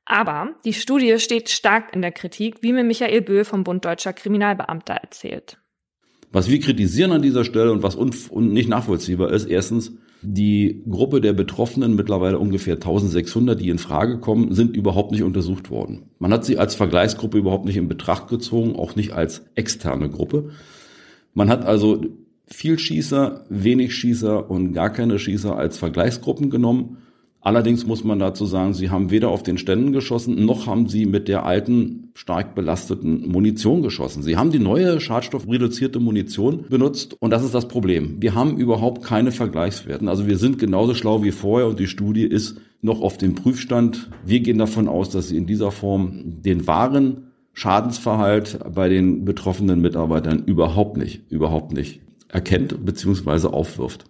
Aber 0.06 0.49
die 0.65 0.73
Studie 0.73 1.19
steht 1.19 1.49
stark 1.49 1.94
in 1.94 2.02
der 2.02 2.11
Kritik, 2.11 2.64
wie 2.64 2.73
mir 2.73 2.84
Michael 2.84 3.22
Böhl 3.22 3.45
vom 3.45 3.64
Bund 3.64 3.86
Deutscher 3.86 4.14
Kriminalbeamter 4.14 4.95
erzählt. 4.95 5.57
Was 6.32 6.49
wir 6.49 6.60
kritisieren 6.60 7.11
an 7.11 7.22
dieser 7.22 7.44
Stelle 7.44 7.72
und 7.72 7.84
was 7.84 7.95
un 7.95 8.11
und 8.30 8.52
nicht 8.52 8.69
nachvollziehbar 8.69 9.32
ist, 9.32 9.45
erstens, 9.45 9.91
die 10.23 10.84
Gruppe 10.90 11.19
der 11.19 11.34
Betroffenen, 11.34 11.95
mittlerweile 11.95 12.40
ungefähr 12.40 12.76
1600, 12.76 13.60
die 13.60 13.69
in 13.69 13.80
Frage 13.80 14.19
kommen, 14.19 14.53
sind 14.53 14.76
überhaupt 14.76 15.11
nicht 15.11 15.23
untersucht 15.23 15.69
worden. 15.69 16.11
Man 16.19 16.32
hat 16.32 16.45
sie 16.45 16.57
als 16.57 16.76
Vergleichsgruppe 16.76 17.38
überhaupt 17.38 17.65
nicht 17.65 17.78
in 17.78 17.88
Betracht 17.88 18.28
gezogen, 18.28 18.76
auch 18.76 18.95
nicht 18.95 19.14
als 19.14 19.45
externe 19.56 20.10
Gruppe. 20.10 20.52
Man 21.34 21.49
hat 21.49 21.66
also 21.66 22.02
viel 22.48 22.78
Schießer, 22.78 23.45
wenig 23.49 23.95
Schießer 23.95 24.49
und 24.49 24.74
gar 24.74 24.90
keine 24.90 25.20
Schießer 25.20 25.56
als 25.56 25.78
Vergleichsgruppen 25.78 26.49
genommen. 26.49 26.98
Allerdings 27.44 27.88
muss 27.88 28.03
man 28.03 28.20
dazu 28.20 28.45
sagen, 28.45 28.76
sie 28.76 28.91
haben 28.91 29.10
weder 29.10 29.30
auf 29.30 29.41
den 29.41 29.58
Ständen 29.58 29.94
geschossen, 29.94 30.45
noch 30.45 30.68
haben 30.68 30.88
sie 30.88 31.08
mit 31.08 31.28
der 31.28 31.44
alten, 31.44 32.12
stark 32.14 32.53
belasteten 32.53 33.28
Munition 33.28 33.82
geschossen. 33.82 34.22
Sie 34.22 34.38
haben 34.38 34.52
die 34.52 34.60
neue 34.60 34.99
schadstoffreduzierte 34.99 35.99
Munition 35.99 36.66
benutzt 36.70 37.16
und 37.20 37.32
das 37.32 37.44
ist 37.44 37.56
das 37.56 37.68
Problem. 37.68 38.18
Wir 38.20 38.36
haben 38.36 38.58
überhaupt 38.58 39.03
keine 39.03 39.32
Vergleichswerten. 39.32 40.08
Also 40.08 40.28
wir 40.28 40.38
sind 40.38 40.60
genauso 40.60 40.94
schlau 40.94 41.24
wie 41.24 41.32
vorher 41.32 41.68
und 41.68 41.80
die 41.80 41.88
Studie 41.88 42.26
ist 42.26 42.58
noch 42.82 43.02
auf 43.02 43.18
dem 43.18 43.34
Prüfstand. 43.34 44.12
Wir 44.24 44.41
gehen 44.41 44.60
davon 44.60 44.88
aus, 44.88 45.10
dass 45.10 45.30
sie 45.30 45.38
in 45.38 45.48
dieser 45.48 45.72
Form 45.72 46.41
den 46.44 46.68
wahren 46.68 47.31
Schadensverhalt 47.53 48.60
bei 48.73 48.90
den 48.90 49.26
betroffenen 49.26 49.82
Mitarbeitern 49.82 50.44
überhaupt 50.45 50.98
nicht, 50.98 51.30
überhaupt 51.32 51.72
nicht 51.73 52.02
erkennt 52.30 52.86
bzw. 52.86 53.48
aufwirft. 53.48 54.06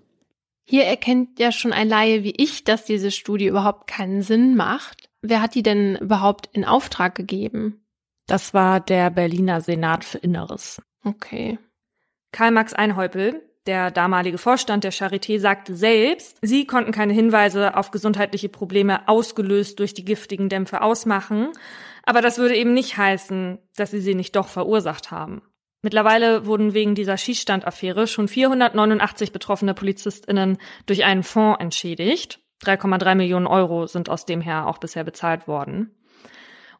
Hier 0.63 0.85
erkennt 0.85 1.39
ja 1.39 1.51
schon 1.51 1.73
ein 1.73 1.89
Laie 1.89 2.23
wie 2.23 2.33
ich, 2.37 2.63
dass 2.63 2.85
diese 2.85 3.11
Studie 3.11 3.47
überhaupt 3.47 3.87
keinen 3.87 4.21
Sinn 4.21 4.55
macht. 4.55 5.09
Wer 5.21 5.41
hat 5.41 5.55
die 5.55 5.63
denn 5.63 5.95
überhaupt 5.97 6.49
in 6.53 6.65
Auftrag 6.65 7.15
gegeben? 7.15 7.83
Das 8.27 8.53
war 8.53 8.79
der 8.79 9.09
Berliner 9.09 9.61
Senat 9.61 10.05
für 10.05 10.19
Inneres. 10.19 10.81
Okay. 11.03 11.59
Karl-Max 12.31 12.73
Einhäupel, 12.73 13.41
der 13.67 13.91
damalige 13.91 14.37
Vorstand 14.37 14.83
der 14.83 14.93
Charité, 14.93 15.39
sagte 15.39 15.75
selbst, 15.75 16.37
sie 16.41 16.65
konnten 16.65 16.91
keine 16.91 17.13
Hinweise 17.13 17.75
auf 17.75 17.91
gesundheitliche 17.91 18.49
Probleme 18.49 19.07
ausgelöst 19.07 19.79
durch 19.79 19.93
die 19.93 20.05
giftigen 20.05 20.47
Dämpfe 20.47 20.81
ausmachen, 20.81 21.49
aber 22.03 22.21
das 22.21 22.37
würde 22.37 22.55
eben 22.55 22.73
nicht 22.73 22.97
heißen, 22.97 23.59
dass 23.75 23.91
sie 23.91 24.01
sie 24.01 24.15
nicht 24.15 24.35
doch 24.35 24.47
verursacht 24.47 25.11
haben. 25.11 25.41
Mittlerweile 25.81 26.45
wurden 26.45 26.73
wegen 26.73 26.93
dieser 26.93 27.17
Schießstandaffäre 27.17 28.05
schon 28.05 28.27
489 28.27 29.31
betroffene 29.31 29.73
PolizistInnen 29.73 30.57
durch 30.85 31.03
einen 31.03 31.23
Fonds 31.23 31.59
entschädigt. 31.59 32.39
3,3 32.63 33.15
Millionen 33.15 33.47
Euro 33.47 33.87
sind 33.87 34.07
aus 34.09 34.25
dem 34.25 34.41
her 34.41 34.67
auch 34.67 34.77
bisher 34.77 35.03
bezahlt 35.03 35.47
worden. 35.47 35.95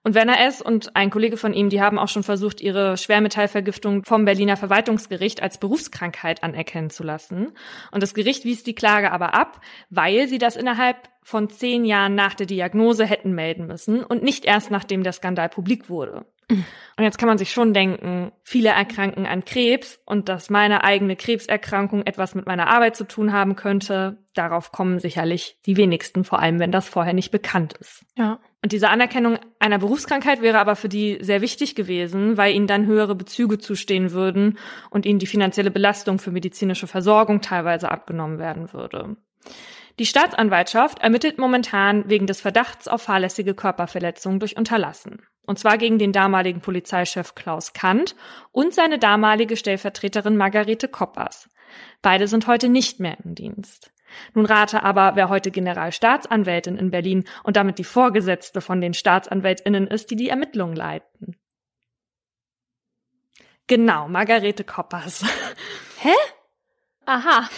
Und 0.04 0.16
Werner 0.16 0.40
S. 0.40 0.64
und 0.64 0.96
ein 0.96 1.12
Kollege 1.12 1.38
von 1.38 1.54
ihm, 1.54 1.70
die 1.70 1.80
haben 1.80 2.00
auch 2.00 2.08
schon 2.08 2.24
versucht, 2.24 2.60
ihre 2.60 2.98
Schwermetallvergiftung 2.98 4.04
vom 4.04 4.26
Berliner 4.26 4.58
Verwaltungsgericht 4.58 5.44
als 5.44 5.60
Berufskrankheit 5.60 6.44
anerkennen 6.44 6.90
zu 6.90 7.04
lassen. 7.04 7.52
Und 7.92 8.02
das 8.02 8.16
Gericht 8.16 8.44
wies 8.44 8.64
die 8.64 8.74
Klage 8.74 9.12
aber 9.12 9.36
ab, 9.36 9.62
weil 9.92 10.28
sie 10.28 10.40
das 10.40 10.56
innerhalb 10.56 11.10
von 11.22 11.50
zehn 11.52 11.86
Jahren 11.86 12.16
nach 12.16 12.34
der 12.34 12.48
Diagnose 12.48 13.06
hätten 13.06 13.34
melden 13.34 13.68
müssen 13.68 14.04
und 14.04 14.24
nicht 14.24 14.46
erst 14.46 14.72
nachdem 14.72 15.04
der 15.04 15.14
Skandal 15.14 15.50
publik 15.50 15.88
wurde. 15.88 16.26
Und 16.98 17.04
jetzt 17.06 17.18
kann 17.18 17.30
man 17.30 17.38
sich 17.38 17.52
schon 17.52 17.74
denken, 17.74 18.32
viele 18.44 18.70
erkranken 18.70 19.26
an 19.26 19.46
Krebs 19.46 20.00
und 20.06 20.30
dass 20.30 20.50
meine 20.50 20.84
eigene 20.84 21.16
Krebserkrankung 21.16 22.06
etwas 22.06 22.36
mit 22.36 22.46
meiner 22.46 22.68
Arbeit 22.68 22.96
zu 22.96 23.06
tun 23.06 23.32
haben 23.32 23.56
könnte, 23.56 24.18
darauf 24.36 24.72
kommen 24.72 25.00
sicherlich 25.00 25.58
die 25.66 25.78
wenigsten, 25.78 26.24
vor 26.24 26.40
allem 26.40 26.60
wenn 26.60 26.72
das 26.72 26.88
vorher 26.88 27.14
nicht 27.14 27.32
bekannt 27.32 27.74
ist. 27.74 28.06
Ja. 28.18 28.40
Und 28.64 28.72
diese 28.72 28.90
Anerkennung 28.90 29.40
einer 29.58 29.80
Berufskrankheit 29.80 30.42
wäre 30.44 30.60
aber 30.60 30.76
für 30.76 30.90
die 30.90 31.18
sehr 31.22 31.42
wichtig 31.42 31.74
gewesen, 31.74 32.38
weil 32.38 32.54
ihnen 32.54 32.68
dann 32.68 32.86
höhere 32.86 33.16
Bezüge 33.16 33.58
zustehen 33.58 34.12
würden 34.12 34.60
und 34.92 35.08
ihnen 35.08 35.18
die 35.18 35.26
finanzielle 35.26 35.72
Belastung 35.72 36.20
für 36.20 36.32
medizinische 36.32 36.86
Versorgung 36.86 37.42
teilweise 37.42 37.90
abgenommen 37.90 38.38
werden 38.38 38.74
würde. 38.74 39.16
Die 39.98 40.06
Staatsanwaltschaft 40.06 41.00
ermittelt 41.00 41.40
momentan 41.40 42.08
wegen 42.08 42.28
des 42.28 42.42
Verdachts 42.42 42.88
auf 42.88 43.02
fahrlässige 43.02 43.56
Körperverletzung 43.56 44.40
durch 44.40 44.56
Unterlassen. 44.56 45.24
Und 45.52 45.58
zwar 45.58 45.78
gegen 45.78 46.00
den 46.00 46.14
damaligen 46.14 46.62
Polizeichef 46.62 47.36
Klaus 47.36 47.74
Kant 47.74 48.16
und 48.54 48.74
seine 48.74 49.00
damalige 49.00 49.58
Stellvertreterin 49.58 50.38
Margarete 50.38 50.88
Koppers. 50.88 51.50
Beide 52.02 52.30
sind 52.30 52.48
heute 52.48 52.70
nicht 52.70 53.02
mehr 53.02 53.18
im 53.26 53.36
Dienst. 53.36 53.92
Nun 54.34 54.46
rate 54.46 54.84
aber, 54.84 55.18
wer 55.18 55.28
heute 55.28 55.52
Generalstaatsanwältin 55.52 56.78
in 56.78 56.90
Berlin 56.90 57.26
und 57.44 57.58
damit 57.58 57.80
die 57.80 57.84
Vorgesetzte 57.84 58.62
von 58.62 58.80
den 58.80 58.94
Staatsanwältinnen 58.94 59.88
ist, 59.88 60.10
die 60.10 60.16
die 60.16 60.30
Ermittlungen 60.30 60.78
leiten. 60.78 61.36
Genau, 63.68 64.08
Margarete 64.08 64.64
Koppers. 64.64 65.26
Hä? 66.00 66.14
Aha. 67.06 67.50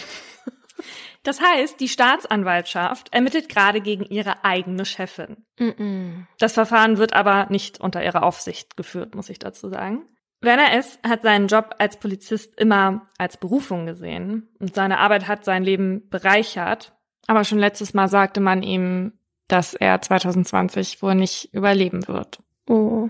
Das 1.24 1.40
heißt, 1.40 1.80
die 1.80 1.88
Staatsanwaltschaft 1.88 3.12
ermittelt 3.12 3.48
gerade 3.48 3.80
gegen 3.80 4.04
ihre 4.04 4.44
eigene 4.44 4.84
Chefin. 4.84 5.38
Mm 5.58 5.64
-mm. 5.64 6.12
Das 6.38 6.52
Verfahren 6.52 6.98
wird 6.98 7.14
aber 7.14 7.46
nicht 7.50 7.80
unter 7.80 8.04
ihrer 8.04 8.22
Aufsicht 8.22 8.76
geführt, 8.76 9.14
muss 9.14 9.30
ich 9.30 9.38
dazu 9.38 9.68
sagen. 9.68 10.02
Werner 10.42 10.74
S. 10.74 10.98
hat 11.02 11.22
seinen 11.22 11.48
Job 11.48 11.74
als 11.78 11.98
Polizist 11.98 12.60
immer 12.60 13.08
als 13.16 13.38
Berufung 13.38 13.86
gesehen 13.86 14.48
und 14.60 14.74
seine 14.74 14.98
Arbeit 14.98 15.26
hat 15.26 15.44
sein 15.46 15.64
Leben 15.64 16.08
bereichert. 16.10 16.92
Aber 17.26 17.44
schon 17.44 17.58
letztes 17.58 17.94
Mal 17.94 18.08
sagte 18.08 18.40
man 18.40 18.62
ihm, 18.62 19.14
dass 19.48 19.72
er 19.72 20.02
2020 20.02 21.02
wohl 21.02 21.14
nicht 21.14 21.52
überleben 21.54 22.06
wird. 22.06 22.40
Oh. 22.68 23.08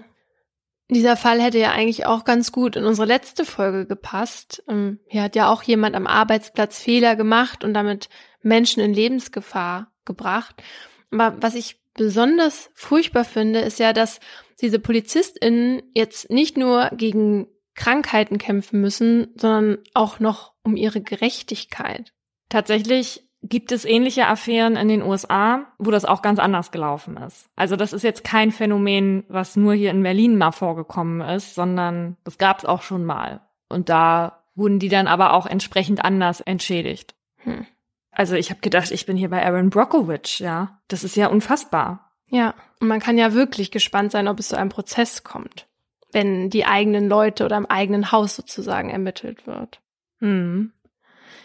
Dieser 0.90 1.16
Fall 1.16 1.40
hätte 1.40 1.59
ja 1.59 1.73
eigentlich 1.73 2.05
auch 2.06 2.24
ganz 2.24 2.52
gut 2.52 2.77
in 2.77 2.85
unsere 2.85 3.06
letzte 3.06 3.44
Folge 3.44 3.86
gepasst. 3.86 4.62
Ähm, 4.69 5.01
Hier 5.06 5.23
hat 5.23 5.36
ja 5.36 5.51
auch 5.51 5.62
jemand 5.62 5.97
am 5.97 6.06
Arbeitsplatz 6.06 6.78
Fehler 6.78 7.16
gemacht 7.16 7.65
und 7.65 7.74
damit 7.74 8.09
Menschen 8.43 8.82
in 8.82 8.93
Lebensgefahr 8.93 9.90
gebracht. 10.05 10.62
Aber 11.11 11.36
was 11.40 11.55
ich 11.55 11.81
besonders 11.94 12.70
furchtbar 12.74 13.24
finde, 13.24 13.61
ist 13.61 13.78
ja, 13.78 13.93
dass 13.93 14.20
diese 14.61 14.78
PolizistInnen 14.78 15.82
jetzt 15.94 16.31
nicht 16.31 16.56
nur 16.56 16.90
gegen 16.94 17.47
Krankheiten 17.74 18.39
kämpfen 18.39 18.81
müssen, 18.81 19.32
sondern 19.36 19.78
auch 19.94 20.20
noch 20.20 20.52
um 20.62 20.77
ihre 20.77 21.01
Gerechtigkeit. 21.01 22.12
Tatsächlich 22.48 23.27
gibt 23.47 23.73
es 23.73 23.85
ähnliche 23.85 24.27
Affären 24.27 24.75
in 24.77 24.89
den 24.89 25.03
USA, 25.03 25.66
wo 25.79 25.91
das 25.91 26.07
auch 26.07 26.23
ganz 26.23 26.39
anders 26.39 26.71
gelaufen 26.71 27.19
ist. 27.19 27.51
Also 27.57 27.77
das 27.77 27.93
ist 27.93 28.03
jetzt 28.03 28.25
kein 28.25 28.51
Phänomen, 28.51 29.25
was 29.29 29.55
nur 29.55 29.75
hier 29.75 29.91
in 29.91 30.03
Berlin 30.03 30.39
mal 30.39 30.51
vorgekommen 30.53 31.21
ist, 31.21 31.55
sondern 31.55 32.16
das 32.25 32.39
gab 32.39 32.59
es 32.59 32.65
auch 32.65 32.83
schon 32.83 33.05
mal. 33.05 33.43
Und 33.69 33.91
da 33.91 34.45
wurden 34.55 34.79
die 34.79 34.89
dann 34.89 35.07
aber 35.07 35.35
auch 35.35 35.47
entsprechend 35.47 36.05
anders 36.05 36.41
entschädigt. 36.41 37.15
Hm. 37.39 37.66
Also 38.11 38.35
ich 38.35 38.51
habe 38.51 38.61
gedacht, 38.61 38.91
ich 38.91 39.05
bin 39.05 39.16
hier 39.16 39.29
bei 39.29 39.45
Aaron 39.45 39.71
Brockovich, 39.71 40.39
ja. 40.39 40.81
Das 40.89 41.05
ist 41.05 41.16
ja 41.16 41.27
unfassbar. 41.27 42.12
Ja, 42.29 42.55
und 42.81 42.89
man 42.89 43.01
kann 43.01 43.19
ja 43.19 43.35
wirklich 43.35 43.71
gespannt 43.71 44.12
sein, 44.12 44.27
ob 44.27 44.39
es 44.39 44.49
zu 44.49 44.57
einem 44.57 44.71
Prozess 44.71 45.23
kommt, 45.23 45.66
wenn 46.12 46.49
die 46.49 46.65
eigenen 46.65 47.09
Leute 47.09 47.45
oder 47.45 47.59
im 47.59 47.66
eigenen 47.66 48.11
Haus 48.11 48.37
sozusagen 48.37 48.89
ermittelt 48.89 49.47
wird. 49.47 49.81
Hm. 50.21 50.73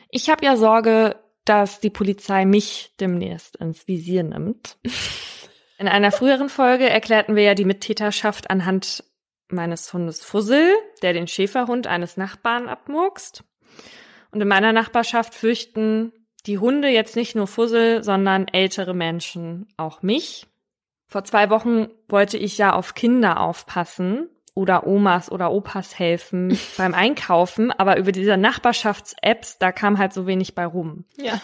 Ich 0.09 0.30
habe 0.30 0.45
ja 0.45 0.55
Sorge, 0.55 1.15
dass 1.49 1.80
die 1.80 1.89
Polizei 1.89 2.45
mich 2.45 2.93
demnächst 2.99 3.55
ins 3.55 3.88
Visier 3.88 4.21
nimmt. 4.21 4.77
In 5.80 5.88
einer 5.88 6.11
früheren 6.11 6.47
Folge 6.47 6.88
erklärten 6.88 7.35
wir 7.35 7.41
ja 7.41 7.55
die 7.55 7.65
Mittäterschaft 7.65 8.51
anhand 8.51 9.03
meines 9.47 9.91
Hundes 9.91 10.23
Fussel, 10.23 10.76
der 11.01 11.13
den 11.13 11.27
Schäferhund 11.27 11.88
eines 11.88 12.17
Nachbarn 12.17 12.69
abmurkst. 12.69 13.43
Und 14.30 14.41
in 14.41 14.47
meiner 14.47 14.73
Nachbarschaft 14.73 15.34
fürchten 15.34 16.13
die 16.45 16.59
Hunde 16.59 16.89
jetzt 16.89 17.15
nicht 17.15 17.35
nur 17.35 17.47
Fussel, 17.47 18.03
sondern 18.03 18.47
ältere 18.47 18.93
Menschen 18.93 19.67
auch 19.76 20.03
mich. 20.03 20.45
Vor 21.07 21.23
zwei 21.23 21.49
Wochen 21.49 21.88
wollte 22.07 22.38
ich 22.38 22.59
ja 22.59 22.73
auf 22.73 22.93
Kinder 22.93 23.39
aufpassen 23.39 24.30
oder 24.60 24.86
Omas 24.86 25.31
oder 25.31 25.52
Opas 25.53 25.98
helfen 25.98 26.60
beim 26.77 26.94
Einkaufen, 26.94 27.72
aber 27.72 27.98
über 27.98 28.11
diese 28.11 28.36
Nachbarschafts-Apps, 28.36 29.57
da 29.57 29.72
kam 29.72 29.98
halt 29.98 30.11
so 30.11 30.27
wenig 30.27 30.53
bei 30.53 30.65
rum. 30.65 31.06
Ja. 31.15 31.40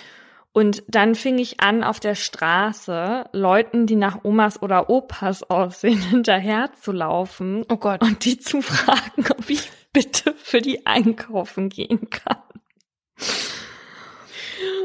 Und 0.51 0.83
dann 0.87 1.15
fing 1.15 1.37
ich 1.37 1.61
an, 1.61 1.83
auf 1.83 1.99
der 1.99 2.15
Straße 2.15 3.25
Leuten, 3.31 3.87
die 3.87 3.95
nach 3.95 4.23
Omas 4.23 4.61
oder 4.61 4.89
Opas 4.89 5.43
aussehen, 5.43 5.99
hinterher 6.09 6.71
zu 6.81 6.91
laufen 6.91 7.65
Oh 7.69 7.77
Gott. 7.77 8.01
und 8.01 8.25
die 8.25 8.37
zu 8.37 8.61
fragen, 8.61 9.25
ob 9.37 9.49
ich 9.49 9.69
bitte 9.93 10.33
für 10.33 10.61
die 10.61 10.85
einkaufen 10.85 11.69
gehen 11.69 12.09
kann. 12.09 12.37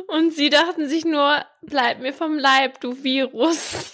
Und 0.06 0.32
sie 0.34 0.50
dachten 0.50 0.88
sich 0.88 1.04
nur, 1.04 1.44
bleib 1.62 2.00
mir 2.00 2.12
vom 2.12 2.38
Leib, 2.38 2.80
du 2.80 3.02
Virus. 3.02 3.92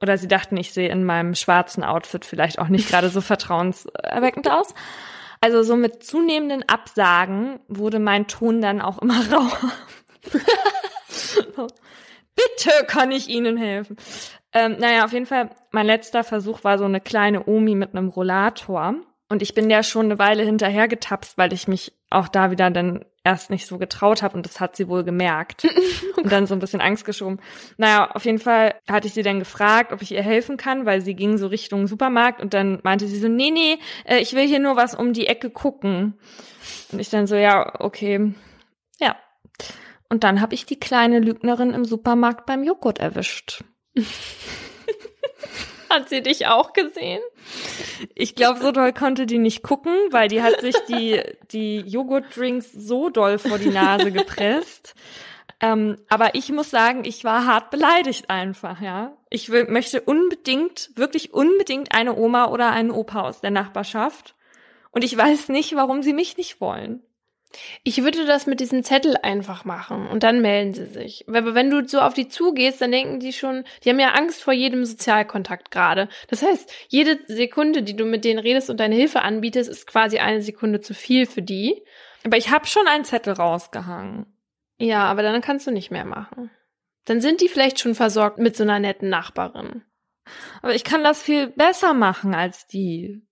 Oder 0.00 0.18
sie 0.18 0.28
dachten, 0.28 0.56
ich 0.56 0.72
sehe 0.72 0.88
in 0.88 1.04
meinem 1.04 1.34
schwarzen 1.34 1.84
Outfit 1.84 2.24
vielleicht 2.24 2.58
auch 2.58 2.68
nicht 2.68 2.88
gerade 2.88 3.08
so 3.08 3.20
vertrauenserweckend 3.22 4.50
aus. 4.50 4.74
Also 5.40 5.62
so 5.62 5.76
mit 5.76 6.02
zunehmenden 6.02 6.68
Absagen 6.68 7.60
wurde 7.68 7.98
mein 7.98 8.26
Ton 8.26 8.60
dann 8.60 8.80
auch 8.80 8.98
immer 8.98 9.20
rauer. 9.32 9.72
Bitte 12.34 12.86
kann 12.86 13.10
ich 13.12 13.28
Ihnen 13.28 13.56
helfen. 13.56 13.96
Ähm, 14.52 14.76
naja, 14.78 15.04
auf 15.04 15.12
jeden 15.12 15.26
Fall, 15.26 15.50
mein 15.70 15.86
letzter 15.86 16.24
Versuch 16.24 16.64
war 16.64 16.78
so 16.78 16.84
eine 16.84 17.00
kleine 17.00 17.46
Omi 17.46 17.74
mit 17.74 17.94
einem 17.94 18.08
Rollator. 18.08 18.94
Und 19.28 19.42
ich 19.42 19.54
bin 19.54 19.68
ja 19.68 19.82
schon 19.82 20.06
eine 20.06 20.18
Weile 20.18 20.42
hinterher 20.42 20.88
getapst, 20.88 21.36
weil 21.36 21.52
ich 21.52 21.68
mich 21.68 21.92
auch 22.10 22.28
da 22.28 22.50
wieder 22.50 22.70
dann 22.70 23.04
erst 23.28 23.50
nicht 23.50 23.66
so 23.66 23.76
getraut 23.76 24.22
habe 24.22 24.36
und 24.36 24.46
das 24.46 24.58
hat 24.58 24.74
sie 24.74 24.88
wohl 24.88 25.04
gemerkt 25.04 25.66
und 26.16 26.32
dann 26.32 26.46
so 26.46 26.54
ein 26.54 26.60
bisschen 26.60 26.80
Angst 26.80 27.04
geschoben. 27.04 27.40
Naja, 27.76 28.10
auf 28.12 28.24
jeden 28.24 28.38
Fall 28.38 28.74
hatte 28.88 29.06
ich 29.06 29.12
sie 29.12 29.22
dann 29.22 29.38
gefragt, 29.38 29.92
ob 29.92 30.00
ich 30.00 30.12
ihr 30.12 30.22
helfen 30.22 30.56
kann, 30.56 30.86
weil 30.86 31.02
sie 31.02 31.14
ging 31.14 31.36
so 31.36 31.46
Richtung 31.46 31.86
Supermarkt 31.86 32.40
und 32.40 32.54
dann 32.54 32.80
meinte 32.82 33.06
sie 33.06 33.18
so, 33.18 33.28
nee, 33.28 33.50
nee, 33.50 33.78
äh, 34.04 34.18
ich 34.18 34.32
will 34.32 34.46
hier 34.46 34.60
nur 34.60 34.76
was 34.76 34.94
um 34.94 35.12
die 35.12 35.26
Ecke 35.26 35.50
gucken. 35.50 36.18
Und 36.90 37.00
ich 37.00 37.10
dann 37.10 37.26
so, 37.26 37.36
ja, 37.36 37.80
okay, 37.80 38.32
ja. 38.98 39.14
Und 40.08 40.24
dann 40.24 40.40
habe 40.40 40.54
ich 40.54 40.64
die 40.64 40.80
kleine 40.80 41.20
Lügnerin 41.20 41.74
im 41.74 41.84
Supermarkt 41.84 42.46
beim 42.46 42.64
Joghurt 42.64 42.98
erwischt. 42.98 43.62
Hat 45.90 46.08
sie 46.08 46.22
dich 46.22 46.46
auch 46.46 46.72
gesehen? 46.72 47.20
Ich 48.14 48.34
glaube, 48.34 48.60
so 48.60 48.72
doll 48.72 48.92
konnte 48.92 49.26
die 49.26 49.38
nicht 49.38 49.62
gucken, 49.62 49.92
weil 50.10 50.28
die 50.28 50.42
hat 50.42 50.60
sich 50.60 50.76
die, 50.88 51.22
die 51.50 51.78
Joghurtdrinks 51.80 52.72
so 52.72 53.08
doll 53.10 53.38
vor 53.38 53.58
die 53.58 53.70
Nase 53.70 54.12
gepresst. 54.12 54.94
Ähm, 55.60 55.96
aber 56.08 56.34
ich 56.34 56.52
muss 56.52 56.70
sagen, 56.70 57.04
ich 57.04 57.24
war 57.24 57.46
hart 57.46 57.70
beleidigt 57.70 58.30
einfach, 58.30 58.80
ja. 58.80 59.16
Ich 59.28 59.50
will, 59.50 59.66
möchte 59.68 60.00
unbedingt, 60.00 60.90
wirklich 60.94 61.34
unbedingt 61.34 61.94
eine 61.94 62.16
Oma 62.16 62.46
oder 62.50 62.70
einen 62.70 62.92
Opa 62.92 63.22
aus 63.22 63.40
der 63.40 63.50
Nachbarschaft. 63.50 64.36
Und 64.92 65.02
ich 65.02 65.16
weiß 65.16 65.48
nicht, 65.48 65.74
warum 65.74 66.02
sie 66.02 66.12
mich 66.12 66.36
nicht 66.36 66.60
wollen. 66.60 67.02
Ich 67.82 68.02
würde 68.02 68.26
das 68.26 68.46
mit 68.46 68.60
diesem 68.60 68.84
Zettel 68.84 69.16
einfach 69.16 69.64
machen 69.64 70.06
und 70.06 70.22
dann 70.22 70.40
melden 70.42 70.74
sie 70.74 70.86
sich. 70.86 71.24
Aber 71.28 71.54
wenn 71.54 71.70
du 71.70 71.86
so 71.86 72.00
auf 72.00 72.14
die 72.14 72.28
zugehst, 72.28 72.80
dann 72.80 72.92
denken 72.92 73.20
die 73.20 73.32
schon, 73.32 73.64
die 73.82 73.90
haben 73.90 74.00
ja 74.00 74.10
Angst 74.10 74.42
vor 74.42 74.52
jedem 74.52 74.84
Sozialkontakt 74.84 75.70
gerade. 75.70 76.08
Das 76.28 76.42
heißt, 76.42 76.70
jede 76.88 77.18
Sekunde, 77.26 77.82
die 77.82 77.96
du 77.96 78.04
mit 78.04 78.24
denen 78.24 78.38
redest 78.38 78.70
und 78.70 78.80
deine 78.80 78.94
Hilfe 78.94 79.22
anbietest, 79.22 79.70
ist 79.70 79.86
quasi 79.86 80.18
eine 80.18 80.42
Sekunde 80.42 80.80
zu 80.80 80.94
viel 80.94 81.26
für 81.26 81.42
die. 81.42 81.82
Aber 82.24 82.36
ich 82.36 82.50
habe 82.50 82.66
schon 82.66 82.86
einen 82.86 83.04
Zettel 83.04 83.32
rausgehangen. 83.32 84.26
Ja, 84.78 85.04
aber 85.04 85.22
dann 85.22 85.40
kannst 85.40 85.66
du 85.66 85.70
nicht 85.70 85.90
mehr 85.90 86.04
machen. 86.04 86.50
Dann 87.04 87.20
sind 87.20 87.40
die 87.40 87.48
vielleicht 87.48 87.80
schon 87.80 87.94
versorgt 87.94 88.38
mit 88.38 88.56
so 88.56 88.64
einer 88.64 88.78
netten 88.78 89.08
Nachbarin. 89.08 89.82
Aber 90.60 90.74
ich 90.74 90.84
kann 90.84 91.02
das 91.02 91.22
viel 91.22 91.48
besser 91.48 91.94
machen 91.94 92.34
als 92.34 92.66
die. 92.66 93.22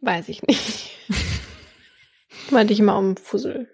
Weiß 0.00 0.28
ich 0.28 0.42
nicht. 0.42 0.90
Meinte 2.50 2.72
ich 2.72 2.80
immer 2.80 2.98
um 2.98 3.16
Fussel. 3.16 3.68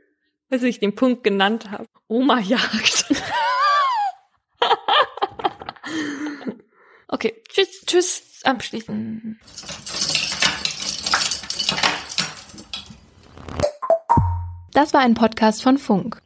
Weiß 0.50 0.62
ich 0.62 0.78
den 0.80 0.94
Punkt 0.94 1.24
genannt 1.24 1.70
habe. 1.70 1.88
Oma 2.08 2.38
jagt. 2.40 3.06
okay, 7.08 7.42
tschüss, 7.48 7.84
tschüss, 7.86 8.40
abschließen. 8.44 9.40
Das 14.72 14.92
war 14.92 15.00
ein 15.00 15.14
Podcast 15.14 15.62
von 15.62 15.78
Funk. 15.78 16.20